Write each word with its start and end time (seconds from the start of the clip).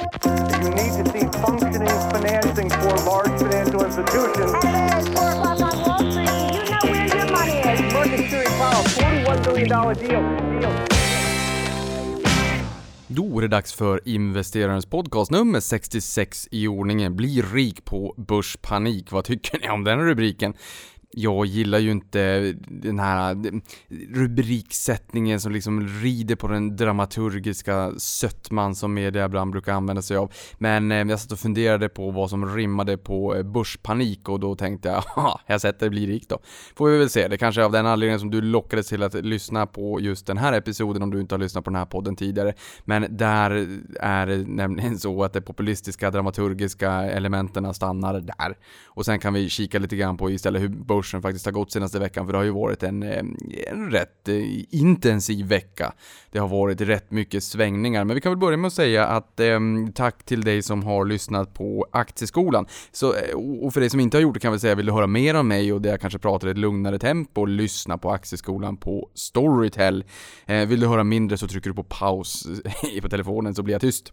You 0.00 0.70
need 0.70 0.92
to 0.98 1.04
see 1.12 1.26
functioning 1.44 1.88
financing 2.14 2.70
for 2.70 2.94
large 3.10 3.34
financial 3.42 3.84
institutions. 3.84 4.52
It's 4.64 5.08
four 5.08 5.28
o'clock 5.30 5.60
on 5.60 5.74
Wall 5.86 5.98
Street. 6.10 6.30
You 6.54 6.62
know 6.70 6.84
where 6.90 7.06
your 7.16 7.26
money 7.36 7.58
is. 7.72 7.92
Market 7.92 8.30
Series 8.30 8.54
Powell, 8.60 8.84
$41 8.84 9.54
billion 9.54 9.68
deal. 9.68 10.60
deal. 10.60 10.86
Då 13.06 13.38
är 13.38 13.42
det 13.42 13.48
dags 13.48 13.72
för 13.72 14.00
investerarens 14.08 14.86
podcast 14.86 15.30
nummer 15.30 15.60
66 15.60 16.48
i 16.50 16.68
ordningen. 16.68 17.16
Bli 17.16 17.42
rik 17.42 17.84
på 17.84 18.14
börspanik. 18.16 19.12
Vad 19.12 19.24
tycker 19.24 19.58
ni 19.58 19.68
om 19.70 19.84
den 19.84 19.98
rubriken? 19.98 20.54
Jag 21.12 21.46
gillar 21.46 21.78
ju 21.78 21.90
inte 21.90 22.54
den 22.68 22.98
här 22.98 23.30
eh, 23.30 23.52
rubriksättningen 24.14 25.40
som 25.40 25.52
liksom 25.52 25.88
rider 25.88 26.36
på 26.36 26.48
den 26.48 26.76
dramaturgiska 26.76 27.92
sötman 27.96 28.74
som 28.74 28.94
media 28.94 29.24
ibland 29.24 29.52
brukar 29.52 29.72
använda 29.72 30.02
sig 30.02 30.16
av. 30.16 30.32
Men 30.58 30.92
eh, 30.92 30.98
jag 30.98 31.20
satt 31.20 31.32
och 31.32 31.38
funderade 31.38 31.88
på 31.88 32.10
vad 32.10 32.30
som 32.30 32.56
rimmade 32.56 32.96
på 32.98 33.36
eh, 33.36 33.42
börspanik 33.42 34.28
och 34.28 34.40
då 34.40 34.54
tänkte 34.54 34.88
jag, 34.88 35.00
haha, 35.06 35.40
jag 35.46 35.60
sätter 35.60 35.86
det 35.86 35.90
blir 35.90 36.06
rik 36.06 36.28
då. 36.28 36.38
Får 36.76 36.88
vi 36.88 36.98
väl 36.98 37.10
se, 37.10 37.28
det 37.28 37.38
kanske 37.38 37.60
är 37.60 37.64
av 37.64 37.72
den 37.72 37.86
anledningen 37.86 38.20
som 38.20 38.30
du 38.30 38.40
lockades 38.40 38.88
till 38.88 39.02
att 39.02 39.14
lyssna 39.14 39.66
på 39.66 40.00
just 40.00 40.26
den 40.26 40.38
här 40.38 40.52
episoden 40.52 41.02
om 41.02 41.10
du 41.10 41.20
inte 41.20 41.34
har 41.34 41.40
lyssnat 41.40 41.64
på 41.64 41.70
den 41.70 41.78
här 41.78 41.86
podden 41.86 42.16
tidigare. 42.16 42.52
Men 42.84 43.16
där 43.16 43.68
är 44.00 44.26
det 44.26 44.36
nämligen 44.36 44.98
så 44.98 45.24
att 45.24 45.32
de 45.32 45.40
populistiska 45.40 46.10
dramaturgiska 46.10 46.90
elementen 46.92 47.74
stannar 47.74 48.20
där. 48.20 48.56
Och 48.86 49.04
sen 49.04 49.18
kan 49.18 49.34
vi 49.34 49.48
kika 49.48 49.78
lite 49.78 49.96
grann 49.96 50.16
på 50.16 50.30
istället 50.30 50.62
hur 50.62 50.68
börsen 51.00 51.22
faktiskt 51.22 51.44
har 51.44 51.52
gått 51.52 51.72
senaste 51.72 51.98
veckan, 51.98 52.26
för 52.26 52.32
det 52.32 52.38
har 52.38 52.44
ju 52.44 52.50
varit 52.50 52.82
en, 52.82 53.02
eh, 53.02 53.24
en 53.66 53.90
rätt 53.90 54.28
eh, 54.28 54.34
intensiv 54.70 55.46
vecka. 55.46 55.92
Det 56.30 56.38
har 56.38 56.48
varit 56.48 56.80
rätt 56.80 57.10
mycket 57.10 57.44
svängningar, 57.44 58.04
men 58.04 58.14
vi 58.14 58.20
kan 58.20 58.32
väl 58.32 58.38
börja 58.38 58.56
med 58.56 58.68
att 58.68 58.72
säga 58.72 59.06
att 59.06 59.40
eh, 59.40 59.60
tack 59.94 60.24
till 60.24 60.40
dig 60.40 60.62
som 60.62 60.82
har 60.82 61.04
lyssnat 61.04 61.54
på 61.54 61.86
Aktieskolan. 61.92 62.66
Så, 62.92 63.14
eh, 63.14 63.34
och 63.62 63.72
för 63.72 63.80
dig 63.80 63.90
som 63.90 64.00
inte 64.00 64.16
har 64.16 64.22
gjort 64.22 64.34
det 64.34 64.40
kan 64.40 64.52
vi 64.52 64.58
säga, 64.58 64.74
vill 64.74 64.86
du 64.86 64.92
höra 64.92 65.06
mer 65.06 65.34
om 65.34 65.48
mig 65.48 65.72
och 65.72 65.80
där 65.80 65.90
jag 65.90 66.00
kanske 66.00 66.18
pratar 66.18 66.48
i 66.48 66.50
ett 66.50 66.58
lugnare 66.58 66.98
tempo, 66.98 67.44
lyssna 67.44 67.98
på 67.98 68.10
Aktieskolan 68.10 68.76
på 68.76 69.10
Storytel. 69.14 70.04
Eh, 70.46 70.66
vill 70.66 70.80
du 70.80 70.86
höra 70.86 71.04
mindre 71.04 71.38
så 71.38 71.48
trycker 71.48 71.70
du 71.70 71.74
på 71.76 71.84
paus 71.84 72.46
på 73.02 73.08
telefonen 73.08 73.54
så 73.54 73.62
blir 73.62 73.74
jag 73.74 73.80
tyst. 73.80 74.12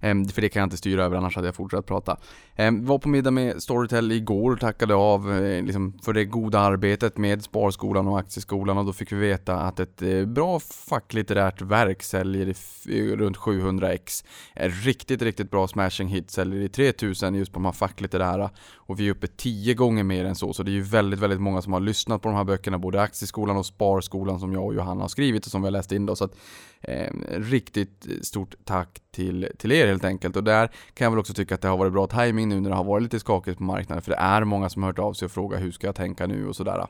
Ehm, 0.00 0.28
för 0.28 0.42
det 0.42 0.48
kan 0.48 0.60
jag 0.60 0.66
inte 0.66 0.76
styra 0.76 1.04
över, 1.04 1.16
annars 1.16 1.36
hade 1.36 1.48
jag 1.48 1.54
fortsatt 1.54 1.86
prata. 1.86 2.16
Ehm, 2.56 2.76
jag 2.76 2.86
var 2.86 2.98
på 2.98 3.08
middag 3.08 3.30
med 3.30 3.62
Storytel 3.62 4.12
igår 4.12 4.52
och 4.52 4.60
tackade 4.60 4.94
av 4.94 5.32
eh, 5.32 5.64
liksom, 5.64 5.98
för 6.02 6.12
det 6.12 6.24
goda 6.24 6.60
arbetet 6.60 7.18
med 7.18 7.42
Sparskolan 7.42 8.08
och 8.08 8.18
Aktieskolan 8.18 8.78
och 8.78 8.84
då 8.84 8.92
fick 8.92 9.12
vi 9.12 9.16
veta 9.16 9.56
att 9.56 9.80
ett 9.80 10.02
eh, 10.02 10.24
bra 10.24 10.60
facklitterärt 10.60 11.60
verk 11.60 12.02
säljer 12.02 12.54
i 12.86 13.16
runt 13.16 13.36
700x. 13.36 14.24
Eh, 14.54 14.70
riktigt, 14.70 15.22
riktigt 15.22 15.50
bra 15.50 15.68
smashing 15.68 16.08
hit 16.08 16.30
säljer 16.30 16.60
i 16.60 16.68
3000 16.68 17.34
just 17.34 17.52
på 17.52 17.58
de 17.58 17.64
här 17.64 17.72
facklitterära 17.72 18.50
och 18.74 19.00
vi 19.00 19.06
är 19.06 19.10
uppe 19.10 19.26
10 19.26 19.74
gånger 19.74 20.04
mer 20.04 20.24
än 20.24 20.34
så, 20.34 20.52
så 20.52 20.62
det 20.62 20.70
är 20.70 20.72
ju 20.72 20.82
väldigt, 20.82 21.20
väldigt 21.20 21.40
många 21.40 21.62
som 21.62 21.72
har 21.72 21.80
lyssnat 21.80 22.22
på 22.22 22.28
de 22.28 22.36
här 22.36 22.44
böckerna, 22.44 22.78
både 22.78 23.02
Aktieskolan 23.02 23.56
och 23.56 23.66
Sparskolan 23.66 24.40
som 24.40 24.52
jag 24.52 24.64
och 24.64 24.74
Johanna 24.74 25.00
har 25.00 25.08
skrivit 25.08 25.46
och 25.46 25.52
som 25.52 25.62
vi 25.62 25.66
har 25.66 25.72
läst 25.72 25.92
in 25.92 26.06
då, 26.06 26.16
så 26.16 26.24
att 26.24 26.34
eh, 26.82 27.12
riktigt 27.28 28.06
stort 28.22 28.54
tack 28.64 29.00
till, 29.10 29.48
till 29.58 29.72
er 29.72 29.86
helt 29.86 30.04
enkelt. 30.04 30.36
Och 30.36 30.44
där 30.44 30.66
kan 30.66 31.04
jag 31.04 31.10
väl 31.10 31.20
också 31.20 31.34
tycka 31.34 31.54
att 31.54 31.60
det 31.60 31.68
har 31.68 31.76
varit 31.76 31.92
bra 31.92 32.06
timing 32.06 32.48
nu 32.48 32.60
när 32.60 32.70
det 32.70 32.76
har 32.76 32.84
varit 32.84 33.02
lite 33.02 33.20
skakigt 33.20 33.58
på 33.58 33.64
marknaden, 33.64 34.02
för 34.02 34.10
det 34.10 34.16
är 34.16 34.44
många 34.44 34.68
som 34.68 34.82
har 34.82 34.88
hört 34.90 34.98
av 34.98 35.12
sig 35.12 35.26
och 35.26 35.32
frågat 35.32 35.60
hur 35.60 35.70
ska 35.70 35.86
jag 35.86 35.94
tänka 35.94 36.26
nu 36.26 36.48
och 36.48 36.56
sådär. 36.56 36.86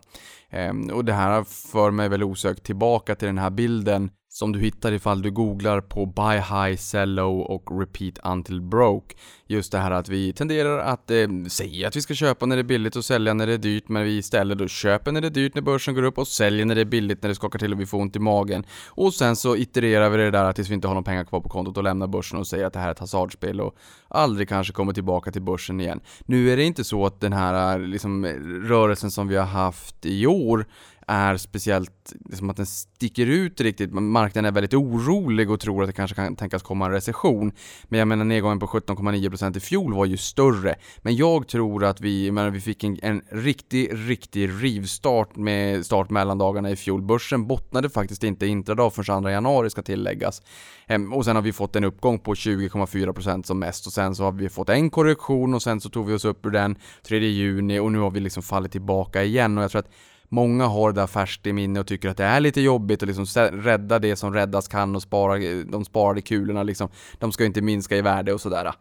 Eh, 0.51 0.73
och 0.93 1.05
det 1.05 1.13
här 1.13 1.45
för 1.45 1.91
mig 1.91 2.09
väl 2.09 2.23
osökt 2.23 2.63
tillbaka 2.63 3.15
till 3.15 3.27
den 3.27 3.39
här 3.39 3.51
bilden 3.51 4.11
som 4.33 4.53
du 4.53 4.61
hittar 4.61 4.93
ifall 4.93 5.23
du 5.23 5.31
googlar 5.31 5.81
på 5.81 6.07
buy 6.07 6.37
high, 6.37 6.77
sell 6.77 7.15
low 7.15 7.41
och 7.41 7.81
repeat 7.81 8.19
until 8.25 8.61
broke. 8.61 9.15
Just 9.47 9.73
det 9.73 9.79
här 9.79 9.91
att 9.91 10.09
vi 10.09 10.33
tenderar 10.33 10.79
att 10.79 11.11
eh, 11.11 11.29
säga 11.49 11.89
att 11.89 11.97
vi 11.97 12.03
ska 12.03 12.15
köpa 12.15 12.47
när 12.47 12.57
det 12.57 12.63
är 12.63 12.65
billigt 12.65 12.97
och 12.97 13.05
sälja 13.05 13.35
när 13.35 13.47
det 13.47 13.53
är 13.53 13.59
dyrt, 13.59 13.89
men 13.89 14.05
vi 14.05 14.17
istället 14.17 14.59
då 14.59 14.69
köper 14.69 15.13
när 15.13 15.21
det 15.21 15.29
är 15.29 15.31
dyrt 15.31 15.55
när 15.55 15.63
börsen 15.63 15.95
går 15.95 16.03
upp 16.03 16.19
och 16.19 16.29
säljer 16.29 16.65
när 16.65 16.75
det 16.75 16.81
är 16.81 16.85
billigt 16.85 17.23
när 17.23 17.29
det 17.29 17.35
skakar 17.35 17.59
till 17.59 17.73
och 17.73 17.81
vi 17.81 17.87
får 17.87 17.99
ont 17.99 18.17
i 18.17 18.19
magen. 18.19 18.65
Och 18.89 19.15
sen 19.15 19.37
så 19.37 19.57
itererar 19.57 20.11
vi 20.11 20.17
det 20.17 20.31
där 20.31 20.53
tills 20.53 20.69
vi 20.69 20.75
inte 20.75 20.89
har 20.89 20.95
några 20.95 21.05
pengar 21.05 21.25
kvar 21.25 21.41
på 21.41 21.49
kontot 21.49 21.77
och 21.77 21.83
lämnar 21.83 22.07
börsen 22.07 22.39
och 22.39 22.47
säger 22.47 22.67
att 22.67 22.73
det 22.73 22.79
här 22.79 22.89
är 22.89 22.93
ett 22.93 22.99
hasardspel 22.99 23.61
och 23.61 23.77
aldrig 24.09 24.49
kanske 24.49 24.73
kommer 24.73 24.93
tillbaka 24.93 25.33
till 25.33 25.43
börsen 25.43 25.81
igen. 25.81 26.01
Nu 26.27 26.53
är 26.53 26.57
det 26.57 26.65
inte 26.65 26.85
så 26.85 27.07
att 27.07 27.21
den 27.21 27.33
här 27.33 27.79
eh, 27.79 27.87
liksom, 27.87 28.27
rörelsen 28.65 29.11
som 29.11 29.29
vi 29.29 29.37
har 29.37 29.47
haft 29.47 30.07
i 30.07 30.27
år 30.27 30.67
är 31.11 31.37
speciellt, 31.37 32.13
liksom 32.31 32.51
att 32.51 32.57
den 32.57 32.67
sticker 32.67 33.27
ut 33.27 33.61
riktigt. 33.61 33.93
Marknaden 33.93 34.45
är 34.45 34.53
väldigt 34.53 34.75
orolig 34.75 35.51
och 35.51 35.61
tror 35.61 35.83
att 35.83 35.89
det 35.89 35.93
kanske 35.93 36.17
kan 36.17 36.37
tänkas 36.37 36.63
komma 36.63 36.87
en 36.87 36.93
recession. 36.93 37.53
Men 37.85 37.99
jag 37.99 38.09
menar 38.09 38.25
nedgången 38.25 38.59
på 38.59 38.67
17,9% 38.67 39.57
i 39.57 39.61
fjol 39.61 39.95
var 39.95 40.05
ju 40.05 40.17
större. 40.17 40.75
Men 40.99 41.17
jag 41.17 41.49
tror 41.49 41.85
att 41.85 42.01
vi, 42.01 42.27
jag 42.27 42.35
menar, 42.35 42.51
vi 42.51 42.61
fick 42.61 42.85
en, 42.85 42.99
en 43.03 43.23
riktig, 43.31 43.91
riktig 43.93 44.51
rivstart 44.63 45.37
med 45.37 45.87
start 45.87 46.11
mellandagarna 46.11 46.71
i 46.71 46.77
fjol. 46.77 47.03
Börsen 47.03 47.47
bottnade 47.47 47.91
faktiskt 47.91 48.25
inte 48.25 48.47
intradag 48.47 48.95
förrän 48.95 49.23
2 49.23 49.31
januari 49.31 49.71
ska 49.71 49.83
tilläggas. 49.83 50.43
Ehm, 50.87 51.13
och 51.13 51.25
sen 51.25 51.37
har 51.37 51.43
vi 51.43 51.53
fått 51.53 51.77
en 51.77 51.85
uppgång 51.85 52.19
på 52.19 52.35
20,4% 52.35 53.43
som 53.43 53.59
mest 53.59 53.87
och 53.87 53.93
sen 53.93 54.15
så 54.15 54.25
har 54.25 54.33
vi 54.33 54.49
fått 54.49 54.69
en 54.69 54.91
korrektion 54.91 55.55
och 55.55 55.63
sen 55.63 55.81
så 55.81 55.89
tog 55.89 56.07
vi 56.07 56.15
oss 56.15 56.25
upp 56.25 56.47
ur 56.47 56.51
den 56.51 56.77
3 57.03 57.19
juni 57.19 57.79
och 57.79 57.93
nu 57.93 57.99
har 57.99 58.11
vi 58.11 58.21
liksom 58.21 58.43
fallit 58.43 58.73
tillbaka 58.73 59.23
igen 59.23 59.59
och 59.59 59.65
jag 59.65 59.71
tror 59.71 59.79
att 59.79 59.91
Många 60.33 60.67
har 60.67 60.93
det 60.93 61.01
där 61.01 61.07
färskt 61.07 61.47
i 61.47 61.53
minne 61.53 61.81
och 61.81 61.87
tycker 61.87 62.09
att 62.09 62.17
det 62.17 62.25
är 62.25 62.41
lite 62.41 62.61
jobbigt 62.61 63.03
att 63.03 63.09
liksom 63.09 63.27
rädda 63.53 63.99
det 63.99 64.17
som 64.17 64.35
räddas 64.35 64.69
kan 64.69 64.97
och 64.97 65.03
spara 65.03 65.39
de 65.65 65.85
sparade 65.85 66.21
kulorna 66.21 66.63
liksom. 66.63 66.89
De 67.19 67.33
ska 67.33 67.43
ju 67.43 67.47
inte 67.47 67.63
minska 67.63 67.97
i 67.97 68.03
värde 68.03 68.33
och 68.33 68.41
sådär 68.41 68.73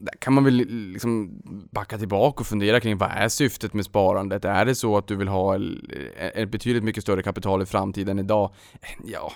där 0.00 0.14
kan 0.18 0.32
man 0.32 0.44
väl 0.44 0.54
liksom 0.92 1.42
backa 1.72 1.98
tillbaka 1.98 2.40
och 2.40 2.46
fundera 2.46 2.80
kring 2.80 2.98
vad 2.98 3.10
är 3.10 3.28
syftet 3.28 3.74
med 3.74 3.84
sparandet? 3.84 4.44
Är 4.44 4.64
det 4.64 4.74
så 4.74 4.96
att 4.96 5.06
du 5.06 5.16
vill 5.16 5.28
ha 5.28 5.54
eh, 5.54 5.60
ett 6.34 6.50
betydligt 6.50 6.84
mycket 6.84 7.02
större 7.02 7.22
kapital 7.22 7.62
i 7.62 7.66
framtiden 7.66 8.18
idag? 8.18 8.50
Ja, 9.04 9.32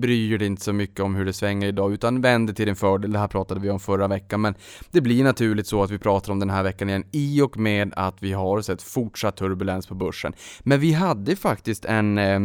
bryr 0.00 0.38
dig 0.38 0.46
inte 0.46 0.62
så 0.62 0.72
mycket 0.72 1.00
om 1.00 1.14
hur 1.14 1.24
det 1.24 1.32
svänger 1.32 1.68
idag 1.68 1.92
utan 1.92 2.20
vänd 2.20 2.48
det 2.48 2.54
till 2.54 2.66
din 2.66 2.76
fördel. 2.76 3.12
Det 3.12 3.18
här 3.18 3.28
pratade 3.28 3.60
vi 3.60 3.70
om 3.70 3.80
förra 3.80 4.08
veckan 4.08 4.40
men 4.40 4.54
det 4.90 5.00
blir 5.00 5.24
naturligt 5.24 5.66
så 5.66 5.82
att 5.82 5.90
vi 5.90 5.98
pratar 5.98 6.32
om 6.32 6.38
den 6.38 6.50
här 6.50 6.62
veckan 6.62 6.88
igen 6.88 7.04
i 7.12 7.40
och 7.40 7.56
med 7.56 7.92
att 7.96 8.22
vi 8.22 8.32
har 8.32 8.60
sett 8.60 8.82
fortsatt 8.82 9.36
turbulens 9.36 9.86
på 9.86 9.94
börsen. 9.94 10.32
Men 10.60 10.80
vi 10.80 10.92
hade 10.92 11.36
faktiskt 11.36 11.84
en 11.84 12.18
eh, 12.18 12.40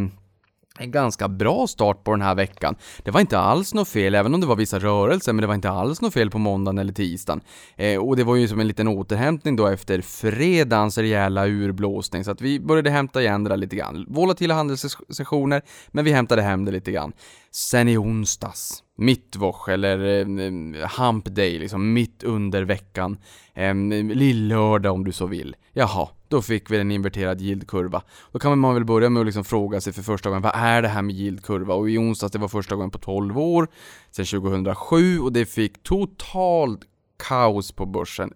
en 0.79 0.91
ganska 0.91 1.27
bra 1.27 1.67
start 1.67 2.03
på 2.03 2.11
den 2.11 2.21
här 2.21 2.35
veckan. 2.35 2.75
Det 3.03 3.11
var 3.11 3.21
inte 3.21 3.39
alls 3.39 3.73
något 3.73 3.87
fel, 3.87 4.15
även 4.15 4.33
om 4.33 4.41
det 4.41 4.47
var 4.47 4.55
vissa 4.55 4.79
rörelser, 4.79 5.33
men 5.33 5.41
det 5.41 5.47
var 5.47 5.55
inte 5.55 5.69
alls 5.69 6.01
något 6.01 6.13
fel 6.13 6.29
på 6.29 6.37
måndagen 6.37 6.77
eller 6.77 6.93
tisdagen. 6.93 7.41
Eh, 7.75 7.97
och 7.97 8.15
det 8.15 8.23
var 8.23 8.35
ju 8.35 8.47
som 8.47 8.59
en 8.59 8.67
liten 8.67 8.87
återhämtning 8.87 9.55
då 9.55 9.67
efter 9.67 10.01
fredagens 10.01 10.97
rejäla 10.97 11.47
urblåsning, 11.47 12.23
så 12.23 12.31
att 12.31 12.41
vi 12.41 12.59
började 12.59 12.89
hämta 12.89 13.21
igen 13.21 13.43
det 13.43 13.49
där 13.49 13.57
lite 13.57 13.75
grann. 13.75 14.05
Volatila 14.09 14.53
handelssessioner, 14.53 15.61
men 15.87 16.05
vi 16.05 16.11
hämtade 16.11 16.41
hem 16.41 16.65
det 16.65 16.71
lite 16.71 16.91
grann. 16.91 17.13
Sen 17.51 17.87
i 17.87 17.97
onsdags, 17.97 18.83
mittwoch 18.97 19.69
eller 19.69 20.19
eh, 20.19 20.89
hump 20.99 21.25
day, 21.25 21.59
liksom 21.59 21.93
mitt 21.93 22.23
under 22.23 22.63
veckan, 22.63 23.17
eh, 23.53 23.75
lillördag 24.03 24.93
om 24.93 25.03
du 25.03 25.11
så 25.11 25.25
vill. 25.25 25.55
Jaha, 25.73 26.09
då 26.27 26.41
fick 26.41 26.71
vi 26.71 26.77
en 26.79 26.91
inverterad 26.91 27.41
yieldkurva. 27.41 28.01
Då 28.31 28.39
kan 28.39 28.59
man 28.59 28.73
väl 28.73 28.85
börja 28.85 29.09
med 29.09 29.19
att 29.19 29.25
liksom 29.25 29.43
fråga 29.43 29.81
sig 29.81 29.93
för 29.93 30.01
första 30.01 30.29
gången, 30.29 30.41
vad 30.41 30.55
är 30.55 30.81
det 30.81 30.87
här 30.87 31.01
med 31.01 31.15
yieldkurva? 31.15 31.73
Och 31.73 31.89
i 31.89 31.97
onsdags, 31.97 32.31
det 32.31 32.39
var 32.39 32.47
första 32.47 32.75
gången 32.75 32.91
på 32.91 32.97
12 32.97 33.39
år, 33.39 33.67
sedan 34.11 34.25
2007 34.25 35.19
och 35.19 35.33
det 35.33 35.45
fick 35.45 35.83
totalt 35.83 36.81
kaos 37.17 37.71
på 37.71 37.85
börsen 37.85 38.33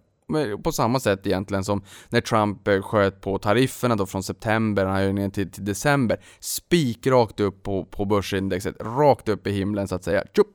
på 0.63 0.71
samma 0.71 0.99
sätt 0.99 1.27
egentligen 1.27 1.63
som 1.63 1.83
när 2.09 2.21
Trump 2.21 2.67
eh, 2.67 2.81
sköt 2.81 3.21
på 3.21 3.37
tarifferna 3.37 3.95
då 3.95 4.05
från 4.05 4.23
september 4.23 4.85
höjningen 4.85 5.31
till, 5.31 5.51
till 5.51 5.65
december. 5.65 6.17
Spik 6.39 7.07
rakt 7.07 7.39
upp 7.39 7.63
på, 7.63 7.85
på 7.85 8.05
börsindexet, 8.05 8.75
rakt 8.79 9.29
upp 9.29 9.47
i 9.47 9.51
himlen 9.51 9.87
så 9.87 9.95
att 9.95 10.03
säga. 10.03 10.23
Tjup! 10.35 10.47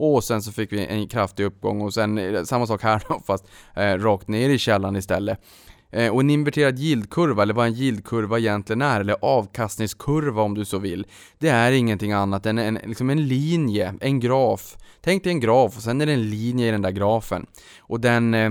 Och 0.00 0.24
sen 0.24 0.42
så 0.42 0.52
fick 0.52 0.72
vi 0.72 0.86
en 0.86 1.08
kraftig 1.08 1.44
uppgång 1.44 1.80
och 1.80 1.94
sen 1.94 2.18
eh, 2.18 2.42
samma 2.42 2.66
sak 2.66 2.82
här 2.82 3.02
då, 3.08 3.20
fast 3.26 3.44
eh, 3.74 3.94
rakt 3.94 4.28
ner 4.28 4.50
i 4.50 4.58
källan 4.58 4.96
istället. 4.96 5.40
Eh, 5.90 6.14
och 6.14 6.20
en 6.20 6.30
inverterad 6.30 6.78
yieldkurva, 6.78 7.42
eller 7.42 7.54
vad 7.54 7.66
en 7.66 7.74
yieldkurva 7.74 8.38
egentligen 8.38 8.82
är, 8.82 9.00
eller 9.00 9.16
avkastningskurva 9.22 10.42
om 10.42 10.54
du 10.54 10.64
så 10.64 10.78
vill, 10.78 11.06
det 11.38 11.48
är 11.48 11.72
ingenting 11.72 12.12
annat 12.12 12.46
än 12.46 12.58
en, 12.58 12.78
liksom 12.84 13.10
en 13.10 13.28
linje, 13.28 13.94
en 14.00 14.20
graf. 14.20 14.76
Tänk 15.00 15.24
dig 15.24 15.32
en 15.32 15.40
graf 15.40 15.76
och 15.76 15.82
sen 15.82 16.00
är 16.00 16.06
det 16.06 16.12
en 16.12 16.30
linje 16.30 16.68
i 16.68 16.70
den 16.70 16.82
där 16.82 16.90
grafen. 16.90 17.46
Och 17.80 18.00
den 18.00 18.34
eh, 18.34 18.50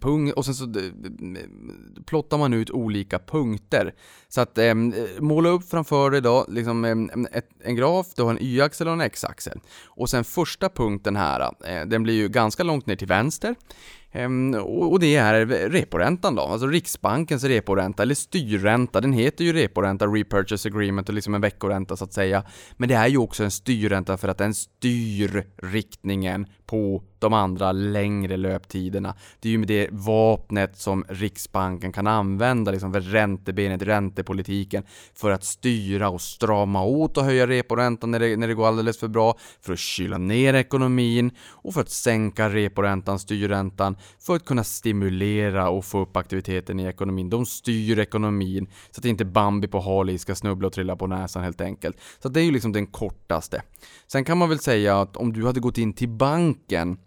Punkt, 0.00 0.34
och 0.36 0.44
sen 0.44 0.54
så 0.54 0.64
eh, 0.64 1.42
plottar 2.06 2.38
man 2.38 2.54
ut 2.54 2.70
olika 2.70 3.18
punkter. 3.18 3.94
Så 4.28 4.40
att 4.40 4.58
eh, 4.58 4.74
måla 5.18 5.48
upp 5.48 5.70
framför 5.70 6.10
dig 6.10 6.20
då, 6.20 6.46
liksom 6.48 6.84
eh, 6.84 7.38
ett, 7.38 7.48
en 7.64 7.76
graf, 7.76 8.06
du 8.16 8.22
har 8.22 8.30
en 8.30 8.42
y-axel 8.42 8.86
och 8.86 8.92
en 8.92 9.00
x-axel. 9.00 9.60
Och 9.86 10.10
sen 10.10 10.24
första 10.24 10.68
punkten 10.68 11.16
här, 11.16 11.40
eh, 11.40 11.86
den 11.86 12.02
blir 12.02 12.14
ju 12.14 12.28
ganska 12.28 12.62
långt 12.62 12.86
ner 12.86 12.96
till 12.96 13.08
vänster. 13.08 13.54
Ehm, 14.12 14.54
och 14.54 15.00
det 15.00 15.16
är 15.16 15.46
reporäntan 15.68 16.34
då, 16.34 16.42
alltså 16.42 16.66
Riksbankens 16.66 17.44
reporänta, 17.44 18.02
eller 18.02 18.14
styrränta. 18.14 19.00
Den 19.00 19.12
heter 19.12 19.44
ju 19.44 19.52
reporänta, 19.52 20.06
repurchase 20.06 20.68
agreement 20.68 21.08
och 21.08 21.14
liksom 21.14 21.34
en 21.34 21.40
veckoränta 21.40 21.96
så 21.96 22.04
att 22.04 22.12
säga. 22.12 22.44
Men 22.76 22.88
det 22.88 22.94
är 22.94 23.06
ju 23.08 23.18
också 23.18 23.44
en 23.44 23.50
styrränta 23.50 24.16
för 24.16 24.28
att 24.28 24.38
den 24.38 24.54
styr 24.54 25.44
riktningen 25.62 26.46
på 26.66 27.02
de 27.18 27.32
andra 27.32 27.72
längre 27.72 28.36
löptiderna. 28.36 29.14
Det 29.40 29.48
är 29.48 29.52
ju 29.52 29.58
med 29.58 29.68
det 29.68 29.88
vapnet 29.90 30.76
som 30.76 31.04
Riksbanken 31.08 31.92
kan 31.92 32.06
använda 32.06 32.70
liksom 32.70 32.92
för 32.92 33.00
räntebenet, 33.00 33.82
räntepolitiken, 33.82 34.82
för 35.14 35.30
att 35.30 35.44
styra 35.44 36.08
och 36.08 36.20
strama 36.20 36.84
åt 36.84 37.16
och 37.16 37.24
höja 37.24 37.46
reporäntan 37.46 38.10
när 38.10 38.20
det, 38.20 38.36
när 38.36 38.48
det 38.48 38.54
går 38.54 38.68
alldeles 38.68 38.98
för 38.98 39.08
bra, 39.08 39.38
för 39.60 39.72
att 39.72 39.78
kyla 39.78 40.18
ner 40.18 40.54
ekonomin 40.54 41.30
och 41.48 41.74
för 41.74 41.80
att 41.80 41.90
sänka 41.90 42.48
reporäntan, 42.48 43.18
styrräntan, 43.18 43.96
för 44.20 44.36
att 44.36 44.44
kunna 44.44 44.64
stimulera 44.64 45.68
och 45.68 45.84
få 45.84 45.98
upp 46.00 46.16
aktiviteten 46.16 46.80
i 46.80 46.84
ekonomin. 46.84 47.30
De 47.30 47.46
styr 47.46 47.98
ekonomin 47.98 48.66
så 48.90 49.00
att 49.00 49.04
inte 49.04 49.24
Bambi 49.24 49.68
på 49.68 49.80
hal 49.80 50.18
ska 50.18 50.34
snubbla 50.34 50.66
och 50.66 50.72
trilla 50.72 50.96
på 50.96 51.06
näsan 51.06 51.42
helt 51.42 51.60
enkelt. 51.60 51.96
Så 52.22 52.28
det 52.28 52.40
är 52.40 52.44
ju 52.44 52.50
liksom 52.50 52.72
den 52.72 52.86
kortaste. 52.86 53.62
Sen 54.06 54.24
kan 54.24 54.38
man 54.38 54.48
väl 54.48 54.58
säga 54.58 55.00
att 55.00 55.16
om 55.16 55.32
du 55.32 55.46
hade 55.46 55.60
gått 55.60 55.78
in 55.78 55.92
till 55.92 56.08
banken 56.08 56.98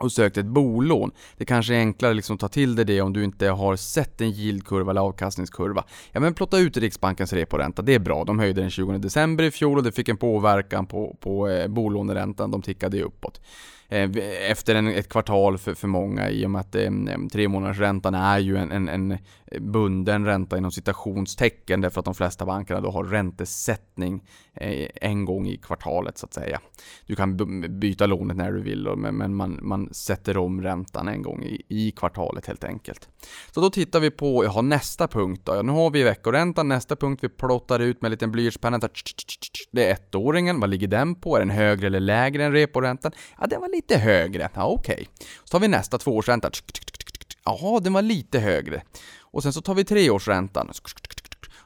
och 0.00 0.12
sökt 0.12 0.36
ett 0.38 0.46
bolån. 0.46 1.10
Det 1.36 1.44
kanske 1.44 1.74
är 1.74 1.78
enklare 1.78 2.14
liksom 2.14 2.34
att 2.34 2.40
ta 2.40 2.48
till 2.48 2.76
dig 2.76 2.84
det 2.84 3.00
om 3.00 3.12
du 3.12 3.24
inte 3.24 3.48
har 3.48 3.76
sett 3.76 4.20
en 4.20 4.28
yieldkurva 4.28 4.90
eller 4.90 5.00
avkastningskurva. 5.00 5.84
Ja 6.12 6.20
men 6.20 6.34
plotta 6.34 6.58
ut 6.58 6.76
Riksbankens 6.76 7.32
reporänta, 7.32 7.82
det 7.82 7.94
är 7.94 7.98
bra. 7.98 8.24
De 8.24 8.38
höjde 8.38 8.60
den 8.60 8.70
20 8.70 8.98
december 8.98 9.44
i 9.44 9.50
fjol 9.50 9.78
och 9.78 9.84
det 9.84 9.92
fick 9.92 10.08
en 10.08 10.16
påverkan 10.16 10.86
på, 10.86 11.16
på 11.20 11.48
eh, 11.48 11.68
bolåneräntan, 11.68 12.50
de 12.50 12.62
tickade 12.62 12.96
ju 12.96 13.02
uppåt. 13.02 13.40
Eh, 13.94 14.10
efter 14.50 14.74
en, 14.74 14.86
ett 14.86 15.08
kvartal 15.08 15.58
för, 15.58 15.74
för 15.74 15.88
många 15.88 16.30
i 16.30 16.46
och 16.46 16.50
med 16.50 16.60
att 16.60 16.74
eh, 16.74 16.82
eh, 16.82 17.18
tre 17.32 17.48
månaders 17.48 17.78
räntan 17.78 18.14
är 18.14 18.38
ju 18.38 18.56
en, 18.56 18.72
en, 18.72 18.88
en 18.88 19.18
bunden 19.60 20.26
ränta 20.26 20.58
inom 20.58 20.70
citationstecken 20.70 21.80
därför 21.80 22.00
att 22.00 22.04
de 22.04 22.14
flesta 22.14 22.46
bankerna 22.46 22.80
då 22.80 22.90
har 22.90 23.04
räntesättning 23.04 24.22
eh, 24.54 24.88
en 24.94 25.24
gång 25.24 25.46
i 25.46 25.56
kvartalet 25.56 26.18
så 26.18 26.26
att 26.26 26.34
säga. 26.34 26.60
Du 27.06 27.16
kan 27.16 27.36
byta 27.80 28.06
lånet 28.06 28.36
när 28.36 28.52
du 28.52 28.62
vill 28.62 28.88
men 28.96 29.34
man, 29.34 29.58
man 29.62 29.94
sätter 29.94 30.36
om 30.36 30.62
räntan 30.62 31.08
en 31.08 31.22
gång 31.22 31.42
i, 31.42 31.62
i 31.68 31.90
kvartalet 31.90 32.46
helt 32.46 32.64
enkelt. 32.64 33.08
Så 33.50 33.60
då 33.60 33.70
tittar 33.70 34.00
vi 34.00 34.10
på, 34.10 34.44
ja 34.44 34.62
nästa 34.62 35.08
punkt 35.08 35.42
då. 35.44 35.62
Nu 35.62 35.72
har 35.72 35.90
vi 35.90 36.02
veckoräntan, 36.02 36.68
nästa 36.68 36.96
punkt 36.96 37.24
vi 37.24 37.28
plottar 37.28 37.80
ut 37.80 38.02
med 38.02 38.08
en 38.08 38.10
liten 38.10 38.32
blyertspenna. 38.32 38.80
Det 39.72 39.90
är 39.90 39.92
ettåringen, 39.94 40.60
vad 40.60 40.70
ligger 40.70 40.88
den 40.88 41.14
på? 41.14 41.36
Är 41.36 41.40
den 41.40 41.50
högre 41.50 41.86
eller 41.86 42.00
lägre 42.00 42.44
än 42.44 42.52
reporäntan? 42.52 43.12
Ja, 43.40 43.46
den 43.46 43.60
var 43.60 43.68
lite 43.68 43.83
Lite 43.88 44.00
högre. 44.00 44.48
Ja, 44.54 44.66
okej. 44.66 44.94
Okay. 44.94 45.06
Så 45.44 45.48
tar 45.48 45.60
vi 45.60 45.68
nästa 45.68 45.98
tvåårsränta. 45.98 46.50
Jaha, 47.44 47.80
den 47.80 47.92
var 47.92 48.02
lite 48.02 48.38
högre. 48.38 48.82
Och 49.20 49.42
sen 49.42 49.52
så 49.52 49.60
tar 49.60 49.74
vi 49.74 49.84
treårsräntan. 49.84 50.70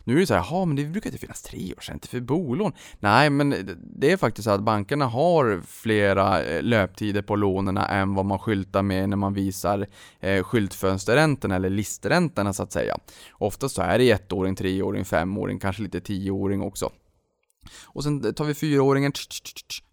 Nu 0.05 0.17
är 0.17 0.21
det 0.21 0.27
så 0.27 0.35
här, 0.35 0.47
jaha 0.51 0.65
men 0.65 0.77
det 0.77 0.85
brukar 0.85 1.11
inte 1.11 1.21
finnas 1.21 1.43
treårsräntor 1.43 2.09
för 2.09 2.21
bolån. 2.21 2.73
Nej, 3.01 3.31
men 3.31 3.77
det 3.95 4.13
är 4.13 4.17
faktiskt 4.17 4.45
så 4.45 4.51
att 4.51 4.63
bankerna 4.63 5.07
har 5.07 5.63
flera 5.67 6.43
eh, 6.43 6.63
löptider 6.63 7.23
på 7.23 7.37
lånen 7.37 7.77
än 7.77 8.15
vad 8.15 8.25
man 8.25 8.39
skyltar 8.39 8.83
med 8.83 9.09
när 9.09 9.17
man 9.17 9.35
visar 9.35 9.87
eh, 10.21 10.43
skyltfönsterräntorna 10.43 11.57
eller 11.57 11.71
listräntorna 11.71 12.53
så 12.53 12.63
att 12.63 12.73
säga. 12.73 12.99
Oftast 13.33 13.75
så 13.75 13.83
är 13.83 13.99
det 13.99 14.11
ettåring, 14.11 14.57
treåring, 14.57 15.05
femåring, 15.05 15.59
kanske 15.59 15.83
lite 15.83 16.01
tioåring 16.01 16.63
också. 16.63 16.93
Och 17.85 18.05
sen 18.05 18.35
tar 18.35 18.45
vi 18.45 18.55
fyraåringen, 18.55 19.13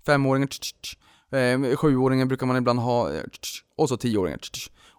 femåringen, 0.06 0.48
eh, 1.36 1.76
sjuåringen 1.76 2.28
brukar 2.28 2.46
man 2.46 2.58
ibland 2.58 2.80
ha, 2.80 3.14
eh, 3.14 3.24
och 3.78 3.90
så 3.90 3.98
tioåringen. 3.98 4.40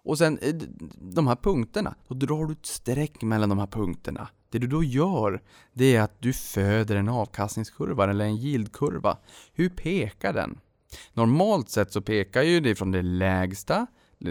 Och 0.07 0.17
sen 0.17 0.37
eh, 0.37 0.55
de 0.95 1.27
här 1.27 1.35
punkterna, 1.35 1.95
då 2.07 2.15
drar 2.15 2.45
du 2.45 2.53
ett 2.53 2.65
streck 2.65 3.21
mellan 3.21 3.49
de 3.49 3.59
här 3.59 3.67
punkterna. 3.67 4.27
Det 4.49 4.59
du 4.59 4.67
då 4.67 4.83
gör, 4.83 5.41
det 5.73 5.95
är 5.95 6.01
att 6.01 6.21
du 6.21 6.33
föder 6.33 6.95
en 6.95 7.09
avkastningskurva 7.09 8.09
eller 8.09 8.25
en 8.25 8.35
yieldkurva. 8.35 9.17
Hur 9.53 9.69
pekar 9.69 10.33
den? 10.33 10.59
Normalt 11.13 11.69
sett 11.69 11.91
så 11.91 12.01
pekar 12.01 12.43
ju 12.43 12.59
det 12.59 12.75
från 12.75 12.91
det 12.91 13.01
lägsta, 13.01 13.87
eh, 14.25 14.29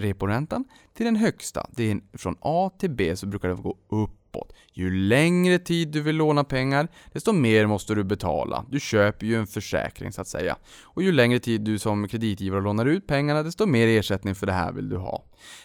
reporäntan, 0.00 0.64
till 0.94 1.06
den 1.06 1.16
högsta. 1.16 1.66
Det 1.70 1.90
är 1.90 2.00
från 2.12 2.36
A 2.40 2.70
till 2.78 2.90
B 2.90 3.16
så 3.16 3.26
brukar 3.26 3.48
det 3.48 3.54
gå 3.54 3.78
upp 3.88 4.17
uppåt. 4.38 4.52
Ju 4.72 4.90
längre 4.90 5.58
tid 5.58 5.88
du 5.88 6.00
vill 6.00 6.16
låna 6.16 6.44
pengar, 6.44 6.88
desto 7.12 7.32
mer 7.32 7.66
måste 7.66 7.94
du 7.94 8.04
betala. 8.04 8.64
Du 8.70 8.80
köper 8.80 9.26
ju 9.26 9.36
en 9.36 9.46
försäkring 9.46 10.12
så 10.12 10.20
att 10.20 10.28
säga. 10.28 10.56
Och 10.84 11.02
ju 11.02 11.12
längre 11.12 11.38
tid 11.38 11.60
du 11.60 11.78
som 11.78 12.08
kreditgivare 12.08 12.60
lånar 12.60 12.86
ut 12.86 13.06
pengarna, 13.06 13.42
desto 13.42 13.66
mer 13.66 13.86
ersättning 13.86 14.34
för 14.34 14.46
det 14.46 14.52
här 14.52 14.72
vill 14.72 14.88
du 14.88 14.96
ha. 14.96 15.24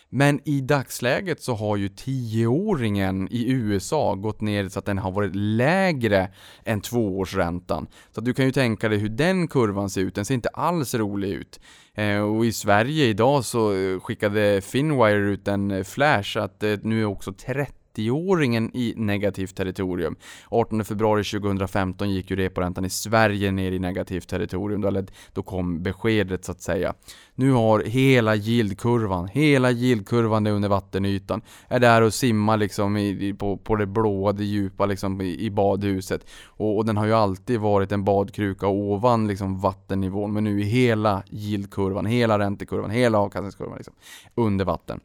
Men 0.10 0.40
i 0.46 0.62
dagsläget 0.62 1.42
så 1.42 1.54
har 1.54 1.78
ju 1.78 1.88
10-åringen 1.88 3.28
i 3.32 3.52
USA 3.52 4.16
gått 4.16 4.42
ner 4.42 4.70
så 4.70 4.80
att 4.80 4.86
den 4.86 4.98
har 4.98 5.12
varit 5.12 5.36
lägre 5.36 6.30
än 6.66 6.82
tvåårsräntan. 6.82 7.88
Så 8.12 8.22
du 8.22 8.34
kan 8.34 8.46
ju 8.46 8.52
tänka 8.52 8.90
dig 8.90 9.00
hur 9.00 9.10
den 9.10 9.48
kurvan 9.48 9.90
ser 9.90 10.02
ut, 10.02 10.16
den 10.16 10.26
ser 10.26 10.34
inte 10.34 10.50
alls 10.50 10.96
rolig 10.96 11.30
ut. 11.30 11.60
Eh, 11.96 12.20
och 12.20 12.46
i 12.46 12.52
Sverige 12.52 13.06
idag 13.06 13.46
så 13.46 13.74
eh, 13.74 14.00
skickade 14.00 14.62
Finwire 14.62 15.30
ut 15.30 15.48
en 15.48 15.72
eh, 15.72 15.84
flash 15.84 16.38
att 16.38 16.64
nu 16.82 17.02
är 17.02 17.06
också 17.06 17.34
30 17.34 17.83
30-åringen 17.94 18.72
i 18.74 18.94
negativt 18.98 19.56
territorium. 19.56 20.16
18 20.50 20.86
februari 20.86 21.24
2015 21.24 22.10
gick 22.12 22.30
ju 22.30 22.36
reporäntan 22.36 22.86
i 22.86 22.90
Sverige 22.90 23.52
ner 23.52 23.72
i 23.72 23.80
negativt 23.80 24.28
territorium, 24.28 24.84
eller 24.84 25.06
då 25.34 25.44
kom 25.44 25.84
beskedet 25.84 26.46
så 26.46 26.52
att 26.52 26.62
säga. 26.62 26.94
Nu 27.36 27.52
har 27.52 27.80
hela 27.80 28.36
yieldkurvan, 28.36 29.28
hela 29.28 29.72
yieldkurvan 29.72 30.48
är 30.48 30.52
under 30.52 30.70
vattenytan, 30.70 31.42
är 31.68 31.80
där 31.80 32.02
och 32.02 32.14
simmar 32.14 32.58
liksom 32.58 32.98
i, 32.98 33.34
på, 33.40 33.58
på 33.58 33.76
det 33.76 33.86
blåa, 33.86 34.32
det 34.32 34.44
djupa 34.44 34.86
liksom 34.86 35.22
i, 35.22 35.40
i 35.40 35.52
badhuset. 35.52 36.26
Och, 36.46 36.78
och, 36.78 36.86
den 36.86 36.98
har 36.98 37.06
ju 37.06 37.14
alltid 37.14 37.60
varit 37.60 37.92
en 37.92 38.04
badkruka 38.04 38.68
ovan 38.68 39.28
liksom 39.28 39.60
vattennivån, 39.60 40.34
men 40.34 40.44
nu 40.44 40.60
är 40.60 40.64
hela 40.64 41.24
yieldkurvan, 41.32 42.06
hela 42.06 42.40
räntekurvan, 42.40 42.92
hela 42.92 43.20
avkastningskurvan 43.20 43.78
liksom 43.78 43.94
under 44.36 44.66
vatten. 44.66 45.00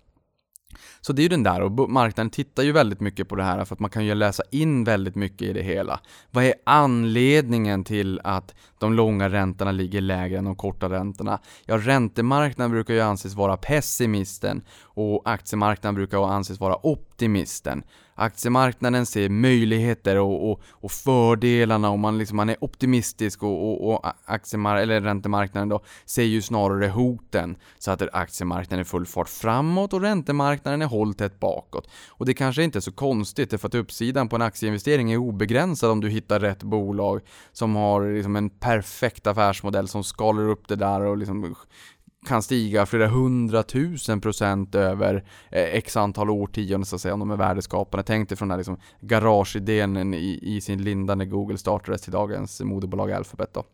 Så 1.01 1.13
det 1.13 1.21
är 1.21 1.23
ju 1.23 1.29
den 1.29 1.43
där, 1.43 1.61
och 1.61 1.91
marknaden 1.91 2.31
tittar 2.31 2.63
ju 2.63 2.73
väldigt 2.73 3.01
mycket 3.01 3.29
på 3.29 3.37
det 3.37 3.43
här 3.43 3.65
för 3.65 3.75
att 3.75 3.81
man 3.81 3.91
kan 3.91 4.05
ju 4.05 4.15
läsa 4.15 4.43
in 4.51 4.85
väldigt 4.85 5.15
mycket 5.15 5.43
i 5.43 5.53
det 5.53 5.63
hela. 5.63 6.01
Vad 6.31 6.45
är 6.45 6.55
anledningen 6.65 7.85
till 7.85 8.21
att 8.25 8.55
de 8.79 8.95
långa 8.95 9.29
räntorna 9.29 9.73
ligger 9.73 10.01
lägre 10.01 10.39
än 10.39 10.45
de 10.45 10.57
korta 10.57 10.89
räntorna? 10.91 11.39
Ja, 11.67 11.79
räntemarknaden 11.79 12.71
brukar 12.71 12.95
ju 12.95 13.01
anses 13.01 13.35
vara 13.35 13.57
pessimisten 13.57 14.63
och 14.83 15.23
aktiemarknaden 15.25 15.95
brukar 15.95 16.29
anses 16.29 16.61
vara 16.61 16.87
optimisten 16.87 17.83
aktiemarknaden 18.19 19.07
ser 19.07 19.29
möjligheter 19.29 20.17
och, 20.17 20.51
och, 20.51 20.61
och 20.71 20.91
fördelarna 20.91 21.91
och 21.91 21.99
man, 21.99 22.19
liksom, 22.19 22.37
man 22.37 22.49
är 22.49 22.65
optimistisk 22.65 23.43
och, 23.43 23.89
och, 23.89 23.95
och 23.95 24.15
eller 24.65 25.01
räntemarknaden 25.01 25.69
då 25.69 25.81
ser 26.07 26.23
ju 26.23 26.43
snarare 26.43 26.89
hoten. 26.89 27.57
Så 27.79 27.91
att 27.91 28.03
aktiemarknaden 28.13 28.81
är 28.81 28.85
full 28.85 29.07
fart 29.07 29.29
framåt 29.29 29.93
och 29.93 30.01
räntemarknaden 30.01 30.83
är 30.83 30.87
hålltätt 30.87 31.41
bakåt. 31.41 31.89
Och 32.09 32.27
det 32.27 32.35
kanske 32.35 32.63
inte 32.63 32.79
är 32.79 32.81
så 32.81 32.93
konstigt 32.93 33.61
för 33.61 33.69
att 33.69 33.75
uppsidan 33.75 34.29
på 34.29 34.37
en 34.37 34.43
aktieinvestering 34.43 35.13
är 35.13 35.17
obegränsad 35.17 35.91
om 35.91 36.01
du 36.01 36.09
hittar 36.09 36.41
rätt 36.41 36.63
bolag 36.63 37.21
som 37.53 37.77
har 37.77 38.15
liksom 38.15 38.37
en 38.37 38.51
perfekt 38.51 39.27
affärsmodell 39.27 39.89
som 39.89 40.05
skalar 40.05 40.49
upp 40.49 40.69
det 40.69 40.77
där 40.77 41.01
och 41.01 41.17
liksom 41.19 41.55
kan 42.29 42.43
stiga 42.43 42.87
flera 42.87 43.09
hundratusen 43.09 44.21
procent 44.21 44.75
över 44.75 45.25
eh, 45.51 45.63
x 45.63 45.97
antal 45.97 46.31
årtionden 46.31 46.85
så 46.85 46.97
att 46.97 47.03
säga, 47.03 47.15
om 47.15 47.21
de 47.21 47.31
är 47.31 47.37
värdeskapande. 47.37 48.05
Tänk 48.05 48.29
dig 48.29 48.39
från 48.39 48.49
den 48.49 48.53
här 48.53 48.59
liksom 48.59 48.79
garageidén 49.01 50.15
i, 50.15 50.39
i 50.43 50.61
sin 50.61 50.83
linda 50.83 51.15
när 51.15 51.25
Google 51.25 51.59
startades 51.59 52.03
till 52.03 52.13
dagens 52.13 52.61
moderbolag 52.61 53.13
Alphabet 53.13 53.55
då. 53.55 53.65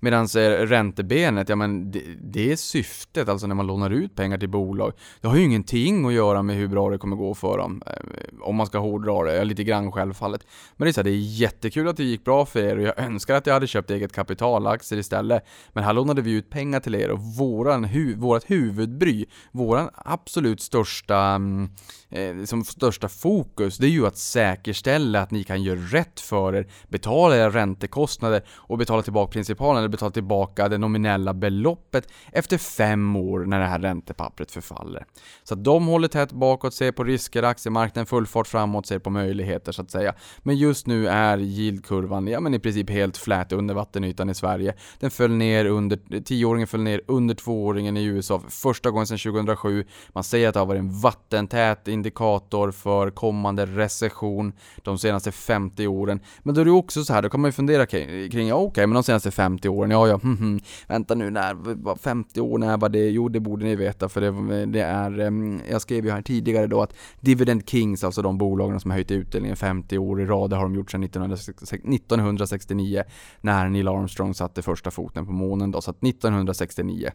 Medan 0.00 0.24
eh, 0.36 0.50
räntebenet, 0.50 1.48
ja 1.48 1.56
men 1.56 1.90
det, 1.90 2.02
det, 2.20 2.52
är 2.52 2.56
syftet, 2.56 3.28
alltså 3.28 3.46
när 3.46 3.54
man 3.54 3.66
lånar 3.66 3.90
ut 3.90 4.14
pengar 4.14 4.38
till 4.38 4.48
bolag. 4.48 4.92
Det 5.20 5.28
har 5.28 5.36
ju 5.36 5.42
ingenting 5.42 6.06
att 6.06 6.12
göra 6.12 6.42
med 6.42 6.56
hur 6.56 6.68
bra 6.68 6.90
det 6.90 6.98
kommer 6.98 7.16
gå 7.16 7.34
för 7.34 7.58
dem. 7.58 7.82
Eh, 7.86 7.92
om 8.40 8.56
man 8.56 8.66
ska 8.66 8.78
hårdra 8.78 9.22
det, 9.22 9.44
lite 9.44 9.64
grann 9.64 9.92
självfallet. 9.92 10.46
Men 10.76 10.86
det 10.86 10.90
är 10.90 10.92
så 10.92 11.00
här, 11.00 11.04
det 11.04 11.10
är 11.10 11.40
jättekul 11.40 11.88
att 11.88 11.96
det 11.96 12.04
gick 12.04 12.24
bra 12.24 12.46
för 12.46 12.60
er 12.60 12.76
och 12.76 12.82
jag 12.82 12.98
önskar 12.98 13.34
att 13.34 13.46
jag 13.46 13.54
hade 13.54 13.66
köpt 13.66 13.90
eget 13.90 14.12
kapitalaktier 14.12 14.98
istället. 14.98 15.44
Men 15.72 15.84
här 15.84 15.92
lånade 15.92 16.22
vi 16.22 16.32
ut 16.32 16.50
pengar 16.50 16.80
till 16.80 16.94
er 16.94 17.10
och 17.10 17.20
våran, 17.20 17.84
hu, 17.84 18.14
vårat 18.14 18.50
huvudbry, 18.50 19.26
våran 19.52 19.90
absolut 19.94 20.60
största, 20.60 21.18
mm, 21.18 21.70
eh, 22.08 22.44
som 22.44 22.64
största 22.64 23.08
fokus, 23.08 23.78
det 23.78 23.86
är 23.86 23.90
ju 23.90 24.06
att 24.06 24.18
säkerställa 24.18 25.20
att 25.20 25.30
ni 25.30 25.44
kan 25.44 25.62
göra 25.62 25.78
rätt 25.78 26.20
för 26.20 26.54
er, 26.54 26.66
betala 26.88 27.36
era 27.36 27.50
räntekostnader 27.50 28.42
och 28.50 28.78
betala 28.78 29.02
tillbaka 29.02 29.32
principalen 29.32 29.89
betala 29.90 30.10
tillbaka 30.10 30.68
det 30.68 30.78
nominella 30.78 31.34
beloppet 31.34 32.08
efter 32.32 32.58
fem 32.58 33.16
år 33.16 33.40
när 33.40 33.60
det 33.60 33.66
här 33.66 33.78
räntepappret 33.78 34.50
förfaller. 34.50 35.06
Så 35.44 35.54
att 35.54 35.64
de 35.64 35.86
håller 35.86 36.08
tätt 36.08 36.32
bakåt, 36.32 36.74
ser 36.74 36.92
på 36.92 37.04
risker, 37.04 37.42
aktiemarknaden 37.42 38.06
full 38.06 38.26
fart 38.26 38.46
framåt, 38.46 38.86
ser 38.86 38.98
på 38.98 39.10
möjligheter 39.10 39.72
så 39.72 39.82
att 39.82 39.90
säga. 39.90 40.14
Men 40.38 40.56
just 40.56 40.86
nu 40.86 41.08
är 41.08 41.38
yieldkurvan, 41.38 42.26
ja 42.26 42.40
men 42.40 42.54
i 42.54 42.58
princip 42.58 42.90
helt 42.90 43.16
flät 43.16 43.52
under 43.52 43.74
vattenytan 43.74 44.30
i 44.30 44.34
Sverige. 44.34 44.74
Den 44.98 45.10
föll 45.10 45.30
ner 45.30 45.64
under, 45.64 46.20
tioåringen 46.20 46.66
föll 46.66 46.82
ner 46.82 47.00
under 47.06 47.34
tvååringen 47.34 47.96
i 47.96 48.04
USA 48.04 48.38
för 48.38 48.50
första 48.50 48.90
gången 48.90 49.06
sedan 49.06 49.18
2007. 49.18 49.84
Man 50.08 50.24
säger 50.24 50.48
att 50.48 50.54
det 50.54 50.60
har 50.60 50.66
varit 50.66 50.78
en 50.78 51.00
vattentät 51.00 51.88
indikator 51.88 52.70
för 52.70 53.10
kommande 53.10 53.66
recession 53.66 54.52
de 54.82 54.98
senaste 54.98 55.32
50 55.32 55.86
åren. 55.86 56.20
Men 56.42 56.54
då 56.54 56.60
är 56.60 56.64
det 56.64 56.70
också 56.70 57.04
så 57.04 57.12
här, 57.12 57.22
då 57.22 57.28
kan 57.28 57.40
man 57.40 57.48
ju 57.48 57.52
fundera 57.52 57.86
kring, 57.86 58.30
kring 58.30 58.48
ja 58.48 58.54
okej, 58.54 58.68
okay, 58.68 58.86
men 58.86 58.94
de 58.94 59.02
senaste 59.02 59.30
50 59.30 59.68
åren, 59.68 59.79
ja 59.86 60.08
ja, 60.08 60.20
hm, 60.22 60.36
hm, 60.36 60.60
vänta 60.88 61.14
nu, 61.14 61.30
när, 61.30 61.96
50 61.96 62.40
år, 62.40 62.58
när 62.58 62.78
var 62.78 62.88
det? 62.88 63.10
Jo, 63.10 63.28
det 63.28 63.40
borde 63.40 63.64
ni 63.64 63.76
veta 63.76 64.08
för 64.08 64.20
det, 64.20 64.66
det 64.66 64.80
är, 64.80 65.20
ehm, 65.20 65.60
jag 65.70 65.82
skrev 65.82 66.04
ju 66.04 66.10
här 66.10 66.22
tidigare 66.22 66.66
då 66.66 66.82
att 66.82 66.94
Dividend 67.20 67.68
Kings, 67.68 68.04
alltså 68.04 68.22
de 68.22 68.38
bolagen 68.38 68.80
som 68.80 68.90
har 68.90 68.98
höjt 68.98 69.10
utdelningen 69.10 69.56
50 69.56 69.98
år 69.98 70.20
i 70.20 70.26
rad, 70.26 70.50
det 70.50 70.56
har 70.56 70.62
de 70.62 70.74
gjort 70.74 70.90
sedan 70.90 71.04
1969 71.04 73.04
när 73.40 73.68
Neil 73.68 73.88
Armstrong 73.88 74.34
satte 74.34 74.62
första 74.62 74.90
foten 74.90 75.26
på 75.26 75.32
månen 75.32 75.70
då, 75.70 75.80
så 75.80 75.90
att 75.90 76.04
1969 76.04 77.10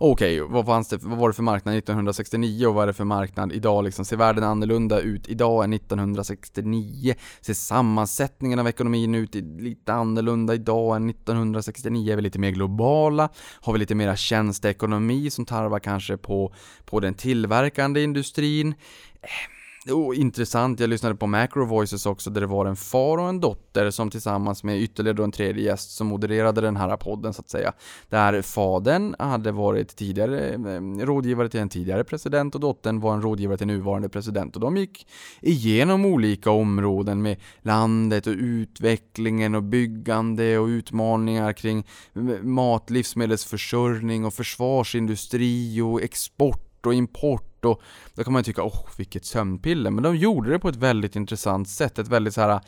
Okej, 0.00 0.42
okay, 0.42 0.54
vad, 0.54 0.66
fanns 0.66 0.88
det, 0.88 1.02
vad 1.02 1.18
var 1.18 1.28
det 1.28 1.34
för 1.34 1.42
marknad 1.42 1.74
1969 1.74 2.66
och 2.66 2.74
vad 2.74 2.82
är 2.82 2.86
det 2.86 2.92
för 2.92 3.04
marknad 3.04 3.52
idag 3.52 3.84
liksom? 3.84 4.04
Ser 4.04 4.16
världen 4.16 4.44
annorlunda 4.44 5.00
ut 5.00 5.28
idag 5.28 5.64
än 5.64 5.72
1969? 5.72 7.14
Ser 7.40 7.54
sammansättningen 7.54 8.58
av 8.58 8.68
ekonomin 8.68 9.14
ut 9.14 9.34
lite 9.34 9.92
annorlunda 9.92 10.54
idag 10.54 10.96
än 10.96 11.10
1969? 11.10 12.12
Är 12.12 12.16
vi 12.16 12.22
lite 12.22 12.38
mer 12.38 12.50
globala? 12.50 13.28
Har 13.60 13.72
vi 13.72 13.78
lite 13.78 13.94
mera 13.94 14.16
tjänsteekonomi 14.16 15.30
som 15.30 15.46
tarvar 15.46 15.78
kanske 15.78 16.16
på, 16.16 16.54
på 16.84 17.00
den 17.00 17.14
tillverkande 17.14 18.02
industrin? 18.02 18.74
Ehm, 19.22 19.57
Oh, 19.90 20.20
intressant, 20.20 20.80
jag 20.80 20.90
lyssnade 20.90 21.14
på 21.14 21.26
Macro 21.26 21.64
Voices 21.64 22.06
också 22.06 22.30
där 22.30 22.40
det 22.40 22.46
var 22.46 22.66
en 22.66 22.76
far 22.76 23.18
och 23.18 23.28
en 23.28 23.40
dotter 23.40 23.90
som 23.90 24.10
tillsammans 24.10 24.64
med 24.64 24.82
ytterligare 24.82 25.24
en 25.24 25.32
tredje 25.32 25.64
gäst 25.64 25.90
som 25.90 26.06
modererade 26.06 26.60
den 26.60 26.76
här 26.76 26.96
podden 26.96 27.34
så 27.34 27.40
att 27.40 27.50
säga. 27.50 27.72
Där 28.08 28.42
fadern 28.42 29.14
hade 29.18 29.52
varit 29.52 29.96
tidigare 29.96 30.48
eh, 30.48 31.06
rådgivare 31.06 31.48
till 31.48 31.60
en 31.60 31.68
tidigare 31.68 32.04
president 32.04 32.54
och 32.54 32.60
dottern 32.60 33.00
var 33.00 33.14
en 33.14 33.22
rådgivare 33.22 33.58
till 33.58 33.66
nuvarande 33.66 34.08
president 34.08 34.54
och 34.54 34.60
de 34.60 34.76
gick 34.76 35.06
igenom 35.40 36.04
olika 36.04 36.50
områden 36.50 37.22
med 37.22 37.36
landet 37.62 38.26
och 38.26 38.34
utvecklingen 38.38 39.54
och 39.54 39.62
byggande 39.62 40.58
och 40.58 40.66
utmaningar 40.66 41.52
kring 41.52 41.86
eh, 42.14 42.22
mat, 42.42 42.90
livsmedelsförsörjning 42.90 44.24
och 44.24 44.34
försvarsindustri 44.34 45.80
och 45.80 46.02
export 46.02 46.67
och 46.86 46.94
import 46.94 47.64
och 47.64 47.82
då 48.14 48.24
kan 48.24 48.32
man 48.32 48.40
ju 48.40 48.44
tycka, 48.44 48.62
åh 48.62 48.74
oh, 48.74 48.88
vilket 48.96 49.24
sömnpiller, 49.24 49.90
men 49.90 50.02
de 50.02 50.16
gjorde 50.16 50.50
det 50.50 50.58
på 50.58 50.68
ett 50.68 50.76
väldigt 50.76 51.16
intressant 51.16 51.68
sätt, 51.68 51.98
ett 51.98 52.08
väldigt 52.08 52.34
så 52.34 52.40
här 52.40 52.60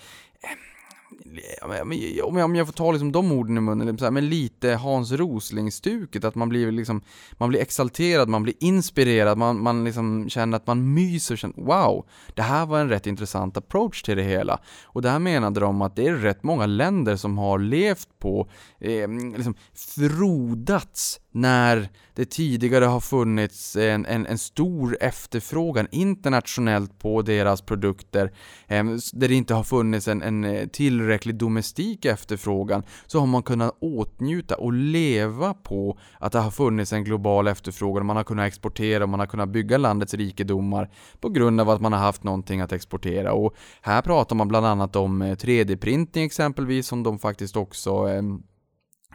om 2.22 2.54
jag 2.54 2.66
får 2.66 2.72
ta 2.72 2.92
liksom 2.92 3.12
de 3.12 3.32
orden 3.32 3.56
i 3.56 3.60
munnen, 3.60 3.87
liksom 3.87 3.99
så 3.99 4.04
här, 4.04 4.12
men 4.12 4.28
lite 4.28 4.70
Hans 4.70 5.12
Rosling-stuket, 5.12 6.25
att 6.25 6.34
man 6.34 6.49
blir 6.49 6.72
liksom, 6.72 7.02
man 7.32 7.49
blir 7.49 7.60
exalterad, 7.60 8.28
man 8.28 8.42
blir 8.42 8.54
inspirerad, 8.60 9.38
man, 9.38 9.62
man 9.62 9.84
liksom 9.84 10.28
känner 10.28 10.56
att 10.56 10.66
man 10.66 10.94
myser, 10.94 11.37
känner, 11.37 11.56
wow, 11.56 12.06
det 12.34 12.42
här 12.42 12.66
var 12.66 12.80
en 12.80 12.88
rätt 12.88 13.06
intressant 13.06 13.56
approach 13.56 14.02
till 14.02 14.16
det 14.16 14.22
hela. 14.22 14.60
Och 14.84 15.02
där 15.02 15.18
menade 15.18 15.60
de 15.60 15.82
att 15.82 15.96
det 15.96 16.06
är 16.06 16.14
rätt 16.14 16.42
många 16.42 16.66
länder 16.66 17.16
som 17.16 17.38
har 17.38 17.58
levt 17.58 18.08
på, 18.18 18.49
eh, 18.80 19.08
liksom 19.08 19.54
frodats 19.75 21.20
när 21.32 21.88
det 22.14 22.30
tidigare 22.30 22.84
har 22.84 23.00
funnits 23.00 23.76
en, 23.76 24.06
en, 24.06 24.26
en, 24.26 24.38
stor 24.38 24.96
efterfrågan 25.00 25.87
internationellt 25.90 26.99
på 26.99 27.22
deras 27.22 27.62
produkter, 27.62 28.32
eh, 28.68 28.84
där 29.12 29.28
det 29.28 29.34
inte 29.34 29.54
har 29.54 29.64
funnits 29.64 30.08
en, 30.08 30.22
en 30.22 30.44
eh, 30.44 30.66
tillräcklig 30.66 31.20
domestik 31.25 32.05
efterfrågan, 32.05 32.83
så 33.07 33.21
har 33.21 33.27
man 33.27 33.43
kunnat 33.43 33.77
åtnjuta 33.81 34.57
och 34.57 34.73
leva 34.73 35.55
på 35.55 35.99
att 36.19 36.33
det 36.33 36.39
har 36.39 36.50
funnits 36.50 36.93
en 36.93 37.05
global 37.05 37.49
efterfrågan, 37.49 38.07
man 38.07 38.17
har 38.17 38.25
kunnat 38.25 38.47
exportera, 38.47 39.05
och 39.05 39.09
man 39.09 39.21
har 39.21 39.27
kunnat 39.27 39.49
bygga 39.49 39.79
landets 39.79 40.15
rikedomar 40.15 40.91
på 41.21 41.29
grund 41.29 41.61
av 41.61 41.71
att 41.71 41.81
man 41.81 41.93
har 41.93 42.00
haft 42.00 42.25
någonting 42.25 42.61
att 42.61 42.73
exportera. 42.73 43.33
Och 43.33 43.55
här 43.83 44.03
pratar 44.03 44.37
man 44.37 44.49
bland 44.49 44.67
annat 44.67 44.97
om 44.97 45.23
eh, 45.23 45.37
3D-printing 45.37 46.25
exempelvis, 46.25 46.87
som 46.87 47.03
de 47.03 47.19
faktiskt 47.19 47.57
också 47.57 48.09
eh, 48.09 48.23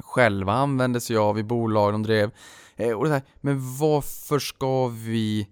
själva 0.03 0.53
använde 0.53 1.01
sig 1.01 1.17
av 1.17 1.39
i 1.39 1.43
bolag 1.43 1.93
de 1.93 2.03
drev. 2.03 2.31
Eh, 2.75 2.91
och 2.91 3.05
det 3.05 3.11
här, 3.11 3.21
men 3.41 3.77
varför 3.77 4.39
ska 4.39 4.87
vi 4.87 5.47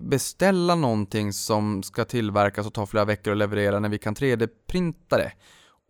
beställa 0.00 0.74
någonting 0.74 1.32
som 1.32 1.82
ska 1.82 2.04
tillverkas 2.04 2.66
och 2.66 2.74
ta 2.74 2.86
flera 2.86 3.04
veckor 3.04 3.32
att 3.32 3.38
leverera 3.38 3.80
när 3.80 3.88
vi 3.88 3.98
kan 3.98 4.14
3D-printa 4.14 5.16
det? 5.16 5.32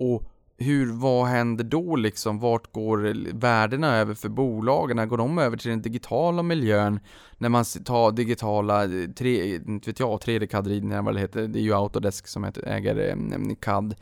Och 0.00 0.23
hur, 0.59 0.92
vad 0.92 1.26
händer 1.26 1.64
då 1.64 1.97
liksom? 1.97 2.38
Vart 2.38 2.73
går 2.73 3.14
värdena 3.33 3.97
över 3.97 4.14
för 4.14 4.28
bolagen? 4.28 5.09
Går 5.09 5.19
de 5.19 5.38
över 5.38 5.57
till 5.57 5.71
den 5.71 5.83
digitala 5.83 6.42
miljön? 6.42 7.00
När 7.40 7.49
man 7.49 7.64
tar 7.64 8.12
digitala, 8.12 8.85
eh, 8.85 9.11
tre, 9.16 9.54
eh, 9.54 9.61
inte 9.68 9.90
vet 9.90 10.00
jag, 10.00 10.20
3D-CAD-ritningar 10.20 11.02
vad 11.02 11.14
det 11.14 11.20
heter. 11.20 11.49
Det 11.49 11.59
är 11.59 11.62
ju 11.62 11.75
Autodesk 11.75 12.26
som 12.26 12.44
äger 12.44 13.16
CAD, 13.61 13.94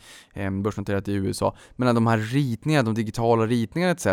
börsnoterat 0.63 1.09
i 1.09 1.13
USA. 1.13 1.57
Men 1.77 1.95
de 1.95 2.07
här 2.07 2.19
ritningarna, 2.19 2.83
de 2.83 2.95
digitala 2.95 3.47
ritningarna 3.47 3.93
etc. 3.93 4.07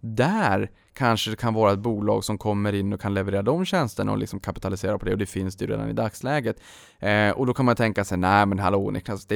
Där 0.00 0.70
kanske 0.96 1.30
det 1.30 1.36
kan 1.36 1.54
vara 1.54 1.72
ett 1.72 1.78
bolag 1.78 2.24
som 2.24 2.38
kommer 2.38 2.72
in 2.72 2.92
och 2.92 3.00
kan 3.00 3.14
leverera 3.14 3.42
de 3.42 3.64
tjänsterna 3.64 4.12
och 4.12 4.18
liksom 4.18 4.40
kapitalisera 4.40 4.98
på 4.98 5.06
det 5.06 5.12
och 5.12 5.18
det 5.18 5.26
finns 5.26 5.56
det 5.56 5.64
ju 5.64 5.70
redan 5.70 5.90
i 5.90 5.92
dagsläget. 5.92 6.60
Eh, 6.98 7.30
och 7.30 7.46
då 7.46 7.54
kan 7.54 7.64
man 7.66 7.76
tänka 7.76 8.04
sig, 8.04 8.18
nej 8.18 8.46
men 8.46 8.58
hallå 8.58 8.90
Niklas, 8.90 9.28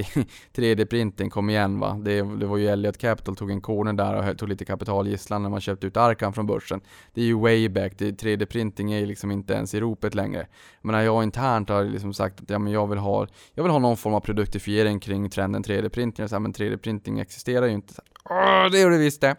3D-printing, 0.55 1.29
kom 1.31 1.51
igen 1.51 1.81
va. 1.81 2.01
Det, 2.05 2.23
det, 2.23 2.47
var 2.47 2.57
ju 2.57 2.69
Elliot 2.69 2.99
Capital 2.99 3.37
tog 3.37 3.51
en 3.51 3.61
corner 3.61 3.93
där 3.93 4.31
och 4.31 4.39
tog 4.39 4.49
lite 4.49 4.65
kapitalgisslan 4.65 5.43
när 5.43 5.51
man 5.51 5.61
köpte 5.61 5.87
ut 5.87 5.97
Arkan 5.97 6.33
från 6.33 6.47
börsen. 6.47 6.81
Det 7.15 7.21
är 7.21 7.25
ju 7.25 7.39
way 7.39 7.69
back, 7.69 7.93
3D-printing 7.93 8.93
är 8.93 8.99
ju 8.99 9.07
liksom 9.07 9.30
liksom 9.31 9.41
inte 9.41 9.55
ens 9.55 9.75
i 9.75 9.81
ropet 9.81 10.15
längre. 10.15 10.47
Men 10.83 11.05
jag 11.05 11.23
internt 11.23 11.69
har 11.69 11.85
liksom 11.85 12.15
sagt 12.15 12.41
att 12.41 12.51
ja, 12.51 12.59
men 12.59 12.73
jag, 12.73 12.87
vill 12.87 12.99
ha, 12.99 13.27
jag 13.55 13.63
vill 13.63 13.73
ha 13.73 13.79
någon 13.79 13.97
form 13.97 14.15
av 14.15 14.21
produktifiering 14.21 15.01
kring 15.01 15.31
trenden 15.31 15.65
3D-printing, 15.65 16.41
men 16.41 16.53
3D-printing 16.53 17.21
existerar 17.21 17.67
ju 17.67 17.73
inte. 17.73 17.95
Så 17.95 18.03
här, 18.29 18.71
det 18.71 18.79
gör 18.79 18.91
det 18.91 18.99
visst 18.99 19.21
det. 19.21 19.37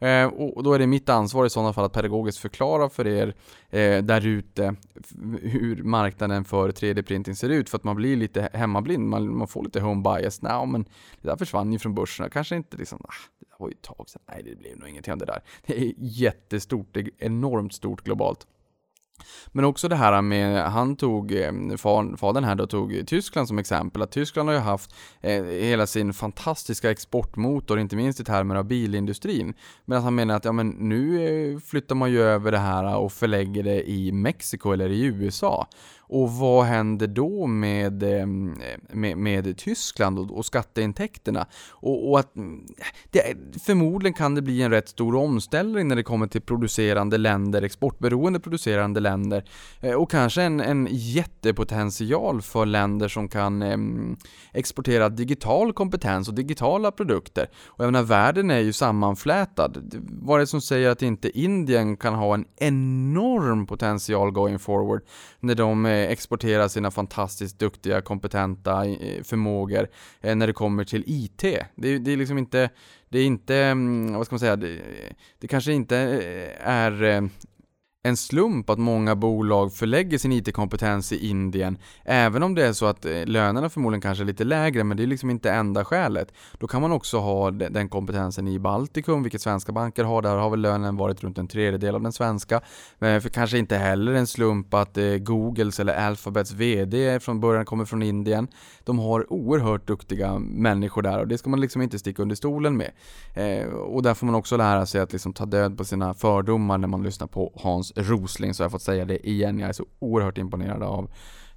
Eh, 0.00 0.26
och 0.26 0.62
då 0.62 0.72
är 0.72 0.78
det 0.78 0.86
mitt 0.86 1.08
ansvar 1.08 1.46
i 1.46 1.50
sådana 1.50 1.72
fall 1.72 1.84
att 1.84 1.92
pedagogiskt 1.92 2.38
förklara 2.38 2.88
för 2.88 3.06
er 3.06 3.34
eh, 3.70 4.02
där 4.02 4.26
ute 4.26 4.76
hur 5.42 5.82
marknaden 5.82 6.44
för 6.44 6.70
3D-printing 6.70 7.34
ser 7.34 7.48
ut 7.48 7.70
för 7.70 7.78
att 7.78 7.84
man 7.84 7.96
blir 7.96 8.16
lite 8.16 8.48
hemmablind, 8.52 9.08
man, 9.08 9.36
man 9.36 9.48
får 9.48 9.64
lite 9.64 9.80
home 9.80 10.02
bias. 10.02 10.42
Nej, 10.42 10.66
men 10.66 10.84
det 11.22 11.28
där 11.28 11.36
försvann 11.36 11.72
ju 11.72 11.78
från 11.78 11.94
börsen, 11.94 12.30
kanske 12.30 12.56
inte 12.56 12.76
liksom, 12.76 12.98
ah, 13.04 13.12
det 13.40 13.46
var 13.58 13.68
ju 13.68 13.72
ett 13.72 13.82
tag 13.82 14.08
sedan, 14.08 14.22
nej 14.28 14.42
det 14.44 14.58
blev 14.58 14.78
nog 14.78 14.88
ingenting 14.88 15.12
av 15.12 15.18
det 15.18 15.26
där. 15.26 15.42
Det 15.66 15.80
är 15.82 15.92
jättestort, 15.96 16.88
det 16.92 17.00
är 17.00 17.10
enormt 17.18 17.74
stort 17.74 18.04
globalt. 18.04 18.46
Men 19.52 19.64
också 19.64 19.88
det 19.88 19.96
här 19.96 20.22
med, 20.22 20.64
han 20.64 20.96
tog, 20.96 21.32
eh, 21.32 21.52
fadern 22.16 22.44
här 22.44 22.54
då 22.54 22.66
tog 22.66 23.02
Tyskland 23.06 23.48
som 23.48 23.58
exempel, 23.58 24.02
att 24.02 24.12
Tyskland 24.12 24.48
har 24.48 24.56
ju 24.56 24.62
haft 24.62 24.94
eh, 25.20 25.44
hela 25.44 25.86
sin 25.86 26.12
fantastiska 26.12 26.90
exportmotor, 26.90 27.80
inte 27.80 27.96
minst 27.96 28.20
i 28.20 28.24
termer 28.24 28.54
av 28.54 28.64
bilindustrin. 28.64 29.54
Medan 29.84 30.04
han 30.04 30.14
menar 30.14 30.36
att 30.36 30.44
ja, 30.44 30.52
men 30.52 30.68
nu 30.68 31.24
eh, 31.24 31.58
flyttar 31.58 31.94
man 31.94 32.10
ju 32.10 32.22
över 32.22 32.52
det 32.52 32.58
här 32.58 32.96
och 32.96 33.12
förlägger 33.12 33.62
det 33.62 33.90
i 33.90 34.12
Mexiko 34.12 34.72
eller 34.72 34.90
i 34.90 35.04
USA. 35.04 35.66
Och 36.12 36.32
vad 36.32 36.64
händer 36.64 37.06
då 37.06 37.46
med, 37.46 38.02
ehm, 38.02 38.54
med, 38.92 39.16
med 39.18 39.56
Tyskland 39.56 40.18
och, 40.18 40.38
och 40.38 40.46
skatteintäkterna? 40.46 41.46
Och, 41.70 42.10
och, 42.10 42.20
att 42.20 42.36
mm, 42.36 42.66
det, 43.10 43.22
förmodligen 43.62 44.14
kan 44.14 44.34
det 44.34 44.42
bli 44.42 44.62
en 44.62 44.70
rätt 44.70 44.88
stor 44.88 45.14
omställning 45.14 45.88
när 45.88 45.96
det 45.96 46.02
kommer 46.02 46.26
till 46.26 46.40
producerande 46.40 47.18
länder, 47.18 47.62
exportberoende 47.62 48.40
producerande 48.40 49.00
länder 49.00 49.44
eh, 49.80 49.94
och 49.94 50.10
kanske 50.10 50.42
en, 50.42 50.60
en 50.60 50.88
jättepotential 50.90 52.42
för 52.42 52.66
länder 52.66 53.08
som 53.08 53.28
kan 53.28 53.62
ehm, 53.62 54.16
exportera 54.52 55.08
digital 55.08 55.72
kompetens 55.72 56.28
och 56.28 56.34
digitala 56.34 56.90
produkter. 56.92 57.50
Och 57.66 57.84
jag 57.84 57.92
menar, 57.92 58.06
världen 58.06 58.50
är 58.50 58.60
ju 58.60 58.72
sammanflätad. 58.72 59.78
Vad 60.22 60.36
är 60.36 60.40
det 60.40 60.46
som 60.46 60.60
säger 60.60 60.90
att 60.90 61.02
inte 61.02 61.38
Indien 61.40 61.96
kan 61.96 62.14
ha 62.14 62.34
en 62.34 62.44
enorm 62.56 63.66
potential 63.66 64.30
going 64.30 64.58
forward 64.58 65.02
när 65.40 65.54
de 65.54 65.86
eh, 65.86 65.99
Eh, 66.00 66.10
exportera 66.10 66.68
sina 66.68 66.90
fantastiskt 66.90 67.58
duktiga, 67.58 68.00
kompetenta 68.00 68.84
eh, 68.86 69.22
förmågor 69.22 69.88
eh, 70.20 70.34
när 70.34 70.46
det 70.46 70.52
kommer 70.52 70.84
till 70.84 71.04
IT. 71.06 71.42
Det, 71.74 71.98
det 71.98 72.12
är 72.12 72.16
liksom 72.16 72.38
inte, 72.38 72.70
det 73.08 73.18
är 73.18 73.24
inte, 73.24 73.56
mm, 73.56 74.14
vad 74.14 74.26
ska 74.26 74.34
man 74.34 74.40
säga, 74.40 74.56
det, 74.56 74.78
det 75.38 75.48
kanske 75.48 75.72
inte 75.72 75.96
är 76.60 77.30
en 78.02 78.16
slump 78.16 78.70
att 78.70 78.78
många 78.78 79.16
bolag 79.16 79.72
förlägger 79.72 80.18
sin 80.18 80.32
IT-kompetens 80.32 81.12
i 81.12 81.28
Indien, 81.28 81.78
även 82.04 82.42
om 82.42 82.54
det 82.54 82.66
är 82.66 82.72
så 82.72 82.86
att 82.86 83.04
eh, 83.04 83.26
lönerna 83.26 83.68
förmodligen 83.68 84.00
kanske 84.00 84.24
är 84.24 84.26
lite 84.26 84.44
lägre, 84.44 84.84
men 84.84 84.96
det 84.96 85.02
är 85.02 85.06
liksom 85.06 85.30
inte 85.30 85.50
enda 85.50 85.84
skälet. 85.84 86.32
Då 86.58 86.66
kan 86.66 86.82
man 86.82 86.92
också 86.92 87.18
ha 87.18 87.50
den 87.50 87.88
kompetensen 87.88 88.48
i 88.48 88.58
Baltikum, 88.58 89.22
vilket 89.22 89.40
svenska 89.40 89.72
banker 89.72 90.04
har. 90.04 90.22
Där 90.22 90.36
har 90.36 90.50
väl 90.50 90.60
lönen 90.60 90.96
varit 90.96 91.22
runt 91.22 91.38
en 91.38 91.48
tredjedel 91.48 91.94
av 91.94 92.02
den 92.02 92.12
svenska. 92.12 92.60
Men 92.98 93.22
för 93.22 93.28
kanske 93.28 93.58
inte 93.58 93.76
heller 93.76 94.12
en 94.12 94.26
slump 94.26 94.74
att 94.74 94.96
eh, 94.96 95.16
Googles 95.16 95.80
eller 95.80 95.94
Alphabets 95.94 96.52
VD 96.52 97.20
från 97.20 97.40
början 97.40 97.64
kommer 97.64 97.84
från 97.84 98.02
Indien. 98.02 98.48
De 98.84 98.98
har 98.98 99.32
oerhört 99.32 99.86
duktiga 99.86 100.38
människor 100.38 101.02
där 101.02 101.18
och 101.18 101.28
det 101.28 101.38
ska 101.38 101.50
man 101.50 101.60
liksom 101.60 101.82
inte 101.82 101.98
sticka 101.98 102.22
under 102.22 102.36
stolen 102.36 102.76
med. 102.76 102.90
Och 103.86 104.02
där 104.02 104.14
får 104.14 104.26
man 104.26 104.34
också 104.34 104.56
lära 104.56 104.86
sig 104.86 105.00
att 105.00 105.12
liksom 105.12 105.32
ta 105.32 105.46
död 105.46 105.78
på 105.78 105.84
sina 105.84 106.14
fördomar 106.14 106.78
när 106.78 106.88
man 106.88 107.02
lyssnar 107.02 107.26
på 107.26 107.52
Hans 107.54 107.89
Rosling 107.96 108.54
så 108.54 108.62
har 108.62 108.64
jag 108.64 108.72
fått 108.72 108.82
säga 108.82 109.04
det 109.04 109.28
igen. 109.28 109.58
Jag 109.58 109.68
är 109.68 109.72
så 109.72 109.86
oerhört 109.98 110.38
imponerad 110.38 110.82
av 110.82 111.10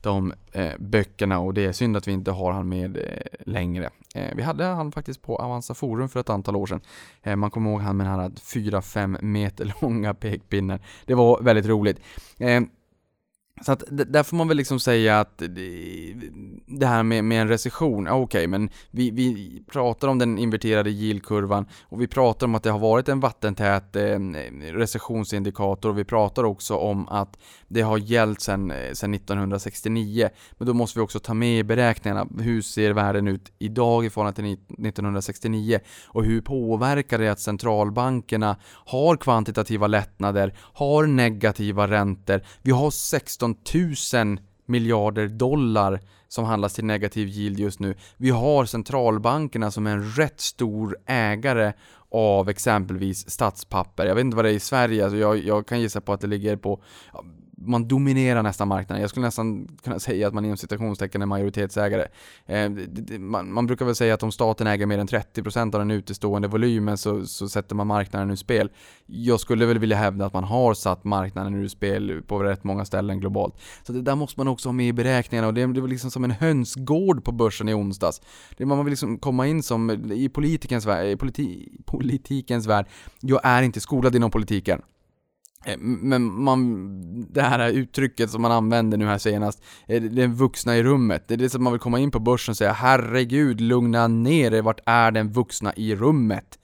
de 0.03 0.33
eh, 0.51 0.71
böckerna 0.79 1.39
och 1.39 1.53
det 1.53 1.65
är 1.65 1.71
synd 1.71 1.97
att 1.97 2.07
vi 2.07 2.11
inte 2.11 2.31
har 2.31 2.51
han 2.51 2.69
med 2.69 2.97
eh, 2.97 3.03
längre. 3.39 3.89
Eh, 4.15 4.35
vi 4.35 4.41
hade 4.43 4.63
han 4.63 4.91
faktiskt 4.91 5.21
på 5.21 5.35
Avanza 5.35 5.73
Forum 5.73 6.09
för 6.09 6.19
ett 6.19 6.29
antal 6.29 6.55
år 6.55 6.65
sedan. 6.65 6.81
Eh, 7.23 7.35
man 7.35 7.51
kommer 7.51 7.71
ihåg 7.71 7.81
han 7.81 7.97
med 7.97 8.07
den 8.07 8.19
här 8.19 8.29
4-5 8.29 9.21
meter 9.21 9.73
långa 9.81 10.13
pekpinnen. 10.13 10.79
Det 11.05 11.13
var 11.13 11.41
väldigt 11.41 11.65
roligt. 11.65 11.99
Eh, 12.37 12.61
så 13.61 13.71
att 13.71 13.83
där 13.89 14.23
får 14.23 14.37
man 14.37 14.47
väl 14.47 14.57
liksom 14.57 14.79
säga 14.79 15.19
att 15.19 15.37
det 16.67 16.85
här 16.85 17.03
med, 17.03 17.23
med 17.23 17.41
en 17.41 17.47
recession, 17.47 18.07
okej 18.07 18.23
okay, 18.23 18.47
men 18.47 18.69
vi, 18.91 19.11
vi 19.11 19.63
pratar 19.71 20.07
om 20.07 20.19
den 20.19 20.37
inverterade 20.37 20.89
yieldkurvan 20.89 21.65
och 21.83 22.01
vi 22.01 22.07
pratar 22.07 22.47
om 22.47 22.55
att 22.55 22.63
det 22.63 22.71
har 22.71 22.79
varit 22.79 23.09
en 23.09 23.19
vattentät 23.19 23.95
eh, 23.95 24.19
recessionsindikator 24.73 25.89
och 25.89 25.97
vi 25.97 26.03
pratar 26.03 26.43
också 26.43 26.75
om 26.75 27.07
att 27.07 27.37
det 27.67 27.81
har 27.81 27.97
gällt 27.97 28.41
sedan 28.41 28.71
1969. 28.71 30.23
Eh, 30.23 30.29
men 30.57 30.67
då 30.67 30.73
måste 30.73 30.99
vi 30.99 31.05
också 31.05 31.19
ta 31.19 31.33
med 31.33 31.59
i 31.59 31.63
beräkningarna, 31.63 32.27
hur 32.39 32.61
ser 32.61 32.91
världen 32.91 33.27
ut 33.27 33.51
idag 33.59 34.05
i 34.05 34.09
förhållande 34.09 34.35
till 34.35 34.53
1969? 34.53 35.79
Och 36.07 36.23
hur 36.23 36.41
påverkar 36.41 37.19
det 37.19 37.29
att 37.29 37.39
centralbankerna 37.39 38.57
har 38.85 39.17
kvantitativa 39.17 39.87
lättnader, 39.87 40.53
har 40.59 41.05
negativa 41.05 41.87
räntor, 41.87 42.41
vi 42.61 42.71
har 42.71 42.91
16 42.91 43.42
000 44.13 44.39
miljarder 44.65 45.27
dollar 45.27 45.99
som 46.27 46.45
handlas 46.45 46.73
till 46.73 46.85
negativ 46.85 47.27
yield 47.27 47.59
just 47.59 47.79
nu. 47.79 47.95
Vi 48.17 48.29
har 48.29 48.65
centralbankerna 48.65 49.71
som 49.71 49.87
är 49.87 49.91
en 49.91 50.11
rätt 50.11 50.39
stor 50.39 50.97
ägare 51.05 51.73
av 52.11 52.49
exempelvis 52.49 53.29
statspapper. 53.29 54.05
Jag 54.05 54.15
vet 54.15 54.21
inte 54.21 54.35
vad 54.35 54.45
det 54.45 54.51
är 54.51 54.55
i 54.55 54.59
Sverige, 54.59 55.03
alltså 55.03 55.17
jag, 55.17 55.37
jag 55.37 55.67
kan 55.67 55.81
gissa 55.81 56.01
på 56.01 56.13
att 56.13 56.21
det 56.21 56.27
ligger 56.27 56.55
på 56.55 56.81
man 57.57 57.87
dominerar 57.87 58.43
nästan 58.43 58.67
marknaden. 58.67 59.01
Jag 59.01 59.09
skulle 59.09 59.25
nästan 59.25 59.67
kunna 59.83 59.99
säga 59.99 60.27
att 60.27 60.33
man 60.33 60.45
inom 60.45 60.57
citationstecken 60.57 61.21
är 61.21 61.25
majoritetsägare. 61.25 62.07
Eh, 62.45 62.69
man, 63.19 63.53
man, 63.53 63.67
brukar 63.67 63.85
väl 63.85 63.95
säga 63.95 64.13
att 64.13 64.23
om 64.23 64.31
staten 64.31 64.67
äger 64.67 64.85
mer 64.85 64.97
än 64.97 65.07
30% 65.07 65.75
av 65.75 65.79
den 65.79 65.91
utestående 65.91 66.47
volymen 66.47 66.97
så, 66.97 67.25
så, 67.25 67.49
sätter 67.49 67.75
man 67.75 67.87
marknaden 67.87 68.31
ur 68.31 68.35
spel. 68.35 68.69
Jag 69.05 69.39
skulle 69.39 69.65
väl 69.65 69.79
vilja 69.79 69.97
hävda 69.97 70.25
att 70.25 70.33
man 70.33 70.43
har 70.43 70.73
satt 70.73 71.03
marknaden 71.03 71.55
ur 71.55 71.67
spel 71.67 72.21
på 72.27 72.43
rätt 72.43 72.63
många 72.63 72.85
ställen 72.85 73.19
globalt. 73.19 73.55
Så 73.83 73.93
det 73.93 74.01
där 74.01 74.15
måste 74.15 74.39
man 74.39 74.47
också 74.47 74.69
ha 74.69 74.73
med 74.73 74.87
i 74.87 74.93
beräkningarna 74.93 75.47
och 75.47 75.53
det, 75.53 75.73
det 75.73 75.81
var 75.81 75.87
liksom 75.87 76.11
som 76.11 76.23
en 76.23 76.31
hönsgård 76.31 77.23
på 77.23 77.31
börsen 77.31 77.69
i 77.69 77.73
onsdags. 77.73 78.21
Det 78.57 78.65
man 78.65 78.85
vill 78.85 78.91
liksom 78.91 79.17
komma 79.17 79.47
in 79.47 79.63
som 79.63 80.11
i 80.11 80.29
politikens 80.29 80.85
värld, 80.85 81.19
politi, 81.19 81.69
politikens 81.85 82.67
värld. 82.67 82.85
Jag 83.21 83.41
är 83.43 83.61
inte 83.61 83.79
skolad 83.79 84.15
inom 84.15 84.31
politiken. 84.31 84.81
Eh, 85.65 85.77
men 85.79 86.43
man, 86.43 87.27
det 87.33 87.41
här 87.41 87.69
uttrycket 87.69 88.29
som 88.29 88.41
man 88.41 88.51
använder 88.51 88.97
nu 88.97 89.05
här 89.05 89.17
senast, 89.17 89.63
eh, 89.87 90.01
'den 90.01 90.33
vuxna 90.33 90.77
i 90.77 90.83
rummet. 90.83 91.27
Det 91.27 91.33
är 91.33 91.37
det 91.37 91.49
som 91.49 91.63
man 91.63 91.73
vill 91.73 91.79
komma 91.79 91.99
in 91.99 92.11
på 92.11 92.19
börsen 92.19 92.51
och 92.51 92.57
säga 92.57 92.73
herregud, 92.73 93.61
lugna 93.61 94.07
ner 94.07 94.53
er, 94.53 94.61
vart 94.61 94.79
är 94.85 95.11
den 95.11 95.31
vuxna 95.31 95.73
i 95.75 95.95
rummet? 95.95 96.59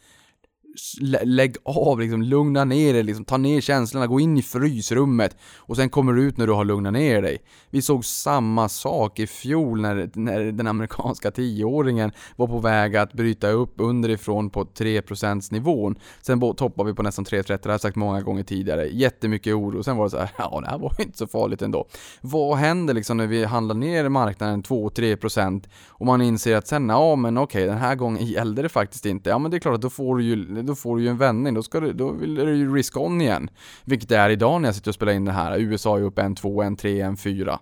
Lägg 1.23 1.55
av, 1.63 1.99
liksom, 1.99 2.21
lugna 2.21 2.65
ner 2.65 2.93
dig, 2.93 3.03
liksom, 3.03 3.25
ta 3.25 3.37
ner 3.37 3.61
känslorna, 3.61 4.07
gå 4.07 4.19
in 4.19 4.37
i 4.37 4.41
frysrummet 4.41 5.37
och 5.57 5.75
sen 5.75 5.89
kommer 5.89 6.13
du 6.13 6.23
ut 6.23 6.37
när 6.37 6.47
du 6.47 6.53
har 6.53 6.65
lugnat 6.65 6.93
ner 6.93 7.21
dig. 7.21 7.37
Vi 7.69 7.81
såg 7.81 8.05
samma 8.05 8.69
sak 8.69 9.19
i 9.19 9.27
fjol 9.27 9.81
när, 9.81 10.09
när 10.13 10.51
den 10.51 10.67
amerikanska 10.67 11.31
tioåringen 11.31 12.11
var 12.35 12.47
på 12.47 12.59
väg 12.59 12.95
att 12.95 13.13
bryta 13.13 13.49
upp 13.49 13.73
underifrån 13.77 14.49
på 14.49 14.63
3% 14.63 15.53
nivån. 15.53 15.95
Sen 16.21 16.55
toppade 16.55 16.89
vi 16.89 16.95
på 16.95 17.03
nästan 17.03 17.25
3,30, 17.25 17.43
det 17.47 17.65
har 17.65 17.71
jag 17.71 17.81
sagt 17.81 17.95
många 17.95 18.21
gånger 18.21 18.43
tidigare. 18.43 18.87
Jättemycket 18.87 19.53
oro, 19.53 19.83
sen 19.83 19.97
var 19.97 20.03
det 20.03 20.09
så 20.09 20.17
här, 20.17 20.29
ja 20.37 20.59
det 20.61 20.69
här 20.69 20.77
var 20.77 20.95
inte 20.99 21.17
så 21.17 21.27
farligt 21.27 21.61
ändå. 21.61 21.87
Vad 22.21 22.57
händer 22.57 22.93
liksom 22.93 23.17
när 23.17 23.27
vi 23.27 23.45
handlar 23.45 23.75
ner 23.75 24.09
marknaden 24.09 24.63
2-3% 24.63 25.63
och 25.87 26.05
man 26.05 26.21
inser 26.21 26.55
att 26.55 26.67
sen, 26.67 26.89
ja 26.89 27.15
men 27.15 27.37
okej, 27.37 27.65
den 27.65 27.77
här 27.77 27.95
gången 27.95 28.25
gällde 28.25 28.61
det 28.61 28.69
faktiskt 28.69 29.05
inte. 29.05 29.29
Ja 29.29 29.39
men 29.39 29.51
det 29.51 29.57
är 29.57 29.59
klart 29.59 29.75
att 29.75 29.81
då 29.81 29.89
får 29.89 30.17
du 30.17 30.23
ju 30.23 30.63
då 30.69 30.75
får 30.75 30.97
du 30.97 31.03
ju 31.03 31.09
en 31.09 31.17
vändning, 31.17 31.53
då, 31.53 31.63
ska 31.63 31.79
du, 31.79 31.93
då 31.93 32.11
vill 32.11 32.35
du 32.35 32.55
ju 32.55 32.75
risk-on 32.75 33.21
igen. 33.21 33.49
Vilket 33.85 34.09
det 34.09 34.17
är 34.17 34.29
idag 34.29 34.61
när 34.61 34.67
jag 34.67 34.75
sitter 34.75 34.91
och 34.91 34.95
spelar 34.95 35.13
in 35.13 35.25
det 35.25 35.31
här. 35.31 35.57
USA 35.57 35.97
är 35.97 36.01
upp 36.01 36.19
en 36.19 36.35
2, 36.35 36.61
en 36.61 36.75
3, 36.75 37.01
en 37.01 37.17
4. 37.17 37.59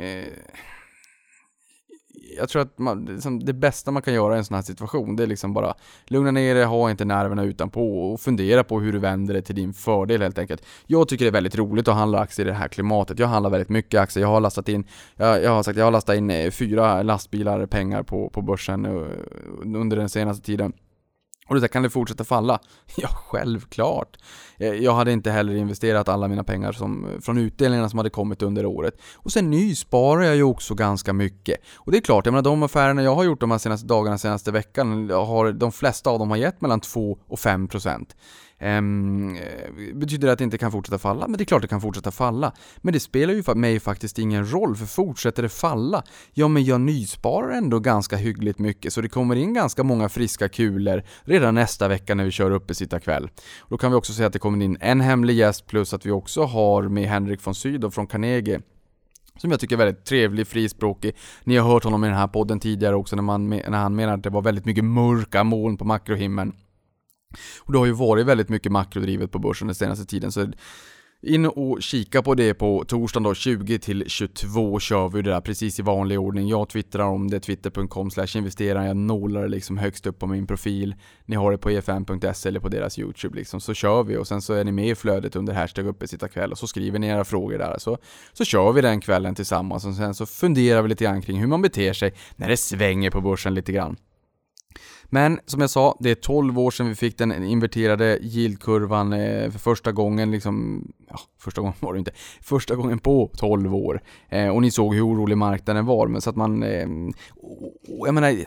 Eh, 0.00 0.24
jag 2.38 2.48
tror 2.48 2.62
att 2.62 2.78
man, 2.78 3.04
liksom, 3.04 3.44
det 3.44 3.52
bästa 3.52 3.90
man 3.90 4.02
kan 4.02 4.14
göra 4.14 4.34
i 4.34 4.38
en 4.38 4.44
sån 4.44 4.54
här 4.54 4.62
situation, 4.62 5.16
det 5.16 5.22
är 5.22 5.26
liksom 5.26 5.52
bara 5.52 5.74
lugna 6.06 6.30
ner 6.30 6.54
dig, 6.54 6.64
ha 6.64 6.90
inte 6.90 7.04
nerverna 7.04 7.44
utanpå 7.44 8.12
och 8.12 8.20
fundera 8.20 8.64
på 8.64 8.80
hur 8.80 8.92
du 8.92 8.98
vänder 8.98 9.34
det 9.34 9.42
till 9.42 9.54
din 9.54 9.72
fördel 9.72 10.22
helt 10.22 10.38
enkelt. 10.38 10.64
Jag 10.86 11.08
tycker 11.08 11.24
det 11.24 11.28
är 11.28 11.32
väldigt 11.32 11.56
roligt 11.56 11.88
att 11.88 11.94
handla 11.94 12.18
aktier 12.18 12.46
i 12.46 12.50
det 12.50 12.56
här 12.56 12.68
klimatet. 12.68 13.18
Jag 13.18 13.26
handlar 13.26 13.50
väldigt 13.50 13.68
mycket 13.68 14.00
aktier. 14.00 14.22
Jag 14.22 14.28
har 14.28 14.40
lastat 14.40 14.68
in, 14.68 14.84
jag, 15.16 15.42
jag 15.42 15.50
har 15.50 15.62
sagt, 15.62 15.78
jag 15.78 15.84
har 15.84 15.92
lastat 15.92 16.16
in 16.16 16.30
eh, 16.30 16.50
fyra 16.50 17.02
lastbilar 17.02 17.66
pengar 17.66 18.02
på, 18.02 18.30
på 18.30 18.42
börsen 18.42 18.84
eh, 18.84 19.06
under 19.62 19.96
den 19.96 20.08
senaste 20.08 20.46
tiden. 20.46 20.72
Och 21.50 21.54
du 21.54 21.60
säger, 21.60 21.68
kan 21.68 21.82
det 21.82 21.90
fortsätta 21.90 22.24
falla? 22.24 22.58
Ja, 22.96 23.08
självklart. 23.08 24.16
Eh, 24.58 24.68
jag 24.68 24.94
hade 24.94 25.12
inte 25.12 25.30
heller 25.30 25.54
investerat 25.56 26.08
alla 26.08 26.28
mina 26.28 26.44
pengar 26.44 26.72
som, 26.72 27.04
eh, 27.04 27.20
från 27.20 27.38
utdelningarna 27.38 27.88
som 27.88 27.98
hade 27.98 28.10
kommit 28.10 28.42
under 28.42 28.66
året. 28.66 28.94
Och 29.14 29.32
sen 29.32 29.50
nysparar 29.50 30.22
jag 30.22 30.36
ju 30.36 30.42
också 30.42 30.74
ganska 30.74 31.12
mycket. 31.12 31.60
Och 31.76 31.92
det 31.92 31.98
är 31.98 32.02
klart, 32.02 32.26
jag 32.26 32.32
menar 32.32 32.42
de 32.42 32.62
affärerna 32.62 33.02
jag 33.02 33.14
har 33.14 33.24
gjort 33.24 33.40
de 33.40 33.50
här 33.50 33.58
senaste 33.58 33.86
dagarna, 33.86 34.18
senaste 34.18 34.50
veckan, 34.50 35.10
har, 35.10 35.52
de 35.52 35.72
flesta 35.72 36.10
av 36.10 36.18
dem 36.18 36.30
har 36.30 36.36
gett 36.36 36.60
mellan 36.60 36.80
2 36.80 37.18
och 37.28 37.38
5 37.38 37.68
procent. 37.68 38.16
Ehm, 38.60 39.36
eh, 39.36 39.94
betyder 39.94 40.26
det 40.26 40.32
att 40.32 40.38
det 40.38 40.44
inte 40.44 40.58
kan 40.58 40.72
fortsätta 40.72 40.98
falla? 40.98 41.28
Men 41.28 41.38
det 41.38 41.42
är 41.42 41.46
klart 41.46 41.62
det 41.62 41.68
kan 41.68 41.80
fortsätta 41.80 42.10
falla. 42.10 42.52
Men 42.76 42.92
det 42.92 43.00
spelar 43.00 43.34
ju 43.34 43.54
mig 43.54 43.80
faktiskt 43.80 44.18
ingen 44.18 44.52
roll, 44.52 44.76
för 44.76 44.86
fortsätter 44.86 45.42
det 45.42 45.48
falla, 45.48 46.02
ja 46.32 46.48
men 46.48 46.64
jag 46.64 46.80
nysparar 46.80 47.50
ändå 47.50 47.78
ganska 47.78 48.16
hyggligt 48.16 48.58
mycket, 48.58 48.92
så 48.92 49.00
det 49.00 49.08
kommer 49.08 49.36
in 49.36 49.54
ganska 49.54 49.82
många 49.82 50.08
friska 50.08 50.48
kulor 50.48 51.02
redan 51.22 51.54
nästa 51.54 51.88
vecka 51.88 52.14
när 52.14 52.24
vi 52.24 52.30
kör 52.30 52.50
uppesittarkväll. 52.50 53.22
sitta 53.22 53.40
kväll. 53.40 53.68
Då 53.68 53.78
kan 53.78 53.90
vi 53.90 53.96
också 53.96 54.12
säga 54.12 54.26
att 54.26 54.32
det 54.32 54.38
kommer 54.38 54.64
in 54.64 54.76
en 54.80 55.00
hemlig 55.00 55.36
gäst 55.36 55.66
plus 55.66 55.94
att 55.94 56.06
vi 56.06 56.10
också 56.10 56.44
har 56.44 56.82
med 56.82 57.08
Henrik 57.08 57.46
von 57.46 57.54
Sydow 57.54 57.90
från 57.90 58.06
Carnegie 58.06 58.60
som 59.40 59.50
jag 59.50 59.60
tycker 59.60 59.74
är 59.74 59.78
väldigt 59.78 60.04
trevlig, 60.04 60.46
frispråkig. 60.46 61.16
Ni 61.44 61.56
har 61.56 61.72
hört 61.72 61.84
honom 61.84 62.04
i 62.04 62.06
den 62.06 62.16
här 62.16 62.28
podden 62.28 62.60
tidigare 62.60 62.96
också 62.96 63.16
när, 63.16 63.22
man, 63.22 63.48
när 63.48 63.78
han 63.78 63.94
menar 63.94 64.14
att 64.14 64.22
det 64.22 64.30
var 64.30 64.42
väldigt 64.42 64.64
mycket 64.64 64.84
mörka 64.84 65.44
moln 65.44 65.76
på 65.76 65.84
makrohimlen. 65.84 66.52
Och 67.58 67.72
det 67.72 67.78
har 67.78 67.86
ju 67.86 67.92
varit 67.92 68.26
väldigt 68.26 68.48
mycket 68.48 68.72
makrodrivet 68.72 69.32
på 69.32 69.38
börsen 69.38 69.68
den 69.68 69.74
senaste 69.74 70.06
tiden 70.06 70.32
så 70.32 70.46
in 71.22 71.46
och 71.46 71.82
kika 71.82 72.22
på 72.22 72.34
det 72.34 72.54
på 72.54 72.84
torsdagen 72.88 73.22
då 73.22 73.34
20 73.34 73.78
till 73.78 74.04
22 74.06 74.80
kör 74.80 75.08
vi 75.08 75.22
det 75.22 75.30
där 75.30 75.40
precis 75.40 75.78
i 75.78 75.82
vanlig 75.82 76.20
ordning. 76.20 76.48
Jag 76.48 76.68
twittrar 76.68 77.04
om 77.04 77.30
det, 77.30 77.40
twitter.com 77.40 78.10
investera. 78.34 78.86
Jag 78.86 78.96
nålar 78.96 79.42
det 79.42 79.48
liksom 79.48 79.78
högst 79.78 80.06
upp 80.06 80.18
på 80.18 80.26
min 80.26 80.46
profil. 80.46 80.94
Ni 81.24 81.36
har 81.36 81.52
det 81.52 81.58
på 81.58 81.70
efm.se 81.70 82.48
eller 82.48 82.60
på 82.60 82.68
deras 82.68 82.98
YouTube 82.98 83.36
liksom. 83.36 83.60
Så 83.60 83.74
kör 83.74 84.02
vi 84.02 84.16
och 84.16 84.28
sen 84.28 84.42
så 84.42 84.54
är 84.54 84.64
ni 84.64 84.72
med 84.72 84.88
i 84.88 84.94
flödet 84.94 85.36
under 85.36 85.54
hashtag 85.54 85.86
uppe 85.86 86.08
sitta 86.08 86.28
kväll 86.28 86.52
och 86.52 86.58
så 86.58 86.66
skriver 86.66 86.98
ni 86.98 87.06
era 87.06 87.24
frågor 87.24 87.58
där. 87.58 87.78
Så, 87.78 87.98
så 88.32 88.44
kör 88.44 88.72
vi 88.72 88.80
den 88.80 89.00
kvällen 89.00 89.34
tillsammans 89.34 89.86
och 89.86 89.94
sen 89.94 90.14
så 90.14 90.26
funderar 90.26 90.82
vi 90.82 90.88
lite 90.88 91.04
grann 91.04 91.22
kring 91.22 91.40
hur 91.40 91.46
man 91.46 91.62
beter 91.62 91.92
sig 91.92 92.14
när 92.36 92.48
det 92.48 92.56
svänger 92.56 93.10
på 93.10 93.20
börsen 93.20 93.54
lite 93.54 93.72
grann. 93.72 93.96
Men 95.10 95.40
som 95.46 95.60
jag 95.60 95.70
sa, 95.70 95.96
det 96.00 96.10
är 96.10 96.14
12 96.14 96.58
år 96.58 96.70
sedan 96.70 96.88
vi 96.88 96.94
fick 96.94 97.18
den 97.18 97.44
inverterade 97.44 98.18
yieldkurvan 98.22 99.12
eh, 99.12 99.50
för 99.50 99.58
första 99.58 99.92
gången 99.92 100.30
liksom, 100.30 100.84
ja, 101.08 101.20
första 101.38 101.60
gången 101.60 101.74
var 101.80 101.92
det 101.92 101.98
inte, 101.98 102.12
första 102.40 102.76
gången 102.76 102.98
på 102.98 103.30
12 103.36 103.74
år. 103.74 104.00
Eh, 104.28 104.48
och 104.48 104.62
ni 104.62 104.70
såg 104.70 104.94
hur 104.94 105.06
orolig 105.06 105.38
marknaden 105.38 105.86
var, 105.86 106.06
men 106.06 106.20
så 106.20 106.30
att 106.30 106.36
man, 106.36 106.62
eh, 106.62 106.88
jag 107.86 108.14
menar, 108.14 108.44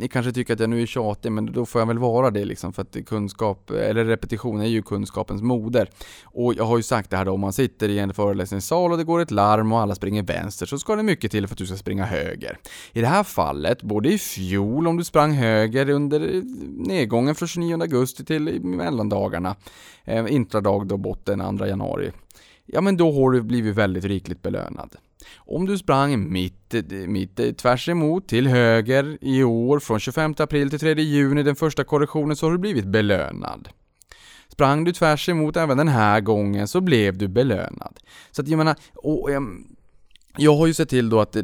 ni 0.00 0.08
kanske 0.08 0.32
tycker 0.32 0.54
att 0.54 0.60
jag 0.60 0.70
nu 0.70 0.82
är 0.82 0.86
tjatig, 0.86 1.32
men 1.32 1.52
då 1.52 1.66
får 1.66 1.80
jag 1.80 1.86
väl 1.86 1.98
vara 1.98 2.30
det 2.30 2.44
liksom, 2.44 2.72
för 2.72 2.82
att 2.82 2.96
kunskap, 3.06 3.70
eller 3.70 4.04
repetition 4.04 4.60
är 4.60 4.66
ju 4.66 4.82
kunskapens 4.82 5.42
moder. 5.42 5.90
Och 6.24 6.54
jag 6.54 6.64
har 6.64 6.76
ju 6.76 6.82
sagt 6.82 7.10
det 7.10 7.16
här 7.16 7.24
då, 7.24 7.32
om 7.32 7.40
man 7.40 7.52
sitter 7.52 7.88
i 7.88 7.98
en 7.98 8.14
föreläsningssal 8.14 8.92
och 8.92 8.98
det 8.98 9.04
går 9.04 9.20
ett 9.20 9.30
larm 9.30 9.72
och 9.72 9.80
alla 9.80 9.94
springer 9.94 10.22
vänster, 10.22 10.66
så 10.66 10.78
ska 10.78 10.96
det 10.96 11.02
mycket 11.02 11.30
till 11.30 11.46
för 11.46 11.54
att 11.54 11.58
du 11.58 11.66
ska 11.66 11.76
springa 11.76 12.04
höger. 12.04 12.58
I 12.92 13.00
det 13.00 13.06
här 13.06 13.24
fallet, 13.24 13.82
både 13.82 14.12
i 14.12 14.18
fjol 14.18 14.88
om 14.88 14.96
du 14.96 15.04
sprang 15.04 15.32
höger 15.32 15.90
under 15.90 16.42
nedgången 16.88 17.34
från 17.34 17.48
29 17.48 17.80
augusti 17.80 18.24
till 18.24 18.64
mellandagarna, 18.64 19.56
eh, 20.04 20.34
intradag 20.34 20.86
då 20.86 20.96
botten 20.96 21.58
2 21.58 21.66
januari, 21.66 22.12
ja 22.66 22.80
men 22.80 22.96
då 22.96 23.12
har 23.12 23.30
du 23.30 23.42
blivit 23.42 23.76
väldigt 23.76 24.04
rikligt 24.04 24.42
belönad. 24.42 24.96
Om 25.36 25.66
du 25.66 25.78
sprang 25.78 26.32
mitt, 26.32 26.74
mitt 27.06 27.58
tvärs 27.58 27.88
emot 27.88 28.28
till 28.28 28.46
höger 28.46 29.18
i 29.20 29.44
år 29.44 29.78
från 29.78 30.00
25 30.00 30.34
april 30.38 30.70
till 30.70 30.80
3 30.80 30.94
juni, 30.94 31.42
den 31.42 31.56
första 31.56 31.84
korrektionen, 31.84 32.36
så 32.36 32.46
har 32.46 32.52
du 32.52 32.58
blivit 32.58 32.86
belönad. 32.86 33.68
Sprang 34.48 34.84
du 34.84 34.92
tvärs 34.92 35.28
emot 35.28 35.56
även 35.56 35.76
den 35.78 35.88
här 35.88 36.20
gången 36.20 36.68
så 36.68 36.80
blev 36.80 37.18
du 37.18 37.28
belönad. 37.28 38.00
Så 38.30 38.42
att 38.42 38.48
jag 38.48 38.58
menar, 38.58 38.76
och, 38.94 39.30
ehm, 39.30 39.76
jag 40.36 40.56
har 40.56 40.66
ju 40.66 40.74
sett 40.74 40.88
till 40.88 41.08
då 41.08 41.20
att, 41.20 41.36
eh, 41.36 41.42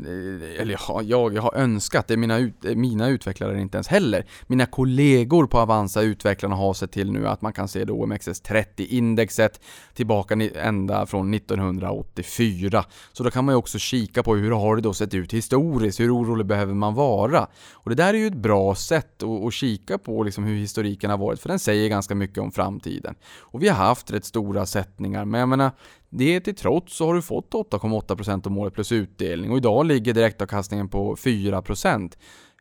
eller 0.59 0.81
ja, 0.89 1.03
jag, 1.03 1.35
jag 1.35 1.43
har 1.43 1.55
önskat, 1.55 2.09
det 2.09 2.15
är 2.15 2.19
mina, 2.19 2.39
ut, 2.39 2.65
eh, 2.65 2.75
mina 2.75 3.09
utvecklare 3.09 3.61
inte 3.61 3.77
ens 3.77 3.89
heller. 3.89 4.27
Mina 4.47 4.67
kollegor 4.67 5.47
på 5.47 5.59
Avanza, 5.59 6.03
utvecklarna, 6.03 6.57
har 6.57 6.75
sett 6.75 6.93
till 6.93 7.13
nu 7.13 7.29
att 7.29 7.43
man 7.43 7.53
kan 7.53 7.69
se 7.69 7.85
det 7.85 7.93
OMXS30-indexet 7.93 9.61
tillbaka 9.95 10.35
ända 10.55 11.07
från 11.07 11.35
1984. 11.35 12.85
Så 13.13 13.25
då 13.25 13.31
kan 13.31 13.45
man 13.45 13.53
ju 13.53 13.57
också 13.57 13.79
kika 13.79 14.23
på 14.23 14.37
hur 14.37 14.51
har 14.51 14.77
det 14.77 14.83
då 14.83 14.93
sett 14.93 15.15
ut 15.15 15.33
historiskt, 15.33 16.01
hur 16.01 16.17
orolig 16.17 16.47
behöver 16.47 16.75
man 16.75 16.95
vara? 16.95 17.47
Och 17.73 17.91
det 17.91 17.97
där 17.97 18.15
är 18.15 18.19
ju 18.19 18.27
ett 18.27 18.35
bra 18.35 18.75
sätt 18.75 19.23
att, 19.23 19.45
att 19.45 19.53
kika 19.53 19.99
på 19.99 20.23
liksom 20.23 20.45
hur 20.45 20.57
historiken 20.57 21.11
har 21.11 21.19
varit, 21.19 21.41
för 21.41 21.49
den 21.49 21.59
säger 21.59 21.89
ganska 21.89 22.15
mycket 22.15 22.39
om 22.39 22.53
framtiden. 22.53 23.15
Och 23.39 23.63
vi 23.63 23.69
har 23.69 23.77
haft 23.77 24.11
rätt 24.11 24.25
stora 24.25 24.67
sättningar, 24.67 25.25
men 25.25 25.41
jag 25.41 25.49
menar, 25.49 25.71
det 26.11 26.41
till 26.41 26.55
trots 26.55 26.97
så 26.97 27.07
har 27.07 27.15
du 27.15 27.23
fått 27.23 27.53
8,8% 27.53 28.47
om 28.47 28.59
året 28.59 28.75
plus 28.75 28.93
utdelning 28.93 29.51
och 29.51 29.57
idag 29.57 29.87
ligger 29.87 30.15
direktavkastningen 30.15 30.89
på 30.89 31.17
4%. 31.17 32.13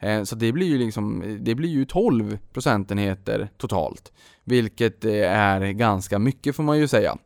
Eh, 0.02 0.24
så 0.24 0.36
det 0.36 0.52
blir 0.52 0.68
ju 0.68 0.78
liksom, 0.78 1.38
det 1.40 1.56
blir 1.56 1.70
ju 1.70 1.86
12 1.86 2.38
procentenheter 2.54 3.50
totalt. 3.58 4.12
Vilket 4.44 5.06
eh, 5.06 5.32
är 5.32 5.72
ganska 5.72 6.20
mycket 6.20 6.56
får 6.56 6.64
man 6.64 6.80
ju 6.80 6.88
säga. 6.88 7.18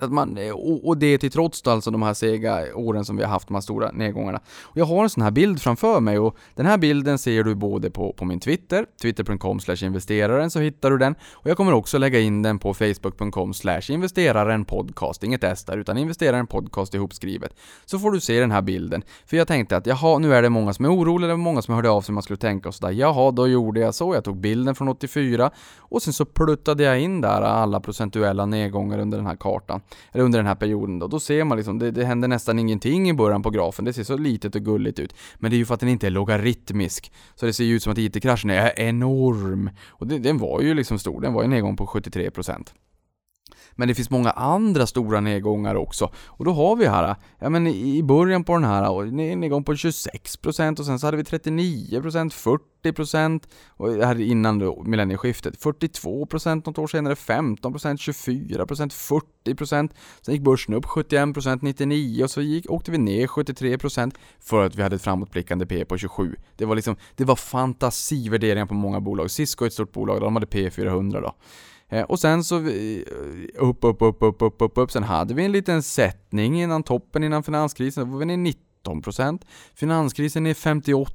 Att 0.00 0.12
man, 0.12 0.38
eh, 0.38 0.52
och 0.82 0.98
det 0.98 1.18
till 1.18 1.30
trots 1.30 1.62
då 1.62 1.70
alltså 1.70 1.90
de 1.90 2.02
här 2.02 2.14
sega 2.14 2.76
åren 2.76 3.04
som 3.04 3.16
vi 3.16 3.22
har 3.22 3.30
haft, 3.30 3.48
de 3.48 3.54
här 3.54 3.60
stora 3.60 3.90
nedgångarna. 3.90 4.40
Och 4.62 4.76
jag 4.76 4.84
har 4.84 5.02
en 5.02 5.10
sån 5.10 5.22
här 5.22 5.30
bild 5.30 5.62
framför 5.62 6.00
mig 6.00 6.18
och 6.18 6.36
den 6.54 6.66
här 6.66 6.78
bilden 6.78 7.18
ser 7.18 7.44
du 7.44 7.54
både 7.54 7.90
på, 7.90 8.12
på 8.12 8.24
min 8.24 8.40
Twitter, 8.40 8.86
twitter.com 9.02 9.58
investeraren 9.82 10.50
så 10.50 10.60
hittar 10.60 10.90
du 10.90 10.98
den. 10.98 11.14
Och 11.32 11.50
jag 11.50 11.56
kommer 11.56 11.72
också 11.72 11.98
lägga 11.98 12.20
in 12.20 12.42
den 12.42 12.58
på 12.58 12.74
facebook.com 12.74 13.52
investeraren 13.88 14.64
podcast, 14.64 15.24
inget 15.24 15.44
S 15.44 15.64
där, 15.64 15.76
utan 15.76 15.98
investeraren 15.98 16.46
podcast 16.46 16.94
ihopskrivet. 16.94 17.54
Så 17.86 17.98
får 17.98 18.10
du 18.10 18.20
se 18.20 18.40
den 18.40 18.50
här 18.50 18.62
bilden. 18.62 19.02
För 19.26 19.36
jag 19.36 19.48
tänkte 19.48 19.76
att 19.76 19.86
jaha, 19.86 20.18
nu 20.18 20.34
är 20.34 20.42
det 20.42 20.48
många 20.48 20.72
som 20.72 20.84
är 20.84 20.94
oroliga, 20.94 21.28
det 21.28 21.34
var 21.34 21.38
många 21.38 21.62
som 21.62 21.74
hörde 21.74 21.90
av 21.90 22.02
sig 22.02 22.12
man 22.12 22.22
skulle 22.22 22.36
tänka 22.36 22.68
och 22.68 22.74
sådär. 22.74 22.92
Jaha, 22.92 23.30
då 23.30 23.48
gjorde 23.48 23.80
jag 23.80 23.94
så, 23.94 24.14
jag 24.14 24.24
tog 24.24 24.36
bilden 24.36 24.74
från 24.74 24.88
84 24.88 25.50
och 25.78 26.02
sen 26.02 26.12
så 26.12 26.24
pluttade 26.24 26.82
jag 26.82 27.00
in 27.00 27.20
där 27.20 27.42
alla 27.42 27.80
procentuella 27.80 28.46
nedgångar 28.46 28.98
under 28.98 29.18
den 29.18 29.26
här 29.26 29.36
kartan 29.36 29.80
eller 30.12 30.24
under 30.24 30.38
den 30.38 30.46
här 30.46 30.54
perioden 30.54 30.98
då, 30.98 31.06
då 31.06 31.20
ser 31.20 31.44
man 31.44 31.56
liksom, 31.56 31.78
det, 31.78 31.90
det 31.90 32.04
händer 32.04 32.28
nästan 32.28 32.58
ingenting 32.58 33.10
i 33.10 33.14
början 33.14 33.42
på 33.42 33.50
grafen, 33.50 33.84
det 33.84 33.92
ser 33.92 34.04
så 34.04 34.16
litet 34.16 34.54
och 34.54 34.62
gulligt 34.62 34.98
ut. 34.98 35.14
Men 35.36 35.50
det 35.50 35.56
är 35.56 35.58
ju 35.58 35.64
för 35.64 35.74
att 35.74 35.80
den 35.80 35.88
inte 35.88 36.06
är 36.06 36.10
logaritmisk. 36.10 37.12
Så 37.34 37.46
det 37.46 37.52
ser 37.52 37.64
ju 37.64 37.74
ut 37.74 37.82
som 37.82 37.92
att 37.92 37.98
IT-kraschen 37.98 38.50
är 38.50 38.80
enorm. 38.80 39.70
Och 39.88 40.06
det, 40.06 40.18
den 40.18 40.38
var 40.38 40.60
ju 40.60 40.74
liksom 40.74 40.98
stor, 40.98 41.20
den 41.20 41.32
var 41.32 41.42
ju 41.42 41.44
en 41.44 41.50
nedgång 41.50 41.76
på 41.76 41.86
73%. 41.86 42.68
Men 43.78 43.88
det 43.88 43.94
finns 43.94 44.10
många 44.10 44.30
andra 44.30 44.86
stora 44.86 45.20
nedgångar 45.20 45.74
också. 45.74 46.10
Och 46.26 46.44
då 46.44 46.52
har 46.52 46.76
vi 46.76 46.86
här, 46.86 47.16
ja 47.38 47.48
men 47.48 47.66
i 47.66 48.02
början 48.02 48.44
på 48.44 48.52
den 48.52 48.64
här, 48.64 49.02
en 49.02 49.40
nedgång 49.40 49.64
på 49.64 49.72
26% 49.72 50.78
och 50.78 50.86
sen 50.86 50.98
så 50.98 51.06
hade 51.06 51.16
vi 51.16 51.22
39%, 51.22 52.58
40% 52.82 53.42
och 53.68 53.92
här 53.92 54.20
innan 54.20 54.58
då 54.58 54.82
millennieskiftet. 54.82 55.62
42% 55.62 56.62
något 56.66 56.78
år 56.78 56.86
senare, 56.86 57.14
15%, 57.14 57.60
24%, 57.62 59.20
40%. 59.46 59.90
Sen 60.22 60.34
gick 60.34 60.42
börsen 60.42 60.74
upp 60.74 60.84
71%, 60.84 61.60
99% 61.60 62.22
och 62.22 62.30
så 62.30 62.40
gick, 62.40 62.70
åkte 62.70 62.90
vi 62.90 62.98
ner 62.98 63.26
73% 63.26 64.14
för 64.40 64.66
att 64.66 64.74
vi 64.76 64.82
hade 64.82 64.96
ett 64.96 65.02
framåtblickande 65.02 65.66
P 65.66 65.84
på 65.84 65.98
27. 65.98 66.36
Det 66.56 66.64
var 66.64 66.74
liksom, 66.74 66.96
det 67.16 67.24
var 67.24 67.36
fantasivärderingar 67.36 68.66
på 68.66 68.74
många 68.74 69.00
bolag. 69.00 69.30
Cisco 69.30 69.64
är 69.64 69.66
ett 69.66 69.72
stort 69.72 69.92
bolag, 69.92 70.20
de 70.20 70.36
hade 70.36 70.46
P400 70.46 71.20
då. 71.20 71.34
Eh, 71.88 72.02
och 72.02 72.20
sen 72.20 72.44
så 72.44 72.56
eh, 72.56 73.02
upp, 73.54 73.84
upp, 73.84 74.02
upp, 74.02 74.22
upp, 74.22 74.42
upp, 74.42 74.62
upp, 74.62 74.78
upp. 74.78 74.92
Sen 74.92 75.02
hade 75.02 75.34
vi 75.34 75.44
en 75.44 75.52
liten 75.52 75.82
sättning 75.82 76.62
innan 76.62 76.82
toppen 76.82 77.24
innan 77.24 77.42
finanskrisen. 77.42 78.04
Då 78.06 78.12
var 78.12 78.18
vi 78.18 78.36
ner 78.36 78.54
19%. 78.86 79.42
Finanskrisen 79.74 80.46
är 80.46 80.54
58 80.54 81.12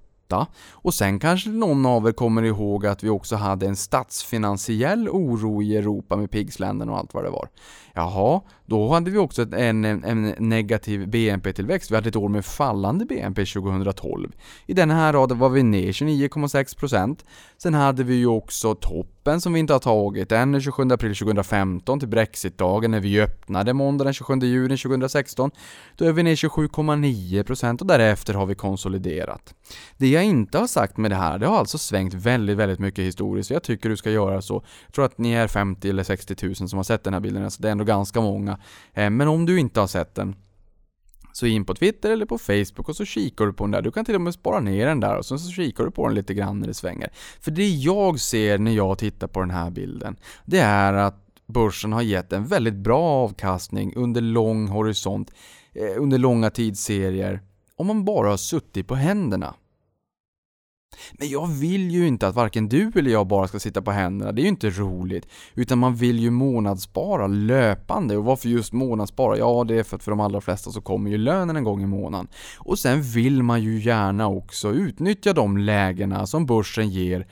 och 0.71 0.93
sen 0.93 1.19
kanske 1.19 1.49
någon 1.49 1.86
av 1.86 2.07
er 2.07 2.12
kommer 2.12 2.43
ihåg 2.43 2.86
att 2.86 3.03
vi 3.03 3.09
också 3.09 3.36
hade 3.36 3.67
en 3.67 3.75
statsfinansiell 3.75 5.09
oro 5.09 5.62
i 5.62 5.77
Europa 5.77 6.15
med 6.15 6.31
pigsländerna 6.31 6.91
och 6.91 6.97
allt 6.97 7.13
vad 7.13 7.23
det 7.23 7.29
var. 7.29 7.49
Jaha, 7.95 8.41
då 8.65 8.93
hade 8.93 9.12
vi 9.12 9.17
också 9.17 9.56
en, 9.56 9.86
en 9.86 10.36
negativ 10.38 11.08
BNP-tillväxt. 11.08 11.91
Vi 11.91 11.95
hade 11.95 12.10
ett 12.10 12.15
år 12.15 12.29
med 12.29 12.45
fallande 12.45 13.06
BNP 13.06 13.45
2012. 13.45 14.32
I 14.65 14.73
den 14.73 14.91
här 14.91 15.13
raden 15.13 15.39
var 15.39 15.49
vi 15.49 15.63
ner 15.63 15.91
29,6%. 15.91 17.17
Sen 17.58 17.73
hade 17.73 18.03
vi 18.03 18.15
ju 18.15 18.27
också 18.27 18.75
toppen 18.75 19.41
som 19.41 19.53
vi 19.53 19.60
inte 19.60 19.73
har 19.73 19.79
tagit 19.79 20.32
än 20.32 20.62
27 20.62 20.84
april 20.84 21.15
2015 21.15 21.99
till 21.99 22.10
Brexitdagen 22.10 22.91
när 22.91 22.99
vi 22.99 23.21
öppnade 23.21 23.73
måndagen 23.73 24.06
den 24.06 24.13
27 24.13 24.39
juni 24.39 24.77
2016. 24.77 25.51
Då 25.97 26.06
är 26.06 26.12
vi 26.12 26.23
ner 26.23 26.36
27,9% 26.36 27.82
och 27.82 27.88
därefter 27.88 28.34
har 28.34 28.45
vi 28.45 28.56
konsoliderat. 28.56 29.53
Det 29.97 30.08
jag 30.08 30.23
inte 30.23 30.58
har 30.58 30.67
sagt 30.67 30.97
med 30.97 31.12
det 31.12 31.15
här, 31.15 31.39
det 31.39 31.47
har 31.47 31.58
alltså 31.58 31.77
svängt 31.77 32.13
väldigt, 32.13 32.58
väldigt 32.58 32.79
mycket 32.79 33.06
historiskt. 33.06 33.49
Jag 33.49 33.63
tycker 33.63 33.89
du 33.89 33.97
ska 33.97 34.12
göra 34.12 34.41
så. 34.41 34.63
Jag 34.86 34.93
tror 34.93 35.06
att 35.06 35.17
ni 35.17 35.32
är 35.32 35.47
50 35.47 35.89
eller 35.89 36.03
60 36.03 36.45
000 36.45 36.56
som 36.56 36.77
har 36.77 36.84
sett 36.84 37.03
den 37.03 37.13
här 37.13 37.21
bilden, 37.21 37.43
alltså 37.43 37.62
det 37.62 37.67
är 37.67 37.71
ändå 37.71 37.82
ganska 37.83 38.21
många. 38.21 38.59
Eh, 38.93 39.09
men 39.09 39.27
om 39.27 39.45
du 39.45 39.59
inte 39.59 39.79
har 39.79 39.87
sett 39.87 40.15
den, 40.15 40.35
så 41.33 41.45
in 41.45 41.65
på 41.65 41.73
Twitter 41.73 42.11
eller 42.11 42.25
på 42.25 42.37
Facebook 42.37 42.89
och 42.89 42.95
så 42.95 43.05
kikar 43.05 43.45
du 43.45 43.53
på 43.53 43.63
den 43.63 43.71
där. 43.71 43.81
Du 43.81 43.91
kan 43.91 44.05
till 44.05 44.15
och 44.15 44.21
med 44.21 44.33
spara 44.33 44.59
ner 44.59 44.87
den 44.87 44.99
där 44.99 45.17
och 45.17 45.25
så 45.25 45.37
kikar 45.37 45.83
du 45.83 45.91
på 45.91 46.07
den 46.07 46.15
lite 46.15 46.33
grann 46.33 46.59
när 46.59 46.67
det 46.67 46.73
svänger. 46.73 47.09
För 47.41 47.51
det 47.51 47.67
jag 47.67 48.19
ser 48.19 48.57
när 48.57 48.71
jag 48.71 48.97
tittar 48.97 49.27
på 49.27 49.39
den 49.39 49.51
här 49.51 49.71
bilden, 49.71 50.15
det 50.45 50.59
är 50.59 50.93
att 50.93 51.23
börsen 51.45 51.93
har 51.93 52.01
gett 52.01 52.33
en 52.33 52.45
väldigt 52.45 52.73
bra 52.73 53.01
avkastning 53.01 53.93
under 53.95 54.21
lång 54.21 54.67
horisont, 54.67 55.31
eh, 55.73 56.01
under 56.01 56.17
långa 56.17 56.49
tidsserier, 56.49 57.41
om 57.75 57.87
man 57.87 58.05
bara 58.05 58.29
har 58.29 58.37
suttit 58.37 58.87
på 58.87 58.95
händerna. 58.95 59.55
Men 61.12 61.29
jag 61.29 61.47
vill 61.47 61.91
ju 61.91 62.08
inte 62.08 62.27
att 62.27 62.36
varken 62.36 62.69
du 62.69 62.91
eller 62.95 63.12
jag 63.12 63.27
bara 63.27 63.47
ska 63.47 63.60
sitta 63.60 63.82
på 63.82 63.91
händerna, 63.91 64.32
det 64.32 64.41
är 64.41 64.43
ju 64.43 64.49
inte 64.49 64.69
roligt. 64.69 65.27
Utan 65.56 65.77
man 65.77 65.95
vill 65.95 66.19
ju 66.19 66.29
månadsspara 66.29 67.27
löpande. 67.27 68.17
Och 68.17 68.25
varför 68.25 68.49
just 68.49 68.73
månadsspara? 68.73 69.38
Ja, 69.38 69.63
det 69.63 69.79
är 69.79 69.84
för 69.84 69.95
att 69.95 70.03
för 70.03 70.12
de 70.12 70.19
allra 70.19 70.41
flesta 70.41 70.71
så 70.71 70.82
kommer 70.82 71.10
ju 71.10 71.17
lönen 71.17 71.56
en 71.56 71.63
gång 71.63 71.84
i 71.84 71.88
månaden. 71.88 72.27
Och 72.58 72.79
sen 72.79 73.01
vill 73.01 73.43
man 73.43 73.63
ju 73.63 73.79
gärna 73.82 74.27
också 74.27 74.71
utnyttja 74.71 75.34
de 75.34 75.58
lägena 75.58 76.27
som 76.27 76.45
börsen 76.45 76.89
ger 76.89 77.27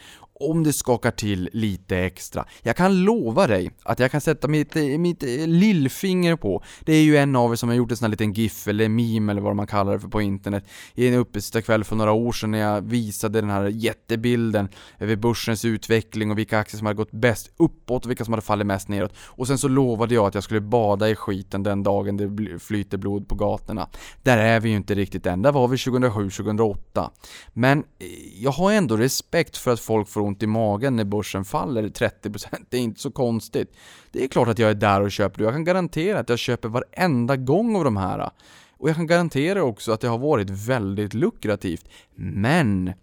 om 0.49 0.63
det 0.63 0.73
skakar 0.73 1.11
till 1.11 1.49
lite 1.53 1.97
extra. 1.97 2.45
Jag 2.61 2.75
kan 2.75 3.03
lova 3.03 3.47
dig 3.47 3.71
att 3.83 3.99
jag 3.99 4.11
kan 4.11 4.21
sätta 4.21 4.47
mitt, 4.47 4.75
mitt 4.75 5.23
lillfinger 5.47 6.35
på, 6.35 6.63
det 6.85 6.93
är 6.93 7.03
ju 7.03 7.17
en 7.17 7.35
av 7.35 7.51
er 7.51 7.55
som 7.55 7.69
har 7.69 7.75
gjort 7.75 7.91
en 7.91 7.97
sån 7.97 8.05
här 8.05 8.11
liten 8.11 8.33
GIF 8.33 8.67
eller 8.67 8.89
meme 8.89 9.31
eller 9.31 9.41
vad 9.41 9.55
man 9.55 9.67
kallar 9.67 9.93
det 9.93 9.99
för 9.99 10.07
på 10.07 10.21
internet 10.21 10.65
i 10.95 11.07
en 11.07 11.13
uppesittarkväll 11.13 11.83
för 11.83 11.95
några 11.95 12.11
år 12.11 12.31
sedan 12.31 12.51
när 12.51 12.59
jag 12.59 12.81
visade 12.81 13.41
den 13.41 13.49
här 13.49 13.67
jättebilden 13.67 14.69
över 14.99 15.15
börsens 15.15 15.65
utveckling 15.65 16.31
och 16.31 16.37
vilka 16.37 16.59
aktier 16.59 16.77
som 16.77 16.85
hade 16.85 16.97
gått 16.97 17.11
bäst 17.11 17.51
uppåt 17.57 18.05
och 18.05 18.09
vilka 18.09 18.25
som 18.25 18.33
hade 18.33 18.41
fallit 18.41 18.67
mest 18.67 18.87
neråt. 18.87 19.13
Och 19.17 19.47
sen 19.47 19.57
så 19.57 19.67
lovade 19.67 20.13
jag 20.13 20.25
att 20.25 20.33
jag 20.33 20.43
skulle 20.43 20.61
bada 20.61 21.09
i 21.09 21.15
skiten 21.15 21.63
den 21.63 21.83
dagen 21.83 22.17
det 22.17 22.59
flyter 22.59 22.97
blod 22.97 23.27
på 23.27 23.35
gatorna. 23.35 23.89
Där 24.23 24.37
är 24.37 24.59
vi 24.59 24.69
ju 24.69 24.75
inte 24.75 24.95
riktigt 24.95 25.25
än, 25.25 25.41
där 25.41 25.51
var 25.51 25.67
vi 25.67 25.75
2007-2008. 25.75 27.09
Men 27.53 27.79
eh, 27.79 27.83
jag 28.43 28.51
har 28.51 28.71
ändå 28.71 28.97
respekt 28.97 29.57
för 29.57 29.71
att 29.71 29.79
folk 29.79 30.09
får 30.09 30.21
ont 30.31 30.43
i 30.43 30.47
magen 30.47 30.95
när 30.95 31.03
börsen 31.03 31.45
faller 31.45 31.83
30%. 31.83 32.65
Det 32.69 32.77
är 32.77 32.81
inte 32.81 33.01
så 33.01 33.11
konstigt. 33.11 33.75
Det 34.11 34.23
är 34.23 34.27
klart 34.27 34.47
att 34.47 34.59
jag 34.59 34.69
är 34.69 34.75
där 34.75 35.01
och 35.01 35.11
köper. 35.11 35.43
Jag 35.43 35.53
kan 35.53 35.63
garantera 35.63 36.19
att 36.19 36.29
jag 36.29 36.39
köper 36.39 36.69
varenda 36.69 37.35
gång 37.35 37.75
av 37.75 37.83
de 37.83 37.97
här. 37.97 38.29
Och 38.77 38.89
jag 38.89 38.95
kan 38.95 39.07
garantera 39.07 39.63
också 39.63 39.91
att 39.91 40.01
det 40.01 40.07
har 40.07 40.17
varit 40.17 40.49
väldigt 40.49 41.13
lukrativt. 41.13 41.89
Men 42.15 42.93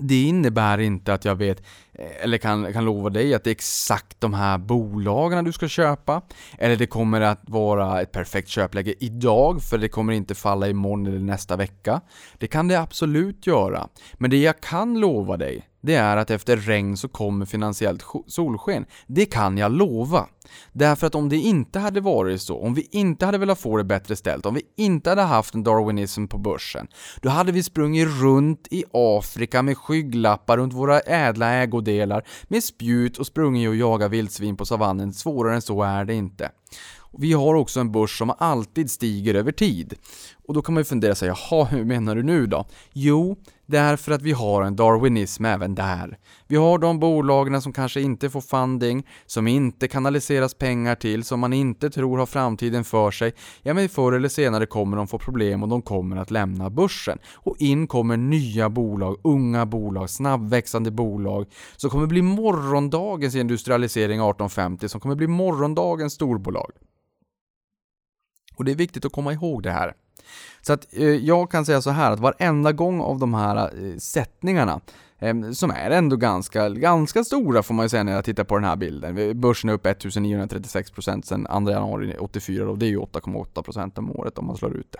det 0.00 0.22
innebär 0.22 0.78
inte 0.78 1.14
att 1.14 1.24
jag 1.24 1.34
vet, 1.34 1.62
eh, 1.92 2.24
eller 2.24 2.38
kan, 2.38 2.72
kan 2.72 2.84
lova 2.84 3.10
dig 3.10 3.34
att 3.34 3.44
det 3.44 3.50
är 3.50 3.52
exakt 3.52 4.20
de 4.20 4.34
här 4.34 4.58
bolagen 4.58 5.44
du 5.44 5.52
ska 5.52 5.68
köpa. 5.68 6.22
Eller 6.58 6.76
det 6.76 6.86
kommer 6.86 7.20
att 7.20 7.40
vara 7.42 8.00
ett 8.00 8.12
perfekt 8.12 8.48
köpläge 8.48 8.94
idag, 8.98 9.62
för 9.62 9.78
det 9.78 9.88
kommer 9.88 10.12
inte 10.12 10.34
falla 10.34 10.68
imorgon 10.68 11.06
eller 11.06 11.18
nästa 11.18 11.56
vecka. 11.56 12.00
Det 12.38 12.46
kan 12.46 12.68
det 12.68 12.80
absolut 12.80 13.46
göra. 13.46 13.88
Men 14.14 14.30
det 14.30 14.36
jag 14.36 14.60
kan 14.60 15.00
lova 15.00 15.36
dig, 15.36 15.66
det 15.80 15.94
är 15.94 16.16
att 16.16 16.30
efter 16.30 16.56
regn 16.56 16.96
så 16.96 17.08
kommer 17.08 17.46
finansiellt 17.46 18.04
solsken. 18.26 18.86
Det 19.06 19.26
kan 19.26 19.58
jag 19.58 19.72
lova. 19.72 20.26
Därför 20.72 21.06
att 21.06 21.14
om 21.14 21.28
det 21.28 21.36
inte 21.36 21.78
hade 21.78 22.00
varit 22.00 22.42
så, 22.42 22.60
om 22.60 22.74
vi 22.74 22.88
inte 22.90 23.26
hade 23.26 23.38
velat 23.38 23.60
få 23.60 23.76
det 23.76 23.84
bättre 23.84 24.16
ställt, 24.16 24.46
om 24.46 24.54
vi 24.54 24.62
inte 24.76 25.10
hade 25.10 25.22
haft 25.22 25.54
en 25.54 25.64
darwinism 25.64 26.26
på 26.26 26.38
börsen, 26.38 26.88
då 27.22 27.28
hade 27.28 27.52
vi 27.52 27.62
sprungit 27.62 28.08
runt 28.20 28.68
i 28.70 28.84
Afrika 28.92 29.62
med 29.62 29.78
skygglappar 29.78 30.56
runt 30.56 30.74
våra 30.74 31.00
ädla 31.00 31.50
ägodelar, 31.50 32.26
med 32.48 32.64
spjut 32.64 33.18
och 33.18 33.26
sprungit 33.26 33.68
och 33.68 33.76
jagat 33.76 34.10
vildsvin 34.10 34.56
på 34.56 34.66
savannen. 34.66 35.12
Svårare 35.12 35.54
än 35.54 35.62
så 35.62 35.82
är 35.82 36.04
det 36.04 36.14
inte. 36.14 36.50
Vi 37.18 37.32
har 37.32 37.54
också 37.54 37.80
en 37.80 37.92
börs 37.92 38.18
som 38.18 38.32
alltid 38.38 38.90
stiger 38.90 39.34
över 39.34 39.52
tid. 39.52 39.94
Och 40.46 40.54
då 40.54 40.62
kan 40.62 40.74
man 40.74 40.80
ju 40.80 40.84
fundera 40.84 41.14
sig, 41.14 41.28
jaha, 41.28 41.64
hur 41.64 41.84
menar 41.84 42.16
du 42.16 42.22
nu 42.22 42.46
då? 42.46 42.66
Jo, 42.92 43.36
därför 43.70 44.12
att 44.12 44.22
vi 44.22 44.32
har 44.32 44.62
en 44.62 44.76
darwinism 44.76 45.44
även 45.44 45.74
där. 45.74 46.18
Vi 46.48 46.56
har 46.56 46.78
de 46.78 46.98
bolagen 46.98 47.62
som 47.62 47.72
kanske 47.72 48.00
inte 48.00 48.30
får 48.30 48.40
funding, 48.40 49.06
som 49.26 49.46
inte 49.48 49.88
kanaliseras 49.88 50.54
pengar 50.54 50.94
till, 50.94 51.24
som 51.24 51.40
man 51.40 51.52
inte 51.52 51.90
tror 51.90 52.18
har 52.18 52.26
framtiden 52.26 52.84
för 52.84 53.10
sig. 53.10 53.32
Ja, 53.62 53.74
men 53.74 53.88
förr 53.88 54.12
eller 54.12 54.28
senare 54.28 54.66
kommer 54.66 54.96
de 54.96 55.08
få 55.08 55.18
problem 55.18 55.62
och 55.62 55.68
de 55.68 55.82
kommer 55.82 56.16
att 56.16 56.30
lämna 56.30 56.70
börsen. 56.70 57.18
Och 57.34 57.56
in 57.58 57.86
kommer 57.86 58.16
nya 58.16 58.68
bolag, 58.68 59.16
unga 59.24 59.66
bolag, 59.66 60.10
snabbväxande 60.10 60.90
bolag, 60.90 61.46
som 61.76 61.90
kommer 61.90 62.06
bli 62.06 62.22
morgondagens 62.22 63.34
industrialisering 63.34 64.18
1850, 64.18 64.88
som 64.88 65.00
kommer 65.00 65.14
bli 65.14 65.26
morgondagens 65.26 66.12
storbolag. 66.12 66.70
Och 68.56 68.64
det 68.64 68.70
är 68.70 68.76
viktigt 68.76 69.04
att 69.04 69.12
komma 69.12 69.32
ihåg 69.32 69.62
det 69.62 69.70
här. 69.70 69.94
Så 70.62 70.72
att 70.72 70.86
eh, 70.96 71.04
jag 71.04 71.50
kan 71.50 71.66
säga 71.66 71.82
så 71.82 71.90
här 71.90 72.10
att 72.10 72.20
varenda 72.20 72.72
gång 72.72 73.00
av 73.00 73.18
de 73.18 73.34
här 73.34 73.56
eh, 73.56 73.96
sättningarna 73.96 74.80
eh, 75.18 75.50
som 75.50 75.70
är 75.70 75.90
ändå 75.90 76.16
ganska, 76.16 76.68
ganska 76.68 77.24
stora 77.24 77.62
får 77.62 77.74
man 77.74 77.84
ju 77.84 77.88
säga 77.88 78.02
när 78.02 78.12
jag 78.12 78.24
tittar 78.24 78.44
på 78.44 78.54
den 78.54 78.64
här 78.64 78.76
bilden. 78.76 79.40
Börsen 79.40 79.70
är 79.70 79.74
upp 79.74 79.86
1936% 79.86 81.22
sedan 81.22 81.64
2 81.66 81.70
januari 81.70 82.16
84 82.18 82.70
och 82.70 82.78
det 82.78 82.86
är 82.86 82.90
ju 82.90 82.98
8,8% 82.98 83.98
om 83.98 84.10
året 84.10 84.38
om 84.38 84.46
man 84.46 84.56
slår 84.56 84.76
ut 84.76 84.92
det. 84.92 84.98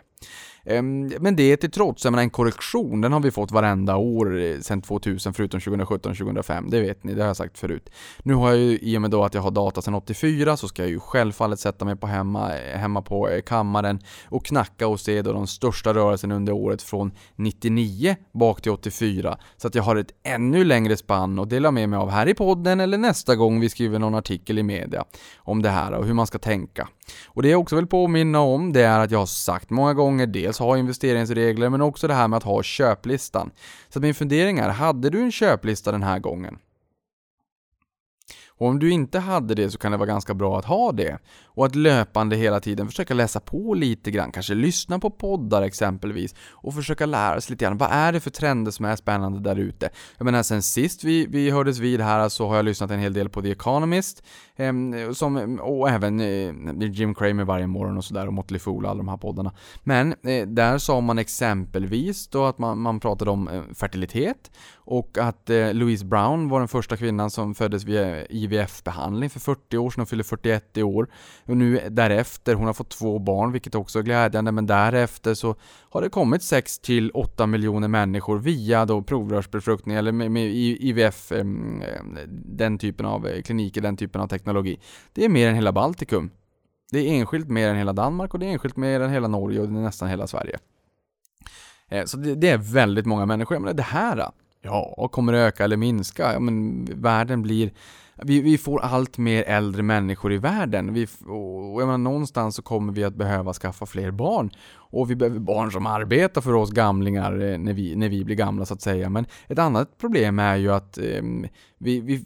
Ehm, 0.64 1.12
men 1.20 1.36
det 1.36 1.56
till 1.56 1.70
trots, 1.70 2.04
jag 2.04 2.10
menar 2.10 2.22
en 2.22 2.30
korrektion, 2.30 3.00
den 3.00 3.12
har 3.12 3.20
vi 3.20 3.30
fått 3.30 3.50
varenda 3.50 3.96
år 3.96 4.40
eh, 4.40 4.58
sedan 4.58 4.82
2000 4.82 5.34
förutom 5.34 5.60
2017 5.60 6.10
och 6.10 6.18
2005, 6.18 6.70
det 6.70 6.80
vet 6.80 7.04
ni, 7.04 7.14
det 7.14 7.22
har 7.22 7.26
jag 7.26 7.36
sagt 7.36 7.58
förut. 7.58 7.90
Nu 8.22 8.34
har 8.34 8.48
jag 8.48 8.58
ju, 8.58 8.78
i 8.78 8.96
och 8.96 9.02
med 9.02 9.10
då 9.10 9.24
att 9.24 9.34
jag 9.34 9.42
har 9.42 9.50
data 9.50 9.82
sedan 9.82 9.94
84, 9.94 10.56
så 10.56 10.68
ska 10.68 10.82
jag 10.82 10.90
ju 10.90 11.00
självfallet 11.00 11.60
sätta 11.60 11.84
mig 11.84 11.96
på 11.96 12.06
hemma, 12.06 12.58
eh, 12.58 12.78
hemma 12.78 13.02
på 13.02 13.28
eh, 13.28 13.40
kammaren 13.40 14.00
och 14.28 14.44
knacka 14.44 14.88
och 14.88 15.00
se 15.00 15.22
då 15.22 15.32
de 15.32 15.46
största 15.46 15.94
rörelserna 15.94 16.34
under 16.34 16.52
året 16.52 16.82
från 16.82 17.12
99 17.36 18.16
bak 18.32 18.62
till 18.62 18.72
84. 18.72 19.38
Så 19.56 19.68
att 19.68 19.74
jag 19.74 19.82
har 19.82 19.96
ett 19.96 20.12
ännu 20.22 20.64
längre 20.64 20.96
spann 20.96 21.38
att 21.38 21.50
dela 21.50 21.70
med 21.70 21.88
mig 21.88 21.96
av 21.96 22.10
här 22.10 22.28
i 22.28 22.34
podden 22.34 22.80
eller 22.80 22.98
nästa 22.98 23.36
gång 23.36 23.60
vi 23.60 23.68
skriver 23.68 23.98
någon 23.98 24.14
artikel 24.14 24.58
i 24.58 24.62
media 24.62 25.04
om 25.36 25.62
det 25.62 25.70
här 25.70 25.92
och 25.92 26.06
hur 26.06 26.14
man 26.14 26.26
ska 26.26 26.38
tänka. 26.38 26.88
Och 27.26 27.42
det 27.42 27.48
jag 27.48 27.60
också 27.60 27.76
vill 27.76 27.86
påminna 27.86 28.40
om, 28.40 28.72
det 28.72 28.82
är 28.82 29.00
att 29.00 29.10
jag 29.10 29.18
har 29.18 29.26
sagt 29.26 29.70
många 29.70 29.94
gånger, 29.94 30.26
dels 30.26 30.58
ha 30.58 30.78
investeringsregler, 30.78 31.68
men 31.68 31.80
också 31.80 32.08
det 32.08 32.14
här 32.14 32.28
med 32.28 32.36
att 32.36 32.42
ha 32.42 32.62
köplistan. 32.62 33.50
Så 33.88 34.00
min 34.00 34.14
fundering 34.14 34.58
är, 34.58 34.68
hade 34.68 35.10
du 35.10 35.20
en 35.20 35.32
köplista 35.32 35.92
den 35.92 36.02
här 36.02 36.18
gången? 36.18 36.58
Och 38.60 38.66
om 38.66 38.78
du 38.78 38.90
inte 38.90 39.18
hade 39.18 39.54
det 39.54 39.70
så 39.70 39.78
kan 39.78 39.92
det 39.92 39.98
vara 39.98 40.06
ganska 40.06 40.34
bra 40.34 40.58
att 40.58 40.64
ha 40.64 40.92
det. 40.92 41.18
Och 41.60 41.66
att 41.66 41.74
löpande 41.74 42.36
hela 42.36 42.60
tiden 42.60 42.86
försöka 42.86 43.14
läsa 43.14 43.40
på 43.40 43.74
lite 43.74 44.10
grann, 44.10 44.32
kanske 44.32 44.54
lyssna 44.54 44.98
på 44.98 45.10
poddar 45.10 45.62
exempelvis 45.62 46.34
och 46.50 46.74
försöka 46.74 47.06
lära 47.06 47.40
sig 47.40 47.52
lite 47.52 47.64
grann. 47.64 47.78
Vad 47.78 47.88
är 47.92 48.12
det 48.12 48.20
för 48.20 48.30
trender 48.30 48.70
som 48.70 48.84
är 48.84 48.96
spännande 48.96 49.40
där 49.40 49.56
ute? 49.56 49.90
Jag 50.18 50.24
menar 50.24 50.42
sen 50.42 50.62
sist 50.62 51.04
vi, 51.04 51.26
vi 51.26 51.50
hördes 51.50 51.78
vid 51.78 52.00
här 52.00 52.28
så 52.28 52.48
har 52.48 52.56
jag 52.56 52.64
lyssnat 52.64 52.90
en 52.90 52.98
hel 52.98 53.12
del 53.12 53.28
på 53.28 53.42
The 53.42 53.50
Economist 53.50 54.22
eh, 54.56 54.72
som, 55.12 55.60
och 55.62 55.88
även 55.88 56.20
eh, 56.20 56.90
Jim 56.90 57.14
Cramer 57.14 57.44
varje 57.44 57.66
morgon 57.66 57.96
och 57.96 58.04
sådär 58.04 58.26
och 58.26 58.32
Motley 58.32 58.60
Fool 58.60 58.84
och 58.84 58.90
alla 58.90 58.98
de 58.98 59.08
här 59.08 59.16
poddarna. 59.16 59.52
Men 59.82 60.14
eh, 60.22 60.46
där 60.46 60.78
sa 60.78 61.00
man 61.00 61.18
exempelvis 61.18 62.28
då 62.28 62.44
att 62.44 62.58
man, 62.58 62.78
man 62.78 63.00
pratade 63.00 63.30
om 63.30 63.48
eh, 63.48 63.62
fertilitet 63.74 64.50
och 64.74 65.18
att 65.18 65.50
eh, 65.50 65.74
Louise 65.74 66.04
Brown 66.04 66.48
var 66.48 66.58
den 66.58 66.68
första 66.68 66.96
kvinnan 66.96 67.30
som 67.30 67.54
föddes 67.54 67.84
via 67.84 68.26
IVF-behandling 68.26 69.30
för 69.30 69.40
40 69.40 69.76
år 69.76 69.90
sedan 69.90 70.02
och 70.02 70.08
fyller 70.08 70.24
41 70.24 70.76
i 70.76 70.82
år. 70.82 71.08
Och 71.50 71.56
nu 71.56 71.88
därefter, 71.90 72.54
hon 72.54 72.66
har 72.66 72.72
fått 72.72 72.88
två 72.88 73.18
barn 73.18 73.52
vilket 73.52 73.74
också 73.74 73.98
är 73.98 74.02
glädjande, 74.02 74.52
men 74.52 74.66
därefter 74.66 75.34
så 75.34 75.54
har 75.90 76.02
det 76.02 76.08
kommit 76.08 76.42
6 76.42 76.78
till 76.78 77.10
8 77.10 77.46
miljoner 77.46 77.88
människor 77.88 78.38
via 78.38 78.84
då 78.84 79.02
provrörsbefruktning 79.02 79.96
eller 79.96 80.12
med, 80.12 80.30
med 80.30 80.50
IVF, 80.54 81.32
den 82.28 82.78
typen 82.78 83.06
av 83.06 83.26
eh, 83.26 83.42
kliniker, 83.42 83.80
den 83.80 83.96
typen 83.96 84.20
av 84.20 84.26
teknologi. 84.26 84.80
Det 85.12 85.24
är 85.24 85.28
mer 85.28 85.48
än 85.48 85.54
hela 85.54 85.72
Baltikum. 85.72 86.30
Det 86.92 86.98
är 86.98 87.12
enskilt 87.12 87.48
mer 87.48 87.68
än 87.68 87.76
hela 87.76 87.92
Danmark 87.92 88.34
och 88.34 88.40
det 88.40 88.46
är 88.46 88.50
enskilt 88.50 88.76
mer 88.76 89.00
än 89.00 89.10
hela 89.10 89.28
Norge 89.28 89.60
och 89.60 89.72
nästan 89.72 90.08
hela 90.08 90.26
Sverige. 90.26 90.58
Eh, 91.88 92.04
så 92.04 92.16
det, 92.16 92.34
det 92.34 92.48
är 92.48 92.58
väldigt 92.58 93.06
många 93.06 93.26
människor. 93.26 93.58
Men 93.58 93.76
det 93.76 93.82
här 93.82 94.30
Ja, 94.62 95.08
kommer 95.12 95.32
det 95.32 95.38
öka 95.38 95.64
eller 95.64 95.76
minska? 95.76 96.32
Ja, 96.32 96.40
men 96.40 96.84
världen 96.84 97.42
blir... 97.42 97.72
Vi, 98.22 98.40
vi 98.40 98.58
får 98.58 98.80
allt 98.80 99.18
mer 99.18 99.42
äldre 99.42 99.82
människor 99.82 100.32
i 100.32 100.36
världen. 100.36 100.94
Vi, 100.94 101.06
och 101.26 101.82
jag 101.82 101.86
menar, 101.86 101.98
någonstans 101.98 102.56
så 102.56 102.62
kommer 102.62 102.92
vi 102.92 103.04
att 103.04 103.14
behöva 103.14 103.52
skaffa 103.52 103.86
fler 103.86 104.10
barn. 104.10 104.50
Och 104.90 105.10
vi 105.10 105.16
behöver 105.16 105.38
barn 105.38 105.72
som 105.72 105.86
arbetar 105.86 106.40
för 106.40 106.54
oss 106.54 106.70
gamlingar 106.70 107.40
eh, 107.40 107.58
när 107.58 107.72
vi, 107.72 107.96
när 107.96 108.08
vi 108.08 108.24
blir 108.24 108.36
gamla 108.36 108.64
så 108.64 108.74
att 108.74 108.82
säga. 108.82 109.08
Men 109.08 109.26
ett 109.48 109.58
annat 109.58 109.98
problem 109.98 110.38
är 110.38 110.56
ju 110.56 110.72
att 110.72 110.98
eh, 110.98 111.22
vi, 111.82 112.00
vi, 112.00 112.24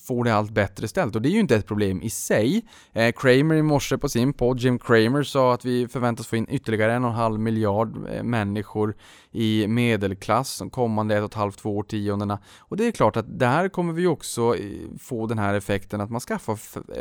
får 0.00 0.24
det 0.24 0.34
allt 0.34 0.50
bättre 0.50 0.88
ställt 0.88 1.16
och 1.16 1.22
det 1.22 1.28
är 1.28 1.30
ju 1.30 1.40
inte 1.40 1.56
ett 1.56 1.66
problem 1.66 2.02
i 2.02 2.10
sig. 2.10 2.62
Eh, 2.92 3.12
Kramer 3.12 3.54
i 3.54 3.62
morse 3.62 3.98
på 3.98 4.08
sin 4.08 4.32
podd, 4.32 4.60
Jim 4.60 4.78
Kramer, 4.78 5.22
sa 5.22 5.54
att 5.54 5.64
vi 5.64 5.88
förväntas 5.88 6.26
få 6.26 6.36
in 6.36 6.46
ytterligare 6.50 6.92
en 6.92 7.04
och 7.04 7.10
en 7.10 7.16
halv 7.16 7.40
miljard 7.40 8.08
eh, 8.10 8.22
människor 8.22 8.94
i 9.30 9.66
medelklass 9.68 10.58
de 10.58 10.70
kommande 10.70 11.16
ett 11.16 11.22
och 11.22 11.30
ett 11.30 11.34
halvt, 11.34 11.58
två 11.58 11.76
årtiondena. 11.76 12.38
Och 12.58 12.76
det 12.76 12.86
är 12.86 12.90
klart 12.90 13.16
att 13.16 13.38
där 13.38 13.68
kommer 13.68 13.92
vi 13.92 14.06
också 14.06 14.56
eh, 14.56 14.62
få 14.98 15.26
den 15.26 15.38
här 15.38 15.54
effekten 15.54 16.00
att 16.00 16.10
man 16.10 16.20
skaffar 16.20 16.56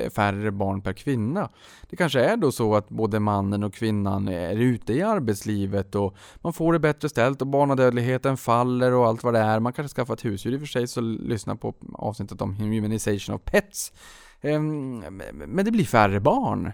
färre 0.10 0.52
barn 0.52 0.82
per 0.82 0.94
kvinna. 0.94 1.50
Det 1.90 1.96
kanske 1.96 2.20
är 2.22 2.38
då 2.38 2.52
så 2.52 2.76
att 2.76 2.90
både 2.90 3.20
mannen 3.20 3.64
och 3.64 3.74
kvinnan 3.74 4.28
är 4.28 4.56
ute 4.56 4.91
i 4.94 5.02
arbetslivet 5.02 5.96
och 5.96 6.16
man 6.42 6.54
får 6.54 6.74
det 6.74 6.80
bättre 6.80 7.10
ställt 7.10 7.42
och 7.42 7.48
barnadödligheten 7.48 8.38
faller 8.38 8.92
och 8.92 9.08
allt 9.08 9.24
vad 9.24 9.34
det 9.34 9.40
är. 9.40 9.60
Man 9.60 9.74
kanske 9.74 9.96
skaffar 9.96 10.14
ett 10.14 10.26
husdjur 10.26 10.54
i 10.54 10.56
och 10.56 10.60
för 10.60 10.68
sig, 10.68 10.88
så 10.88 11.02
lyssna 11.02 11.56
på 11.56 11.74
avsnittet 11.94 12.42
om 12.42 12.56
humanization 12.56 13.36
of 13.36 13.42
pets. 13.42 13.94
Ehm, 14.42 15.00
men 15.48 15.66
det 15.66 15.72
blir 15.72 15.86
färre 15.86 16.20
barn. 16.20 16.72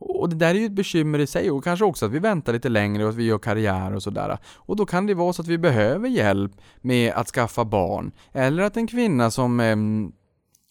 Och 0.00 0.28
det 0.28 0.36
där 0.36 0.54
är 0.54 0.58
ju 0.58 0.66
ett 0.66 0.72
bekymmer 0.72 1.18
i 1.18 1.26
sig 1.26 1.50
och 1.50 1.64
kanske 1.64 1.84
också 1.84 2.06
att 2.06 2.12
vi 2.12 2.18
väntar 2.18 2.52
lite 2.52 2.68
längre 2.68 3.04
och 3.04 3.10
att 3.10 3.16
vi 3.16 3.24
gör 3.24 3.38
karriär 3.38 3.94
och 3.94 4.02
sådär. 4.02 4.38
Och 4.54 4.76
då 4.76 4.86
kan 4.86 5.06
det 5.06 5.14
vara 5.14 5.32
så 5.32 5.42
att 5.42 5.48
vi 5.48 5.58
behöver 5.58 6.08
hjälp 6.08 6.52
med 6.80 7.12
att 7.12 7.28
skaffa 7.28 7.64
barn. 7.64 8.12
Eller 8.32 8.62
att 8.62 8.76
en 8.76 8.86
kvinna 8.86 9.30
som 9.30 9.60
ehm, 9.60 10.12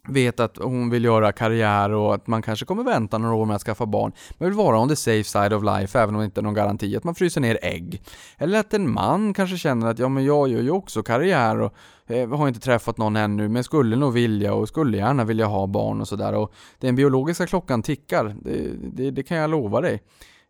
vet 0.08 0.40
att 0.40 0.58
hon 0.58 0.90
vill 0.90 1.04
göra 1.04 1.32
karriär 1.32 1.92
och 1.92 2.16
att 2.16 2.28
man 2.28 2.42
kanske 2.42 2.66
kommer 2.66 2.84
vänta 2.84 3.18
några 3.18 3.36
år 3.36 3.46
med 3.46 3.56
att 3.56 3.62
skaffa 3.62 3.86
barn, 3.86 4.12
men 4.38 4.50
vill 4.50 4.58
vara 4.58 4.80
on 4.80 4.90
the 4.90 4.96
safe 4.96 5.24
side 5.24 5.54
of 5.54 5.64
life 5.64 6.00
även 6.00 6.16
om 6.16 6.22
det 6.22 6.26
inte 6.26 6.42
är 6.42 6.44
någon 6.44 6.54
garanti 6.54 6.96
att 6.96 7.04
man 7.04 7.16
fryser 7.16 7.42
ner 7.42 7.58
ägg. 7.62 8.02
Eller 8.38 8.60
att 8.60 8.74
en 8.74 8.94
man 8.94 9.34
kanske 9.34 9.58
känner 9.58 9.88
att 9.88 10.00
ja 10.00 10.10
men 10.10 10.26
jag 10.26 10.48
gör 10.48 10.62
ju 10.62 10.72
också 10.72 11.04
karriär 11.04 11.60
och 11.62 11.74
eh, 12.08 12.30
har 12.30 12.48
inte 12.48 12.60
träffat 12.60 12.98
någon 12.98 13.16
ännu 13.16 13.50
men 13.50 13.64
skulle 13.64 13.96
nog 13.96 14.14
vilja 14.14 14.54
och 14.54 14.68
skulle 14.68 14.98
gärna 14.98 15.24
vilja 15.24 15.46
ha 15.46 15.68
barn 15.68 16.02
och 16.02 16.08
sådär 16.08 16.34
och 16.34 16.54
den 16.80 16.96
biologiska 16.96 17.48
klockan 17.48 17.84
tickar, 17.84 18.36
det, 18.42 18.70
det, 18.94 19.12
det 19.12 19.24
kan 19.24 19.38
jag 19.38 19.50
lova 19.50 19.82
dig. 19.82 20.02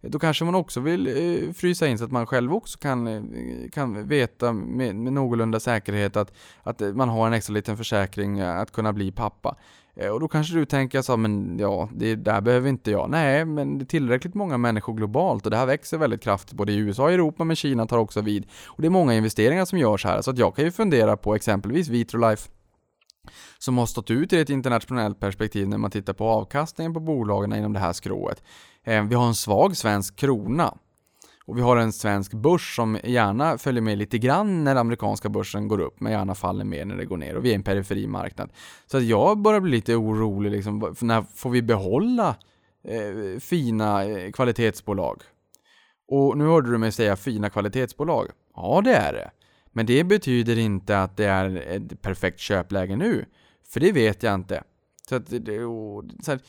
Då 0.09 0.19
kanske 0.19 0.45
man 0.45 0.55
också 0.55 0.79
vill 0.79 1.07
eh, 1.07 1.53
frysa 1.53 1.87
in 1.87 1.97
så 1.97 2.05
att 2.05 2.11
man 2.11 2.25
själv 2.25 2.53
också 2.53 2.79
kan, 2.79 3.07
eh, 3.07 3.69
kan 3.73 4.07
veta 4.07 4.53
med, 4.53 4.95
med 4.95 5.13
någorlunda 5.13 5.59
säkerhet 5.59 6.17
att, 6.17 6.33
att 6.63 6.81
eh, 6.81 6.93
man 6.93 7.09
har 7.09 7.27
en 7.27 7.33
extra 7.33 7.53
liten 7.53 7.77
försäkring 7.77 8.39
eh, 8.39 8.59
att 8.59 8.71
kunna 8.71 8.93
bli 8.93 9.11
pappa. 9.11 9.55
Eh, 9.95 10.09
och 10.09 10.19
då 10.19 10.27
kanske 10.27 10.53
du 10.53 10.65
tänker 10.65 11.01
så 11.01 11.17
men 11.17 11.59
ja, 11.59 11.89
det 11.95 12.15
där 12.15 12.41
behöver 12.41 12.69
inte 12.69 12.91
jag. 12.91 13.09
Nej, 13.09 13.45
men 13.45 13.77
det 13.77 13.83
är 13.83 13.85
tillräckligt 13.87 14.33
många 14.33 14.57
människor 14.57 14.93
globalt 14.93 15.45
och 15.45 15.51
det 15.51 15.57
här 15.57 15.65
växer 15.65 15.97
väldigt 15.97 16.21
kraftigt 16.21 16.57
både 16.57 16.71
i 16.71 16.77
USA 16.77 17.03
och 17.03 17.11
Europa, 17.11 17.43
men 17.43 17.55
Kina 17.55 17.85
tar 17.85 17.97
också 17.97 18.21
vid. 18.21 18.47
Och 18.65 18.81
det 18.81 18.87
är 18.87 18.89
många 18.89 19.13
investeringar 19.13 19.65
som 19.65 19.79
görs 19.79 20.05
här, 20.05 20.21
så 20.21 20.31
att 20.31 20.37
jag 20.37 20.55
kan 20.55 20.65
ju 20.65 20.71
fundera 20.71 21.17
på 21.17 21.35
exempelvis 21.35 21.87
Vitrolife 21.87 22.49
som 23.57 23.77
har 23.77 23.85
stått 23.85 24.11
ut 24.11 24.33
i 24.33 24.39
ett 24.39 24.49
internationellt 24.49 25.19
perspektiv 25.19 25.67
när 25.67 25.77
man 25.77 25.91
tittar 25.91 26.13
på 26.13 26.25
avkastningen 26.25 26.93
på 26.93 26.99
bolagen 26.99 27.53
inom 27.53 27.73
det 27.73 27.79
här 27.79 27.93
skrået. 27.93 28.43
Eh, 28.87 29.03
vi 29.03 29.15
har 29.15 29.27
en 29.27 29.35
svag 29.35 29.77
svensk 29.77 30.15
krona. 30.15 30.77
Och 31.45 31.57
vi 31.57 31.61
har 31.61 31.77
en 31.77 31.93
svensk 31.93 32.33
börs 32.33 32.75
som 32.75 32.99
gärna 33.03 33.57
följer 33.57 33.81
med 33.81 33.97
lite 33.97 34.17
grann 34.17 34.63
när 34.63 34.75
amerikanska 34.75 35.29
börsen 35.29 35.67
går 35.67 35.79
upp, 35.79 35.99
men 35.99 36.11
gärna 36.11 36.35
faller 36.35 36.65
mer 36.65 36.85
när 36.85 36.97
det 36.97 37.05
går 37.05 37.17
ner. 37.17 37.35
Och 37.35 37.45
vi 37.45 37.51
är 37.51 37.55
en 37.55 37.63
periferimarknad. 37.63 38.49
Så 38.85 38.97
att 38.97 39.03
jag 39.03 39.37
börjar 39.37 39.59
bli 39.59 39.71
lite 39.71 39.95
orolig, 39.95 40.51
liksom, 40.51 40.95
när 41.01 41.21
får 41.35 41.49
vi 41.49 41.61
behålla 41.61 42.35
eh, 42.87 43.39
fina 43.39 44.05
eh, 44.05 44.31
kvalitetsbolag? 44.31 45.21
Och 46.07 46.37
nu 46.37 46.45
hörde 46.45 46.71
du 46.71 46.77
mig 46.77 46.91
säga 46.91 47.15
fina 47.15 47.49
kvalitetsbolag. 47.49 48.27
Ja, 48.55 48.81
det 48.83 48.95
är 48.95 49.13
det. 49.13 49.31
Men 49.71 49.85
det 49.85 50.03
betyder 50.03 50.57
inte 50.57 51.01
att 51.01 51.17
det 51.17 51.25
är 51.25 51.55
ett 51.55 52.01
perfekt 52.01 52.39
köpläge 52.39 52.95
nu. 52.95 53.25
För 53.69 53.79
det 53.79 53.91
vet 53.91 54.23
jag 54.23 54.33
inte. 54.33 54.63
Så, 55.09 55.15
att, 55.15 55.29
så, 56.23 56.31
att, 56.31 56.41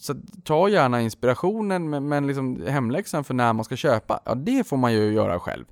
så 0.00 0.12
att, 0.12 0.44
ta 0.44 0.68
gärna 0.68 1.00
inspirationen, 1.00 1.90
men, 1.90 2.08
men 2.08 2.26
liksom 2.26 2.62
hemläxan 2.66 3.24
för 3.24 3.34
när 3.34 3.52
man 3.52 3.64
ska 3.64 3.76
köpa, 3.76 4.20
ja 4.24 4.34
det 4.34 4.66
får 4.66 4.76
man 4.76 4.92
ju 4.92 5.12
göra 5.12 5.40
själv. 5.40 5.64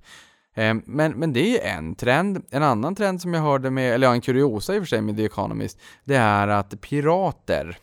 Eh, 0.54 0.74
men, 0.84 1.12
men 1.12 1.32
det 1.32 1.66
är 1.66 1.76
en 1.76 1.94
trend. 1.94 2.42
En 2.50 2.62
annan 2.62 2.94
trend 2.94 3.22
som 3.22 3.34
jag 3.34 3.42
hörde 3.42 3.70
med, 3.70 3.94
eller 3.94 4.06
ja, 4.06 4.12
en 4.12 4.20
kuriosa 4.20 4.74
i 4.74 4.78
och 4.78 4.82
för 4.82 4.86
sig 4.86 5.00
med 5.00 5.16
The 5.16 5.24
Economist, 5.24 5.78
det 6.04 6.16
är 6.16 6.48
att 6.48 6.80
pirater 6.80 7.78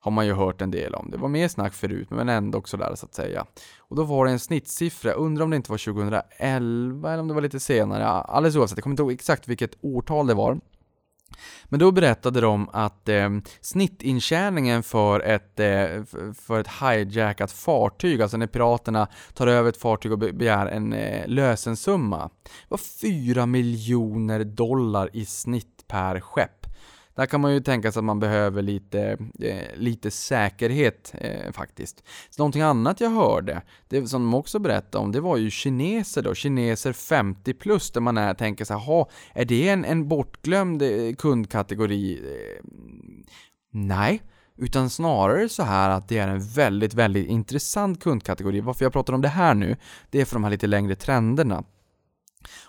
har 0.00 0.10
man 0.10 0.26
ju 0.26 0.32
hört 0.32 0.60
en 0.60 0.70
del 0.70 0.94
om. 0.94 1.10
Det 1.10 1.16
var 1.16 1.28
mer 1.28 1.48
snack 1.48 1.74
förut, 1.74 2.10
men 2.10 2.28
ändå 2.28 2.58
också 2.58 2.76
där 2.76 2.94
så 2.94 3.06
att 3.06 3.14
säga. 3.14 3.46
Och 3.78 3.96
då 3.96 4.02
var 4.02 4.26
det 4.26 4.30
en 4.30 4.38
snittsiffra, 4.38 5.12
undrar 5.12 5.44
om 5.44 5.50
det 5.50 5.56
inte 5.56 5.70
var 5.70 5.78
2011 5.78 7.12
eller 7.12 7.20
om 7.20 7.28
det 7.28 7.34
var 7.34 7.40
lite 7.40 7.60
senare, 7.60 8.06
alldeles 8.06 8.56
oavsett, 8.56 8.78
jag 8.78 8.82
kommer 8.82 8.92
inte 8.92 9.02
ihåg 9.02 9.12
exakt 9.12 9.48
vilket 9.48 9.76
årtal 9.80 10.26
det 10.26 10.34
var. 10.34 10.60
Men 11.64 11.80
då 11.80 11.92
berättade 11.92 12.40
de 12.40 12.68
att 12.72 13.08
eh, 13.08 13.30
snittintjäningen 13.60 14.82
för 14.82 15.20
ett, 15.20 15.60
eh, 15.60 16.04
för 16.34 16.60
ett 16.60 16.68
hijackat 16.82 17.52
fartyg, 17.52 18.22
alltså 18.22 18.36
när 18.36 18.46
piraterna 18.46 19.08
tar 19.34 19.46
över 19.46 19.68
ett 19.68 19.76
fartyg 19.76 20.12
och 20.12 20.18
begär 20.18 20.66
en 20.66 20.92
eh, 20.92 21.28
lösensumma, 21.28 22.30
var 22.68 22.78
4 22.78 23.46
miljoner 23.46 24.44
dollar 24.44 25.10
i 25.12 25.24
snitt 25.24 25.84
per 25.88 26.20
skepp. 26.20 26.55
Där 27.16 27.26
kan 27.26 27.40
man 27.40 27.54
ju 27.54 27.60
tänka 27.60 27.92
sig 27.92 28.00
att 28.00 28.04
man 28.04 28.20
behöver 28.20 28.62
lite, 28.62 29.18
eh, 29.40 29.76
lite 29.76 30.10
säkerhet 30.10 31.14
eh, 31.14 31.52
faktiskt. 31.52 32.04
Så 32.30 32.42
någonting 32.42 32.62
annat 32.62 33.00
jag 33.00 33.10
hörde, 33.10 33.62
det 33.88 34.06
som 34.06 34.22
de 34.22 34.34
också 34.34 34.58
berättade 34.58 35.04
om, 35.04 35.12
det 35.12 35.20
var 35.20 35.36
ju 35.36 35.50
kineser 35.50 36.22
då, 36.22 36.34
kineser 36.34 36.92
50 36.92 37.54
plus, 37.54 37.90
där 37.90 38.00
man 38.00 38.18
är, 38.18 38.34
tänker 38.34 38.64
så 38.64 38.78
här, 38.78 39.06
är 39.34 39.44
det 39.44 39.68
en, 39.68 39.84
en 39.84 40.08
bortglömd 40.08 40.82
eh, 40.82 41.14
kundkategori? 41.14 42.18
Eh, 42.18 42.64
nej. 43.72 44.22
Utan 44.58 44.90
snarare 44.90 45.48
så 45.48 45.62
här 45.62 45.90
att 45.90 46.08
det 46.08 46.18
är 46.18 46.28
en 46.28 46.40
väldigt, 46.40 46.94
väldigt 46.94 47.28
intressant 47.28 48.02
kundkategori. 48.02 48.60
Varför 48.60 48.84
jag 48.84 48.92
pratar 48.92 49.12
om 49.12 49.22
det 49.22 49.28
här 49.28 49.54
nu, 49.54 49.76
det 50.10 50.20
är 50.20 50.24
för 50.24 50.34
de 50.34 50.44
här 50.44 50.50
lite 50.50 50.66
längre 50.66 50.94
trenderna. 50.94 51.64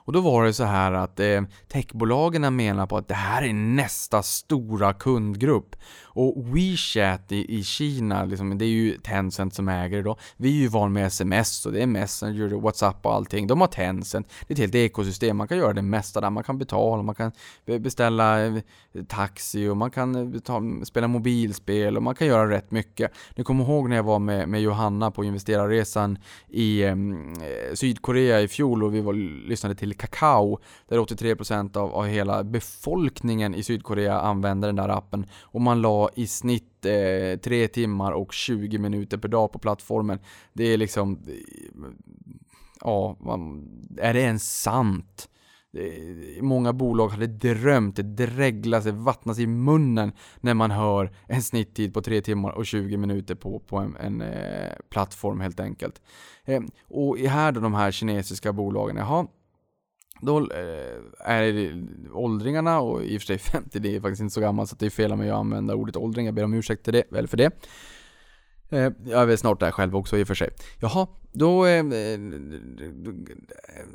Och 0.07 0.13
då 0.13 0.21
var 0.21 0.43
det 0.43 0.53
så 0.53 0.63
här 0.63 0.91
att 0.91 1.19
eh, 1.19 1.41
techbolagen 1.67 2.55
menar 2.55 2.85
på 2.85 2.97
att 2.97 3.07
det 3.07 3.13
här 3.13 3.43
är 3.43 3.53
nästa 3.53 4.23
stora 4.23 4.93
kundgrupp. 4.93 5.75
Och 6.03 6.55
WeChat 6.55 7.31
i, 7.31 7.57
i 7.59 7.63
Kina, 7.63 8.25
liksom, 8.25 8.57
det 8.57 8.65
är 8.65 8.69
ju 8.69 8.97
Tencent 8.97 9.53
som 9.53 9.69
äger 9.69 9.97
det 9.97 10.03
då. 10.03 10.17
Vi 10.37 10.49
är 10.49 10.61
ju 10.61 10.67
van 10.67 10.93
med 10.93 11.05
sms 11.05 11.65
och 11.65 11.71
det 11.71 11.81
är 11.81 11.87
Messenger, 11.87 12.53
och 12.53 12.61
WhatsApp 12.61 13.05
och 13.05 13.13
allting. 13.13 13.47
De 13.47 13.61
har 13.61 13.67
Tencent. 13.67 14.27
Det 14.47 14.53
är 14.53 14.55
ett 14.55 14.59
helt 14.59 14.75
ekosystem. 14.75 15.37
Man 15.37 15.47
kan 15.47 15.57
göra 15.57 15.73
det 15.73 15.81
mesta 15.81 16.21
där. 16.21 16.29
Man 16.29 16.43
kan 16.43 16.57
betala, 16.57 17.03
man 17.03 17.15
kan 17.15 17.31
beställa 17.65 18.45
eh, 18.45 18.53
taxi 19.07 19.67
och 19.67 19.77
man 19.77 19.91
kan 19.91 20.15
eh, 20.15 20.25
betala, 20.25 20.85
spela 20.85 21.07
mobilspel 21.07 21.97
och 21.97 22.03
man 22.03 22.15
kan 22.15 22.27
göra 22.27 22.49
rätt 22.49 22.71
mycket. 22.71 23.11
Ni 23.35 23.43
kommer 23.43 23.63
ihåg 23.63 23.89
när 23.89 23.95
jag 23.95 24.03
var 24.03 24.19
med, 24.19 24.49
med 24.49 24.61
Johanna 24.61 25.11
på 25.11 25.23
investerarresan 25.23 26.17
i 26.47 26.83
ehm, 26.83 27.33
eh, 27.33 27.73
Sydkorea 27.73 28.41
i 28.41 28.47
fjol 28.47 28.83
och 28.83 28.95
vi 28.95 29.01
var, 29.01 29.13
lyssnade 29.47 29.75
till 29.75 29.96
Kakao 29.97 30.59
där 30.87 30.97
83% 30.97 31.77
av, 31.77 31.93
av 31.93 32.05
hela 32.05 32.43
befolkningen 32.43 33.55
i 33.55 33.63
Sydkorea 33.63 34.19
använder 34.19 34.67
den 34.67 34.75
där 34.75 34.89
appen 34.89 35.25
och 35.41 35.61
man 35.61 35.81
la 35.81 36.09
i 36.15 36.27
snitt 36.27 36.85
eh, 36.85 37.39
3 37.39 37.67
timmar 37.67 38.11
och 38.11 38.33
20 38.33 38.77
minuter 38.77 39.17
per 39.17 39.29
dag 39.29 39.51
på 39.51 39.59
plattformen. 39.59 40.19
Det 40.53 40.63
är 40.63 40.77
liksom, 40.77 41.19
ja, 42.81 43.17
man, 43.19 43.69
är 43.97 44.13
det 44.13 44.21
ens 44.21 44.61
sant? 44.61 45.29
Många 46.41 46.73
bolag 46.73 47.09
hade 47.09 47.27
drömt, 47.27 47.95
det 47.95 48.03
dreglar 48.03 48.81
sig, 48.81 48.91
vattnas 48.91 49.39
i 49.39 49.47
munnen 49.47 50.11
när 50.41 50.53
man 50.53 50.71
hör 50.71 51.11
en 51.27 51.41
snitttid 51.41 51.93
på 51.93 52.01
3 52.01 52.21
timmar 52.21 52.51
och 52.51 52.65
20 52.65 52.97
minuter 52.97 53.35
på, 53.35 53.59
på 53.59 53.77
en, 53.77 53.95
en 53.95 54.21
eh, 54.21 54.71
plattform 54.89 55.39
helt 55.39 55.59
enkelt. 55.59 56.01
Eh, 56.45 56.61
och 56.87 57.17
här 57.17 57.51
då 57.51 57.59
de 57.59 57.73
här 57.73 57.91
kinesiska 57.91 58.53
bolagen, 58.53 58.95
jaha, 58.95 59.27
då 60.21 60.39
eh, 60.39 60.95
är 61.19 61.53
det 61.53 61.83
åldringarna 62.13 62.79
och 62.79 63.03
i 63.03 63.17
och 63.17 63.21
för 63.21 63.25
sig 63.25 63.37
50, 63.37 63.79
det 63.79 63.95
är 63.95 64.01
faktiskt 64.01 64.21
inte 64.21 64.33
så 64.33 64.41
gammalt 64.41 64.69
så 64.69 64.75
det 64.79 64.85
är 64.85 64.89
fel 64.89 65.11
av 65.11 65.17
mig 65.17 65.29
att 65.29 65.35
använda 65.35 65.75
ordet 65.75 65.95
åldring. 65.95 66.25
Jag 66.25 66.35
ber 66.35 66.43
om 66.43 66.53
ursäkt 66.53 66.83
till 66.83 66.93
det, 66.93 67.03
väl 67.09 67.27
för 67.27 67.37
det. 67.37 67.51
Eh, 68.69 68.91
jag 69.05 69.21
är 69.21 69.25
väl 69.25 69.37
snart 69.37 69.59
där 69.59 69.71
själv 69.71 69.95
också 69.95 70.17
i 70.17 70.23
och 70.23 70.27
för 70.27 70.35
sig. 70.35 70.49
Jaha, 70.79 71.07
då 71.31 71.65
eh, 71.65 71.85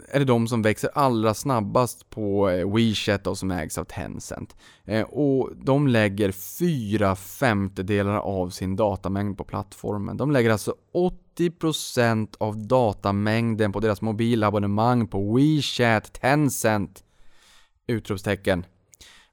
är 0.09 0.19
det 0.19 0.25
de 0.25 0.49
som 0.49 0.63
växer 0.63 0.91
allra 0.95 1.35
snabbast 1.35 2.11
på 2.11 2.47
WeChat 2.75 3.27
och 3.27 3.39
som 3.39 3.51
ägs 3.51 3.79
av 3.79 3.85
Tencent. 3.85 4.57
Och 5.07 5.51
de 5.57 5.89
lägger 5.89 6.33
fyra 6.33 7.17
femtedelar 7.17 8.17
av 8.17 8.51
sin 8.51 8.77
datamängd 8.77 9.39
på 9.39 9.45
plattformen. 9.45 10.17
De 10.17 10.31
lägger 10.31 10.51
alltså 10.51 10.75
80% 10.95 11.22
av 12.39 12.67
datamängden 12.67 13.73
på 13.73 13.81
deras 13.81 14.03
mobilabonnemang 14.03 15.09
på 15.09 15.37
WeChat, 15.37 16.13
Tencent. 16.13 17.05
Utropstecken. 17.87 18.67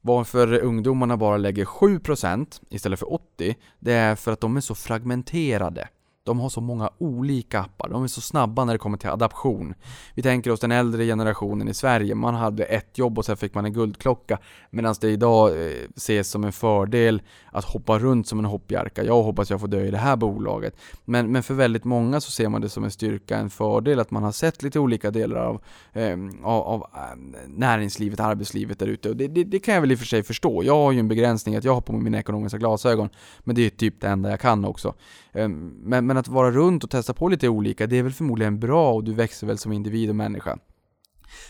Varför 0.01 0.59
ungdomarna 0.59 1.17
bara 1.17 1.38
lägger 1.38 1.65
7% 1.65 2.62
istället 2.69 2.99
för 2.99 3.05
80% 3.05 3.55
det 3.79 3.93
är 3.93 4.15
för 4.15 4.31
att 4.31 4.41
de 4.41 4.57
är 4.57 4.62
så 4.62 4.75
fragmenterade. 4.75 5.89
De 6.23 6.39
har 6.39 6.49
så 6.49 6.62
många 6.62 6.89
olika 6.97 7.60
appar, 7.60 7.89
de 7.89 8.03
är 8.03 8.08
så 8.08 8.21
snabba 8.21 8.65
när 8.65 8.73
det 8.73 8.79
kommer 8.79 8.97
till 8.97 9.10
adaption. 9.10 9.73
Vi 10.15 10.21
tänker 10.21 10.51
oss 10.51 10.60
den 10.60 10.71
äldre 10.71 11.05
generationen 11.05 11.67
i 11.67 11.73
Sverige, 11.73 12.15
man 12.15 12.36
hade 12.36 12.63
ett 12.63 12.97
jobb 12.97 13.17
och 13.17 13.25
sen 13.25 13.38
fick 13.38 13.53
man 13.53 13.65
en 13.65 13.73
guldklocka. 13.73 14.38
Medan 14.69 14.95
det 15.01 15.10
idag 15.10 15.49
eh, 15.49 15.71
ses 15.95 16.29
som 16.29 16.43
en 16.43 16.51
fördel 16.51 17.21
att 17.51 17.65
hoppa 17.65 17.99
runt 17.99 18.27
som 18.27 18.39
en 18.39 18.45
hoppjarka. 18.45 19.03
Jag 19.03 19.23
hoppas 19.23 19.49
jag 19.49 19.60
får 19.60 19.67
dö 19.67 19.86
i 19.86 19.91
det 19.91 19.97
här 19.97 20.15
bolaget. 20.15 20.75
Men, 21.05 21.32
men 21.32 21.43
för 21.43 21.53
väldigt 21.53 21.84
många 21.84 22.21
så 22.21 22.32
ser 22.32 22.49
man 22.49 22.62
det 22.62 22.69
som 22.69 22.84
en 22.84 22.91
styrka, 22.91 23.38
en 23.38 23.49
fördel 23.49 23.99
att 23.99 24.12
man 24.12 24.23
har 24.23 24.32
sett 24.32 24.63
lite 24.63 24.79
olika 24.79 25.12
delar 25.12 25.39
av, 25.39 25.62
eh, 25.93 26.17
av, 26.43 26.62
av 26.62 26.88
ehm, 26.95 27.36
näringslivet, 27.47 28.19
arbetslivet 28.19 28.79
där 28.79 28.88
ute. 28.88 29.13
Det, 29.13 29.27
det, 29.27 29.43
det, 29.43 29.60
kan 29.60 29.73
jag 29.73 29.82
väl 29.82 29.91
i 29.91 29.95
och 29.95 29.99
för 29.99 30.05
sig 30.05 30.23
förstå. 30.23 30.63
Jag 30.63 30.75
har 30.75 30.91
ju 30.91 30.99
en 30.99 31.08
begränsning 31.08 31.55
att 31.55 31.63
jag 31.63 31.73
har 31.73 31.82
på 31.82 31.93
mig 31.93 32.01
mina 32.01 32.19
ekonomiska 32.19 32.58
glasögon. 32.58 33.10
Men 33.39 33.55
det 33.55 33.65
är 33.65 33.69
typ 33.69 34.01
det 34.01 34.08
enda 34.08 34.29
jag 34.29 34.39
kan 34.39 34.65
också. 34.65 34.93
Ehm, 35.33 35.73
men, 35.83 36.07
men 36.07 36.17
att 36.17 36.27
vara 36.27 36.51
runt 36.51 36.83
och 36.83 36.89
testa 36.89 37.13
på 37.13 37.27
lite 37.27 37.49
olika, 37.49 37.87
det 37.87 37.97
är 37.97 38.03
väl 38.03 38.13
förmodligen 38.13 38.59
bra 38.59 38.93
och 38.93 39.03
du 39.03 39.13
växer 39.13 39.47
väl 39.47 39.57
som 39.57 39.71
individ 39.71 40.09
och 40.09 40.15
människa. 40.15 40.57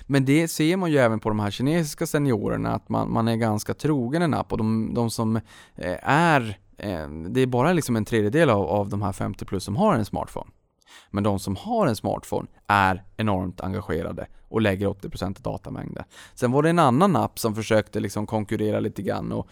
Men 0.08 0.26
det 0.26 0.48
ser 0.48 0.78
man 0.78 0.92
ju 0.92 0.98
även 0.98 1.20
på 1.20 1.30
de 1.30 1.40
här 1.40 1.52
kinesiska 1.52 2.08
seniorerna, 2.08 2.76
att 2.76 2.90
man, 2.90 3.12
man 3.12 3.28
är 3.28 3.36
ganska 3.36 3.74
trogen 3.74 4.22
en 4.22 4.34
app 4.34 4.52
och 4.52 4.58
de, 4.58 4.94
de 4.94 5.10
som 5.10 5.36
eh, 5.76 5.98
är, 6.02 6.58
eh, 6.78 7.10
det 7.10 7.42
är 7.42 7.48
bara 7.48 7.74
liksom 7.74 7.96
en 7.96 8.06
tredjedel 8.06 8.50
av, 8.50 8.66
av 8.66 8.90
de 8.90 9.02
här 9.02 9.14
50 9.14 9.46
plus 9.46 9.64
som 9.64 9.76
har 9.76 9.96
en 9.96 10.06
smartphone. 10.06 10.52
Men 11.12 11.24
de 11.24 11.40
som 11.40 11.56
har 11.56 11.88
en 11.88 11.96
smartphone 11.96 12.48
är 12.68 13.04
enormt 13.18 13.62
engagerade 13.62 14.28
och 14.50 14.62
lägger 14.62 14.88
80% 14.88 15.26
av 15.26 15.34
datamängden. 15.34 16.04
Sen 16.34 16.52
var 16.52 16.64
det 16.64 16.70
en 16.70 16.80
annan 16.80 17.16
app 17.16 17.40
som 17.40 17.56
försökte 17.56 18.00
liksom 18.00 18.28
konkurrera 18.28 18.80
lite 18.80 19.02
grann 19.02 19.32
och 19.32 19.48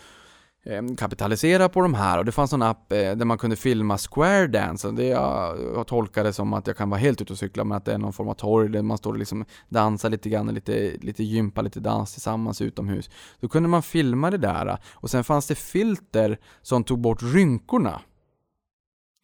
Eh, 0.70 0.96
kapitalisera 0.98 1.70
på 1.70 1.82
de 1.82 1.94
här 1.94 2.18
och 2.18 2.26
det 2.26 2.32
fanns 2.32 2.54
en 2.54 2.62
app 2.62 2.92
eh, 2.92 2.98
där 2.98 3.26
man 3.26 3.38
kunde 3.38 3.56
filma 3.56 3.98
square 3.98 4.48
dance 4.48 4.92
det 4.92 5.06
jag, 5.06 5.58
jag 5.76 5.88
tolkar 5.88 6.24
det 6.24 6.34
som 6.34 6.54
att 6.54 6.68
jag 6.68 6.78
kan 6.78 6.90
vara 6.90 7.00
helt 7.00 7.22
ute 7.22 7.34
och 7.34 7.40
cykla 7.40 7.64
men 7.64 7.78
att 7.78 7.86
det 7.86 7.94
är 7.94 7.98
någon 7.98 8.14
form 8.14 8.28
av 8.28 8.34
torg 8.34 8.70
där 8.70 8.82
man 8.82 8.98
står 8.98 9.12
och 9.14 9.20
liksom 9.20 9.46
dansar 9.70 10.10
lite 10.10 10.30
grann, 10.30 10.48
lite, 10.48 10.98
lite 11.02 11.24
gympa, 11.24 11.62
lite 11.62 11.80
dans 11.80 12.14
tillsammans 12.14 12.62
utomhus. 12.62 13.10
Då 13.40 13.48
kunde 13.48 13.70
man 13.70 13.84
filma 13.84 14.32
det 14.32 14.38
där 14.38 14.78
och 14.94 15.10
sen 15.10 15.24
fanns 15.24 15.48
det 15.48 15.56
filter 15.56 16.40
som 16.62 16.84
tog 16.84 17.00
bort 17.00 17.20
rynkorna. 17.22 18.02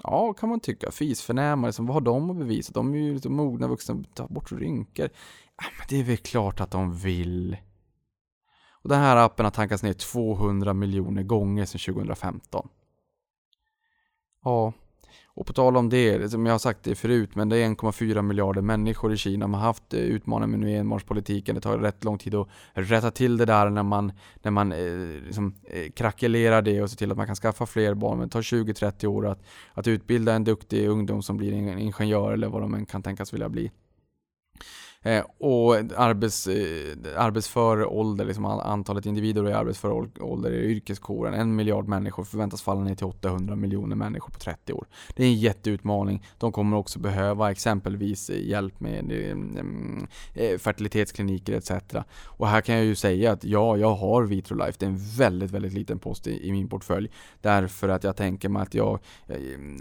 Ja, 0.03 0.33
kan 0.33 0.49
man 0.49 0.59
tycka. 0.59 0.91
Fisförnämare, 0.91 1.69
liksom, 1.69 1.85
vad 1.85 1.93
har 1.93 2.01
de 2.01 2.29
att 2.29 2.37
bevisa? 2.37 2.71
De 2.73 2.93
är 2.93 2.97
ju 2.97 3.13
lite 3.13 3.29
mogna 3.29 3.67
vuxna, 3.67 4.03
ta 4.13 4.27
bort 4.27 4.51
rynkor. 4.51 5.09
Ja, 5.57 5.63
men 5.77 5.85
det 5.89 5.99
är 5.99 6.03
väl 6.03 6.17
klart 6.17 6.61
att 6.61 6.71
de 6.71 6.95
vill. 6.95 7.57
Och 8.83 8.89
den 8.89 8.99
här 8.99 9.15
appen 9.15 9.45
har 9.45 9.51
tankats 9.51 9.83
ner 9.83 9.93
200 9.93 10.73
miljoner 10.73 11.23
gånger 11.23 11.65
sedan 11.65 11.93
2015. 11.93 12.69
Ja, 14.43 14.73
och 15.35 15.47
på 15.47 15.53
tal 15.53 15.77
om 15.77 15.89
det, 15.89 16.31
som 16.31 16.45
jag 16.45 16.53
har 16.53 16.59
sagt 16.59 16.83
det 16.83 16.95
förut, 16.95 17.35
men 17.35 17.49
det 17.49 17.57
är 17.57 17.67
1,4 17.67 18.21
miljarder 18.21 18.61
människor 18.61 19.13
i 19.13 19.17
Kina 19.17 19.45
som 19.45 19.53
har 19.53 19.61
haft 19.61 19.93
eh, 19.93 19.99
utmaningar 19.99 20.57
med 20.57 20.79
enbarnspolitiken. 20.79 21.55
Det 21.55 21.61
tar 21.61 21.77
rätt 21.77 22.03
lång 22.03 22.17
tid 22.17 22.35
att 22.35 22.47
rätta 22.73 23.11
till 23.11 23.37
det 23.37 23.45
där 23.45 23.69
när 23.69 23.83
man, 23.83 24.11
när 24.41 24.51
man 24.51 24.71
eh, 24.71 25.23
liksom, 25.25 25.55
eh, 25.63 25.91
krackelerar 25.91 26.61
det 26.61 26.81
och 26.81 26.89
ser 26.89 26.97
till 26.97 27.11
att 27.11 27.17
man 27.17 27.25
kan 27.25 27.35
skaffa 27.35 27.65
fler 27.65 27.93
barn. 27.93 28.17
Men 28.17 28.27
det 28.27 28.31
tar 28.31 28.41
20-30 28.41 29.05
år 29.05 29.27
att, 29.27 29.43
att 29.73 29.87
utbilda 29.87 30.33
en 30.33 30.43
duktig 30.43 30.87
ungdom 30.87 31.21
som 31.21 31.37
blir 31.37 31.51
ingenjör 31.53 32.33
eller 32.33 32.47
vad 32.47 32.61
de 32.61 32.73
än 32.73 32.85
kan 32.85 33.03
tänkas 33.03 33.33
vilja 33.33 33.49
bli. 33.49 33.71
Eh, 35.03 35.23
och 35.37 35.75
arbets, 35.97 36.47
eh, 36.47 36.95
arbetsför 37.17 37.93
ålder, 37.93 38.25
liksom 38.25 38.45
antalet 38.45 39.05
individer 39.05 39.49
i 39.49 39.53
arbetsför 39.53 40.09
ålder 40.23 40.51
i 40.51 40.71
yrkeskåren, 40.71 41.33
en 41.33 41.55
miljard 41.55 41.87
människor 41.87 42.23
förväntas 42.23 42.61
falla 42.61 42.81
ner 42.81 42.95
till 42.95 43.05
800 43.05 43.55
miljoner 43.55 43.95
människor 43.95 44.31
på 44.31 44.39
30 44.39 44.73
år. 44.73 44.87
Det 45.15 45.23
är 45.23 45.27
en 45.27 45.35
jätteutmaning. 45.35 46.25
De 46.37 46.51
kommer 46.51 46.77
också 46.77 46.99
behöva 46.99 47.51
exempelvis 47.51 48.29
hjälp 48.29 48.79
med 48.79 49.11
eh, 49.11 50.43
eh 50.43 50.57
fertilitetskliniker 50.57 51.53
etc. 51.53 51.71
Och 52.23 52.47
här 52.47 52.61
kan 52.61 52.75
jag 52.75 52.85
ju 52.85 52.95
säga 52.95 53.31
att 53.31 53.43
ja, 53.43 53.77
jag 53.77 53.95
har 53.95 54.23
Vitrolife. 54.23 54.77
Det 54.79 54.85
är 54.85 54.89
en 54.89 55.17
väldigt, 55.17 55.51
väldigt 55.51 55.73
liten 55.73 55.99
post 55.99 56.27
i, 56.27 56.47
i 56.47 56.51
min 56.51 56.67
portfölj. 56.67 57.11
Därför 57.41 57.89
att 57.89 58.03
jag 58.03 58.15
tänker 58.15 58.49
mig 58.49 58.61
att 58.61 58.73
jag, 58.73 58.99
eh, 59.27 59.37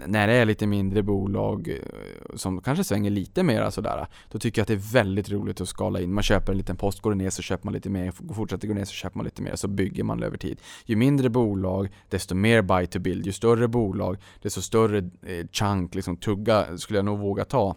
när 0.07 0.27
det 0.27 0.33
är 0.33 0.45
lite 0.45 0.67
mindre 0.67 1.03
bolag 1.03 1.69
eh, 1.69 2.35
som 2.35 2.61
kanske 2.61 2.83
svänger 2.83 3.09
lite 3.09 3.43
mer 3.43 3.69
sådär, 3.69 4.07
då 4.31 4.39
tycker 4.39 4.59
jag 4.59 4.63
att 4.63 4.67
det 4.67 4.73
är 4.73 4.93
väldigt 4.93 5.12
väldigt 5.15 5.31
roligt 5.31 5.61
att 5.61 5.67
skala 5.67 6.01
in. 6.01 6.13
Man 6.13 6.23
köper 6.23 6.51
en 6.51 6.57
liten 6.57 6.75
post, 6.75 7.01
går 7.01 7.11
det 7.11 7.17
ner 7.17 7.29
så 7.29 7.41
köper 7.41 7.65
man 7.65 7.73
lite 7.73 7.89
mer, 7.89 8.33
fortsätter 8.33 8.67
gå 8.67 8.73
ner 8.73 8.85
så 8.85 8.93
köper 8.93 9.17
man 9.17 9.25
lite 9.25 9.41
mer, 9.41 9.55
så 9.55 9.67
bygger 9.67 10.03
man 10.03 10.23
över 10.23 10.37
tid. 10.37 10.61
Ju 10.85 10.95
mindre 10.95 11.29
bolag, 11.29 11.89
desto 12.09 12.35
mer 12.35 12.61
buy 12.61 12.87
to 12.87 12.99
build. 12.99 13.25
Ju 13.25 13.31
större 13.31 13.67
bolag, 13.67 14.17
desto 14.41 14.61
större 14.61 14.97
eh, 14.97 15.47
chunk, 15.51 15.95
liksom 15.95 16.17
tugga, 16.17 16.77
skulle 16.77 16.97
jag 16.97 17.05
nog 17.05 17.19
våga 17.19 17.45
ta. 17.45 17.75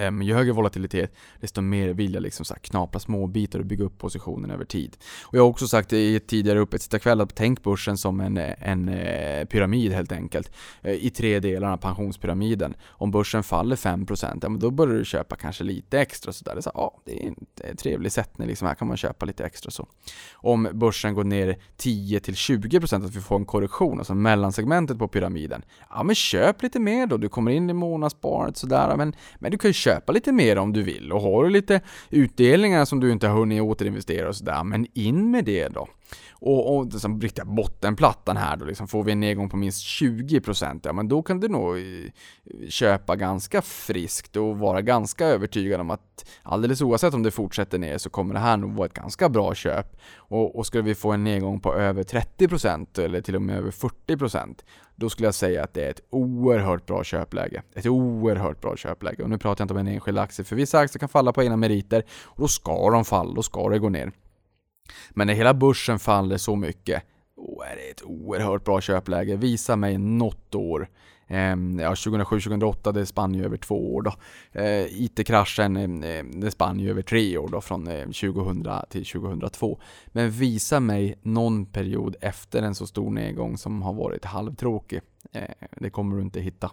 Um, 0.00 0.22
ju 0.22 0.34
högre 0.34 0.52
volatilitet, 0.52 1.14
desto 1.40 1.60
mer 1.60 1.88
vill 1.88 2.14
jag 2.14 2.22
liksom 2.22 2.44
så 2.44 2.54
knapra 2.54 3.00
små 3.00 3.26
bitar 3.26 3.58
och 3.58 3.66
bygga 3.66 3.84
upp 3.84 3.98
positionen 3.98 4.50
över 4.50 4.64
tid. 4.64 4.96
Och 5.22 5.34
jag 5.34 5.42
har 5.42 5.48
också 5.48 5.68
sagt 5.68 5.92
i 5.92 6.16
ett 6.16 6.26
tidigare 6.26 6.58
uppesittarkväll 6.58 7.20
att 7.20 7.34
tänk 7.34 7.62
börsen 7.62 7.98
som 7.98 8.20
en, 8.20 8.36
en 8.38 8.88
eh, 8.88 9.44
pyramid 9.44 9.92
helt 9.92 10.12
enkelt. 10.12 10.52
Eh, 10.82 10.92
I 10.92 11.10
tre 11.10 11.40
delar, 11.40 11.72
av 11.72 11.76
pensionspyramiden. 11.76 12.74
Om 12.84 13.10
börsen 13.10 13.42
faller 13.42 13.76
5% 13.76 14.38
ja, 14.42 14.48
men 14.48 14.58
då 14.58 14.70
börjar 14.70 14.94
du 14.94 15.04
köpa 15.04 15.36
kanske 15.36 15.64
lite 15.64 16.00
extra 16.00 16.32
sådär. 16.32 16.52
Det 16.54 16.58
är, 16.58 16.62
så, 16.62 16.70
ja, 16.74 17.00
det 17.04 17.26
är 17.26 17.34
en 17.70 17.76
trevlig 17.76 18.12
sättning, 18.12 18.48
liksom. 18.48 18.68
här 18.68 18.74
kan 18.74 18.88
man 18.88 18.96
köpa 18.96 19.26
lite 19.26 19.44
extra 19.44 19.70
så. 19.70 19.88
Om 20.34 20.68
börsen 20.72 21.14
går 21.14 21.24
ner 21.24 21.58
10-20% 21.78 23.06
att 23.06 23.16
vi 23.16 23.20
får 23.20 23.36
en 23.36 23.44
korrektion, 23.44 23.98
alltså 23.98 24.14
mellansegmentet 24.14 24.98
på 24.98 25.08
pyramiden. 25.08 25.64
Ja 25.90 26.02
men 26.02 26.14
köp 26.14 26.62
lite 26.62 26.80
mer 26.80 27.06
då, 27.06 27.16
du 27.16 27.28
kommer 27.28 27.50
in 27.50 27.70
i 27.70 27.72
månadssparet 27.72 28.56
sådär, 28.56 28.96
men, 28.96 29.14
men 29.38 29.50
du 29.50 29.58
kan 29.58 29.71
ju 29.72 29.74
köpa 29.74 30.12
lite 30.12 30.32
mer 30.32 30.58
om 30.58 30.72
du 30.72 30.82
vill 30.82 31.12
och 31.12 31.20
har 31.20 31.44
du 31.44 31.50
lite 31.50 31.80
utdelningar 32.10 32.84
som 32.84 33.00
du 33.00 33.12
inte 33.12 33.28
har 33.28 33.38
hunnit 33.38 33.62
återinvestera 33.62 34.28
och 34.28 34.36
sådär, 34.36 34.64
men 34.64 34.86
in 34.94 35.30
med 35.30 35.44
det 35.44 35.68
då. 35.68 35.88
Och, 36.32 36.76
och 36.76 36.92
liksom 36.92 37.20
riktiga 37.20 37.44
bottenplattan 37.44 38.36
här 38.36 38.56
då, 38.56 38.64
liksom 38.64 38.88
får 38.88 39.04
vi 39.04 39.12
en 39.12 39.20
nedgång 39.20 39.48
på 39.48 39.56
minst 39.56 39.86
20% 39.86 40.80
ja 40.84 40.92
men 40.92 41.08
då 41.08 41.22
kan 41.22 41.40
du 41.40 41.48
nog 41.48 41.76
eh, 41.76 42.10
köpa 42.68 43.16
ganska 43.16 43.62
friskt 43.62 44.36
och 44.36 44.58
vara 44.58 44.82
ganska 44.82 45.26
övertygad 45.26 45.80
om 45.80 45.90
att 45.90 46.30
alldeles 46.42 46.82
oavsett 46.82 47.14
om 47.14 47.22
det 47.22 47.30
fortsätter 47.30 47.78
ner 47.78 47.98
så 47.98 48.10
kommer 48.10 48.34
det 48.34 48.40
här 48.40 48.56
nog 48.56 48.72
vara 48.72 48.86
ett 48.86 48.94
ganska 48.94 49.28
bra 49.28 49.54
köp. 49.54 49.96
Och, 50.16 50.56
och 50.56 50.66
skulle 50.66 50.82
vi 50.82 50.94
få 50.94 51.12
en 51.12 51.24
nedgång 51.24 51.60
på 51.60 51.74
över 51.74 52.02
30% 52.02 53.00
eller 53.00 53.20
till 53.20 53.36
och 53.36 53.42
med 53.42 53.56
över 53.56 53.70
40% 53.70 54.54
då 54.96 55.10
skulle 55.10 55.26
jag 55.26 55.34
säga 55.34 55.64
att 55.64 55.74
det 55.74 55.84
är 55.84 55.90
ett 55.90 56.00
oerhört 56.10 56.86
bra 56.86 57.04
köpläge. 57.04 57.62
Ett 57.74 57.86
oerhört 57.86 58.60
bra 58.60 58.76
köpläge. 58.76 59.22
Och 59.22 59.30
nu 59.30 59.38
pratar 59.38 59.62
jag 59.62 59.64
inte 59.64 59.74
om 59.74 59.86
en 59.86 59.94
enskild 59.94 60.18
aktie, 60.18 60.44
för 60.44 60.56
vissa 60.56 60.78
aktier 60.78 60.98
kan 61.00 61.08
falla 61.08 61.32
på 61.32 61.42
egna 61.42 61.56
meriter 61.56 62.04
och 62.24 62.40
då 62.40 62.48
ska 62.48 62.90
de 62.90 63.04
falla, 63.04 63.34
då 63.34 63.42
ska 63.42 63.68
det 63.68 63.78
gå 63.78 63.88
ner. 63.88 64.12
Men 65.10 65.26
när 65.26 65.34
hela 65.34 65.54
börsen 65.54 65.98
faller 65.98 66.36
så 66.36 66.56
mycket, 66.56 67.02
då 67.36 67.62
är 67.62 67.76
det 67.76 67.90
ett 67.90 68.02
oerhört 68.02 68.64
bra 68.64 68.80
köpläge. 68.80 69.36
Visa 69.36 69.76
mig 69.76 69.98
något 69.98 70.54
år. 70.54 70.88
Ehm, 71.32 71.78
ja, 71.78 71.94
2007-2008 71.94 72.92
det 72.92 73.06
spann 73.06 73.34
ju 73.34 73.44
över 73.44 73.56
två 73.56 73.94
år 73.94 74.02
då. 74.02 74.14
Eh, 74.60 75.02
IT-kraschen 75.02 75.76
eh, 75.76 76.10
ehm, 76.18 76.40
det 76.40 76.50
spann 76.50 76.80
ju 76.80 76.90
över 76.90 77.02
tre 77.02 77.38
år 77.38 77.48
då 77.48 77.60
från 77.60 77.86
ehm, 77.86 78.12
2000 78.12 78.66
till 78.90 79.04
2002. 79.04 79.80
Men 80.06 80.30
visa 80.30 80.80
mig 80.80 81.18
någon 81.22 81.66
period 81.66 82.16
efter 82.20 82.62
en 82.62 82.74
så 82.74 82.86
stor 82.86 83.10
nedgång 83.10 83.58
som 83.58 83.82
har 83.82 83.92
varit 83.92 84.24
halvtråkig. 84.24 85.00
Eh, 85.32 85.42
det 85.76 85.90
kommer 85.90 86.16
du 86.16 86.22
inte 86.22 86.40
hitta. 86.40 86.70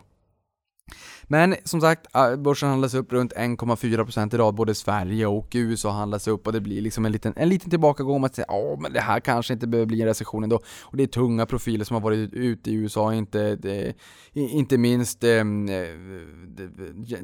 Men 1.23 1.55
som 1.63 1.81
sagt, 1.81 2.07
ah, 2.11 2.35
börsen 2.35 2.69
handlas 2.69 2.93
upp 2.93 3.11
runt 3.11 3.33
1,4% 3.33 4.35
i 4.35 4.37
rad, 4.37 4.55
både 4.55 4.75
Sverige 4.75 5.27
och 5.27 5.47
USA 5.53 5.91
handlas 5.91 6.27
upp 6.27 6.47
och 6.47 6.53
det 6.53 6.61
blir 6.61 6.81
liksom 6.81 7.05
en 7.05 7.11
liten, 7.11 7.33
en 7.35 7.49
liten 7.49 7.69
tillbakagång 7.69 8.25
att 8.25 8.35
säger 8.35 8.47
ja 8.49 8.77
men 8.79 8.93
det 8.93 8.99
här 8.99 9.19
kanske 9.19 9.53
inte 9.53 9.67
behöver 9.67 9.85
bli 9.85 10.01
en 10.01 10.07
recession 10.07 10.43
ändå. 10.43 10.61
Och 10.81 10.97
det 10.97 11.03
är 11.03 11.07
tunga 11.07 11.45
profiler 11.45 11.85
som 11.85 11.93
har 11.93 12.01
varit 12.01 12.33
ute 12.33 12.71
i 12.71 12.73
USA, 12.73 13.13
inte, 13.13 13.55
det, 13.55 13.93
inte 14.33 14.77
minst 14.77 15.23
ehm, 15.23 15.69
eh, 15.69 15.87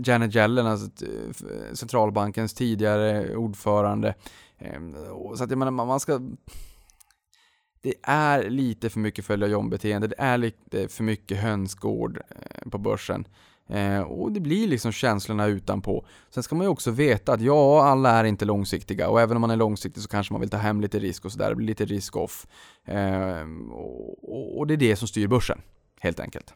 Janet 0.06 0.36
Yellen, 0.36 0.68
alltså 0.68 0.90
centralbankens 1.74 2.54
tidigare 2.54 3.36
ordförande. 3.36 4.16
Ehm, 4.58 4.96
så 5.36 5.44
att 5.44 5.50
jag 5.50 5.60
menar, 5.60 5.72
man 5.72 6.00
ska 6.00 6.20
det 7.86 7.96
är 8.04 8.50
lite 8.50 8.90
för 8.90 9.00
mycket 9.00 9.26
följa 9.26 9.48
John-beteende, 9.48 10.08
det 10.08 10.16
är 10.18 10.38
lite 10.38 10.88
för 10.88 11.04
mycket 11.04 11.38
hönsgård 11.38 12.18
eh, 12.18 12.70
på 12.70 12.78
börsen. 12.78 13.28
Eh, 13.70 14.02
och 14.02 14.32
det 14.32 14.40
blir 14.40 14.68
liksom 14.68 14.92
känslorna 14.92 15.46
utanpå. 15.48 16.06
Sen 16.30 16.44
ska 16.44 16.56
man 16.56 16.66
ju 16.66 16.70
också 16.70 16.92
veta 16.92 17.34
att 17.34 17.42
ja, 17.42 17.86
alla 17.86 18.10
är 18.10 18.24
inte 18.24 18.46
långsiktiga 18.46 19.10
och 19.10 19.22
även 19.22 19.38
om 19.38 19.42
man 19.42 19.52
är 19.52 19.56
långsiktig 19.56 20.04
så 20.04 20.10
kanske 20.10 20.34
man 20.34 20.42
vill 20.42 20.50
ta 20.50 20.58
hem 20.58 20.82
lite 20.82 21.00
risk 21.00 21.26
och 21.26 21.32
sådär, 21.32 21.50
det 21.50 21.56
blir 21.56 21.68
lite 21.68 21.86
risk-off. 21.86 22.48
Eh, 22.86 23.42
och, 23.72 24.58
och 24.58 24.68
det 24.68 24.74
är 24.74 24.78
det 24.78 24.96
som 24.96 25.08
styr 25.08 25.28
börsen, 25.28 25.62
helt 26.00 26.20
enkelt. 26.20 26.54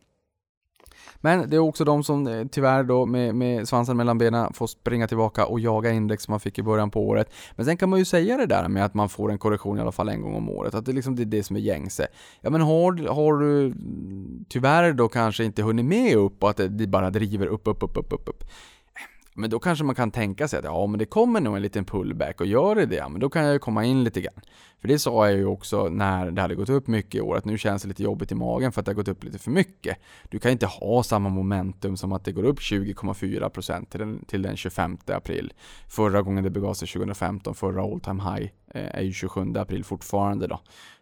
Men 1.22 1.49
det 1.49 1.55
är 1.55 1.59
också 1.59 1.84
de 1.84 2.03
som 2.03 2.28
eh, 2.28 2.47
tyvärr 2.51 2.84
då 2.84 3.05
med, 3.05 3.36
med 3.36 3.67
svansen 3.67 3.97
mellan 3.97 4.17
benen 4.17 4.53
får 4.53 4.67
springa 4.67 5.07
tillbaka 5.07 5.45
och 5.45 5.59
jaga 5.59 5.91
index 5.91 6.24
som 6.24 6.32
man 6.32 6.39
fick 6.39 6.59
i 6.59 6.63
början 6.63 6.91
på 6.91 7.07
året. 7.07 7.32
Men 7.55 7.65
sen 7.65 7.78
kan 7.78 7.89
man 7.89 7.99
ju 7.99 8.05
säga 8.05 8.38
det 8.38 8.45
där 8.45 8.67
med 8.67 8.86
att 8.86 8.93
man 8.93 9.09
får 9.09 9.32
en 9.32 9.38
korrektion 9.38 9.78
i 9.78 9.82
alla 9.82 9.91
fall 9.91 10.09
en 10.09 10.22
gång 10.22 10.36
om 10.36 10.49
året, 10.49 10.76
att 10.76 10.86
det, 10.86 10.91
liksom, 10.91 11.15
det 11.15 11.24
är 11.24 11.26
det 11.26 11.43
som 11.43 11.55
är 11.55 11.59
gängse. 11.59 12.07
Ja 12.41 12.49
men 12.49 12.61
har, 12.61 13.13
har 13.13 13.38
du 13.38 13.65
mm, 13.65 14.45
tyvärr 14.49 14.93
då 14.93 15.07
kanske 15.07 15.43
inte 15.43 15.63
hunnit 15.63 15.86
med 15.86 16.17
upp 16.17 16.43
och 16.43 16.49
att 16.49 16.61
det 16.70 16.88
bara 16.88 17.09
driver 17.09 17.47
upp, 17.47 17.67
upp, 17.67 17.84
upp, 17.84 17.97
upp, 17.97 18.13
upp, 18.13 18.30
upp 18.30 18.43
men 19.39 19.49
då 19.49 19.59
kanske 19.59 19.85
man 19.85 19.95
kan 19.95 20.11
tänka 20.11 20.47
sig 20.47 20.59
att 20.59 20.65
ja, 20.65 20.87
men 20.87 20.99
det 20.99 21.05
kommer 21.05 21.41
nog 21.41 21.55
en 21.55 21.61
liten 21.61 21.85
pullback 21.85 22.41
och 22.41 22.47
gör 22.47 22.75
det 22.75 22.85
det, 22.85 23.09
men 23.09 23.19
då 23.19 23.29
kan 23.29 23.43
jag 23.43 23.53
ju 23.53 23.59
komma 23.59 23.85
in 23.85 24.03
lite 24.03 24.21
grann. 24.21 24.41
För 24.81 24.87
det 24.87 24.99
sa 24.99 25.29
jag 25.29 25.37
ju 25.37 25.45
också 25.45 25.89
när 25.89 26.31
det 26.31 26.41
hade 26.41 26.55
gått 26.55 26.69
upp 26.69 26.87
mycket 26.87 27.15
i 27.15 27.21
år, 27.21 27.37
att 27.37 27.45
nu 27.45 27.57
känns 27.57 27.81
det 27.81 27.87
lite 27.87 28.03
jobbigt 28.03 28.31
i 28.31 28.35
magen 28.35 28.71
för 28.71 28.81
att 28.81 28.85
det 28.85 28.89
har 28.89 28.95
gått 28.95 29.07
upp 29.07 29.23
lite 29.23 29.39
för 29.39 29.51
mycket. 29.51 29.97
Du 30.29 30.39
kan 30.39 30.51
inte 30.51 30.65
ha 30.65 31.03
samma 31.03 31.29
momentum 31.29 31.97
som 31.97 32.11
att 32.11 32.25
det 32.25 32.31
går 32.31 32.43
upp 32.43 32.59
20,4% 32.59 33.85
till 33.85 33.99
den, 33.99 34.25
till 34.25 34.41
den 34.41 34.57
25 34.57 34.97
april. 35.05 35.53
Förra 35.87 36.21
gången 36.21 36.43
det 36.43 36.49
begav 36.49 36.73
sig 36.73 36.87
2015, 36.87 37.55
förra 37.55 37.83
all 37.83 37.99
time 37.99 38.23
high, 38.23 38.49
Eh, 38.74 38.95
är 38.95 39.01
ju 39.01 39.13
27 39.13 39.53
april 39.55 39.84
fortfarande 39.84 40.47
då. 40.47 40.59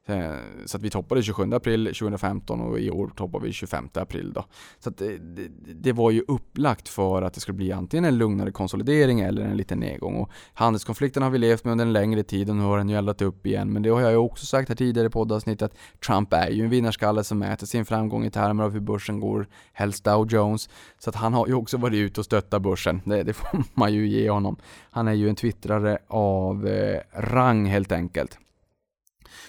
Eh, 0.09 0.35
så 0.65 0.77
att 0.77 0.83
vi 0.83 0.89
toppade 0.89 1.23
27 1.23 1.53
april 1.53 1.85
2015 1.85 2.61
och 2.61 2.79
i 2.79 2.91
år 2.91 3.11
toppar 3.15 3.39
vi 3.39 3.53
25 3.53 3.89
april 3.93 4.33
då. 4.33 4.45
Så 4.79 4.89
att 4.89 4.97
det, 4.97 5.17
det, 5.17 5.47
det, 5.73 5.91
var 5.91 6.11
ju 6.11 6.23
upplagt 6.27 6.89
för 6.89 7.21
att 7.21 7.33
det 7.33 7.39
skulle 7.39 7.55
bli 7.55 7.71
antingen 7.71 8.05
en 8.05 8.17
lugnare 8.17 8.51
konsolidering 8.51 9.19
eller 9.19 9.41
en 9.41 9.57
liten 9.57 9.79
nedgång. 9.79 10.15
Och 10.15 10.29
handelskonflikten 10.53 11.23
har 11.23 11.29
vi 11.29 11.37
levt 11.37 11.63
med 11.63 11.71
under 11.71 11.85
en 11.85 11.93
längre 11.93 12.23
tid 12.23 12.49
och 12.49 12.55
nu 12.55 12.61
har 12.63 12.77
den 12.77 12.89
ju 12.89 12.97
eldat 12.97 13.21
upp 13.21 13.45
igen. 13.45 13.73
Men 13.73 13.83
det 13.83 13.89
har 13.89 14.01
jag 14.01 14.11
ju 14.11 14.17
också 14.17 14.45
sagt 14.45 14.69
här 14.69 14.75
tidigare 14.75 15.07
i 15.07 15.09
poddavsnitt 15.09 15.61
att 15.61 15.77
Trump 16.05 16.33
är 16.33 16.49
ju 16.49 16.63
en 16.63 16.69
vinnarskalle 16.69 17.23
som 17.23 17.39
mäter 17.39 17.65
sin 17.65 17.85
framgång 17.85 18.25
i 18.25 18.31
termer 18.31 18.63
av 18.63 18.71
hur 18.71 18.79
börsen 18.79 19.19
går, 19.19 19.47
helst 19.73 20.03
Dow 20.03 20.27
Jones. 20.31 20.69
Så 20.99 21.09
att 21.09 21.15
han 21.15 21.33
har 21.33 21.47
ju 21.47 21.53
också 21.53 21.77
varit 21.77 21.95
ute 21.95 22.19
och 22.19 22.25
stöttat 22.25 22.61
börsen. 22.61 23.01
Det, 23.05 23.23
det 23.23 23.33
får 23.33 23.63
man 23.73 23.93
ju 23.93 24.07
ge 24.07 24.29
honom. 24.29 24.57
Han 24.91 25.07
är 25.07 25.13
ju 25.13 25.29
en 25.29 25.35
twittrare 25.35 25.97
av 26.07 26.67
eh, 26.67 26.99
rang 27.13 27.56
helt 27.65 27.91
enkelt. 27.91 28.39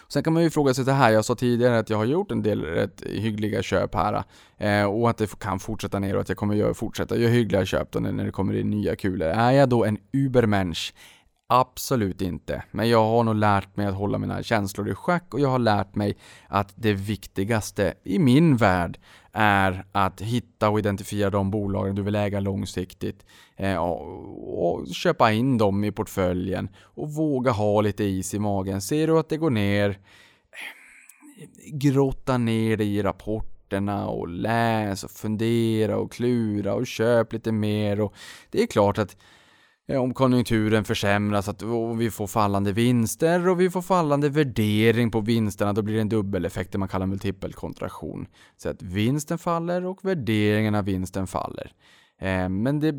Sen 0.09 0.23
kan 0.23 0.33
man 0.33 0.43
ju 0.43 0.51
fråga 0.51 0.75
sig 0.75 0.85
det 0.85 0.93
här, 0.93 1.11
jag 1.11 1.25
sa 1.25 1.35
tidigare 1.35 1.79
att 1.79 1.91
jag 1.91 1.97
har 1.97 2.05
gjort 2.05 2.31
en 2.31 2.43
del 2.43 2.63
rätt 2.63 3.03
hyggliga 3.07 3.63
köp 3.63 3.95
här 3.95 4.25
eh, 4.57 4.85
och 4.85 5.11
att 5.11 5.19
det 5.19 5.39
kan 5.39 5.59
fortsätta 5.59 5.99
ner 5.99 6.15
och 6.15 6.21
att 6.21 6.29
jag 6.29 6.39
kommer 6.39 6.55
göra, 6.55 6.75
fortsätta 6.75 7.17
göra 7.17 7.31
hyggliga 7.31 7.65
köp 7.65 7.93
då 7.93 8.01
när 8.01 8.25
det 8.25 8.31
kommer 8.31 8.57
in 8.57 8.71
nya 8.71 8.97
kulor. 8.97 9.29
Är 9.29 9.53
jag 9.53 9.69
då 9.69 9.85
en 9.85 9.99
Ubermensch? 10.13 10.95
Absolut 11.51 12.23
inte, 12.23 12.63
men 12.71 12.89
jag 12.89 13.05
har 13.05 13.25
nog 13.25 13.35
lärt 13.35 13.77
mig 13.77 13.87
att 13.87 13.95
hålla 13.95 14.19
mina 14.19 14.43
känslor 14.43 14.89
i 14.89 14.95
schack 14.95 15.35
och 15.35 15.41
jag 15.41 15.49
har 15.49 15.59
lärt 15.59 15.95
mig 15.95 16.17
att 16.49 16.73
det 16.75 16.93
viktigaste 16.93 17.95
i 18.05 18.19
min 18.19 18.57
värld 18.57 18.99
är 19.33 19.85
att 19.93 20.21
hitta 20.21 20.69
och 20.69 20.79
identifiera 20.79 21.31
de 21.31 21.51
bolagen 21.51 21.95
du 21.95 22.03
vill 22.03 22.15
äga 22.15 22.41
långsiktigt 22.41 23.27
eh, 23.57 23.77
och, 23.77 24.87
köpa 24.89 25.33
in 25.33 25.59
dem 25.59 25.85
i 25.85 25.93
portföljen 25.93 26.69
och 26.79 27.13
våga 27.13 27.51
ha 27.51 27.81
lite 27.81 28.05
is 28.05 28.35
i 28.35 28.39
magen. 28.39 28.81
Ser 28.81 29.07
du 29.07 29.19
att 29.19 29.29
det 29.29 29.37
går 29.37 29.51
ner, 29.51 29.99
grotta 31.73 32.39
ner 32.39 32.77
dig 32.77 32.97
i 32.97 33.03
rapporterna 33.03 34.09
och 34.09 34.29
läs 34.29 35.05
och 35.05 35.11
fundera 35.11 35.97
och 35.97 36.13
klura 36.13 36.75
och 36.75 36.87
köp 36.87 37.33
lite 37.33 37.53
mer 37.53 38.01
och 38.01 38.15
det 38.51 38.63
är 38.63 38.67
klart 38.67 38.99
att 38.99 39.17
Eh, 39.89 40.03
om 40.03 40.15
konjunkturen 40.15 40.85
försämras 40.85 41.49
att, 41.49 41.63
och 41.63 42.01
vi 42.01 42.11
får 42.11 42.27
fallande 42.27 42.73
vinster 42.73 43.49
och 43.49 43.61
vi 43.61 43.71
får 43.71 43.83
fallande 43.83 44.29
värdering 44.29 45.11
på 45.11 45.21
vinsterna, 45.21 45.73
då 45.73 45.83
blir 45.83 45.95
det 45.95 46.01
en 46.01 46.09
dubbeleffekt, 46.09 46.73
det 46.73 46.79
man 46.79 46.89
kallar 46.89 47.07
multipelkontraktion. 47.07 48.27
Så 48.57 48.69
att 48.69 48.83
vinsten 48.83 49.39
faller 49.39 49.85
och 49.85 50.05
värderingen 50.05 50.75
av 50.75 50.85
vinsten 50.85 51.27
faller. 51.27 51.73
Eh, 52.19 52.49
men 52.49 52.81
det, 52.81 52.95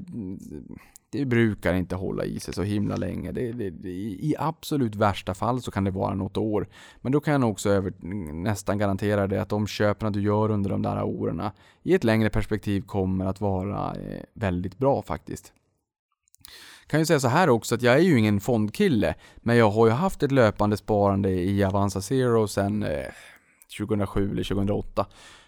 det 1.11 1.25
brukar 1.25 1.73
inte 1.73 1.95
hålla 1.95 2.25
i 2.25 2.39
sig 2.39 2.53
så 2.53 2.63
himla 2.63 2.95
länge. 2.95 3.31
Det, 3.31 3.51
det, 3.51 3.69
det, 3.69 3.89
I 3.89 4.35
absolut 4.39 4.95
värsta 4.95 5.33
fall 5.33 5.61
så 5.61 5.71
kan 5.71 5.83
det 5.83 5.91
vara 5.91 6.15
något 6.15 6.37
år. 6.37 6.67
Men 7.01 7.11
då 7.11 7.19
kan 7.19 7.41
jag 7.41 7.51
också 7.51 7.69
över, 7.69 7.93
nästan 8.33 8.77
garantera 8.77 9.27
det 9.27 9.41
att 9.41 9.49
de 9.49 9.67
köpen 9.67 10.13
du 10.13 10.21
gör 10.21 10.51
under 10.51 10.69
de 10.69 10.81
där 10.81 11.03
åren 11.03 11.41
i 11.83 11.93
ett 11.93 12.03
längre 12.03 12.29
perspektiv 12.29 12.81
kommer 12.81 13.25
att 13.25 13.41
vara 13.41 13.95
eh, 13.95 14.23
väldigt 14.33 14.77
bra 14.77 15.01
faktiskt. 15.01 15.53
Kan 16.89 16.99
ju 16.99 17.05
säga 17.05 17.19
så 17.19 17.27
här 17.27 17.49
också 17.49 17.75
att 17.75 17.81
jag 17.81 17.95
är 17.95 17.99
ju 17.99 18.19
ingen 18.19 18.39
fondkille, 18.39 19.15
men 19.35 19.57
jag 19.57 19.69
har 19.69 19.87
ju 19.87 19.91
haft 19.91 20.23
ett 20.23 20.31
löpande 20.31 20.77
sparande 20.77 21.29
i 21.29 21.63
Avanza 21.63 22.01
Zero 22.01 22.47
sedan 22.47 22.83
eh, 22.83 23.05
2007 23.77 24.31
eller 24.31 24.43
2008. 24.43 25.05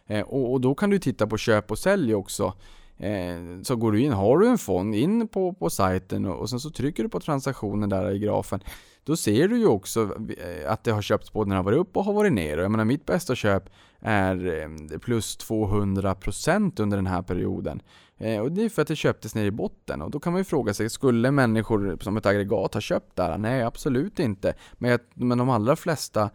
Eh, 0.08 0.22
och, 0.22 0.52
och, 0.54 0.62
då 0.62 0.76
kan 0.76 0.90
du 0.90 1.00
titta 1.00 1.28
på 1.28 1.38
köp 1.38 1.72
och 1.72 1.80
sälj 1.80 2.16
också. 2.16 2.54
Eh, 2.98 3.62
så 3.64 3.76
går 3.76 3.92
du 3.92 4.02
in, 4.02 4.12
har 4.12 4.38
du 4.38 4.48
en 4.48 4.58
fond, 4.58 4.96
in 4.96 5.28
på, 5.28 5.54
på 5.54 5.70
sajten 5.70 6.26
och, 6.26 6.40
och 6.40 6.50
sen 6.50 6.60
så 6.60 6.70
trycker 6.70 7.04
du 7.04 7.10
på 7.10 7.20
transaktionen 7.20 7.90
där 7.90 8.12
i 8.12 8.20
grafen. 8.20 8.60
Då 9.04 9.16
ser 9.16 9.48
du 9.48 9.58
ju 9.58 9.68
också 9.68 10.02
eh, 10.38 10.72
att 10.72 10.84
det 10.84 10.92
har 10.92 11.02
köpts 11.02 11.34
både 11.34 11.50
när 11.50 11.56
det 11.56 11.60
har 11.60 11.64
varit 11.64 11.80
upp 11.80 11.98
och 11.98 12.06
har 12.06 12.14
varit 12.14 12.34
ner. 12.34 12.58
Och 12.58 12.64
jag 12.64 12.72
menar 12.72 12.86
mitt 12.86 13.06
bästa 13.06 13.36
köp 13.36 13.70
är 14.00 14.62
eh, 14.62 15.00
plus 15.00 15.38
200% 15.50 16.82
under 16.82 16.98
den 16.98 17.08
här 17.08 17.22
perioden. 17.22 17.82
Eh, 18.22 18.40
och 18.40 18.52
det 18.52 18.64
är 18.64 18.70
för 18.70 18.82
att 18.82 18.88
det 18.88 18.96
köptes 18.96 19.36
ner 19.36 19.46
i 19.46 19.52
botten. 19.52 20.02
Och 20.02 20.12
då 20.12 20.20
kan 20.20 20.34
man 20.34 20.40
ju 20.40 20.44
fråga 20.44 20.74
sig, 20.74 20.90
skulle 20.90 21.32
människor 21.32 21.98
som 22.02 22.18
ett 22.18 22.26
aggregat 22.26 22.74
ha 22.74 22.82
köpt 22.82 23.16
där? 23.16 23.38
Nej, 23.38 23.64
absolut 23.64 24.20
inte. 24.20 24.54
Men, 24.74 24.92
jag, 24.92 25.00
men 25.14 25.38
de 25.38 25.50
allra 25.50 25.76
flesta 25.76 26.22
eh, 26.22 26.30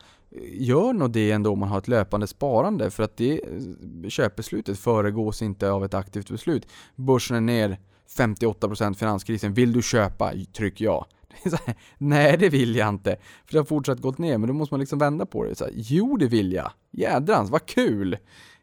gör 0.53 0.93
nog 0.93 1.11
det 1.11 1.31
ändå 1.31 1.53
om 1.53 1.59
man 1.59 1.69
har 1.69 1.79
ett 1.79 1.89
löpande 1.89 2.27
sparande 2.27 2.91
för 2.91 3.03
att 3.03 3.17
det 3.17 3.33
eh, 3.33 4.09
köpbeslutet 4.09 4.79
föregås 4.79 5.43
inte 5.43 5.71
av 5.71 5.85
ett 5.85 5.95
aktivt 5.95 6.31
beslut. 6.31 6.67
Börsen 6.97 7.37
är 7.37 7.41
ner 7.41 7.79
58% 8.19 8.95
finanskrisen. 8.95 9.55
Vill 9.55 9.73
du 9.73 9.83
köpa? 9.83 10.33
Tryck 10.57 10.81
ja. 10.81 11.07
Nej, 11.99 12.37
det 12.39 12.49
vill 12.49 12.77
jag 12.77 12.89
inte. 12.89 13.17
För 13.45 13.53
det 13.53 13.59
har 13.59 13.65
fortsatt 13.65 14.01
gått 14.01 14.19
ner, 14.19 14.39
men 14.39 14.49
då 14.49 14.55
måste 14.55 14.73
man 14.73 14.81
liksom 14.81 14.99
vända 14.99 15.27
på 15.27 15.45
det. 15.45 15.55
Så 15.55 15.65
här, 15.65 15.73
jo, 15.77 16.17
det 16.17 16.27
vill 16.27 16.53
jag. 16.53 16.73
Jädrans, 16.91 17.51
vad 17.51 17.67
kul! 17.67 18.17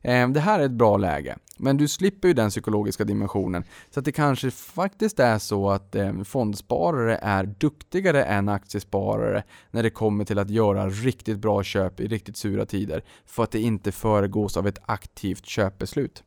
Ehm, 0.03 0.33
det 0.33 0.39
här 0.39 0.59
är 0.59 0.65
ett 0.65 0.71
bra 0.71 0.97
läge. 0.97 1.37
Men 1.57 1.77
du 1.77 1.87
slipper 1.87 2.27
ju 2.27 2.33
den 2.33 2.49
psykologiska 2.49 3.03
dimensionen. 3.03 3.63
Så 3.89 3.99
att 3.99 4.05
det 4.05 4.11
kanske 4.11 4.51
faktiskt 4.51 5.19
är 5.19 5.39
så 5.39 5.69
att 5.69 5.95
ehm, 5.95 6.25
fondsparare 6.25 7.19
är 7.21 7.43
duktigare 7.43 8.23
än 8.23 8.49
aktiesparare 8.49 9.43
när 9.71 9.83
det 9.83 9.89
kommer 9.89 10.25
till 10.25 10.39
att 10.39 10.49
göra 10.49 10.89
riktigt 10.89 11.39
bra 11.39 11.63
köp 11.63 11.99
i 11.99 12.07
riktigt 12.07 12.37
sura 12.37 12.65
tider. 12.65 13.03
För 13.25 13.43
att 13.43 13.51
det 13.51 13.59
inte 13.59 13.91
föregås 13.91 14.57
av 14.57 14.67
ett 14.67 14.79
aktivt 14.85 15.45
köpbeslut. 15.45 16.23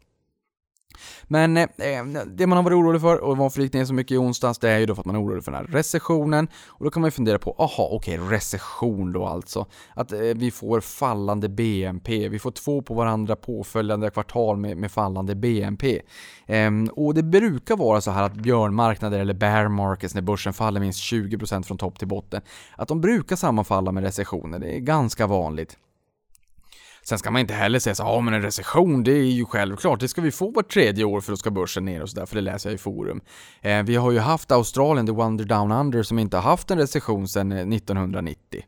Men 1.24 1.56
eh, 1.56 1.62
eh, 1.62 2.04
det 2.26 2.46
man 2.46 2.56
har 2.56 2.62
varit 2.62 2.76
orolig 2.76 3.00
för 3.00 3.16
och 3.16 3.36
varför 3.36 3.58
det 3.58 3.64
gick 3.64 3.72
ner 3.72 3.84
så 3.84 3.94
mycket 3.94 4.14
i 4.14 4.18
onsdags, 4.18 4.58
det 4.58 4.70
är 4.70 4.78
ju 4.78 4.86
då 4.86 4.94
för 4.94 5.02
att 5.02 5.06
man 5.06 5.16
är 5.16 5.22
orolig 5.22 5.44
för 5.44 5.52
den 5.52 5.60
här 5.60 5.72
recessionen. 5.72 6.48
Och 6.66 6.84
då 6.84 6.90
kan 6.90 7.00
man 7.00 7.06
ju 7.06 7.12
fundera 7.12 7.38
på, 7.38 7.54
aha, 7.58 7.88
okej, 7.92 8.20
okay, 8.20 8.36
recession 8.36 9.12
då 9.12 9.26
alltså. 9.26 9.66
Att 9.94 10.12
eh, 10.12 10.20
vi 10.20 10.50
får 10.50 10.80
fallande 10.80 11.48
BNP, 11.48 12.28
vi 12.28 12.38
får 12.38 12.50
två 12.50 12.82
på 12.82 12.94
varandra 12.94 13.36
påföljande 13.36 14.10
kvartal 14.10 14.56
med, 14.56 14.76
med 14.76 14.92
fallande 14.92 15.34
BNP. 15.34 16.02
Eh, 16.46 16.70
och 16.92 17.14
det 17.14 17.22
brukar 17.22 17.76
vara 17.76 18.00
så 18.00 18.10
här 18.10 18.22
att 18.22 18.34
björnmarknader 18.34 19.18
eller 19.18 19.34
bear 19.34 19.68
markets 19.68 20.14
när 20.14 20.22
börsen 20.22 20.52
faller 20.52 20.80
minst 20.80 21.12
20% 21.12 21.62
från 21.62 21.78
topp 21.78 21.98
till 21.98 22.08
botten, 22.08 22.42
att 22.76 22.88
de 22.88 23.00
brukar 23.00 23.36
sammanfalla 23.36 23.92
med 23.92 24.02
recessioner, 24.02 24.58
det 24.58 24.76
är 24.76 24.78
ganska 24.78 25.26
vanligt. 25.26 25.78
Sen 27.08 27.18
ska 27.18 27.30
man 27.30 27.40
inte 27.40 27.54
heller 27.54 27.78
säga 27.78 27.94
så 27.94 28.02
ja 28.02 28.20
men 28.20 28.34
en 28.34 28.42
recession, 28.42 29.04
det 29.04 29.12
är 29.12 29.24
ju 29.24 29.44
självklart, 29.44 30.00
det 30.00 30.08
ska 30.08 30.20
vi 30.20 30.30
få 30.30 30.50
vart 30.50 30.72
tredje 30.72 31.04
år 31.04 31.20
för 31.20 31.32
då 31.32 31.36
ska 31.36 31.50
börsen 31.50 31.84
ner 31.84 32.02
och 32.02 32.10
sådär, 32.10 32.26
för 32.26 32.34
det 32.34 32.40
läser 32.40 32.70
jag 32.70 32.74
i 32.74 32.78
forum. 32.78 33.20
Eh, 33.60 33.82
vi 33.82 33.96
har 33.96 34.10
ju 34.10 34.18
haft 34.18 34.52
Australien, 34.52 35.06
the 35.06 35.12
Wonder 35.12 35.44
Down 35.44 35.72
Under, 35.72 36.02
som 36.02 36.18
inte 36.18 36.36
har 36.36 36.42
haft 36.42 36.70
en 36.70 36.78
recession 36.78 37.28
sedan 37.28 37.52
eh, 37.52 37.58
1990. 37.58 38.62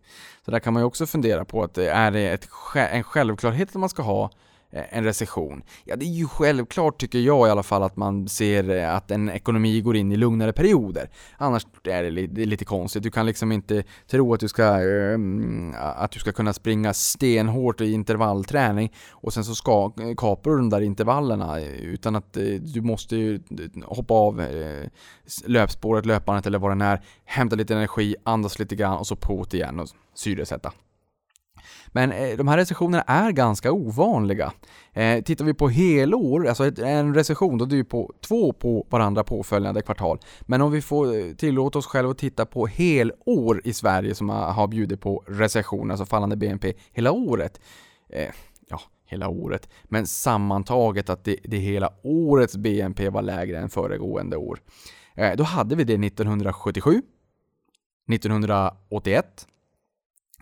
Så 0.44 0.50
där 0.50 0.58
kan 0.58 0.72
man 0.72 0.82
ju 0.82 0.86
också 0.86 1.06
fundera 1.06 1.44
på 1.44 1.62
att 1.62 1.78
eh, 1.78 1.84
det 1.84 1.90
är 1.90 2.34
ett, 2.34 2.48
en 2.74 3.02
självklarhet 3.02 3.68
att 3.68 3.74
man 3.74 3.88
ska 3.88 4.02
ha 4.02 4.30
Eh, 4.70 4.84
en 4.90 5.04
recession? 5.04 5.62
Ja, 5.84 5.96
det 5.96 6.04
är 6.04 6.14
ju 6.14 6.26
självklart 6.26 7.00
tycker 7.00 7.18
jag 7.18 7.48
i 7.48 7.50
alla 7.50 7.62
fall 7.62 7.82
att 7.82 7.96
man 7.96 8.28
ser 8.28 8.70
eh, 8.70 8.94
att 8.94 9.10
en 9.10 9.28
ekonomi 9.28 9.80
går 9.80 9.96
in 9.96 10.12
i 10.12 10.16
lugnare 10.16 10.52
perioder. 10.52 11.10
Annars 11.36 11.66
är 11.84 12.02
det 12.28 12.46
lite 12.46 12.64
konstigt. 12.64 13.02
Du 13.02 13.10
kan 13.10 13.26
liksom 13.26 13.52
inte 13.52 13.84
tro 14.06 14.34
att 14.34 14.40
du 14.40 14.48
ska, 14.48 14.64
ehm, 14.64 15.74
att 15.78 16.10
du 16.10 16.20
ska 16.20 16.32
kunna 16.32 16.52
springa 16.52 16.94
stenhårt 16.94 17.80
i 17.80 17.92
intervallträning 17.92 18.92
och 19.10 19.32
sen 19.32 19.44
så 19.44 19.54
ska, 19.54 19.92
eh, 20.00 20.14
kapar 20.16 20.50
du 20.50 20.56
de 20.56 20.70
där 20.70 20.80
intervallerna 20.80 21.60
utan 21.60 22.16
att 22.16 22.32
du 22.60 22.80
måste 22.80 23.40
hoppa 23.84 24.14
av 24.14 24.44
löpspåret, 25.46 26.06
löpandet 26.06 26.46
eller 26.46 26.58
vad 26.58 26.78
det 26.78 26.84
är, 26.84 27.02
hämta 27.24 27.56
lite 27.56 27.74
energi, 27.74 28.16
andas 28.22 28.58
lite 28.58 28.76
grann 28.76 28.98
och 28.98 29.06
så 29.06 29.16
på 29.16 29.46
igen 29.52 29.80
och 29.80 29.88
syresätta. 30.14 30.72
Men 31.92 32.12
eh, 32.12 32.36
de 32.36 32.48
här 32.48 32.56
recessionerna 32.56 33.02
är 33.02 33.32
ganska 33.32 33.72
ovanliga. 33.72 34.52
Eh, 34.92 35.22
tittar 35.22 35.44
vi 35.44 35.54
på 35.54 35.68
helår, 35.68 36.46
alltså 36.46 36.82
en 36.82 37.14
recession, 37.14 37.58
då 37.58 37.64
är 37.64 37.68
det 37.68 37.76
ju 37.76 37.84
på 37.84 38.12
två 38.20 38.52
på 38.52 38.86
varandra 38.90 39.24
påföljande 39.24 39.82
kvartal. 39.82 40.18
Men 40.40 40.62
om 40.62 40.72
vi 40.72 40.82
får 40.82 41.16
eh, 41.16 41.34
tillåta 41.34 41.78
oss 41.78 41.86
själva 41.86 42.10
att 42.10 42.18
titta 42.18 42.46
på 42.46 42.66
helår 42.66 43.60
i 43.64 43.72
Sverige 43.72 44.14
som 44.14 44.28
har 44.28 44.68
bjudit 44.68 45.00
på 45.00 45.24
recession, 45.26 45.90
alltså 45.90 46.06
fallande 46.06 46.36
BNP, 46.36 46.72
hela 46.92 47.12
året. 47.12 47.60
Eh, 48.08 48.28
ja, 48.68 48.80
hela 49.06 49.28
året. 49.28 49.68
Men 49.84 50.06
sammantaget 50.06 51.10
att 51.10 51.24
det, 51.24 51.36
det 51.44 51.56
hela 51.56 51.92
årets 52.02 52.56
BNP 52.56 53.08
var 53.08 53.22
lägre 53.22 53.58
än 53.58 53.68
föregående 53.68 54.36
år. 54.36 54.60
Då 55.36 55.44
hade 55.44 55.76
vi 55.76 55.84
det 55.84 56.06
1977, 56.06 57.02
1981, 58.12 59.46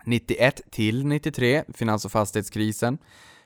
91 0.07 0.61
till 0.71 1.05
93, 1.05 1.63
finans 1.73 2.05
och 2.05 2.11
fastighetskrisen 2.11 2.97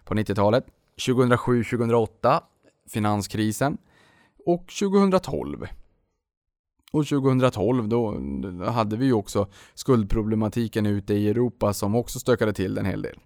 på 0.03 0.13
90-talet. 0.13 0.65
2007-2008, 1.07 2.41
finanskrisen. 2.89 3.77
Och 4.45 4.67
2012. 4.79 5.67
Och 6.91 7.07
2012 7.07 7.87
då 7.87 8.19
hade 8.65 8.97
vi 8.97 9.05
ju 9.05 9.13
också 9.13 9.47
skuldproblematiken 9.73 10.85
ute 10.85 11.13
i 11.13 11.29
Europa 11.29 11.73
som 11.73 11.95
också 11.95 12.19
stökade 12.19 12.53
till 12.53 12.77
en 12.77 12.85
hel 12.85 13.01
del. 13.01 13.19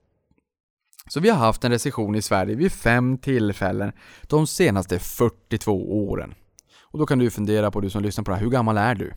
Så 1.10 1.20
vi 1.20 1.30
har 1.30 1.38
haft 1.38 1.64
en 1.64 1.72
recession 1.72 2.16
i 2.16 2.22
Sverige 2.22 2.56
vid 2.56 2.72
fem 2.72 3.18
tillfällen 3.18 3.92
de 4.22 4.48
senaste 4.48 5.00
42 5.00 6.08
åren. 6.08 6.36
Och 6.82 7.00
då 7.00 7.06
kan 7.06 7.20
du 7.20 7.30
fundera 7.30 7.72
på, 7.72 7.82
du 7.82 7.90
som 7.90 8.04
lyssnar 8.04 8.24
på 8.24 8.32
det 8.32 8.38
här, 8.38 8.44
hur 8.44 8.52
gammal 8.52 8.78
är 8.78 8.96
du? 8.96 9.14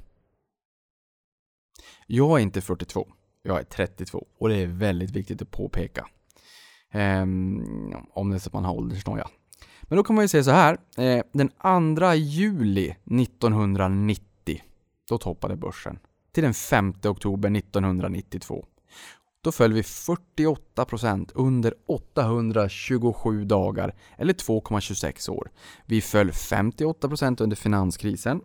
Jag 2.06 2.38
är 2.38 2.42
inte 2.42 2.60
42. 2.60 3.08
Jag 3.43 3.59
är 3.59 3.64
32 3.64 4.26
och 4.39 4.49
det 4.49 4.57
är 4.57 4.66
väldigt 4.66 5.11
viktigt 5.11 5.43
att 5.43 5.51
påpeka. 5.51 6.07
Um, 6.95 7.95
om 8.11 8.30
det 8.30 8.36
är 8.36 8.39
så 8.39 8.49
att 8.49 8.53
man 8.53 8.64
har 8.64 8.74
åldersnoja. 8.74 9.28
Men 9.82 9.97
då 9.97 10.05
kan 10.05 10.16
man 10.16 10.24
ju 10.24 10.28
säga 10.28 10.45
så 10.45 10.51
här. 10.51 10.78
Eh, 10.97 11.22
den 11.32 11.49
2 11.97 12.14
juli 12.14 12.97
1990, 13.05 14.62
då 15.09 15.18
toppade 15.18 15.57
börsen. 15.57 15.99
Till 16.32 16.43
den 16.43 16.55
5 16.55 16.95
oktober 17.05 17.57
1992. 17.57 18.66
Då 19.41 19.53
föll 19.53 19.72
vi 19.72 19.82
48% 19.82 21.30
under 21.34 21.74
827 21.86 23.45
dagar, 23.45 23.95
eller 24.16 24.32
2,26 24.32 25.30
år. 25.30 25.51
Vi 25.86 26.01
föll 26.01 26.30
58% 26.30 27.43
under 27.43 27.57
finanskrisen. 27.57 28.41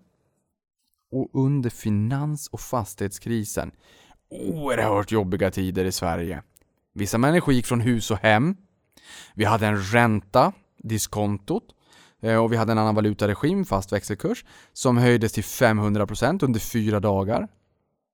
Och 1.12 1.30
under 1.34 1.70
finans 1.70 2.48
och 2.48 2.60
fastighetskrisen 2.60 3.72
Oh, 4.34 4.64
oerhört 4.64 5.12
jobbiga 5.12 5.52
tider 5.52 5.86
i 5.86 5.92
Sverige. 5.92 6.42
Vissa 6.94 7.18
människor 7.18 7.54
gick 7.54 7.66
från 7.66 7.82
hus 7.82 8.12
och 8.12 8.18
hem. 8.18 8.56
Vi 9.34 9.46
hade 9.46 9.68
en 9.68 9.82
ränta, 9.82 10.54
diskontot, 10.78 11.64
eh, 12.22 12.38
och 12.38 12.54
vi 12.54 12.58
hade 12.58 12.72
en 12.72 12.78
annan 12.78 12.96
valutaregim, 12.96 13.66
fast 13.66 13.94
växelkurs, 13.94 14.46
som 14.74 14.98
höjdes 14.98 15.34
till 15.34 15.44
500% 15.44 16.44
under 16.44 16.60
fyra 16.60 17.00
dagar. 17.00 17.48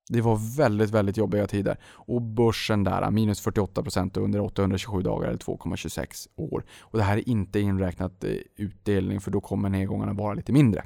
Det 0.09 0.21
var 0.21 0.57
väldigt, 0.57 0.89
väldigt 0.89 1.17
jobbiga 1.17 1.47
tider. 1.47 1.77
Och 1.85 2.21
börsen 2.21 2.83
där, 2.83 3.11
minus 3.11 3.47
48% 3.47 4.17
under 4.19 4.39
827 4.39 5.01
dagar 5.01 5.27
eller 5.27 5.37
2,26 5.37 6.27
år. 6.35 6.65
Och 6.79 6.97
det 6.97 7.03
här 7.03 7.17
är 7.17 7.29
inte 7.29 7.59
inräknat 7.59 8.23
eh, 8.23 8.31
utdelning 8.55 9.21
för 9.21 9.31
då 9.31 9.41
kommer 9.41 9.69
nedgångarna 9.69 10.13
vara 10.13 10.33
lite 10.33 10.51
mindre. 10.51 10.83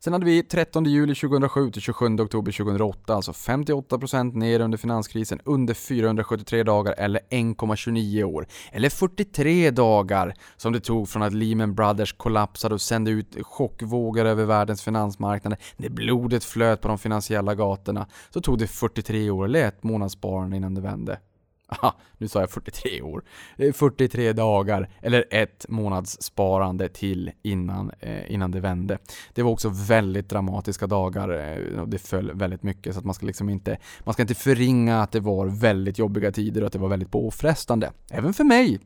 Sen 0.00 0.12
hade 0.12 0.24
vi 0.24 0.42
13 0.42 0.84
juli 0.84 1.14
2007 1.14 1.70
till 1.70 1.82
27 1.82 2.20
oktober 2.20 2.52
2008, 2.52 3.14
alltså 3.14 3.32
58% 3.32 4.34
ner 4.34 4.60
under 4.60 4.78
finanskrisen 4.78 5.40
under 5.44 5.74
473 5.74 6.62
dagar 6.62 6.94
eller 6.98 7.20
1,29 7.30 8.22
år. 8.22 8.46
Eller 8.72 8.88
43 8.88 9.70
dagar 9.70 10.34
som 10.56 10.72
det 10.72 10.80
tog 10.80 11.08
från 11.08 11.22
att 11.22 11.32
Lehman 11.32 11.74
Brothers 11.74 12.12
kollapsade 12.12 12.74
och 12.74 12.80
sände 12.80 13.10
ut 13.10 13.36
chockvågor 13.42 14.24
över 14.24 14.44
världens 14.44 14.82
finansmarknader 14.82 15.58
när 15.76 15.88
blodet 15.88 16.44
flöt 16.44 16.80
på 16.80 16.88
de 16.88 16.98
finansiella 16.98 17.54
gatorna. 17.54 18.06
Så 18.30 18.40
tog 18.40 18.58
det 18.58 18.66
43 18.66 19.30
år 19.30 19.44
eller 19.44 19.68
ett 19.68 19.82
månadssparande 19.82 20.56
innan 20.56 20.74
det 20.74 20.80
vände. 20.80 21.18
Aha, 21.82 21.96
nu 22.18 22.28
sa 22.28 22.40
jag 22.40 22.50
43 22.50 23.02
år. 23.02 23.24
Eh, 23.56 23.72
43 23.72 24.32
dagar, 24.32 24.88
eller 25.02 25.24
ett 25.30 25.66
månads 25.68 26.22
sparande 26.22 26.88
till 26.88 27.30
innan, 27.42 27.90
eh, 28.00 28.32
innan 28.32 28.50
det 28.50 28.60
vände. 28.60 28.98
Det 29.34 29.42
var 29.42 29.50
också 29.50 29.68
väldigt 29.68 30.28
dramatiska 30.28 30.86
dagar 30.86 31.28
eh, 31.28 31.80
och 31.80 31.88
det 31.88 31.98
föll 31.98 32.32
väldigt 32.34 32.62
mycket 32.62 32.94
så 32.94 32.98
att 32.98 33.04
man 33.04 33.14
ska 33.14 33.26
liksom 33.26 33.48
inte, 33.48 33.78
man 34.04 34.12
ska 34.12 34.22
inte 34.22 34.34
förringa 34.34 35.02
att 35.02 35.12
det 35.12 35.20
var 35.20 35.46
väldigt 35.46 35.98
jobbiga 35.98 36.32
tider 36.32 36.60
och 36.60 36.66
att 36.66 36.72
det 36.72 36.78
var 36.78 36.88
väldigt 36.88 37.10
påfrestande. 37.10 37.92
Även 38.10 38.34
för 38.34 38.44
mig. 38.44 38.80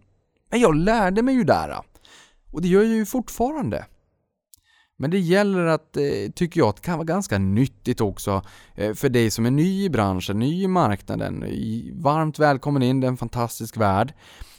Men 0.50 0.60
jag 0.60 0.74
lärde 0.74 1.22
mig 1.22 1.34
ju 1.34 1.44
där. 1.44 1.76
Och 2.52 2.62
det 2.62 2.68
gör 2.68 2.82
jag 2.82 2.96
ju 2.96 3.06
fortfarande. 3.06 3.84
Men 5.00 5.10
det 5.10 5.18
gäller 5.18 5.66
att, 5.66 5.96
eh, 5.96 6.32
tycker 6.34 6.60
jag, 6.60 6.68
att 6.68 6.76
det 6.76 6.82
kan 6.82 6.98
vara 6.98 7.04
ganska 7.04 7.38
nyttigt 7.38 8.00
också 8.00 8.42
eh, 8.74 8.94
för 8.94 9.08
dig 9.08 9.30
som 9.30 9.46
är 9.46 9.50
ny 9.50 9.84
i 9.84 9.90
branschen, 9.90 10.38
ny 10.38 10.62
i 10.62 10.68
marknaden. 10.68 11.42
Eh, 11.42 11.94
varmt 11.94 12.38
välkommen 12.38 12.82
in, 12.82 13.00
det 13.00 13.06
är 13.06 13.08
en 13.08 13.16
fantastisk 13.16 13.76
värld. 13.76 14.14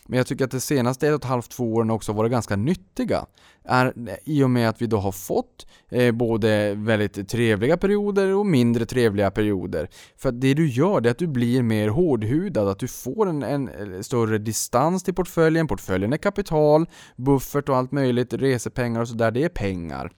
Men 0.06 0.18
jag 0.18 0.28
tycker 0.28 0.46
att 0.46 0.52
de 0.52 0.60
senaste 0.60 1.08
ett 1.08 1.14
och 1.14 1.20
ett 1.20 1.30
halvt, 1.30 1.52
två 1.52 1.74
åren 1.74 1.92
också 1.92 2.14
varit 2.14 2.32
ganska 2.32 2.56
nyttiga. 2.56 3.26
Är, 3.66 3.94
I 4.24 4.44
och 4.44 4.50
med 4.50 4.70
att 4.70 4.82
vi 4.82 4.88
då 4.88 4.98
har 4.98 5.12
fått 5.12 5.68
eh, 5.89 6.12
både 6.12 6.76
väldigt 6.76 7.30
trevliga 7.30 7.78
perioder 7.78 8.36
och 8.36 8.46
mindre 8.46 8.86
trevliga 8.86 9.32
perioder. 9.32 9.89
För 10.18 10.32
det 10.32 10.54
du 10.54 10.68
gör 10.68 11.02
det 11.02 11.10
är 11.10 11.12
att 11.12 11.18
du 11.18 11.28
blir 11.28 11.64
mer 11.64 11.88
hårdhudad, 11.88 12.68
att 12.68 12.80
du 12.80 12.88
får 12.88 13.30
en, 13.30 13.44
en 13.44 14.04
större 14.04 14.38
distans 14.38 15.04
till 15.04 15.14
portföljen. 15.14 15.68
Portföljen 15.68 16.14
är 16.14 16.18
kapital, 16.18 16.86
buffert 17.16 17.70
och 17.70 17.78
allt 17.78 17.92
möjligt, 17.92 18.34
resepengar 18.34 19.02
och 19.02 19.08
sådär, 19.08 19.32
det 19.32 19.44
är 19.44 19.50
pengar. 19.50 20.12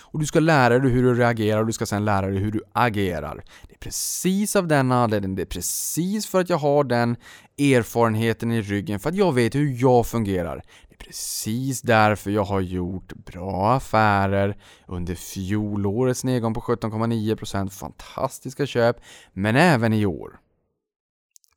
Och 0.00 0.18
du 0.20 0.26
ska 0.26 0.40
lära 0.40 0.78
dig 0.78 0.90
hur 0.90 1.02
du 1.02 1.14
reagerar 1.14 1.60
och 1.60 1.66
du 1.66 1.72
ska 1.72 1.86
sen 1.86 2.04
lära 2.04 2.26
dig 2.26 2.38
hur 2.38 2.52
du 2.52 2.62
agerar. 2.72 3.44
Det 3.68 3.74
är 3.74 3.78
precis 3.78 4.56
av 4.56 4.68
den 4.68 4.92
anledningen, 4.92 5.36
det 5.36 5.42
är 5.42 5.46
precis 5.46 6.26
för 6.26 6.40
att 6.40 6.50
jag 6.50 6.56
har 6.56 6.84
den 6.84 7.16
erfarenheten 7.58 8.52
i 8.52 8.62
ryggen, 8.62 9.00
för 9.00 9.08
att 9.08 9.16
jag 9.16 9.32
vet 9.32 9.54
hur 9.54 9.82
jag 9.82 10.06
fungerar. 10.06 10.62
Det 10.88 10.94
är 10.94 10.98
precis 11.06 11.82
därför 11.82 12.30
jag 12.30 12.44
har 12.44 12.60
gjort 12.60 13.12
bra 13.12 13.72
affärer 13.72 14.56
under 14.86 15.14
fjolårets 15.14 16.24
nedgång 16.24 16.54
på 16.54 16.60
17,9%, 16.60 17.70
fantastiska 17.70 18.66
köp, 18.66 18.96
men 19.32 19.56
även 19.56 19.92
i 19.92 20.06
år. 20.06 20.40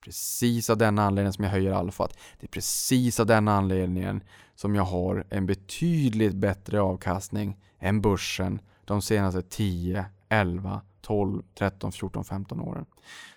Precis 0.04 0.70
av 0.70 0.78
den 0.78 1.00
anledningen 1.00 1.34
som 1.34 1.44
jag 1.44 1.52
höjer 1.52 1.72
alfat. 1.72 2.18
Det 2.40 2.46
är 2.46 2.50
precis 2.50 3.20
av 3.20 3.26
den 3.26 3.48
anledningen 3.48 4.24
som 4.56 4.76
jag 4.76 4.84
har 4.84 5.26
en 5.30 5.46
betydligt 5.46 6.34
bättre 6.34 6.82
avkastning 6.82 7.58
än 7.84 8.02
börsen 8.02 8.62
de 8.86 9.02
senaste 9.02 9.42
10, 9.42 10.06
11, 10.30 10.82
12, 11.02 11.44
13, 11.58 11.92
14, 11.92 12.26
15 12.26 12.60
åren. 12.60 12.86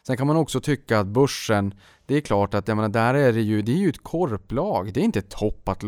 Sen 0.06 0.16
kan 0.16 0.26
man 0.26 0.36
också 0.36 0.60
tycka 0.60 0.98
att 0.98 1.06
börsen, 1.06 1.74
det 2.06 2.14
är 2.14 2.20
klart 2.20 2.54
att 2.54 2.68
jag 2.68 2.76
menar, 2.76 2.88
där 2.88 3.14
är 3.14 3.32
det 3.32 3.40
ju, 3.40 3.62
det 3.62 3.72
är 3.72 3.76
ju 3.76 3.88
ett 3.88 4.02
korplag, 4.02 4.92
det 4.92 5.00
är 5.00 5.04
inte 5.04 5.18
ett 5.18 5.30
toppat 5.30 5.82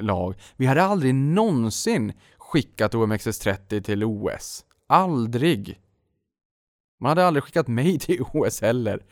lag. 0.00 0.34
Vi 0.56 0.66
hade 0.66 0.82
aldrig 0.82 1.14
någonsin 1.14 2.12
skickat 2.38 2.94
OMXS30 2.94 3.82
till 3.82 4.04
OS. 4.04 4.64
Aldrig! 4.86 5.80
Man 7.00 7.08
hade 7.08 7.26
aldrig 7.26 7.44
skickat 7.44 7.68
mig 7.68 7.98
till 7.98 8.22
OS 8.32 8.60
heller. 8.60 9.02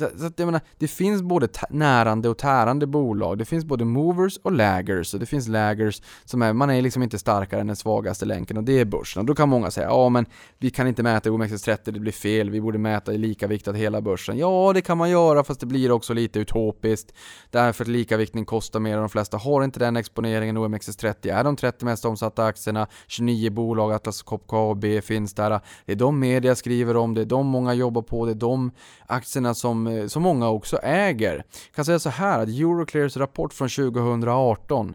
Så, 0.00 0.18
så 0.18 0.26
att 0.26 0.38
jag 0.38 0.46
menar, 0.46 0.60
det 0.78 0.88
finns 0.88 1.22
både 1.22 1.48
närande 1.70 2.28
och 2.28 2.38
tärande 2.38 2.86
bolag. 2.86 3.38
Det 3.38 3.44
finns 3.44 3.64
både 3.64 3.84
movers 3.84 4.38
och 4.42 4.52
laggers. 4.52 5.14
Och 5.14 5.20
det 5.20 5.26
finns 5.26 5.48
laggers 5.48 6.02
som 6.24 6.42
är, 6.42 6.52
man 6.52 6.70
är 6.70 6.82
liksom 6.82 7.02
inte 7.02 7.18
starkare 7.18 7.60
än 7.60 7.66
den 7.66 7.76
svagaste 7.76 8.24
länken 8.24 8.56
och 8.56 8.64
det 8.64 8.80
är 8.80 8.84
börsen. 8.84 9.20
Och 9.20 9.26
då 9.26 9.34
kan 9.34 9.48
många 9.48 9.70
säga, 9.70 9.86
ja 9.86 10.08
men 10.08 10.26
vi 10.58 10.70
kan 10.70 10.86
inte 10.86 11.02
mäta 11.02 11.30
OMXS30, 11.30 11.78
det 11.84 12.00
blir 12.00 12.12
fel, 12.12 12.50
vi 12.50 12.60
borde 12.60 12.78
mäta 12.78 13.12
i 13.12 13.18
likaviktat 13.18 13.76
hela 13.76 14.00
börsen. 14.00 14.38
Ja, 14.38 14.72
det 14.74 14.80
kan 14.80 14.98
man 14.98 15.10
göra 15.10 15.44
fast 15.44 15.60
det 15.60 15.66
blir 15.66 15.92
också 15.92 16.14
lite 16.14 16.38
utopiskt. 16.38 17.12
Därför 17.50 17.84
att 17.84 17.88
likaviktning 17.88 18.44
kostar 18.44 18.80
mer 18.80 18.96
och 18.96 19.00
de 19.02 19.08
flesta 19.08 19.36
har 19.36 19.64
inte 19.64 19.78
den 19.78 19.96
exponeringen. 19.96 20.58
OMXS30 20.58 21.34
är 21.34 21.44
de 21.44 21.56
30 21.56 21.84
mest 21.84 22.04
omsatta 22.04 22.44
aktierna, 22.44 22.86
29 23.06 23.50
bolag, 23.50 23.92
Atlas 23.92 24.22
Copco 24.22 24.56
AB 24.56 24.84
finns 25.02 25.34
där. 25.34 25.60
Det 25.86 25.92
är 25.92 25.96
de 25.96 26.18
media 26.18 26.54
skriver 26.54 26.96
om, 26.96 27.14
det 27.14 27.20
är 27.20 27.26
de 27.26 27.46
många 27.46 27.74
jobbar 27.74 28.02
på, 28.02 28.26
det 28.26 28.32
är 28.32 28.34
de 28.34 28.70
aktierna 29.06 29.54
som 29.54 29.86
Eh, 29.90 30.06
som, 30.06 30.22
många 30.22 30.48
också 30.48 30.76
äger. 30.82 31.34
Jag 31.36 31.74
kan 31.74 31.84
säga 31.84 31.98
så 31.98 32.10
här 32.10 32.38
att 32.38 32.48
Euroclears 32.48 33.16
rapport 33.16 33.52
från 33.52 33.68
2018 33.68 34.94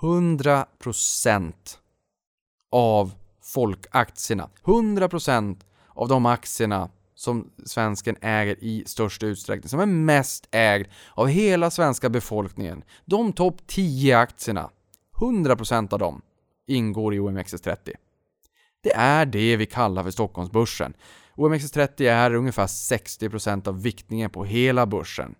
100% 0.00 1.52
av 2.70 3.12
folkaktierna, 3.42 4.48
100% 4.64 5.60
av 5.88 6.08
de 6.08 6.26
aktierna 6.26 6.90
som 7.14 7.50
svensken 7.64 8.16
äger 8.20 8.64
i 8.64 8.84
störst 8.86 9.22
utsträckning, 9.22 9.68
som 9.68 9.80
är 9.80 9.86
mest 9.86 10.48
ägd 10.50 10.86
av 11.14 11.26
hela 11.26 11.70
svenska 11.70 12.08
befolkningen. 12.08 12.84
De 13.04 13.32
topp 13.32 13.56
10 13.66 14.18
aktierna, 14.18 14.70
100% 15.20 15.92
av 15.92 15.98
dem 15.98 16.22
ingår 16.66 17.14
i 17.14 17.18
OMXS30. 17.18 17.92
Det 18.82 18.92
är 18.94 19.26
det 19.26 19.56
vi 19.56 19.66
kallar 19.66 20.02
för 20.02 20.10
Stockholmsbörsen. 20.10 20.94
OMXS30 21.36 22.10
är 22.10 22.34
ungefär 22.34 22.66
60% 22.66 23.68
av 23.68 23.82
viktningen 23.82 24.30
på 24.30 24.44
hela 24.44 24.86
börsen. 24.86 25.34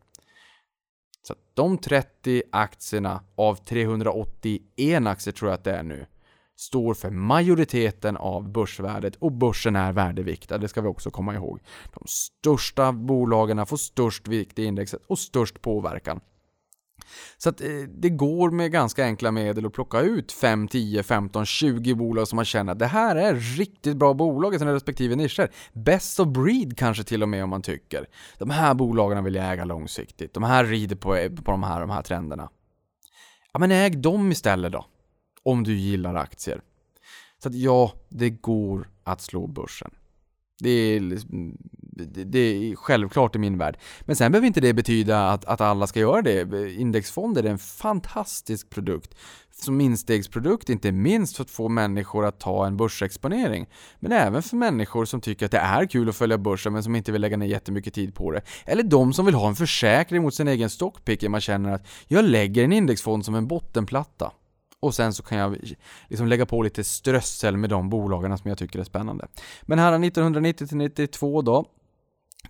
Så 1.22 1.34
de 1.55 1.78
30 1.78 2.43
aktierna 2.53 3.24
av 3.36 3.55
381 3.55 5.07
aktier 5.07 5.32
tror 5.32 5.51
jag 5.51 5.59
att 5.59 5.64
det 5.64 5.76
är 5.76 5.82
nu 5.82 6.07
står 6.57 6.95
för 6.95 7.11
majoriteten 7.11 8.16
av 8.16 8.53
börsvärdet 8.53 9.16
och 9.16 9.32
börsen 9.32 9.76
är 9.76 9.93
värdeviktad, 9.93 10.59
det 10.59 10.68
ska 10.68 10.80
vi 10.80 10.88
också 10.88 11.11
komma 11.11 11.34
ihåg. 11.34 11.61
De 11.95 12.05
största 12.07 12.93
bolagen 12.93 13.66
får 13.66 13.76
störst 13.76 14.28
vikt 14.28 14.59
i 14.59 14.64
indexet 14.64 15.03
och 15.07 15.18
störst 15.18 15.62
påverkan. 15.62 16.20
Så 17.38 17.48
att 17.48 17.61
eh, 17.61 17.68
det 17.88 18.11
går 18.11 18.50
med 18.50 18.72
ganska 18.72 19.05
enkla 19.05 19.30
medel 19.30 19.66
att 19.66 19.72
plocka 19.72 20.00
ut 20.00 20.32
5, 20.32 20.68
10, 20.68 21.03
15, 21.03 21.46
20 21.46 21.94
bolag 21.94 22.28
som 22.28 22.36
man 22.36 22.44
känner 22.44 22.72
att 22.72 22.78
det 22.78 22.86
här 22.86 23.16
är 23.16 23.34
riktigt 23.34 23.96
bra 23.96 24.14
bolag 24.14 24.55
i 24.55 24.59
sina 24.59 24.74
respektive 24.74 25.16
nischer. 25.16 25.50
Best 25.72 26.20
of 26.20 26.28
breed 26.28 26.78
kanske 26.78 27.05
till 27.05 27.22
och 27.22 27.28
med 27.28 27.44
om 27.44 27.50
man 27.50 27.62
tycker. 27.62 28.07
De 28.38 28.50
här 28.50 28.74
bolagen 28.74 29.24
vill 29.24 29.34
jag 29.34 29.53
äga 29.53 29.64
långsiktigt. 29.64 30.34
De 30.34 30.42
här 30.42 30.64
rider 30.64 30.96
på, 30.96 31.16
eh, 31.16 31.30
på 31.30 31.50
de, 31.50 31.62
här, 31.62 31.80
de 31.80 31.90
här 31.90 32.03
trenderna. 32.03 32.48
Ja 33.53 33.61
men 33.61 33.70
äg 33.70 33.90
dem 33.90 34.32
istället 34.32 34.72
då. 34.72 34.86
Om 35.42 35.64
du 35.64 35.74
gillar 35.74 36.14
aktier. 36.14 36.61
Så 37.42 37.48
att 37.48 37.55
ja, 37.55 37.92
det 38.09 38.30
går 38.30 38.88
att 39.05 39.20
slå 39.20 39.46
börsen. 39.46 39.90
Det 40.62 40.70
är, 40.70 41.00
liksom, 41.00 41.56
det 42.26 42.38
är 42.38 42.76
självklart 42.76 43.36
i 43.36 43.38
min 43.38 43.58
värld. 43.58 43.76
Men 44.00 44.16
sen 44.16 44.32
behöver 44.32 44.46
inte 44.46 44.60
det 44.60 44.74
betyda 44.74 45.28
att, 45.28 45.44
att 45.44 45.60
alla 45.60 45.86
ska 45.86 46.00
göra 46.00 46.22
det. 46.22 46.72
Indexfonder 46.72 47.44
är 47.44 47.50
en 47.50 47.58
fantastisk 47.58 48.70
produkt. 48.70 49.14
Som 49.52 49.80
instegsprodukt, 49.80 50.68
inte 50.68 50.92
minst 50.92 51.36
för 51.36 51.44
att 51.44 51.50
få 51.50 51.68
människor 51.68 52.24
att 52.26 52.40
ta 52.40 52.66
en 52.66 52.76
börsexponering. 52.76 53.66
Men 54.00 54.12
även 54.12 54.42
för 54.42 54.56
människor 54.56 55.04
som 55.04 55.20
tycker 55.20 55.46
att 55.46 55.52
det 55.52 55.58
är 55.58 55.86
kul 55.86 56.08
att 56.08 56.16
följa 56.16 56.38
börsen 56.38 56.72
men 56.72 56.82
som 56.82 56.96
inte 56.96 57.12
vill 57.12 57.20
lägga 57.20 57.36
ner 57.36 57.46
jättemycket 57.46 57.94
tid 57.94 58.14
på 58.14 58.30
det. 58.30 58.42
Eller 58.66 58.82
de 58.82 59.12
som 59.12 59.26
vill 59.26 59.34
ha 59.34 59.48
en 59.48 59.54
försäkring 59.54 60.22
mot 60.22 60.34
sin 60.34 60.48
egen 60.48 60.70
stockpick. 60.70 61.28
Man 61.28 61.40
känner 61.40 61.72
att 61.72 61.86
jag 62.08 62.24
lägger 62.24 62.64
en 62.64 62.72
indexfond 62.72 63.24
som 63.24 63.34
en 63.34 63.46
bottenplatta. 63.46 64.32
Och 64.83 64.95
sen 64.95 65.12
så 65.12 65.22
kan 65.22 65.39
jag 65.39 65.57
liksom 66.09 66.26
lägga 66.26 66.47
på 66.47 66.62
lite 66.62 66.85
strössel 66.85 67.57
med 67.57 67.70
de 67.70 67.89
bolagen 67.89 68.39
som 68.39 68.49
jag 68.49 68.59
tycker 68.59 68.78
är 68.78 68.85
spännande. 68.85 69.26
Men 69.62 69.78
här 69.78 70.05
1990 70.05 70.68
92 70.72 71.43
då, 71.43 71.66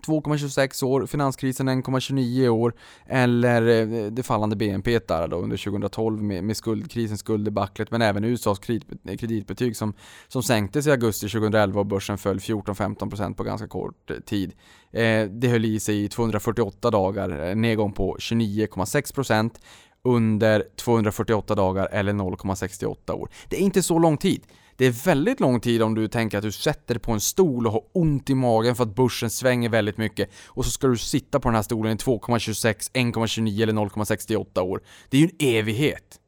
2,26 0.07 0.83
år, 0.83 1.05
finanskrisen 1.05 1.69
1,29 1.69 2.47
år 2.47 2.73
eller 3.05 3.67
eh, 3.67 4.11
det 4.11 4.23
fallande 4.23 4.55
BNP 4.55 4.99
där 4.99 5.27
då 5.27 5.37
under 5.37 5.57
2012 5.57 6.23
med, 6.23 6.43
med 6.43 6.57
skuldkrisen, 6.57 7.17
skulddebaclet 7.17 7.91
men 7.91 8.01
även 8.01 8.23
USAs 8.23 8.59
kreditbetyg 8.59 9.77
som, 9.77 9.93
som 10.27 10.43
sänktes 10.43 10.87
i 10.87 10.91
augusti 10.91 11.29
2011 11.29 11.79
och 11.79 11.85
börsen 11.85 12.17
föll 12.17 12.39
14-15% 12.39 13.33
på 13.33 13.43
ganska 13.43 13.67
kort 13.67 14.11
eh, 14.11 14.17
tid. 14.17 14.53
Eh, 14.91 15.27
det 15.27 15.47
höll 15.47 15.65
i 15.65 15.79
sig 15.79 16.03
i 16.03 16.09
248 16.09 16.91
dagar, 16.91 17.49
eh, 17.49 17.55
nedgång 17.55 17.93
på 17.93 18.17
29,6% 18.19 19.51
under 20.03 20.63
248 20.75 21.55
dagar 21.55 21.87
eller 21.91 22.13
0,68 22.13 23.11
år. 23.11 23.29
Det 23.47 23.55
är 23.55 23.61
inte 23.61 23.83
så 23.83 23.99
lång 23.99 24.17
tid. 24.17 24.43
Det 24.77 24.85
är 24.85 25.05
väldigt 25.05 25.39
lång 25.39 25.59
tid 25.59 25.81
om 25.81 25.95
du 25.95 26.07
tänker 26.07 26.37
att 26.37 26.43
du 26.43 26.51
sätter 26.51 26.93
dig 26.93 27.01
på 27.01 27.11
en 27.11 27.19
stol 27.19 27.67
och 27.67 27.73
har 27.73 27.83
ont 27.93 28.29
i 28.29 28.35
magen 28.35 28.75
för 28.75 28.83
att 28.83 28.95
börsen 28.95 29.29
svänger 29.29 29.69
väldigt 29.69 29.97
mycket 29.97 30.29
och 30.45 30.65
så 30.65 30.71
ska 30.71 30.87
du 30.87 30.97
sitta 30.97 31.39
på 31.39 31.47
den 31.47 31.55
här 31.55 31.63
stolen 31.63 31.91
i 31.91 31.95
2,26, 31.95 32.91
1,29 32.93 33.63
eller 33.63 33.73
0,68 33.73 34.59
år. 34.59 34.81
Det 35.09 35.17
är 35.17 35.21
ju 35.21 35.29
en 35.39 35.47
evighet. 35.47 36.19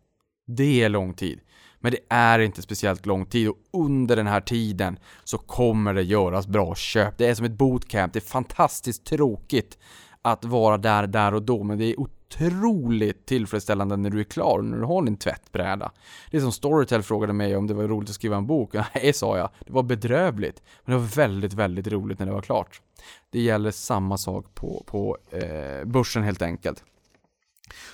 Det 0.47 0.84
är 0.84 0.89
lång 0.89 1.13
tid. 1.13 1.39
Men 1.80 1.91
det 1.91 1.99
är 2.09 2.39
inte 2.39 2.61
speciellt 2.61 3.05
lång 3.05 3.26
tid 3.26 3.49
och 3.49 3.57
under 3.73 4.15
den 4.15 4.28
här 4.28 4.41
tiden 4.41 4.99
så 5.23 5.38
kommer 5.38 5.93
det 5.93 6.03
göras 6.03 6.47
bra 6.47 6.76
köp. 6.76 7.17
Det 7.17 7.28
är 7.28 7.36
som 7.36 7.45
ett 7.45 7.57
bootcamp, 7.57 8.13
det 8.13 8.19
är 8.19 8.21
fantastiskt 8.21 9.05
tråkigt 9.05 9.78
att 10.21 10.45
vara 10.45 10.78
där, 10.78 11.07
där 11.07 11.34
och 11.34 11.43
då, 11.43 11.63
men 11.63 11.78
det 11.78 11.86
är 11.86 11.99
otroligt 12.36 13.25
tillfredsställande 13.25 13.97
när 13.97 14.09
du 14.09 14.19
är 14.19 14.23
klar, 14.23 14.61
när 14.61 14.77
du 14.77 14.83
har 14.83 15.01
din 15.01 15.17
tvättbräda. 15.17 15.91
Det 16.31 16.38
är 16.38 16.41
som 16.41 16.51
Storytel 16.51 17.03
frågade 17.03 17.33
mig 17.33 17.55
om 17.55 17.67
det 17.67 17.73
var 17.73 17.83
roligt 17.83 18.09
att 18.09 18.15
skriva 18.15 18.38
en 18.38 18.47
bok. 18.47 18.73
Nej, 18.95 19.13
sa 19.13 19.38
jag. 19.38 19.49
Det 19.65 19.73
var 19.73 19.83
bedrövligt. 19.83 20.63
Men 20.83 20.95
det 20.95 21.01
var 21.01 21.07
väldigt, 21.07 21.53
väldigt 21.53 21.88
roligt 21.88 22.19
när 22.19 22.25
det 22.25 22.31
var 22.31 22.41
klart. 22.41 22.81
Det 23.29 23.41
gäller 23.41 23.71
samma 23.71 24.17
sak 24.17 24.45
på, 24.53 24.83
på 24.88 25.17
eh, 25.31 25.86
börsen 25.86 26.23
helt 26.23 26.41
enkelt. 26.41 26.83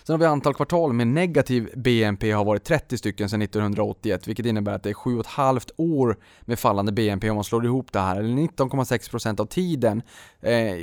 Sen 0.04 0.14
har 0.14 0.18
vi 0.18 0.26
antal 0.26 0.54
kvartal 0.54 0.94
med 0.94 1.08
negativ 1.08 1.70
BNP 1.76 2.32
har 2.32 2.46
varit 2.46 2.64
30 2.64 2.98
stycken 2.98 3.30
sedan 3.30 3.42
1981, 3.42 4.28
vilket 4.28 4.46
innebär 4.46 4.74
att 4.74 4.84
det 4.84 4.90
är 4.90 4.94
7,5 4.94 5.70
år 5.78 6.18
med 6.42 6.60
fallande 6.60 6.92
BNP 6.92 7.30
om 7.30 7.36
man 7.36 7.44
slår 7.44 7.66
ihop 7.66 7.92
det 7.92 8.00
här, 8.00 8.20
eller 8.20 8.30
19,6% 8.30 9.42
av 9.42 9.46
tiden 9.46 10.02
eh, 10.42 10.76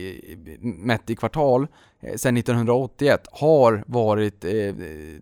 mätt 0.60 1.10
i 1.10 1.16
kvartal 1.16 1.66
eh, 2.00 2.16
sedan 2.16 2.36
1981 2.36 3.28
har 3.32 3.84
varit 3.86 4.44
eh, 4.44 4.74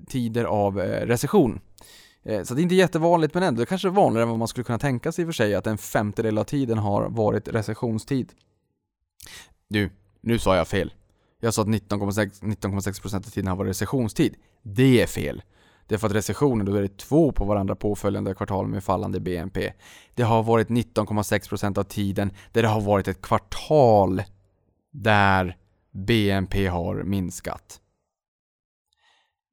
tider 0.09 0.45
av 0.45 0.81
eh, 0.81 1.07
recession. 1.07 1.61
Eh, 2.25 2.43
så 2.43 2.55
det 2.55 2.61
är 2.61 2.63
inte 2.63 2.75
jättevanligt 2.75 3.35
men 3.35 3.43
ändå 3.43 3.67
kanske 3.67 3.89
vanligare 3.89 4.23
än 4.23 4.29
vad 4.29 4.39
man 4.39 4.49
skulle 4.49 4.65
kunna 4.65 4.79
tänka 4.79 5.13
sig 5.13 5.23
i 5.23 5.25
och 5.25 5.29
för 5.29 5.33
sig 5.33 5.55
att 5.55 5.67
en 5.67 5.79
femtedel 5.79 6.39
av 6.39 6.45
tiden 6.45 6.79
har 6.79 7.09
varit 7.09 7.49
recessionstid. 7.49 8.33
Du, 9.69 9.91
nu 10.21 10.39
sa 10.39 10.57
jag 10.57 10.69
fel. 10.69 10.93
Jag 11.41 11.55
sa 11.55 11.63
att 11.63 11.69
19,6% 11.69 13.17
av 13.17 13.21
tiden 13.21 13.49
har 13.49 13.57
varit 13.57 13.71
recessionstid. 13.71 14.35
Det 14.63 15.03
är 15.03 15.07
fel. 15.07 15.43
Det 15.87 15.95
är 15.95 15.99
för 15.99 16.07
att 16.07 16.15
recessionen, 16.15 16.67
då 16.67 16.75
är 16.75 16.83
det 16.83 16.97
två 16.97 17.33
på 17.33 17.45
varandra 17.45 17.77
påföljande 17.77 18.35
kvartal 18.35 18.67
med 18.67 18.85
fallande 18.85 19.21
BNP. 19.21 19.73
Det 20.15 20.23
har 20.23 20.43
varit 20.43 20.69
19,6% 20.69 21.79
av 21.79 21.85
tiden 21.85 22.31
där 22.53 22.63
det 22.63 22.69
har 22.69 22.81
varit 22.81 23.09
ett 23.09 23.23
kvartal 23.23 24.23
där 24.93 25.57
BNP 25.93 26.67
har 26.67 27.03
minskat. 27.03 27.81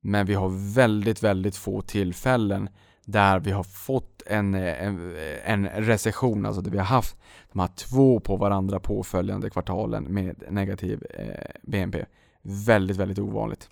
Men 0.02 0.26
vi 0.26 0.34
har 0.34 0.74
väldigt, 0.74 1.24
väldigt 1.24 1.56
få 1.56 1.82
tillfällen 1.82 2.70
där 3.06 3.40
vi 3.40 3.52
har 3.52 3.64
fått 3.64 4.13
en, 4.26 4.54
eh, 4.54 4.84
en, 4.84 5.16
eh, 5.16 5.52
en 5.52 5.68
recession, 5.68 6.46
alltså 6.46 6.62
där 6.62 6.72
vi 6.72 6.78
har 6.78 6.86
haft 6.86 7.18
de 7.52 7.60
här 7.60 7.70
två 7.76 8.20
på 8.20 8.36
varandra 8.36 8.80
påföljande 8.80 9.50
kvartalen 9.50 10.04
med 10.04 10.44
negativ 10.50 11.04
eh, 11.10 11.46
BNP. 11.64 12.06
Väldigt, 12.42 12.98
väldigt 12.98 13.20
ovanligt. 13.20 13.70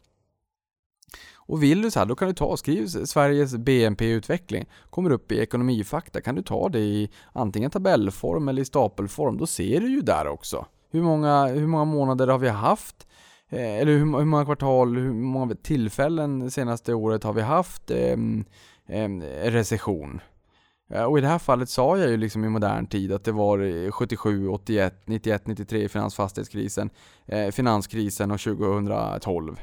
Och 1.36 1.64
vill 1.64 1.82
du 1.82 1.92
så 1.92 2.00
här, 2.00 2.06
då 2.06 2.16
kan 2.16 2.28
du 2.28 2.34
ta 2.34 2.46
och 2.46 2.60
skriv 2.60 2.88
Sveriges 2.88 3.58
BNP-utveckling. 3.58 4.66
Kommer 4.90 5.10
upp 5.10 5.32
i 5.32 5.40
ekonomifakta, 5.40 6.22
kan 6.22 6.36
du 6.36 6.42
ta 6.42 6.70
det 6.70 6.80
i 6.80 7.10
antingen 7.34 7.72
tabellform 7.72 8.48
eller 8.48 8.62
i 8.62 8.66
stapelform. 8.66 9.38
Då 9.38 9.48
ser 9.48 9.80
du 9.82 9.90
ju 9.90 10.02
där 10.02 10.28
också. 10.28 10.66
Hur 10.92 11.02
många, 11.02 11.48
hur 11.48 11.68
många 11.68 11.86
månader 11.86 12.28
har 12.28 12.40
vi 12.40 12.50
haft? 12.50 13.08
Eh, 13.50 13.80
eller 13.80 13.92
hur, 13.92 14.00
hur, 14.00 14.26
många 14.26 14.46
kvartal, 14.46 14.98
hur 14.98 15.14
många 15.14 15.56
tillfällen 15.56 16.52
senaste 16.52 16.94
året 16.94 17.24
har 17.24 17.34
vi 17.34 17.42
haft 17.42 17.92
eh, 17.92 18.18
eh, 18.88 19.10
recession? 19.52 20.22
Eh, 20.94 21.04
och 21.04 21.18
i 21.18 21.22
det 21.22 21.28
här 21.28 21.40
fallet 21.40 21.70
sa 21.70 21.98
jag 21.98 22.10
ju 22.10 22.18
liksom 22.18 22.46
i 22.46 22.50
modern 22.50 22.88
tid 22.88 23.12
att 23.12 23.24
det 23.24 23.32
var 23.32 23.92
77, 23.92 24.48
81, 24.48 25.02
91, 25.06 25.48
93 25.48 25.88
finansfastighetskrisen, 25.88 26.90
eh, 27.26 27.52
finanskrisen 27.52 28.32
och 28.32 28.40
2012. 28.40 29.60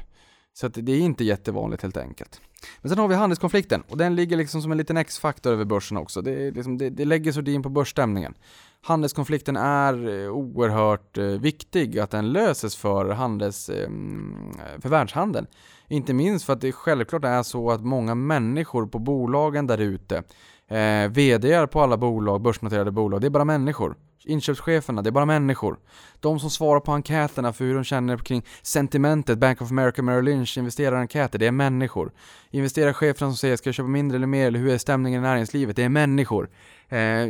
Så 0.53 0.67
att 0.67 0.73
det 0.73 0.91
är 0.91 0.99
inte 0.99 1.23
jättevanligt 1.23 1.81
helt 1.81 1.97
enkelt. 1.97 2.41
Men 2.81 2.89
sen 2.89 2.99
har 2.99 3.07
vi 3.07 3.15
handelskonflikten 3.15 3.83
och 3.89 3.97
den 3.97 4.15
ligger 4.15 4.37
liksom 4.37 4.61
som 4.61 4.71
en 4.71 4.77
liten 4.77 4.97
X-faktor 4.97 5.51
över 5.51 5.65
börsen 5.65 5.97
också. 5.97 6.21
Det, 6.21 6.51
liksom, 6.51 6.77
det, 6.77 6.89
det 6.89 7.05
lägger 7.05 7.31
sordin 7.31 7.63
på 7.63 7.69
börsstämningen. 7.69 8.33
Handelskonflikten 8.81 9.57
är 9.57 10.23
eh, 10.23 10.31
oerhört 10.31 11.17
eh, 11.17 11.25
viktig 11.25 11.99
att 11.99 12.11
den 12.11 12.31
löses 12.31 12.75
för, 12.75 13.09
handels, 13.09 13.69
ehm, 13.69 14.51
för 14.79 14.89
världshandeln. 14.89 15.47
Inte 15.91 16.13
minst 16.13 16.45
för 16.45 16.53
att 16.53 16.61
det 16.61 16.71
självklart 16.71 17.25
är 17.25 17.43
så 17.43 17.71
att 17.71 17.81
många 17.81 18.15
människor 18.15 18.87
på 18.87 18.99
bolagen 18.99 19.67
där 19.67 19.77
ute 19.77 20.23
eh, 20.67 21.09
VD 21.09 21.67
på 21.67 21.81
alla 21.81 21.97
bolag, 21.97 22.41
börsnoterade 22.41 22.91
bolag, 22.91 23.21
det 23.21 23.27
är 23.27 23.31
bara 23.31 23.45
människor. 23.45 23.95
Inköpscheferna, 24.25 25.01
det 25.01 25.09
är 25.09 25.11
bara 25.11 25.25
människor. 25.25 25.79
De 26.19 26.39
som 26.39 26.49
svarar 26.49 26.79
på 26.79 26.91
enkäterna 26.91 27.53
för 27.53 27.65
hur 27.65 27.75
de 27.75 27.83
känner 27.83 28.17
kring 28.17 28.45
sentimentet, 28.61 29.37
Bank 29.37 29.61
of 29.61 29.71
America, 29.71 30.01
Merrill 30.01 30.25
Lynch 30.25 30.57
investerarenkäter, 30.57 31.39
det 31.39 31.47
är 31.47 31.51
människor. 31.51 32.11
Investerarcheferna 32.49 33.31
som 33.31 33.37
säger 33.37 33.57
ska 33.57 33.67
jag 33.67 33.75
köpa 33.75 33.89
mindre 33.89 34.15
eller 34.15 34.27
mer, 34.27 34.47
eller 34.47 34.59
hur 34.59 34.69
är 34.69 34.77
stämningen 34.77 35.19
i 35.19 35.27
näringslivet, 35.27 35.75
det 35.75 35.83
är 35.83 35.89
människor. 35.89 36.49
Eh, 36.89 37.27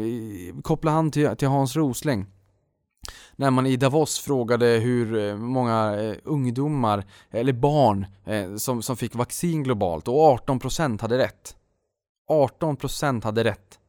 koppla 0.62 0.91
hand 0.91 1.14
till, 1.14 1.36
till 1.38 1.47
Hans 1.47 1.76
Rosling 1.76 2.26
när 3.36 3.51
man 3.51 3.66
i 3.66 3.78
Davos 3.78 4.20
frågade 4.20 4.66
hur 4.66 5.18
eh, 5.18 5.36
många 5.36 6.01
eh, 6.01 6.16
ungdomar, 6.24 7.05
eller 7.32 7.53
barn, 7.53 8.05
eh, 8.26 8.55
som, 8.55 8.82
som 8.82 8.97
fick 8.97 9.16
vaccin 9.16 9.64
globalt 9.64 10.07
och 10.07 10.47
18% 10.47 11.01
hade 11.01 11.18
rätt. 11.18 11.55
18% 12.30 13.24
hade 13.24 13.43
rätt. 13.43 13.80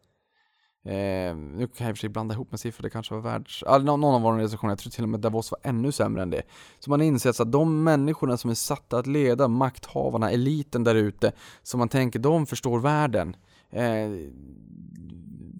Eh, 0.84 1.36
nu 1.36 1.68
kan 1.76 1.86
jag 1.86 1.90
i 1.90 1.92
och 1.92 1.96
för 1.96 2.00
sig 2.00 2.08
blanda 2.08 2.34
ihop 2.34 2.50
med 2.50 2.60
siffror, 2.60 2.82
det 2.82 2.90
kanske 2.90 3.14
var 3.14 3.20
världs... 3.20 3.64
Ah, 3.66 3.78
någon 3.78 4.04
av 4.04 4.22
våra 4.22 4.38
recensioner, 4.38 4.72
jag 4.72 4.78
tror 4.78 4.90
till 4.90 5.02
och 5.02 5.08
med 5.08 5.20
Davos 5.20 5.50
var 5.50 5.60
ännu 5.62 5.92
sämre 5.92 6.22
än 6.22 6.30
det. 6.30 6.42
Så 6.78 6.90
man 6.90 7.02
inser 7.02 7.42
att 7.42 7.52
de 7.52 7.84
människorna 7.84 8.36
som 8.36 8.50
är 8.50 8.54
satta 8.54 8.98
att 8.98 9.06
leda, 9.06 9.48
makthavarna, 9.48 10.30
eliten 10.30 10.84
där 10.84 10.94
ute, 10.94 11.32
som 11.62 11.78
man 11.78 11.88
tänker, 11.88 12.18
de 12.18 12.46
förstår 12.46 12.78
världen. 12.78 13.36
Eh, 13.70 14.10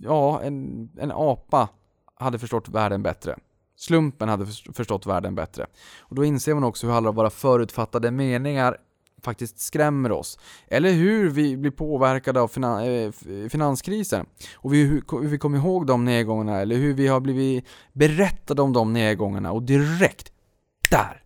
ja, 0.01 0.41
en, 0.43 0.89
en 0.99 1.13
apa 1.13 1.69
hade 2.15 2.39
förstått 2.39 2.69
världen 2.69 3.03
bättre. 3.03 3.37
Slumpen 3.81 4.29
hade 4.29 4.47
förstått 4.75 5.07
världen 5.07 5.35
bättre. 5.35 5.67
Och 6.01 6.15
då 6.15 6.25
inser 6.25 6.55
man 6.55 6.65
också 6.65 6.87
hur 6.87 6.95
alla 6.95 7.13
våra 7.13 7.31
förutfattade 7.31 8.11
meningar 8.11 8.77
faktiskt 9.23 9.59
skrämmer 9.59 10.13
oss. 10.13 10.39
Eller 10.69 10.93
hur 10.93 11.31
vi 11.31 11.57
blir 11.57 11.71
påverkade 11.71 12.41
av 12.41 12.49
finan 12.49 12.85
eh, 12.85 13.11
finanskrisen. 13.49 14.27
Och 14.55 14.75
vi, 14.75 14.85
hur 14.85 15.29
vi 15.29 15.39
kommer 15.39 15.59
ihåg 15.59 15.87
de 15.87 16.05
nedgångarna, 16.05 16.61
eller 16.61 16.77
hur 16.77 16.95
vi 16.95 17.07
har 17.07 17.21
blivit 17.21 17.65
berättade 17.93 18.63
om 18.63 18.73
de 18.73 18.93
nedgångarna 18.93 19.53
och 19.53 19.63
direkt, 19.63 20.33
där! 20.91 21.23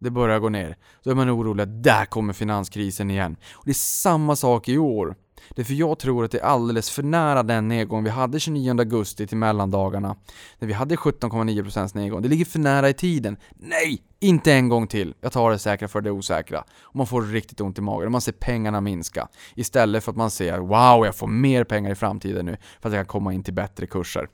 Det 0.00 0.10
börjar 0.10 0.38
gå 0.38 0.48
ner. 0.48 0.76
Då 1.02 1.10
är 1.10 1.14
man 1.14 1.30
orolig 1.30 1.62
att 1.62 1.82
där 1.82 2.04
kommer 2.04 2.32
finanskrisen 2.32 3.10
igen. 3.10 3.36
Och 3.52 3.64
det 3.64 3.70
är 3.70 3.74
samma 3.74 4.36
sak 4.36 4.68
i 4.68 4.78
år. 4.78 5.16
Det 5.50 5.62
är 5.62 5.64
för 5.64 5.74
jag 5.74 5.98
tror 5.98 6.24
att 6.24 6.30
det 6.30 6.38
är 6.38 6.44
alldeles 6.44 6.90
för 6.90 7.02
nära 7.02 7.42
den 7.42 7.68
nedgång 7.68 8.04
vi 8.04 8.10
hade 8.10 8.40
29 8.40 8.78
augusti 8.78 9.26
till 9.26 9.36
mellandagarna. 9.36 10.16
När 10.58 10.68
vi 10.68 10.74
hade 10.74 10.96
17,9% 10.96 11.96
nedgång. 11.96 12.22
Det 12.22 12.28
ligger 12.28 12.44
för 12.44 12.58
nära 12.58 12.88
i 12.88 12.94
tiden. 12.94 13.36
Nej! 13.56 14.02
Inte 14.20 14.52
en 14.52 14.68
gång 14.68 14.86
till. 14.86 15.14
Jag 15.20 15.32
tar 15.32 15.50
det 15.50 15.58
säkra 15.58 15.88
för 15.88 16.00
det 16.00 16.10
osäkra. 16.10 16.64
Och 16.82 16.96
man 16.96 17.06
får 17.06 17.22
riktigt 17.22 17.60
ont 17.60 17.78
i 17.78 17.80
magen. 17.80 18.12
Man 18.12 18.20
ser 18.20 18.32
pengarna 18.32 18.80
minska. 18.80 19.28
Istället 19.54 20.04
för 20.04 20.12
att 20.12 20.16
man 20.16 20.30
ser 20.30 20.58
wow, 20.58 21.06
jag 21.06 21.14
får 21.14 21.26
mer 21.26 21.64
pengar 21.64 21.90
i 21.90 21.94
framtiden 21.94 22.46
nu 22.46 22.56
för 22.80 22.88
att 22.88 22.94
jag 22.94 23.06
kan 23.06 23.12
komma 23.12 23.32
in 23.32 23.42
till 23.42 23.54
bättre 23.54 23.86
kurser. 23.86 24.28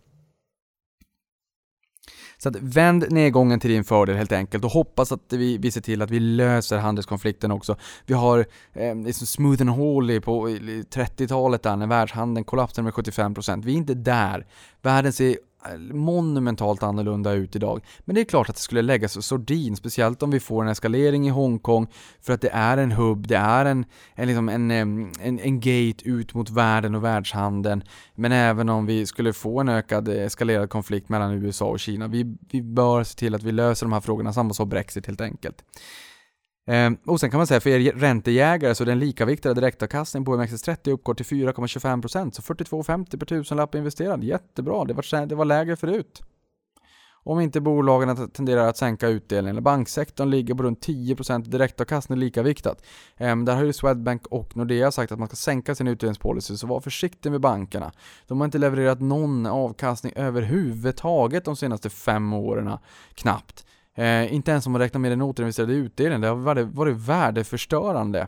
Så 2.45 2.49
att 2.49 2.57
vänd 2.57 3.07
nedgången 3.11 3.61
till 3.61 3.70
din 3.70 3.84
fördel 3.84 4.16
helt 4.16 4.32
enkelt 4.32 4.64
och 4.64 4.70
hoppas 4.70 5.12
att 5.12 5.20
vi, 5.32 5.59
vi 5.59 5.70
ser 5.70 5.80
till 5.80 6.03
att 6.03 6.11
vi 6.11 6.20
löser 6.20 6.78
handelskonflikten 6.78 7.51
också. 7.51 7.76
Vi 8.07 8.14
har 8.14 8.47
eh, 8.72 8.97
liksom 8.97 9.26
smooth 9.26 9.61
and 9.61 9.70
holy 9.70 10.20
på 10.20 10.49
30-talet 10.49 11.62
där 11.62 11.76
när 11.76 11.86
världshandeln 11.86 12.45
kollapsade 12.45 12.84
med 12.84 12.92
75%. 12.92 13.64
Vi 13.64 13.72
är 13.72 13.76
inte 13.76 13.95
där. 13.95 14.47
Världen 14.82 15.12
ser 15.12 15.36
Eh, 15.69 15.79
monumentalt 15.79 16.83
annorlunda 16.83 17.33
ut 17.33 17.57
idag. 17.57 17.85
Men 18.01 18.15
det 18.15 18.21
är 18.21 18.25
klart 18.25 18.49
att 18.49 18.57
det 18.57 18.61
skulle 18.62 18.83
läggas 18.83 19.27
sordin, 19.27 19.77
speciellt 19.77 20.23
om 20.23 20.31
vi 20.31 20.41
får 20.41 20.62
en 20.62 20.69
eskalering 20.69 21.27
i 21.27 21.31
Hongkong, 21.31 21.87
för 22.21 22.33
att 22.33 22.41
det 22.41 22.51
är 22.53 22.77
en 22.77 22.93
hubb, 22.93 23.27
det 23.27 23.37
är 23.37 23.65
en, 23.65 23.85
en, 24.15 24.27
liksom 24.27 24.49
en, 24.49 24.71
en, 24.71 25.11
en 25.21 25.61
gate 25.61 26.09
ut 26.09 26.35
mot 26.35 26.51
världen 26.51 26.95
och 26.95 27.05
världshandeln. 27.05 27.85
Men 28.15 28.33
även 28.33 28.69
om 28.69 28.87
vi 28.87 29.07
skulle 29.07 29.33
få 29.33 29.61
en 29.61 29.69
ökad 29.69 30.09
eh, 30.09 30.15
eskalerad 30.15 30.71
konflikt 30.71 31.09
mellan 31.09 31.33
USA 31.33 31.67
och 31.67 31.81
Kina, 31.81 32.09
vi, 32.09 32.37
vi 32.51 32.62
bör 32.62 33.05
se 33.05 33.19
till 33.19 33.35
att 33.35 33.43
vi 33.43 33.53
löser 33.53 33.87
de 33.87 33.93
här 33.93 34.01
frågorna, 34.01 34.33
samma 34.33 34.55
som 34.55 34.69
Brexit 34.69 35.07
helt 35.07 35.21
enkelt. 35.21 35.65
Eh, 36.67 36.91
och 37.07 37.21
sen 37.21 37.31
kan 37.31 37.39
man 37.39 37.47
säga 37.47 37.61
för 37.61 37.71
er 37.71 37.93
räntejägare 37.93 38.75
så 38.75 38.85
är 38.85 38.87
den 38.87 38.99
likaviktade 38.99 39.55
direktavkastningen 39.55 40.25
på 40.25 40.37
OMXS30 40.37 40.91
uppgår 40.91 41.15
till 41.15 41.27
4,25% 41.27 42.31
så 42.31 42.43
42,50 42.43 43.19
per 43.19 43.27
tusenlapp 43.27 43.75
investerad. 43.75 44.25
Jättebra, 44.25 44.85
det 44.85 44.95
var, 44.95 45.27
det 45.27 45.35
var 45.35 45.45
lägre 45.45 45.77
förut. 45.77 46.23
Om 47.27 47.41
inte 47.41 47.61
bolagen 47.61 48.31
tenderar 48.31 48.69
att 48.69 48.77
sänka 48.77 49.09
utdelningen. 49.09 49.62
Banksektorn 49.62 50.31
ligger 50.31 50.55
på 50.55 50.62
runt 50.62 50.87
10% 50.87 51.49
direktavkastning 51.49 52.19
likaviktat. 52.19 52.85
Eh, 53.17 53.37
där 53.37 53.57
har 53.57 53.65
ju 53.65 53.73
Swedbank 53.73 54.27
och 54.27 54.57
Nordea 54.57 54.93
sagt 54.93 55.12
att 55.12 55.19
man 55.19 55.29
ska 55.29 55.37
sänka 55.37 55.75
sin 55.75 55.89
utdelningspolicy, 55.89 56.57
så 56.57 56.67
var 56.67 56.81
försiktig 56.81 57.33
med 57.33 57.41
bankerna. 57.41 57.93
De 58.27 58.41
har 58.41 58.45
inte 58.45 58.59
levererat 58.59 59.01
någon 59.01 59.47
avkastning 59.47 60.12
överhuvudtaget 60.17 61.45
de 61.45 61.57
senaste 61.57 61.91
fem 61.91 62.33
åren, 62.33 62.79
knappt. 63.15 63.67
Eh, 63.95 64.34
inte 64.34 64.51
ens 64.51 64.66
om 64.66 64.72
man 64.72 64.80
räknar 64.80 65.01
med 65.01 65.12
den 65.12 65.22
återinvesterade 65.22 65.72
utdelningen, 65.72 66.20
det 66.20 66.28
har 66.28 66.36
varit, 66.36 66.66
varit 66.66 66.97
värdeförstörande. 66.97 68.26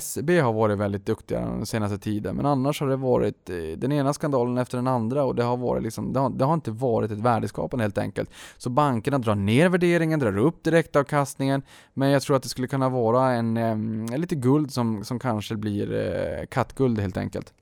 SEB 0.00 0.30
har 0.30 0.52
varit 0.52 0.78
väldigt 0.78 1.06
duktiga 1.06 1.40
den 1.40 1.66
senaste 1.66 1.98
tiden, 1.98 2.36
men 2.36 2.46
annars 2.46 2.80
har 2.80 2.88
det 2.88 2.96
varit 2.96 3.50
eh, 3.50 3.56
den 3.56 3.92
ena 3.92 4.12
skandalen 4.12 4.58
efter 4.58 4.78
den 4.78 4.86
andra 4.86 5.24
och 5.24 5.34
det 5.34 5.42
har, 5.42 5.56
varit 5.56 5.82
liksom, 5.82 6.12
det 6.12 6.20
har, 6.20 6.30
det 6.30 6.44
har 6.44 6.54
inte 6.54 6.70
varit 6.70 7.10
ett 7.10 7.18
värdeskapande 7.18 7.84
helt 7.84 7.98
enkelt. 7.98 8.30
Så 8.58 8.70
bankerna 8.70 9.18
drar 9.18 9.34
ner 9.34 9.68
värderingen, 9.68 10.20
drar 10.20 10.38
upp 10.38 10.62
direktavkastningen, 10.64 11.62
men 11.94 12.10
jag 12.10 12.22
tror 12.22 12.36
att 12.36 12.42
det 12.42 12.48
skulle 12.48 12.68
kunna 12.68 12.88
vara 12.88 13.32
en, 13.32 13.56
eh, 13.56 13.70
en 13.70 14.20
lite 14.20 14.34
guld 14.34 14.72
som, 14.72 15.04
som 15.04 15.18
kanske 15.18 15.56
blir 15.56 15.92
eh, 15.92 16.46
kattguld 16.46 16.98
helt 16.98 17.16
enkelt. 17.16 17.52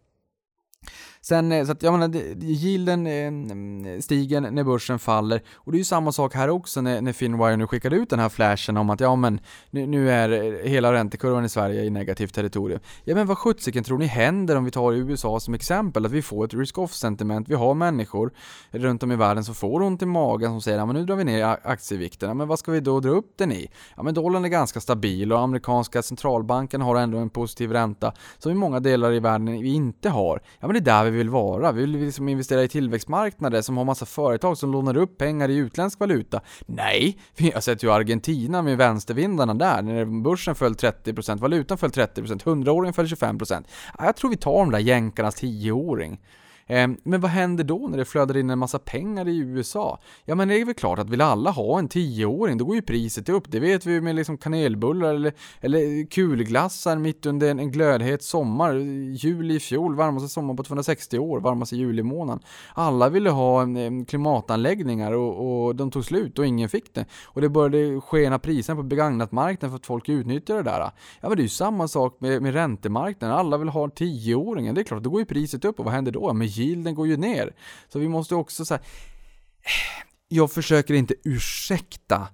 Sen, 1.25 1.53
eh, 1.53 1.65
så 1.65 1.73
att 1.73 1.83
jag 1.83 1.99
menar, 1.99 2.17
yielden 2.43 3.07
eh, 3.07 4.01
stiger 4.01 4.41
när 4.41 4.65
börsen 4.65 4.99
faller 4.99 5.43
och 5.55 5.73
det 5.73 5.77
är 5.77 5.79
ju 5.79 5.85
samma 5.85 6.13
sak 6.13 6.35
här 6.35 6.49
också 6.51 6.81
när, 6.81 7.01
när 7.01 7.13
Finwire 7.13 7.57
nu 7.57 7.67
skickade 7.67 7.97
ut 7.97 8.11
den 8.11 8.19
här 8.19 8.29
flashen 8.29 8.77
om 8.77 8.91
att 8.91 9.01
ja 9.01 9.17
men 9.17 9.41
nu, 9.71 9.87
nu 9.87 10.11
är 10.11 10.59
hela 10.67 10.93
räntekurvan 10.93 11.45
i 11.45 11.49
Sverige 11.49 11.85
i 11.85 11.91
negativt 11.91 12.35
territorium. 12.35 12.81
Ja 13.05 13.15
men 13.15 13.27
vad 13.27 13.39
sjuttsiken 13.39 13.85
tror 13.85 13.99
ni 13.99 14.07
händer 14.07 14.57
om 14.57 14.65
vi 14.65 14.71
tar 14.71 14.93
USA 14.93 15.41
som 15.41 15.55
exempel? 15.55 16.07
Att 16.07 16.13
vi 16.13 16.23
får 16.23 16.45
ett 16.45 16.55
risk-off 16.55 16.93
sentiment, 16.93 17.49
vi 17.49 17.55
har 17.55 17.75
människor 17.75 18.33
runt 18.71 19.03
om 19.03 19.13
i 19.13 19.17
världen 19.17 19.45
som 19.45 19.55
får 19.55 19.83
ont 19.83 20.03
i 20.03 20.07
magen 20.07 20.51
som 20.51 20.61
säger 20.61 20.79
ja 20.79 20.87
men 20.87 20.97
nu 20.97 21.05
drar 21.05 21.17
vi 21.17 21.25
ner 21.25 21.59
aktievikterna, 21.63 22.35
men 22.35 22.49
vad 22.49 22.59
ska 22.59 22.73
vi 22.73 22.81
då 22.81 23.01
dra 23.01 23.11
upp 23.11 23.33
den 23.37 23.53
i? 23.53 23.71
Ja 23.97 24.03
men 24.03 24.15
dollarn 24.15 24.45
är 24.45 24.49
ganska 24.49 24.81
stabil 24.81 25.33
och 25.33 25.41
amerikanska 25.41 26.03
centralbanken 26.03 26.81
har 26.81 26.97
ändå 26.97 27.19
en 27.19 27.31
positiv 27.31 27.73
ränta 27.73 28.13
som 28.39 28.53
i 28.53 28.55
många 28.55 28.81
delar 28.81 29.13
i 29.13 29.21
världen 29.21 29.47
vi 29.47 29.75
inte 29.75 30.09
har. 30.09 30.43
Ja 30.61 30.67
men 30.67 30.75
det 30.75 30.81
är 30.91 30.95
där 30.95 31.05
vi 31.05 31.12
vi 31.13 31.19
vill 31.19 31.31
vara. 31.31 31.73
Vi 31.73 31.81
vill 31.81 31.91
liksom 31.91 32.29
investera 32.29 32.63
i 32.63 32.69
tillväxtmarknader 32.69 33.63
som 33.63 33.77
har 33.77 33.85
massa 33.85 34.07
företag 34.07 34.59
som 34.59 34.73
lånar 34.73 34.97
upp 34.97 35.19
pengar 35.19 35.49
i 35.49 35.57
utländsk 35.57 36.01
valuta. 36.01 36.41
Nej, 36.67 37.19
vi 37.37 37.51
har 37.51 37.61
sett 37.61 37.83
ju 37.83 37.93
Argentina 37.93 38.63
med 38.63 38.77
vänstervindarna 38.79 39.55
där, 39.55 39.83
när 39.83 40.23
börsen 40.23 40.55
föll 40.55 40.75
30%, 40.75 41.39
valutan 41.39 41.79
föll 41.79 41.91
30%, 41.91 42.45
100-åringen 42.45 42.93
föll 42.93 43.07
25%. 43.07 43.65
Jag 43.99 44.17
tror 44.17 44.31
vi 44.31 44.37
tar 44.37 44.59
de 44.59 44.71
där 44.71 44.79
jänkarnas 44.79 45.43
10-åring. 45.43 46.21
Ehm, 46.67 46.97
men 47.03 47.21
vad 47.21 47.31
händer 47.31 47.65
då 47.65 47.89
när 47.89 47.99
det 47.99 48.05
flödar 48.05 48.37
in 48.37 48.51
en 48.51 48.59
massa 48.59 48.79
pengar 48.79 49.29
i 49.29 49.39
USA? 49.39 49.99
Ja 50.25 50.35
men 50.35 50.49
det 50.49 50.61
är 50.61 50.65
väl 50.65 50.75
klart 50.75 50.99
att 50.99 51.11
vill 51.11 51.21
alla 51.21 51.51
ha 51.51 51.79
en 51.79 51.89
tioåring, 51.89 52.59
då 52.59 52.65
går 52.65 52.77
ju 52.77 52.83
priset 52.83 53.29
upp. 53.29 53.45
Det 53.49 53.61
vet 53.61 53.87
vi 53.87 54.01
med 54.01 54.15
liksom 54.15 54.39
kanelbullar 54.39 55.15
eller, 55.15 55.33
eller 55.61 56.11
kulglassar 56.11 56.97
mitt 56.97 57.27
under 57.27 57.51
en, 57.51 57.59
en 57.59 57.71
glödhet 57.71 58.23
sommar. 58.23 58.75
Juli 59.15 59.55
i 59.55 59.61
fjol, 59.61 59.95
varmaste 59.95 60.29
sommar 60.29 60.55
på 60.55 60.63
260 60.63 61.19
år, 61.19 61.41
varmaste 61.41 61.77
juli 61.77 62.03
månaden. 62.03 62.43
Alla 62.75 63.09
ville 63.09 63.31
ha 63.31 63.67
klimatanläggningar 64.09 65.13
och, 65.13 65.65
och 65.67 65.77
de 65.77 65.91
tog 65.91 66.05
slut 66.05 66.39
och 66.39 66.47
ingen 66.47 66.69
fick 66.69 66.95
det. 66.95 67.07
Och 67.25 67.41
det 67.41 67.49
började 67.49 68.01
skena 68.01 68.39
priserna 68.39 68.77
på 68.77 68.83
begagnat 68.83 69.33
marknaden 69.33 69.71
för 69.71 69.77
att 69.77 69.87
folk 69.87 70.09
utnyttjade 70.09 70.63
det 70.63 70.71
där. 70.71 70.81
Ja 71.21 71.29
men 71.29 71.37
det 71.37 71.41
är 71.41 71.43
ju 71.43 71.49
samma 71.49 71.89
sak 71.89 72.17
med, 72.19 72.43
med 72.43 72.55
räntemarknaden. 72.55 73.37
Alla 73.37 73.57
vill 73.59 73.69
ha 73.69 73.89
tioåringen. 73.89 74.75
Det 74.75 74.81
är 74.81 74.85
klart, 74.85 75.03
då 75.03 75.11
går 75.11 75.21
ju 75.21 75.27
priset 75.27 75.65
upp 75.65 75.79
och 75.79 75.85
vad 75.85 75.95
händer 75.95 76.13
då? 76.13 76.33
Med 76.33 76.49
yielden 76.63 76.95
går 76.95 77.07
ju 77.07 77.17
ner. 77.17 77.55
Så 77.89 77.99
vi 77.99 78.09
måste 78.09 78.35
också 78.35 78.65
säga 78.65 78.81
eh, 78.81 80.07
jag 80.29 80.53
försöker 80.53 80.95
inte 80.95 81.15
ursäkta 81.25 82.29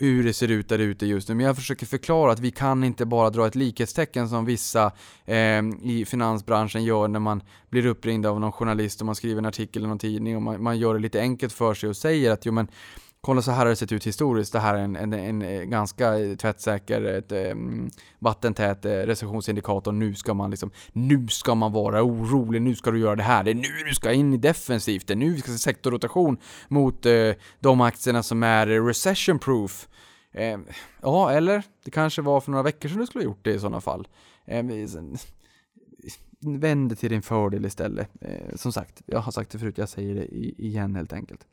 hur 0.00 0.24
det 0.24 0.32
ser 0.32 0.48
ut 0.48 0.68
där 0.68 0.78
ute 0.78 1.06
just 1.06 1.28
nu, 1.28 1.34
men 1.34 1.46
jag 1.46 1.56
försöker 1.56 1.86
förklara 1.86 2.32
att 2.32 2.40
vi 2.40 2.50
kan 2.50 2.84
inte 2.84 3.06
bara 3.06 3.30
dra 3.30 3.46
ett 3.46 3.54
likhetstecken 3.54 4.28
som 4.28 4.44
vissa 4.44 4.92
eh, 5.24 5.62
i 5.82 6.04
finansbranschen 6.08 6.84
gör 6.84 7.08
när 7.08 7.20
man 7.20 7.42
blir 7.70 7.86
uppringd 7.86 8.26
av 8.26 8.40
någon 8.40 8.52
journalist 8.52 9.00
och 9.00 9.06
man 9.06 9.14
skriver 9.14 9.38
en 9.38 9.46
artikel 9.46 9.84
i 9.84 9.86
någon 9.86 9.98
tidning 9.98 10.36
och 10.36 10.42
man, 10.42 10.62
man 10.62 10.78
gör 10.78 10.94
det 10.94 11.00
lite 11.00 11.20
enkelt 11.20 11.52
för 11.52 11.74
sig 11.74 11.88
och 11.88 11.96
säger 11.96 12.30
att 12.30 12.46
jo 12.46 12.52
men 12.52 12.68
kolla 13.20 13.42
så 13.42 13.50
här 13.50 13.58
har 13.58 13.66
det 13.66 13.76
sett 13.76 13.92
ut 13.92 14.06
historiskt. 14.06 14.52
Det 14.52 14.60
här 14.60 14.74
är 14.74 14.78
en, 14.78 14.96
en, 14.96 15.12
en 15.12 15.42
eh, 15.42 15.62
ganska 15.62 16.18
eh, 16.18 16.36
tvättsäker, 16.36 17.04
eh, 17.04 17.14
ett, 17.14 17.52
um, 17.52 17.90
vattentät 18.18 18.86
uh, 18.86 18.90
recessionsindikator. 18.90 19.92
Nu 19.92 20.14
ska 20.14 20.34
man 20.34 20.50
liksom, 20.50 20.70
nu 20.92 21.28
ska 21.28 21.54
man 21.54 21.72
vara 21.72 22.02
orolig, 22.02 22.62
nu 22.62 22.76
ska 22.76 22.90
du 22.90 22.98
göra 22.98 23.16
det 23.16 23.22
här. 23.22 23.44
Det 23.44 23.50
är 23.50 23.54
nu 23.54 23.68
du 23.88 23.94
ska 23.94 24.12
in 24.12 24.34
i 24.34 24.36
defensivt, 24.36 25.06
det 25.06 25.14
är 25.14 25.16
nu 25.16 25.30
vi 25.30 25.40
ska 25.40 25.52
se 25.52 25.58
sektorrotation 25.58 26.38
mot 26.68 27.06
uh, 27.06 27.32
de 27.60 27.80
aktierna 27.80 28.22
som 28.22 28.42
är 28.42 28.66
recession 28.66 29.38
proof. 29.38 29.88
Uh, 30.38 30.60
ja, 31.02 31.30
eller 31.30 31.62
det 31.84 31.90
kanske 31.90 32.22
var 32.22 32.40
för 32.40 32.50
några 32.50 32.62
veckor 32.62 32.88
sedan 32.88 32.98
du 32.98 33.06
skulle 33.06 33.24
ha 33.24 33.30
gjort 33.30 33.44
det 33.44 33.54
i 33.54 33.58
sådana 33.58 33.80
fall. 33.80 34.08
Vänd 36.40 36.90
det 36.90 36.96
till 36.96 37.10
din 37.10 37.22
fördel 37.22 37.64
istället. 37.64 38.10
som 38.54 38.72
sagt, 38.72 39.02
jag 39.06 39.18
har 39.18 39.32
sagt 39.32 39.50
det 39.50 39.58
förut, 39.58 39.78
jag 39.78 39.88
säger 39.88 40.14
det 40.14 40.26
igen 40.62 40.96
helt 40.96 41.12
enkelt. 41.12 41.46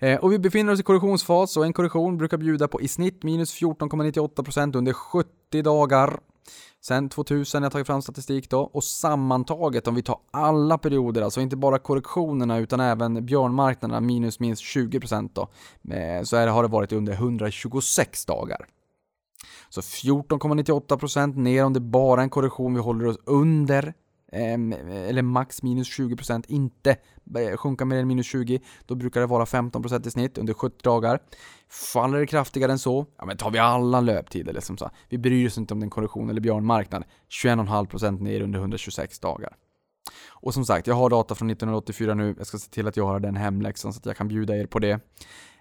Eh, 0.00 0.18
och 0.18 0.32
vi 0.32 0.38
befinner 0.38 0.72
oss 0.72 0.80
i 0.80 0.82
korrektionsfas 0.82 1.56
och 1.56 1.64
en 1.64 1.72
korrektion 1.72 2.18
brukar 2.18 2.36
bjuda 2.36 2.68
på 2.68 2.80
i 2.80 2.88
snitt 2.88 3.22
minus 3.22 3.54
14,98% 3.54 4.76
under 4.76 4.92
70 4.92 5.62
dagar. 5.62 6.20
Sen 6.80 7.08
2000 7.08 7.62
har 7.62 7.66
jag 7.66 7.72
tagit 7.72 7.86
fram 7.86 8.02
statistik 8.02 8.50
då 8.50 8.60
och 8.60 8.84
sammantaget 8.84 9.88
om 9.88 9.94
vi 9.94 10.02
tar 10.02 10.18
alla 10.30 10.78
perioder, 10.78 11.22
alltså 11.22 11.40
inte 11.40 11.56
bara 11.56 11.78
korrektionerna 11.78 12.58
utan 12.58 12.80
även 12.80 13.26
björnmarknaderna 13.26 14.00
minus 14.00 14.40
minst 14.40 14.62
20% 14.62 15.30
då, 15.34 15.42
eh, 15.94 16.22
så 16.22 16.36
är 16.36 16.46
det, 16.46 16.52
har 16.52 16.62
det 16.62 16.68
varit 16.68 16.92
under 16.92 17.12
126 17.12 18.26
dagar. 18.26 18.66
Så 19.68 19.80
14,98% 19.80 21.36
ner 21.36 21.64
om 21.64 21.72
det 21.72 21.80
bara 21.80 22.20
är 22.20 22.22
en 22.22 22.30
korrektion 22.30 22.74
vi 22.74 22.80
håller 22.80 23.06
oss 23.06 23.18
under 23.24 23.94
Ehm, 24.34 24.72
eller 24.72 25.22
max 25.22 25.62
minus 25.62 25.98
20%, 25.98 26.44
inte 26.48 26.96
eh, 27.36 27.56
sjunka 27.56 27.84
mer 27.84 27.96
än 27.96 28.08
minus 28.08 28.26
20, 28.26 28.60
då 28.86 28.94
brukar 28.94 29.20
det 29.20 29.26
vara 29.26 29.44
15% 29.44 30.06
i 30.06 30.10
snitt 30.10 30.38
under 30.38 30.54
70 30.54 30.82
dagar. 30.82 31.20
Faller 31.68 32.18
det 32.18 32.26
kraftigare 32.26 32.72
än 32.72 32.78
så, 32.78 33.06
ja 33.18 33.24
men 33.24 33.36
tar 33.36 33.50
vi 33.50 33.58
alla 33.58 34.00
löptider 34.00 34.52
liksom 34.52 34.78
så. 34.78 34.90
Vi 35.08 35.18
bryr 35.18 35.46
oss 35.46 35.58
inte 35.58 35.74
om 35.74 35.80
den 35.80 35.90
korrektion 35.90 36.30
eller 36.30 36.40
björnmarknad. 36.40 37.04
21,5% 37.44 38.20
ner 38.20 38.40
under 38.40 38.58
126 38.58 39.18
dagar. 39.18 39.56
Och 40.28 40.54
som 40.54 40.64
sagt, 40.64 40.86
jag 40.86 40.94
har 40.94 41.10
data 41.10 41.34
från 41.34 41.50
1984 41.50 42.14
nu, 42.14 42.34
jag 42.38 42.46
ska 42.46 42.58
se 42.58 42.70
till 42.70 42.88
att 42.88 42.96
jag 42.96 43.06
har 43.06 43.20
den 43.20 43.36
hemläxan 43.36 43.92
så 43.92 43.98
att 43.98 44.06
jag 44.06 44.16
kan 44.16 44.28
bjuda 44.28 44.56
er 44.56 44.66
på 44.66 44.78
det. 44.78 45.00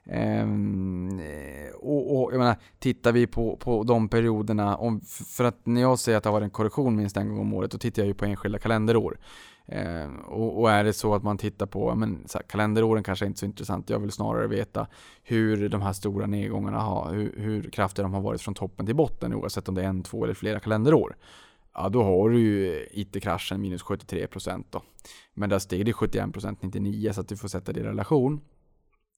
Um, 0.06 1.22
och, 1.74 2.24
och, 2.24 2.34
jag 2.34 2.40
menar, 2.40 2.56
tittar 2.80 3.12
vi 3.12 3.28
på, 3.28 3.58
på 3.58 3.84
de 3.84 4.10
perioderna, 4.10 4.78
om, 4.78 5.02
för 5.28 5.44
att 5.44 5.66
när 5.66 5.82
jag 5.82 6.00
säger 6.00 6.18
att 6.18 6.24
det 6.24 6.30
har 6.30 6.34
varit 6.34 6.44
en 6.44 6.50
korrektion 6.50 6.96
minst 6.96 7.18
en 7.18 7.30
gång 7.30 7.40
om 7.40 7.54
året, 7.54 7.72
då 7.72 7.78
tittar 7.78 8.02
jag 8.02 8.08
ju 8.08 8.14
på 8.14 8.26
enskilda 8.26 8.60
kalenderår. 8.60 9.18
Um, 9.66 10.20
och, 10.20 10.62
och, 10.62 10.72
är 10.72 10.84
det 10.84 10.94
så 10.94 11.16
att 11.16 11.24
man 11.24 11.38
tittar 11.38 11.66
på, 11.66 11.96
men 11.96 12.28
så 12.28 12.38
här, 12.38 12.44
kalenderåren 12.44 13.04
kanske 13.04 13.26
är 13.26 13.28
inte 13.28 13.40
så 13.40 13.46
intressant, 13.46 13.90
jag 13.90 14.00
vill 14.00 14.12
snarare 14.12 14.48
veta 14.48 14.88
hur 15.24 15.70
de 15.70 15.82
här 15.82 15.94
stora 15.94 16.26
nedgångarna 16.26 16.80
har, 16.80 17.14
hur, 17.14 17.34
hur 17.38 17.70
kraftiga 17.70 18.04
de 18.04 18.14
har 18.14 18.22
varit 18.22 18.42
från 18.42 18.54
toppen 18.54 18.86
till 18.86 18.96
botten, 18.96 19.34
oavsett 19.34 19.70
om 19.70 19.76
det 19.76 19.84
är 19.84 19.88
en, 19.88 20.04
två 20.04 20.24
eller 20.24 20.34
flera 20.34 20.60
kalenderår. 20.60 21.16
Ja, 21.74 21.90
då 21.90 22.04
har 22.04 22.30
du 22.30 22.40
ju 22.40 22.88
IT-kraschen 22.92 23.62
minus 23.62 23.84
73% 23.84 24.64
då. 24.70 24.82
Men 25.34 25.50
där 25.50 25.60
steg 25.60 25.86
det 25.86 25.92
71% 25.92 26.58
99, 26.62 27.14
så 27.14 27.22
att 27.22 27.28
du 27.28 27.38
får 27.38 27.48
sätta 27.48 27.74
det 27.74 27.80
i 27.80 27.84
relation. 27.84 28.42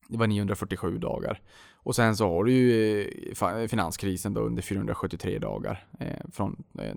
Det 0.07 0.17
var 0.17 0.27
947 0.27 0.97
dagar. 0.97 1.41
Och 1.85 1.95
sen 1.95 2.15
så 2.15 2.27
har 2.29 2.43
du 2.43 2.51
ju 2.51 3.01
eh, 3.01 3.67
finanskrisen 3.67 4.33
då 4.33 4.41
under 4.41 4.61
473 4.61 5.39
dagar. 5.39 5.85
Eh, 5.99 6.29
från 6.31 6.63
eh, 6.79 6.93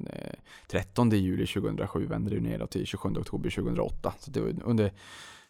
13 0.71 1.11
juli 1.11 1.47
2007 1.47 2.07
vände 2.07 2.31
det 2.31 2.41
ner 2.41 2.67
till 2.67 2.87
27 2.87 3.09
oktober 3.09 3.51
2008. 3.51 4.15
Så 4.19 4.31
det 4.31 4.41
var 4.41 4.55
under, 4.65 4.93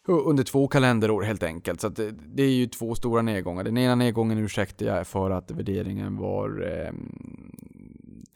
under 0.05 0.43
två 0.43 0.67
kalenderår 0.67 1.21
helt 1.21 1.43
enkelt. 1.43 1.81
Så 1.81 1.89
det, 1.89 2.11
det, 2.11 2.43
är 2.43 2.51
ju 2.51 2.67
två 2.67 2.95
stora 2.95 3.21
nedgångar. 3.21 3.63
Den 3.63 3.77
ena 3.77 3.95
nedgången 3.95 4.37
ursäktar 4.37 4.85
jag 4.85 5.07
för 5.07 5.31
att 5.31 5.51
värderingen 5.51 6.17
var, 6.17 6.67
eh, 6.67 6.93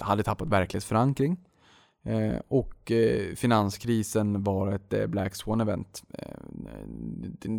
hade 0.05 0.23
tappat 0.23 0.47
verklighetsförankring. 0.47 1.37
Eh, 2.05 2.39
och 2.47 2.91
eh, 2.91 3.35
finanskrisen 3.35 4.43
var 4.43 4.71
ett 4.71 4.93
eh, 4.93 5.07
Black 5.07 5.33
Swan-event. 5.33 6.03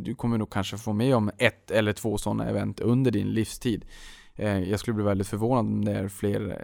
du 0.05 0.15
kommer 0.15 0.39
nog 0.39 0.51
kanske 0.51 0.79
få 0.79 0.93
med 0.93 1.17
om 1.17 1.31
ett 1.39 1.71
eller 1.71 1.93
två 1.93 2.19
sådana 2.19 2.49
event 2.49 2.81
under 2.81 3.11
din 3.11 3.33
livstid. 3.33 3.85
Jag 4.37 4.81
skulle 4.81 4.95
bli 4.95 5.05
väldigt 5.05 5.29
förvånad 5.29 5.67
om 5.67 5.85
det 5.85 5.93
är 5.93 6.09
fler 6.09 6.59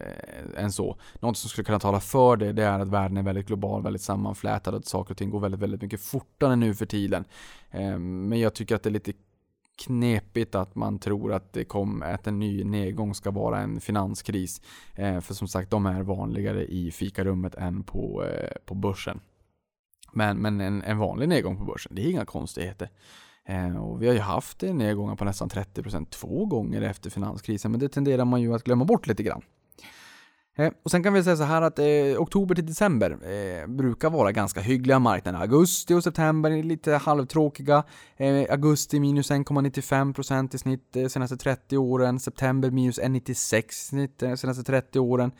än 0.56 0.72
så. 0.72 0.96
Något 1.20 1.36
som 1.36 1.50
skulle 1.50 1.64
kunna 1.64 1.78
tala 1.78 2.00
för 2.00 2.36
det, 2.36 2.52
det 2.52 2.64
är 2.64 2.78
att 2.78 2.88
världen 2.88 3.16
är 3.16 3.22
väldigt 3.22 3.46
global, 3.46 3.82
väldigt 3.82 4.02
sammanflätad 4.02 4.74
och 4.74 4.80
att 4.80 4.86
saker 4.86 5.10
och 5.14 5.18
ting 5.18 5.30
går 5.30 5.40
väldigt, 5.40 5.60
väldigt 5.60 5.82
mycket 5.82 6.00
fortare 6.00 6.56
nu 6.56 6.74
för 6.74 6.86
tiden. 6.86 7.24
Men 8.00 8.40
jag 8.40 8.54
tycker 8.54 8.74
att 8.74 8.82
det 8.82 8.88
är 8.88 8.92
lite 8.92 9.12
knepigt 9.84 10.54
att 10.54 10.74
man 10.74 10.98
tror 10.98 11.32
att, 11.32 11.52
det 11.52 11.64
kom, 11.64 12.02
att 12.02 12.26
en 12.26 12.38
ny 12.38 12.64
nedgång 12.64 13.14
ska 13.14 13.30
vara 13.30 13.60
en 13.60 13.80
finanskris. 13.80 14.60
Eh, 14.94 15.20
för 15.20 15.34
som 15.34 15.48
sagt, 15.48 15.70
de 15.70 15.86
är 15.86 16.02
vanligare 16.02 16.66
i 16.66 16.90
fikarummet 16.90 17.54
än 17.54 17.82
på, 17.82 18.24
eh, 18.24 18.50
på 18.64 18.74
börsen. 18.74 19.20
Men, 20.12 20.38
men 20.38 20.60
en, 20.60 20.82
en 20.82 20.98
vanlig 20.98 21.28
nedgång 21.28 21.56
på 21.56 21.64
börsen, 21.64 21.94
det 21.94 22.02
är 22.02 22.10
inga 22.10 22.24
konstigheter. 22.24 22.90
Eh, 23.44 23.76
och 23.76 24.02
vi 24.02 24.06
har 24.06 24.14
ju 24.14 24.20
haft 24.20 24.62
nedgångar 24.62 25.16
på 25.16 25.24
nästan 25.24 25.48
30% 25.48 26.06
två 26.10 26.46
gånger 26.46 26.82
efter 26.82 27.10
finanskrisen, 27.10 27.70
men 27.70 27.80
det 27.80 27.88
tenderar 27.88 28.24
man 28.24 28.40
ju 28.40 28.54
att 28.54 28.64
glömma 28.64 28.84
bort 28.84 29.06
lite 29.06 29.22
grann. 29.22 29.42
Eh, 30.60 30.72
och 30.82 30.90
sen 30.90 31.02
kan 31.02 31.12
vi 31.12 31.24
säga 31.24 31.36
så 31.36 31.42
här 31.42 31.62
att 31.62 31.78
eh, 31.78 31.84
oktober 32.18 32.54
till 32.54 32.66
december 32.66 33.10
eh, 33.10 33.66
brukar 33.66 34.10
vara 34.10 34.32
ganska 34.32 34.60
hyggliga 34.60 34.98
marknader. 34.98 35.38
Augusti 35.40 35.94
och 35.94 36.04
september 36.04 36.50
är 36.50 36.62
lite 36.62 36.92
halvtråkiga. 36.92 37.84
Eh, 38.16 38.46
augusti 38.50 39.00
minus 39.00 39.30
1,95% 39.30 40.54
i 40.54 40.58
snitt 40.58 40.92
de 40.92 41.08
senaste 41.08 41.36
30 41.36 41.76
åren. 41.76 42.20
September 42.20 42.70
minus 42.70 43.00
1,96 43.00 43.58
i 43.58 43.72
snitt 43.72 44.18
de 44.18 44.36
senaste 44.36 44.62
30 44.62 44.98
åren. 44.98 45.32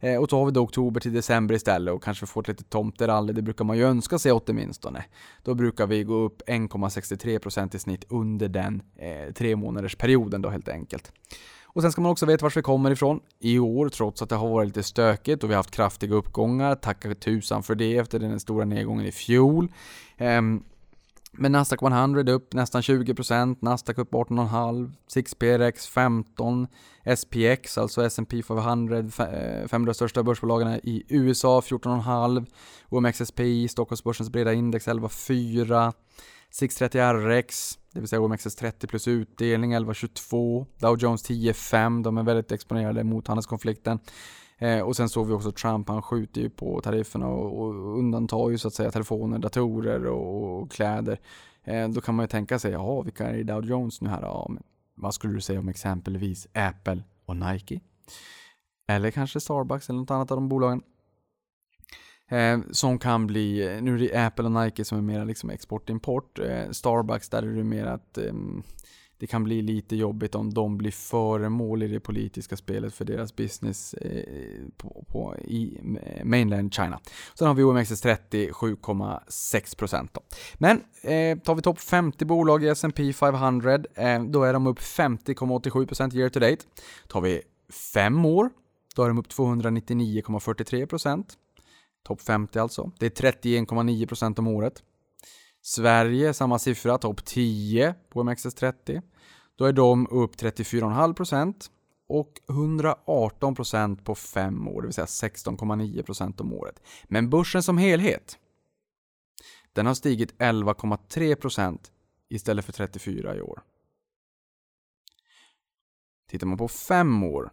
Eh, 0.00 0.16
och 0.16 0.30
så 0.30 0.38
har 0.38 0.46
vi 0.46 0.52
då 0.52 0.60
oktober 0.60 1.00
till 1.00 1.12
december 1.12 1.54
istället 1.54 1.94
och 1.94 2.02
kanske 2.02 2.26
får 2.26 2.40
ett 2.40 2.48
litet 2.48 2.70
tomterally, 2.70 3.32
det 3.32 3.42
brukar 3.42 3.64
man 3.64 3.76
ju 3.76 3.84
önska 3.84 4.18
sig 4.18 4.32
åtminstone. 4.32 5.04
Då 5.42 5.54
brukar 5.54 5.86
vi 5.86 6.04
gå 6.04 6.14
upp 6.14 6.42
1,63% 6.46 7.76
i 7.76 7.78
snitt 7.78 8.04
under 8.08 8.48
den 8.48 8.82
eh, 8.96 9.32
tre 9.32 9.56
månaders 9.56 9.96
perioden 9.96 10.42
då 10.42 10.48
helt 10.48 10.68
enkelt. 10.68 11.12
Och 11.78 11.82
sen 11.82 11.92
ska 11.92 12.00
man 12.00 12.12
också 12.12 12.26
veta 12.26 12.42
var 12.42 12.52
vi 12.56 12.62
kommer 12.62 12.90
ifrån. 12.90 13.20
I 13.40 13.58
år, 13.58 13.88
trots 13.88 14.22
att 14.22 14.28
det 14.28 14.36
har 14.36 14.48
varit 14.48 14.66
lite 14.66 14.82
stökigt 14.82 15.44
och 15.44 15.50
vi 15.50 15.54
har 15.54 15.58
haft 15.58 15.70
kraftiga 15.70 16.14
uppgångar, 16.14 16.74
tacka 16.74 17.14
tusan 17.14 17.62
för 17.62 17.74
det 17.74 17.96
efter 17.96 18.18
den 18.18 18.40
stora 18.40 18.64
nedgången 18.64 19.06
i 19.06 19.12
fjol. 19.12 19.72
Um, 20.18 20.64
men 21.32 21.52
Nasdaq 21.52 21.82
100 21.82 22.32
upp 22.32 22.54
nästan 22.54 22.82
20%, 22.82 23.56
Nasdaq 23.60 23.98
upp 23.98 24.12
18,5%, 24.12 24.92
6PRX 25.14 25.74
15%, 26.36 26.66
SPX, 27.16 27.78
alltså 27.78 28.04
S&P 28.04 28.42
500, 28.42 29.04
500 29.68 29.94
största 29.94 30.22
börsbolagen 30.22 30.80
i 30.82 31.04
USA 31.08 31.60
14,5%, 31.60 32.46
OMXSPI, 32.88 33.68
Stockholmsbörsens 33.68 34.30
breda 34.30 34.52
index 34.52 34.88
11,4%, 34.88 35.92
630RX, 36.52 37.78
det 37.92 38.00
vill 38.00 38.08
säga 38.08 38.20
OMXS30 38.20 38.86
plus 38.86 39.08
utdelning 39.08 39.76
11,22, 39.76 40.66
Dow 40.78 40.98
Jones 40.98 41.30
10,5, 41.30 42.02
de 42.02 42.18
är 42.18 42.22
väldigt 42.22 42.52
exponerade 42.52 43.04
mot 43.04 43.26
handelskonflikten. 43.26 43.98
Eh, 44.58 44.80
och 44.80 44.96
sen 44.96 45.08
såg 45.08 45.26
vi 45.26 45.32
också 45.32 45.52
Trump, 45.52 45.88
han 45.88 46.02
skjuter 46.02 46.40
ju 46.40 46.50
på 46.50 46.80
tarifferna 46.80 47.28
och, 47.28 47.60
och 47.62 47.98
undantar 47.98 48.50
ju 48.50 48.58
så 48.58 48.68
att 48.68 48.74
säga 48.74 48.90
telefoner, 48.90 49.38
datorer 49.38 50.06
och, 50.06 50.62
och 50.62 50.70
kläder. 50.70 51.20
Eh, 51.64 51.88
då 51.88 52.00
kan 52.00 52.14
man 52.14 52.22
ju 52.22 52.28
tänka 52.28 52.58
sig, 52.58 52.72
jaha, 52.72 53.02
vilka 53.02 53.28
är 53.28 53.34
i 53.34 53.42
Dow 53.42 53.64
Jones 53.64 54.00
nu 54.00 54.08
här? 54.08 54.22
Ja, 54.22 54.46
men 54.50 54.62
vad 54.94 55.14
skulle 55.14 55.34
du 55.34 55.40
säga 55.40 55.58
om 55.60 55.68
exempelvis 55.68 56.46
Apple 56.54 57.02
och 57.26 57.36
Nike? 57.36 57.80
Eller 58.88 59.10
kanske 59.10 59.40
Starbucks 59.40 59.90
eller 59.90 60.00
något 60.00 60.10
annat 60.10 60.30
av 60.30 60.36
de 60.36 60.48
bolagen. 60.48 60.82
Eh, 62.28 62.58
som 62.70 62.98
kan 62.98 63.26
bli, 63.26 63.66
eh, 63.66 63.82
nu 63.82 63.94
är 63.94 63.98
det 63.98 64.26
Apple 64.26 64.44
och 64.44 64.52
Nike 64.52 64.84
som 64.84 64.98
är 64.98 65.02
mer 65.02 65.24
liksom 65.24 65.50
export-import. 65.50 66.38
Eh, 66.38 66.70
Starbucks 66.70 67.28
där 67.28 67.42
är 67.42 67.56
det 67.56 67.64
mer 67.64 67.86
att 67.86 68.18
eh, 68.18 68.32
det 69.18 69.26
kan 69.26 69.44
bli 69.44 69.62
lite 69.62 69.96
jobbigt 69.96 70.34
om 70.34 70.54
de 70.54 70.78
blir 70.78 70.90
föremål 70.90 71.82
i 71.82 71.88
det 71.88 72.00
politiska 72.00 72.56
spelet 72.56 72.94
för 72.94 73.04
deras 73.04 73.36
business 73.36 73.94
eh, 73.94 74.66
på, 74.76 75.04
på, 75.08 75.36
i 75.36 75.78
eh, 76.02 76.24
mainland 76.24 76.74
China. 76.74 77.00
Sen 77.34 77.48
har 77.48 77.54
vi 77.54 77.62
OMXS30 77.62 78.50
7,6%. 78.50 80.08
Men 80.54 80.80
eh, 81.02 81.38
tar 81.38 81.54
vi 81.54 81.62
topp 81.62 81.80
50 81.80 82.24
bolag 82.24 82.64
i 82.64 82.68
S&P 82.68 83.12
500 83.12 83.74
eh, 83.94 84.22
då 84.22 84.42
är 84.42 84.52
de 84.52 84.66
upp 84.66 84.78
50,87% 84.78 86.16
year 86.16 86.28
to 86.28 86.40
date. 86.40 86.64
Tar 87.08 87.20
vi 87.20 87.42
5 87.92 88.24
år 88.24 88.50
då 88.94 89.02
är 89.02 89.08
de 89.08 89.18
upp 89.18 89.28
299,43%. 89.28 91.24
Topp 92.08 92.20
50 92.20 92.58
alltså. 92.58 92.92
Det 92.98 93.06
är 93.06 93.32
31,9% 93.32 94.38
om 94.38 94.46
året. 94.46 94.82
Sverige, 95.62 96.34
samma 96.34 96.58
siffra, 96.58 96.98
topp 96.98 97.24
10 97.24 97.94
på 98.08 98.22
MXS30. 98.22 99.02
Då 99.56 99.64
är 99.64 99.72
de 99.72 100.08
upp 100.10 100.36
34,5% 100.36 101.70
och 102.08 102.32
118% 102.48 104.04
på 104.04 104.14
5 104.14 104.68
år, 104.68 104.82
det 104.82 104.86
vill 104.86 104.94
säga 104.94 105.04
16,9% 105.04 106.40
om 106.40 106.52
året. 106.52 106.82
Men 107.04 107.30
börsen 107.30 107.62
som 107.62 107.78
helhet, 107.78 108.38
den 109.72 109.86
har 109.86 109.94
stigit 109.94 110.34
11,3% 110.38 111.78
istället 112.28 112.64
för 112.64 112.72
34 112.72 113.36
i 113.36 113.40
år. 113.40 113.62
Tittar 116.28 116.46
man 116.46 116.58
på 116.58 116.68
5 116.68 117.22
år 117.22 117.52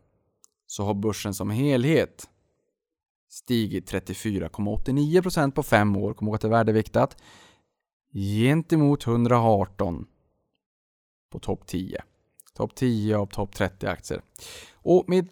så 0.65 0.83
har 0.83 0.93
börsen 0.93 1.33
som 1.33 1.49
helhet 1.49 2.29
stigit 3.35 3.91
34,89% 3.91 5.51
på 5.51 5.63
5 5.63 5.95
år, 5.95 6.13
kom 6.13 6.27
ihåg 6.27 6.35
att 6.35 6.41
det 6.41 6.47
är 6.47 6.49
värdeviktat, 6.49 7.17
gentemot 8.13 9.07
118 9.07 10.07
på 11.31 11.39
topp 11.39 11.67
10. 11.67 12.03
Topp 12.57 12.75
10 12.75 13.17
av 13.17 13.25
topp 13.25 13.55
30 13.55 13.87
aktier. 13.87 14.21
Och 14.73 15.03
mitt 15.07 15.31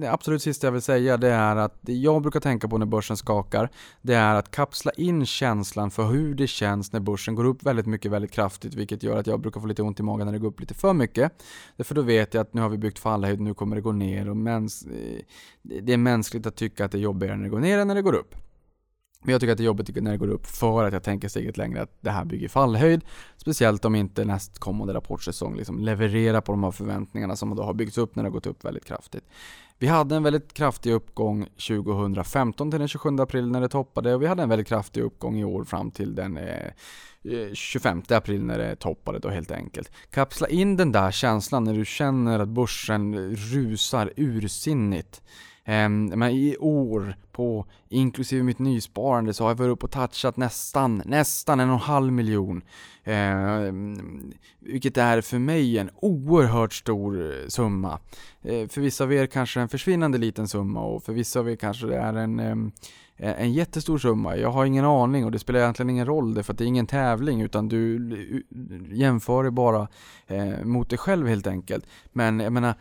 det 0.00 0.12
absolut 0.12 0.42
sista 0.42 0.66
jag 0.66 0.72
vill 0.72 0.82
säga 0.82 1.16
det 1.16 1.28
är 1.28 1.56
att 1.56 1.78
det 1.80 1.92
jag 1.92 2.22
brukar 2.22 2.40
tänka 2.40 2.68
på 2.68 2.78
när 2.78 2.86
börsen 2.86 3.16
skakar 3.16 3.70
det 4.02 4.14
är 4.14 4.34
att 4.34 4.50
kapsla 4.50 4.90
in 4.96 5.26
känslan 5.26 5.90
för 5.90 6.06
hur 6.06 6.34
det 6.34 6.46
känns 6.46 6.92
när 6.92 7.00
börsen 7.00 7.34
går 7.34 7.44
upp 7.44 7.62
väldigt 7.62 7.86
mycket, 7.86 8.10
väldigt 8.10 8.30
kraftigt 8.30 8.74
vilket 8.74 9.02
gör 9.02 9.16
att 9.16 9.26
jag 9.26 9.40
brukar 9.40 9.60
få 9.60 9.66
lite 9.66 9.82
ont 9.82 10.00
i 10.00 10.02
magen 10.02 10.26
när 10.26 10.32
det 10.32 10.38
går 10.38 10.48
upp 10.48 10.60
lite 10.60 10.74
för 10.74 10.92
mycket. 10.92 11.32
Därför 11.76 11.94
då 11.94 12.02
vet 12.02 12.34
jag 12.34 12.40
att 12.40 12.54
nu 12.54 12.60
har 12.60 12.68
vi 12.68 12.78
byggt 12.78 12.98
fallhöjd, 12.98 13.40
nu 13.40 13.54
kommer 13.54 13.76
det 13.76 13.82
gå 13.82 13.92
ner 13.92 14.28
och 14.28 14.36
mäns 14.36 14.86
eh, 14.86 15.20
det 15.62 15.92
är 15.92 15.96
mänskligt 15.96 16.46
att 16.46 16.56
tycka 16.56 16.84
att 16.84 16.92
det 16.92 16.98
är 16.98 17.02
jobbigare 17.02 17.36
när 17.36 17.44
det 17.44 17.50
går 17.50 17.60
ner 17.60 17.78
än 17.78 17.88
när 17.88 17.94
det 17.94 18.02
går 18.02 18.14
upp. 18.14 18.34
Men 19.22 19.32
jag 19.32 19.40
tycker 19.40 19.52
att 19.52 19.58
det 19.58 19.64
är 19.64 19.66
jobbigt 19.66 20.02
när 20.02 20.10
det 20.10 20.16
går 20.16 20.28
upp 20.28 20.46
för 20.46 20.84
att 20.84 20.92
jag 20.92 21.02
tänker 21.02 21.28
steget 21.28 21.56
längre 21.56 21.82
att 21.82 21.96
det 22.00 22.10
här 22.10 22.24
bygger 22.24 22.48
fallhöjd. 22.48 23.04
Speciellt 23.36 23.84
om 23.84 23.94
inte 23.94 24.24
nästkommande 24.24 24.94
rapportsäsong 24.94 25.56
liksom 25.56 25.78
levererar 25.78 26.40
på 26.40 26.52
de 26.52 26.64
här 26.64 26.70
förväntningarna 26.70 27.36
som 27.36 27.56
då 27.56 27.62
har 27.62 27.74
byggts 27.74 27.98
upp 27.98 28.16
när 28.16 28.22
det 28.22 28.28
har 28.28 28.32
gått 28.32 28.46
upp 28.46 28.64
väldigt 28.64 28.84
kraftigt. 28.84 29.24
Vi 29.78 29.88
hade 29.88 30.16
en 30.16 30.22
väldigt 30.22 30.54
kraftig 30.54 30.92
uppgång 30.92 31.44
2015 31.44 32.70
till 32.70 32.78
den 32.78 32.88
27 32.88 33.08
april 33.18 33.50
när 33.50 33.60
det 33.60 33.68
toppade 33.68 34.14
och 34.14 34.22
vi 34.22 34.26
hade 34.26 34.42
en 34.42 34.48
väldigt 34.48 34.68
kraftig 34.68 35.00
uppgång 35.00 35.38
i 35.38 35.44
år 35.44 35.64
fram 35.64 35.90
till 35.90 36.14
den 36.14 36.36
eh, 36.36 36.66
eh, 37.24 37.52
25 37.52 38.02
april 38.08 38.44
när 38.44 38.58
det 38.58 38.76
toppade 38.76 39.18
då 39.18 39.28
helt 39.28 39.50
enkelt. 39.50 39.90
Kapsla 40.10 40.48
in 40.48 40.76
den 40.76 40.92
där 40.92 41.10
känslan 41.10 41.64
när 41.64 41.74
du 41.74 41.84
känner 41.84 42.38
att 42.38 42.48
börsen 42.48 43.36
rusar 43.36 44.12
ursinnigt. 44.16 45.22
Ehm, 45.64 46.06
men 46.06 46.30
I 46.30 46.56
år, 46.60 47.16
på 47.32 47.66
inklusive 47.88 48.42
mitt 48.42 48.58
nysparande, 48.58 49.34
så 49.34 49.44
har 49.44 49.50
jag 49.50 49.56
varit 49.56 49.70
uppe 49.70 49.86
och 49.86 49.90
touchat 49.90 50.36
nästan, 50.36 51.02
nästan 51.04 51.60
en 51.60 51.68
och 51.68 51.74
en 51.74 51.80
halv 51.80 52.12
miljon. 52.12 52.62
Ehm, 53.04 54.32
vilket 54.60 54.96
är 54.96 55.20
för 55.20 55.38
mig 55.38 55.78
en 55.78 55.90
oerhört 55.94 56.72
stor 56.72 57.32
eh, 57.32 57.48
summa. 57.48 57.98
Eh, 58.42 58.68
för 58.68 58.80
vissa 58.80 59.04
av 59.04 59.12
er 59.12 59.26
kanske 59.26 59.60
en 59.60 59.68
försvinnande 59.68 60.18
liten 60.18 60.48
summa 60.48 60.80
och 60.80 61.02
för 61.02 61.12
vissa 61.12 61.40
av 61.40 61.50
er 61.50 61.56
kanske 61.56 61.86
det 61.86 61.96
är 61.96 62.14
en 62.14 62.40
ehm, 62.40 62.72
eh, 63.16 63.40
en 63.40 63.52
jättestor 63.52 63.98
summa. 63.98 64.36
Jag 64.36 64.50
har 64.50 64.64
ingen 64.64 64.84
aning 64.84 65.24
och 65.24 65.30
det 65.30 65.38
spelar 65.38 65.60
egentligen 65.60 65.90
ingen 65.90 66.06
roll 66.06 66.34
det 66.34 66.42
för 66.42 66.52
att 66.52 66.58
det 66.58 66.64
är 66.64 66.66
ingen 66.66 66.86
tävling 66.86 67.40
utan 67.40 67.68
du 67.68 68.44
jämför 68.92 69.44
det 69.44 69.50
bara 69.50 69.88
eh, 70.26 70.64
mot 70.64 70.90
dig 70.90 70.98
själv 70.98 71.28
helt 71.28 71.46
enkelt. 71.46 71.86
Men 72.12 72.40
jag 72.40 72.52
menar, 72.52 72.74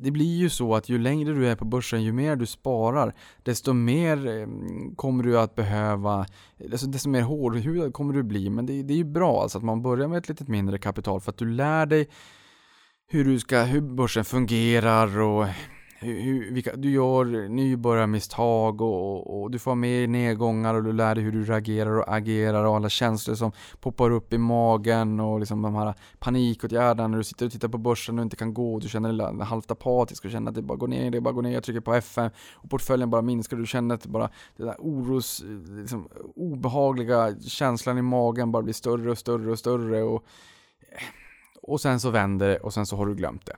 det 0.00 0.10
blir 0.10 0.36
ju 0.36 0.50
så 0.50 0.74
att 0.74 0.88
ju 0.88 0.98
längre 0.98 1.32
du 1.32 1.48
är 1.48 1.56
på 1.56 1.64
börsen, 1.64 2.02
ju 2.02 2.12
mer 2.12 2.36
du 2.36 2.46
sparar, 2.46 3.14
desto 3.42 3.72
mer 3.72 4.26
eh, 4.26 4.46
kommer 4.96 5.24
du 5.24 5.38
att 5.38 5.54
behöva, 5.54 6.26
alltså 6.72 6.86
desto 6.86 7.08
mer 7.08 7.22
hårdhudad 7.22 7.92
kommer 7.92 8.14
du 8.14 8.22
bli. 8.22 8.50
Men 8.50 8.66
det, 8.66 8.82
det 8.82 8.94
är 8.94 8.98
ju 8.98 9.04
bra 9.04 9.42
alltså 9.42 9.58
att 9.58 9.64
man 9.64 9.82
börjar 9.82 10.08
med 10.08 10.18
ett 10.18 10.28
lite 10.28 10.50
mindre 10.50 10.78
kapital 10.78 11.20
för 11.20 11.30
att 11.30 11.38
du 11.38 11.50
lär 11.50 11.86
dig 11.86 12.08
hur, 13.08 13.24
du 13.24 13.38
ska, 13.38 13.62
hur 13.62 13.80
börsen 13.80 14.24
fungerar 14.24 15.18
och 15.20 15.46
hur, 16.00 16.50
vilka, 16.50 16.76
du 16.76 16.90
gör 16.90 17.48
nybörjarmisstag 17.48 18.80
och, 18.80 19.42
och, 19.42 19.50
du 19.50 19.58
får 19.58 19.74
med 19.74 20.04
i 20.04 20.06
nedgångar 20.06 20.74
och 20.74 20.84
du 20.84 20.92
lär 20.92 21.14
dig 21.14 21.24
hur 21.24 21.32
du 21.32 21.44
reagerar 21.44 21.98
och 21.98 22.14
agerar 22.16 22.64
och 22.64 22.76
alla 22.76 22.88
känslor 22.88 23.34
som 23.34 23.52
poppar 23.80 24.10
upp 24.10 24.32
i 24.32 24.38
magen 24.38 25.20
och 25.20 25.40
liksom 25.40 25.62
de 25.62 25.74
här 25.74 25.94
panikåtgärderna 26.18 27.08
när 27.08 27.18
du 27.18 27.24
sitter 27.24 27.46
och 27.46 27.52
tittar 27.52 27.68
på 27.68 27.78
börsen 27.78 28.18
och 28.18 28.22
inte 28.22 28.36
kan 28.36 28.54
gå. 28.54 28.74
Och 28.74 28.80
du 28.80 28.88
känner 28.88 29.12
dig 29.12 29.46
halvt 29.46 29.70
apatisk 29.70 30.24
och 30.24 30.30
känner 30.30 30.48
att 30.48 30.54
det 30.54 30.62
bara 30.62 30.78
går 30.78 30.88
ner, 30.88 31.10
det 31.10 31.20
bara 31.20 31.34
går 31.34 31.42
ner, 31.42 31.52
jag 31.52 31.62
trycker 31.62 31.80
på 31.80 31.94
FM 31.94 32.30
och 32.54 32.70
portföljen 32.70 33.10
bara 33.10 33.22
minskar. 33.22 33.56
Och 33.56 33.60
du 33.60 33.66
känner 33.66 33.94
att 33.94 34.02
det 34.02 34.08
bara, 34.08 34.30
den 34.56 34.66
där 34.66 34.76
oros, 34.78 35.44
liksom, 35.68 36.08
obehagliga 36.36 37.40
känslan 37.40 37.98
i 37.98 38.02
magen 38.02 38.52
bara 38.52 38.62
blir 38.62 38.74
större 38.74 39.10
och 39.10 39.18
större 39.18 39.50
och 39.50 39.58
större 39.58 40.02
och, 40.02 40.24
och 41.62 41.80
sen 41.80 42.00
så 42.00 42.10
vänder 42.10 42.48
det 42.48 42.56
och 42.56 42.74
sen 42.74 42.86
så 42.86 42.96
har 42.96 43.06
du 43.06 43.14
glömt 43.14 43.46
det. 43.46 43.56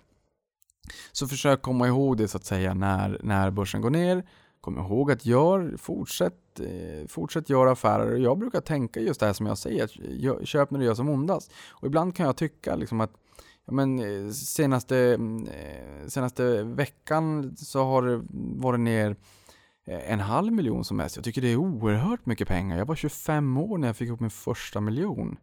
Så 1.13 1.29
försök 1.29 1.63
komma 1.63 1.87
ihåg 1.87 2.17
det 2.17 2.29
så 2.29 2.37
att 2.37 2.45
säga 2.45 2.75
när, 2.75 3.21
när 3.23 3.51
börsen 3.51 3.81
går 3.81 3.91
ner. 3.91 4.25
Kom 4.61 4.79
ihåg 4.79 5.13
att 5.13 5.27
gör, 5.27 5.77
fortsätt, 5.79 6.61
eh, 6.61 7.07
fortsätt 7.09 7.51
göra 7.51 7.71
affärer. 7.73 8.17
Jag 8.17 8.39
brukar 8.39 8.61
tänka 8.61 9.01
just 9.01 9.21
det 9.21 9.27
här 9.27 9.33
som 9.33 9.47
jag 9.47 9.59
säger, 9.59 9.85
att 9.85 10.49
köp 10.49 10.71
när 10.71 10.79
det 10.79 10.85
gör 10.85 10.95
som 10.95 11.09
ondast. 11.09 11.53
Och 11.69 11.87
ibland 11.87 12.17
kan 12.17 12.27
jag 12.27 12.37
tycka 12.37 12.77
liksom 12.77 13.01
att 13.01 13.11
ja, 13.65 13.73
men, 13.73 13.99
eh, 13.99 14.33
senaste, 14.33 14.99
eh, 15.53 16.09
senaste 16.09 16.63
veckan 16.63 17.57
så 17.57 17.85
har 17.85 18.03
det 18.03 18.21
varit 18.61 18.81
ner 18.81 19.17
en 19.87 20.21
halv 20.21 20.53
miljon 20.53 20.85
som 20.85 20.97
mest. 20.97 21.17
Jag 21.17 21.25
tycker 21.25 21.43
det 21.43 21.53
är 21.53 21.57
oerhört 21.57 22.27
mycket 22.27 22.49
pengar. 22.49 22.79
Jag 22.79 22.87
var 22.87 22.95
25 22.95 23.57
år 23.57 23.79
när 23.79 23.87
jag 23.87 23.97
fick 23.97 24.11
upp 24.11 24.21
min 24.21 24.31
första 24.31 24.81
miljon. 24.81 25.37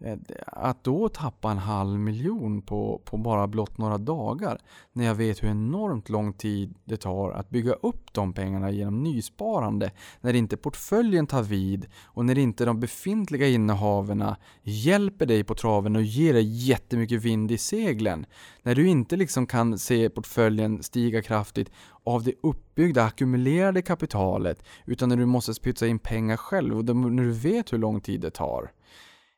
Eh, 0.00 0.18
att 0.46 0.84
då 0.84 1.08
tappa 1.08 1.50
en 1.50 1.58
halv 1.58 1.98
miljon 1.98 2.62
på, 2.62 3.00
på 3.04 3.16
bara 3.16 3.46
blott 3.46 3.78
några 3.78 3.98
dagar 3.98 4.58
när 4.92 5.04
jag 5.04 5.14
vet 5.14 5.42
hur 5.42 5.48
enormt 5.48 6.08
lång 6.08 6.32
tid 6.32 6.74
det 6.84 6.96
tar 6.96 7.30
att 7.30 7.50
bygga 7.50 7.72
upp 7.72 8.12
de 8.12 8.32
pengarna 8.32 8.70
genom 8.70 9.02
nysparande 9.02 9.90
när 10.20 10.34
inte 10.34 10.56
portföljen 10.56 11.26
tar 11.26 11.42
vid 11.42 11.86
och 12.04 12.24
när 12.24 12.38
inte 12.38 12.64
de 12.64 12.80
befintliga 12.80 13.48
innehaven 13.48 14.24
hjälper 14.62 15.26
dig 15.26 15.44
på 15.44 15.54
traven 15.54 15.96
och 15.96 16.02
ger 16.02 16.32
dig 16.32 16.68
jättemycket 16.68 17.22
vind 17.22 17.50
i 17.50 17.58
seglen. 17.58 18.26
När 18.62 18.74
du 18.74 18.88
inte 18.88 19.16
liksom 19.16 19.46
kan 19.46 19.78
se 19.78 20.10
portföljen 20.10 20.82
stiga 20.82 21.22
kraftigt 21.22 21.70
av 22.04 22.22
det 22.24 22.34
uppbyggda 22.42 23.04
ackumulerade 23.04 23.82
kapitalet 23.82 24.62
utan 24.86 25.08
när 25.08 25.16
du 25.16 25.26
måste 25.26 25.62
pytsa 25.62 25.86
in 25.86 25.98
pengar 25.98 26.36
själv 26.36 26.78
och 26.78 26.96
när 26.96 27.22
du 27.22 27.32
vet 27.32 27.72
hur 27.72 27.78
lång 27.78 28.00
tid 28.00 28.20
det 28.20 28.30
tar. 28.30 28.70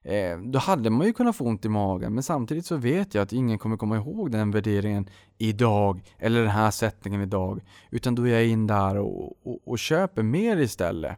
Eh, 0.04 0.38
då 0.38 0.58
hade 0.58 0.90
man 0.90 1.06
ju 1.06 1.12
kunnat 1.12 1.36
få 1.36 1.44
ont 1.44 1.64
i 1.64 1.68
magen, 1.68 2.14
men 2.14 2.22
samtidigt 2.22 2.66
så 2.66 2.76
vet 2.76 3.14
jag 3.14 3.22
att 3.22 3.32
ingen 3.32 3.58
kommer 3.58 3.76
komma 3.76 3.96
ihåg 3.96 4.30
den 4.30 4.50
värderingen 4.50 5.08
idag, 5.38 6.00
eller 6.18 6.40
den 6.40 6.50
här 6.50 6.70
sättningen 6.70 7.22
idag, 7.22 7.60
utan 7.90 8.14
då 8.14 8.28
är 8.28 8.32
jag 8.32 8.46
in 8.46 8.66
där 8.66 8.96
och, 8.96 9.46
och, 9.46 9.58
och 9.64 9.78
köper 9.78 10.22
mer 10.22 10.56
istället. 10.56 11.16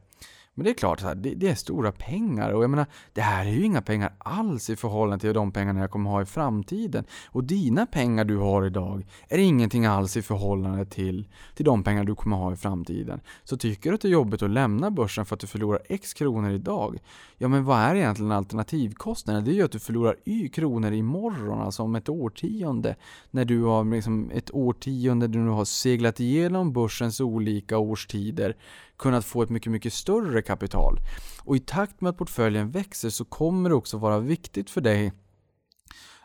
Men 0.55 0.64
det 0.64 0.70
är 0.70 0.74
klart, 0.74 1.03
det, 1.16 1.34
det 1.34 1.48
är 1.48 1.55
stora 1.55 1.92
pengar 1.92 2.50
och 2.50 2.62
jag 2.62 2.70
menar, 2.70 2.86
det 3.12 3.20
här 3.20 3.46
är 3.46 3.50
ju 3.50 3.64
inga 3.64 3.82
pengar 3.82 4.12
alls 4.18 4.70
i 4.70 4.76
förhållande 4.76 5.18
till 5.18 5.34
de 5.34 5.53
pengarna 5.53 5.80
jag 5.80 5.90
kommer 5.90 6.11
ha 6.11 6.22
i 6.22 6.26
framtiden. 6.26 7.05
Och 7.26 7.44
dina 7.44 7.86
pengar 7.86 8.24
du 8.24 8.36
har 8.36 8.66
idag 8.66 9.07
är 9.28 9.38
ingenting 9.38 9.86
alls 9.86 10.16
i 10.16 10.22
förhållande 10.22 10.84
till, 10.84 11.28
till 11.55 11.64
de 11.64 11.84
pengar 11.84 12.05
du 12.05 12.14
kommer 12.14 12.36
ha 12.36 12.53
i 12.53 12.57
framtiden. 12.57 13.20
Så 13.44 13.57
tycker 13.57 13.90
du 13.90 13.94
att 13.94 14.00
det 14.00 14.09
är 14.09 14.12
jobbigt 14.12 14.42
att 14.42 14.50
lämna 14.50 14.90
börsen 14.90 15.26
för 15.26 15.36
att 15.36 15.40
du 15.40 15.46
förlorar 15.46 15.80
X 15.88 16.14
kronor 16.14 16.50
idag, 16.50 16.98
ja 17.38 17.48
men 17.48 17.64
vad 17.64 17.78
är 17.78 17.94
egentligen 17.94 18.32
alternativkostnaden? 18.32 19.44
Det 19.44 19.50
är 19.50 19.55
ju 19.55 19.62
att 19.62 19.72
du 19.72 19.78
förlorar 19.78 20.16
Y 20.24 20.48
kronor 20.48 20.92
imorgon, 20.92 21.61
alltså 21.61 21.82
om 21.82 21.94
ett 21.94 22.09
årtionde. 22.09 22.96
När 23.30 23.44
du 23.44 23.62
har 23.62 23.84
liksom 23.84 24.30
ett 24.30 24.50
årtionde 24.50 25.26
där 25.26 25.40
du 25.40 25.48
har 25.48 25.64
seglat 25.64 26.20
igenom 26.20 26.72
börsens 26.72 27.20
olika 27.20 27.78
årstider 27.78 28.57
kunnat 28.97 29.24
få 29.24 29.43
ett 29.43 29.51
mycket, 29.51 29.72
mycket 29.72 29.93
större 29.93 30.43
kapital. 30.43 31.01
Och 31.45 31.57
i 31.57 31.61
takt 31.61 32.01
med 32.01 32.11
att 32.11 32.18
portföljen 32.18 32.70
växer 32.70 33.11
så 33.11 33.24
kommer 33.24 33.68
det 33.68 33.74
också 33.74 33.99
vara 33.99 34.18
viktigt 34.18 34.70
för 34.70 34.80
dig 34.80 35.12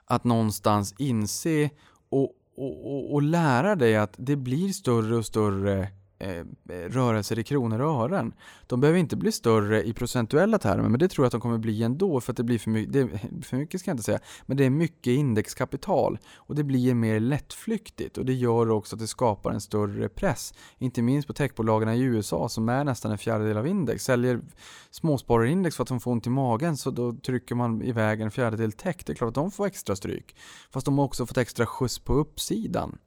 att 0.05 0.23
någonstans 0.23 0.95
inse 0.97 1.69
och, 2.09 2.31
och, 2.57 2.93
och, 2.93 3.13
och 3.13 3.21
lära 3.21 3.75
dig 3.75 3.97
att 3.97 4.15
det 4.17 4.35
blir 4.35 4.69
större 4.69 5.15
och 5.15 5.25
större 5.25 5.87
Eh, 6.19 6.37
eh, 6.37 6.45
rörelser 6.89 7.39
i 7.39 7.43
kronor 7.43 7.81
och 7.81 8.03
ören. 8.03 8.33
De 8.67 8.81
behöver 8.81 8.99
inte 8.99 9.15
bli 9.15 9.31
större 9.31 9.83
i 9.83 9.93
procentuella 9.93 10.59
termer, 10.59 10.89
men 10.89 10.99
det 10.99 11.07
tror 11.07 11.23
jag 11.23 11.27
att 11.27 11.31
de 11.31 11.41
kommer 11.41 11.57
bli 11.57 11.83
ändå 11.83 12.21
för 12.21 12.33
att 12.33 12.37
det 12.37 12.43
blir 12.43 12.59
för 12.59 12.69
mycket, 12.69 12.93
det, 12.93 13.07
för 13.45 13.57
mycket 13.57 13.79
ska 13.79 13.89
jag 13.89 13.93
inte 13.93 14.03
säga, 14.03 14.19
men 14.45 14.57
det 14.57 14.65
är 14.65 14.69
mycket 14.69 15.11
indexkapital 15.11 16.19
och 16.35 16.55
det 16.55 16.63
blir 16.63 16.93
mer 16.93 17.19
lättflyktigt 17.19 18.17
och 18.17 18.25
det 18.25 18.33
gör 18.33 18.69
också 18.69 18.95
att 18.95 18.99
det 18.99 19.07
skapar 19.07 19.51
en 19.51 19.61
större 19.61 20.09
press. 20.09 20.53
Inte 20.77 21.01
minst 21.01 21.27
på 21.27 21.33
techbolagen 21.33 21.89
i 21.89 22.01
USA 22.01 22.49
som 22.49 22.69
är 22.69 22.83
nästan 22.83 23.11
en 23.11 23.17
fjärdedel 23.17 23.57
av 23.57 23.67
index. 23.67 24.03
Säljer 24.03 24.41
småspararindex 24.89 25.75
för 25.75 25.83
att 25.83 25.89
de 25.89 25.99
får 25.99 26.11
ont 26.11 26.27
i 26.27 26.29
magen 26.29 26.77
så 26.77 26.91
då 26.91 27.13
trycker 27.13 27.55
man 27.55 27.81
iväg 27.81 28.21
en 28.21 28.31
fjärdedel 28.31 28.71
tech. 28.71 28.97
Det 29.05 29.13
är 29.13 29.15
klart 29.15 29.27
att 29.27 29.35
de 29.35 29.51
får 29.51 29.65
extra 29.65 29.95
stryk. 29.95 30.35
Fast 30.71 30.85
de 30.85 30.97
har 30.97 31.05
också 31.05 31.25
fått 31.25 31.37
extra 31.37 31.65
skjuts 31.65 31.99
på 31.99 32.13
uppsidan. 32.13 32.97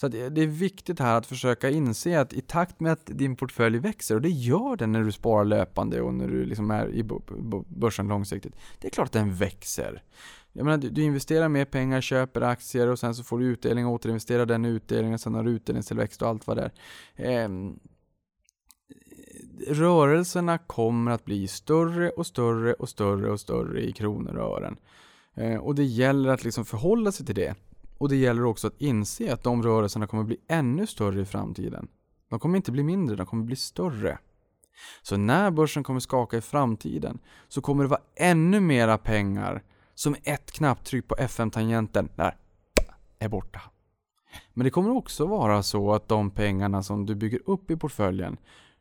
Så 0.00 0.06
eh, 0.06 0.30
det 0.30 0.42
är 0.42 0.46
viktigt 0.46 0.98
här 0.98 1.18
att 1.18 1.26
försöka 1.26 1.70
inse 1.70 2.20
att 2.20 2.32
i 2.32 2.40
takt 2.40 2.80
med 2.80 2.92
att 2.92 3.06
din 3.06 3.36
portfölj 3.36 3.78
växer, 3.78 4.14
och 4.14 4.22
det 4.22 4.28
gör 4.28 4.76
den 4.76 4.92
när 4.92 5.02
du 5.02 5.12
sparar 5.12 5.44
löpande 5.44 6.00
och 6.00 6.14
när 6.14 6.28
du 6.28 6.44
liksom 6.44 6.70
är 6.70 6.90
i 6.90 7.04
börsen 7.68 8.08
långsiktigt, 8.08 8.54
det 8.78 8.88
är 8.88 8.90
klart 8.90 9.06
att 9.06 9.12
den 9.12 9.34
växer. 9.34 10.02
Jag 10.52 10.64
menar, 10.64 10.78
du, 10.78 11.02
investerar 11.02 11.48
mer 11.48 11.64
pengar, 11.64 12.00
köper 12.00 12.40
aktier 12.40 12.88
och 12.88 12.98
sen 12.98 13.14
så 13.14 13.24
får 13.24 13.38
du 13.38 13.44
utdelning 13.46 13.86
och 13.86 13.92
återinvesterar 13.92 14.46
den 14.46 14.64
utdelningen, 14.64 15.18
sen 15.18 15.34
har 15.34 15.44
du 15.44 15.50
utdelningstillväxt 15.50 16.22
och 16.22 16.28
allt 16.28 16.46
vad 16.46 16.56
det 16.56 16.70
är. 17.14 17.44
Eh, 17.44 17.48
rörelserna 19.68 20.58
kommer 20.58 21.10
att 21.10 21.24
bli 21.24 21.48
större 21.48 22.10
och 22.10 22.26
större 22.26 22.72
och 22.72 22.88
större 22.88 23.30
och 23.30 23.40
större 23.40 23.80
i 23.80 23.92
kronor 23.92 24.36
och 24.36 24.56
ören. 24.56 24.76
Eh, 25.34 25.56
och 25.56 25.74
det 25.74 25.84
gäller 25.84 26.30
att 26.30 26.44
liksom 26.44 26.64
förhålla 26.64 27.12
sig 27.12 27.26
till 27.26 27.34
det. 27.34 27.54
Och 28.00 28.08
det 28.08 28.16
gäller 28.16 28.44
också 28.44 28.66
att 28.66 28.80
inse 28.80 29.32
att 29.32 29.42
de 29.42 29.62
rörelserna 29.62 30.06
kommer 30.06 30.24
bli 30.24 30.36
ännu 30.48 30.86
större 30.86 31.20
i 31.20 31.24
framtiden. 31.24 31.88
De 32.28 32.40
kommer 32.40 32.56
inte 32.56 32.72
bli 32.72 32.82
mindre, 32.82 33.16
de 33.16 33.26
kommer 33.26 33.44
bli 33.44 33.56
större. 33.56 34.18
Så 35.02 35.16
när 35.16 35.50
börsen 35.50 35.82
kommer 35.82 36.00
skaka 36.00 36.36
i 36.36 36.40
framtiden 36.40 37.18
så 37.48 37.60
kommer 37.60 37.84
det 37.84 37.88
vara 37.88 38.00
ännu 38.16 38.60
mera 38.60 38.98
pengar 38.98 39.62
som 39.94 40.16
ett 40.22 40.52
knapptryck 40.52 41.08
på 41.08 41.14
FM-tangenten 41.14 42.08
där 42.16 42.36
är 43.18 43.28
borta. 43.28 43.60
Men 44.54 44.64
det 44.64 44.70
kommer 44.70 44.90
också 44.90 45.26
vara 45.26 45.62
så 45.62 45.92
att 45.92 46.08
de 46.08 46.30
pengarna 46.30 46.82
som 46.82 47.06
du 47.06 47.14
bygger 47.14 47.40
upp 47.46 47.70
i 47.70 47.76
portföljen 47.76 48.36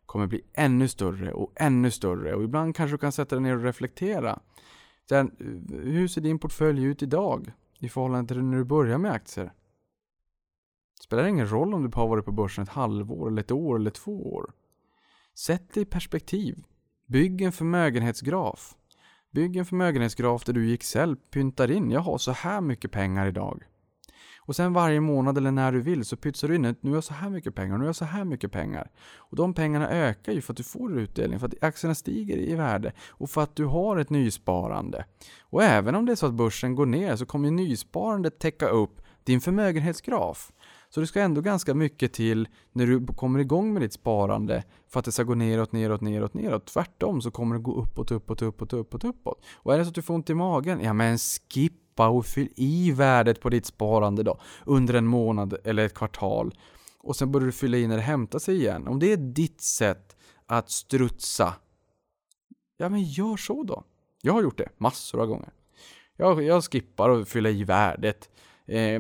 kommer 0.06 0.28
bli 0.28 0.42
ännu 0.54 0.88
större 0.88 1.34
och 1.34 1.52
ännu 1.56 1.92
större 1.92 2.36
och 2.36 2.44
ibland 2.44 2.76
kanske 2.76 2.94
du 2.94 2.98
kan 2.98 3.12
sätta 3.12 3.36
dig 3.36 3.44
ner 3.44 3.58
och 3.58 3.64
reflektera. 3.64 4.40
Eh, 5.12 5.26
hur 5.70 6.08
ser 6.08 6.22
din 6.22 6.40
portfölj 6.40 6.84
ut 6.84 7.04
idag? 7.04 7.54
I 7.80 7.90
förhållande 7.90 8.28
till 8.34 8.44
när 8.44 8.58
du 8.58 8.64
börjar 8.64 8.98
med 8.98 9.12
aktier. 9.12 9.46
Det 10.98 11.04
spelar 11.04 11.28
ingen 11.28 11.52
roll 11.52 11.74
om 11.74 11.84
du 11.84 11.98
har 11.98 12.08
varit 12.08 12.26
på 12.26 12.32
börsen 12.32 12.64
ett 12.64 12.70
halvår, 12.70 13.28
eller 13.28 13.42
ett 13.42 13.52
år 13.52 13.76
eller 13.76 13.92
två 13.92 14.34
år. 14.34 14.54
Sätt 15.36 15.74
det 15.74 15.82
i 15.82 15.86
perspektiv. 15.86 16.64
Bygg 17.06 17.42
en 17.42 17.52
förmögenhetsgraf. 17.52 18.76
Bygg 19.32 19.58
en 19.58 19.66
förmögenhetsgraf 19.66 20.44
där 20.44 20.54
du 20.54 20.70
i 20.70 20.74
Excel 20.74 21.16
pyntar 21.16 21.72
in, 21.72 21.92
jag 21.92 22.02
har 22.02 22.18
så 22.18 22.32
här 22.32 22.62
mycket 22.62 22.92
pengar 22.92 23.28
idag. 23.28 23.64
Och 24.50 24.56
sen 24.56 24.74
varje 24.74 25.00
månad 25.00 25.38
eller 25.38 25.52
när 25.52 25.72
du 25.72 25.82
vill 25.82 26.06
så 26.06 26.18
pytsar 26.18 26.48
du 26.48 26.56
in 26.56 26.66
att 26.66 26.84
nu 26.84 26.90
har 26.90 26.98
jag 26.98 27.04
så 27.04 27.14
här 27.14 27.30
mycket 27.30 27.56
pengar, 27.56 27.78
nu 27.78 27.80
har 27.80 27.86
jag 27.86 27.96
så 27.96 28.06
här 28.06 28.26
mycket 28.26 28.52
pengar. 28.52 28.92
Och 29.18 29.36
de 29.36 29.54
pengarna 29.54 29.90
ökar 29.90 30.34
ju 30.34 30.42
för 30.42 30.54
att 30.54 30.58
du 30.58 30.64
får 30.64 31.00
utdelning, 31.00 31.40
för 31.40 31.48
att 31.48 31.64
aktierna 31.64 31.96
stiger 31.96 32.38
i 32.38 32.56
värde 32.56 32.92
och 33.10 33.30
för 33.30 33.42
att 33.42 33.56
du 33.56 33.66
har 33.66 33.98
ett 33.98 34.10
nysparande. 34.10 35.06
Och 35.42 35.64
även 35.64 35.96
om 35.96 36.06
det 36.06 36.12
är 36.12 36.16
så 36.16 36.26
att 36.26 36.34
börsen 36.34 36.76
går 36.76 36.86
ner 36.86 37.16
så 37.16 37.26
kommer 37.26 37.52
nysparandet 37.52 38.40
täcka 38.40 38.68
upp 38.70 39.02
din 39.24 39.42
förmögenhetsgraf. 39.42 40.52
Så 40.90 41.00
det 41.00 41.08
ska 41.08 41.22
ändå 41.22 41.42
ganska 41.42 41.74
mycket 41.74 42.14
till 42.14 42.48
när 42.72 42.88
du 42.88 43.08
kommer 43.08 43.40
igång 43.40 43.74
med 43.74 43.82
ditt 43.82 43.94
sparande 43.94 44.64
för 44.88 45.00
att 45.00 45.06
det 45.06 45.12
ska 45.12 45.24
gå 45.24 45.36
neråt, 45.36 45.72
neråt, 45.72 46.02
neråt, 46.02 46.34
neråt. 46.34 46.66
Tvärtom 46.66 47.22
så 47.22 47.32
kommer 47.32 47.56
det 47.56 47.62
gå 47.62 47.82
uppåt, 47.82 48.12
uppåt, 48.12 48.42
uppåt, 48.42 48.74
uppåt, 48.74 49.04
uppåt. 49.04 49.46
Och 49.56 49.74
är 49.74 49.78
det 49.78 49.86
så 49.86 49.90
att 49.90 49.96
du 49.96 50.02
får 50.02 50.14
ont 50.14 50.30
i 50.30 50.34
magen, 50.34 50.80
ja 50.84 50.94
men 50.94 51.18
skippa 51.18 51.89
stoppa 52.00 52.10
och 52.10 52.26
fyll 52.26 52.50
i 52.56 52.92
värdet 52.92 53.42
på 53.42 53.50
ditt 53.50 53.66
sparande 53.66 54.24
då 54.24 54.40
under 54.66 54.94
en 54.94 55.08
månad 55.08 55.56
eller 55.64 55.86
ett 55.86 55.94
kvartal. 55.94 56.54
Och 57.00 57.16
sen 57.16 57.32
börjar 57.32 57.46
du 57.46 57.52
fylla 57.52 57.78
i 57.78 57.88
när 57.88 57.96
det 57.96 58.04
hämtar 58.04 58.40
sig 58.40 58.56
igen. 58.56 58.88
Om 58.88 59.00
det 59.00 59.12
är 59.12 59.18
ditt 59.18 59.62
sätt 59.62 60.16
att 60.48 60.70
strutsa, 60.70 61.56
ja 62.78 62.90
men 62.90 63.04
gör 63.04 63.38
så 63.38 63.64
då. 63.64 63.84
Jag 64.22 64.34
har 64.34 64.42
gjort 64.42 64.58
det 64.58 64.70
massor 64.78 65.22
av 65.22 65.28
gånger. 65.28 65.50
Jag, 66.18 66.44
jag 66.44 66.64
skippar 66.64 67.10
att 67.10 67.30
fylla 67.30 67.50
i 67.50 67.64
värdet. 67.64 68.30
Eh, 68.68 69.00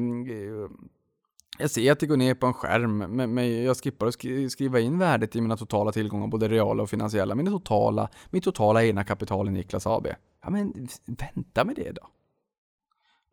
jag 1.60 1.72
ser 1.72 1.92
att 1.92 2.00
det 2.00 2.08
går 2.08 2.18
ner 2.18 2.36
på 2.36 2.48
en 2.48 2.54
skärm, 2.54 2.98
men, 2.98 3.34
men 3.34 3.64
jag 3.64 3.78
skippar 3.78 4.08
att 4.08 4.16
skriva 4.52 4.80
in 4.80 5.00
värdet 5.00 5.36
i 5.36 5.42
mina 5.42 5.58
totala 5.58 5.92
tillgångar, 5.92 6.28
både 6.28 6.48
reala 6.48 6.84
och 6.84 6.90
finansiella. 6.90 7.36
Mina 7.36 7.52
totala, 7.52 8.10
mitt 8.32 8.44
totala 8.44 8.84
egna 8.84 9.04
kapital 9.04 9.48
i 9.48 9.52
Niklas 9.52 9.88
AB. 9.88 10.08
Ja, 10.44 10.50
men 10.50 10.88
vänta 11.06 11.66
med 11.66 11.76
det 11.76 11.92
då. 11.92 12.10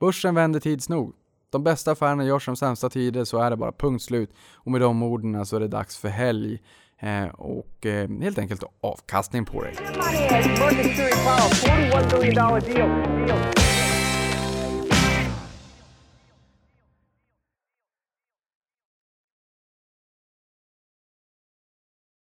Börsen 0.01 0.35
vänder 0.35 0.61
tids 0.61 0.89
nog. 0.89 1.15
De 1.51 1.65
bästa 1.65 1.91
affärerna 1.93 2.25
görs 2.25 2.47
de 2.47 2.57
sämsta 2.57 2.91
tider, 2.91 3.25
så 3.25 3.39
är 3.39 3.51
det 3.51 3.57
bara. 3.57 3.73
Punkt 3.73 4.03
slut. 4.03 4.31
Och 4.55 4.71
med 4.71 4.81
de 4.81 5.03
orden 5.03 5.47
så 5.47 5.57
är 5.57 5.61
det 5.61 5.69
dags 5.69 5.97
för 5.97 6.09
helg. 6.09 6.59
Eh, 6.99 7.27
och 7.27 7.87
eh, 7.87 8.09
helt 8.21 8.39
enkelt 8.39 8.63
avkastning 8.81 9.45
på 9.45 9.63
det. 9.63 9.73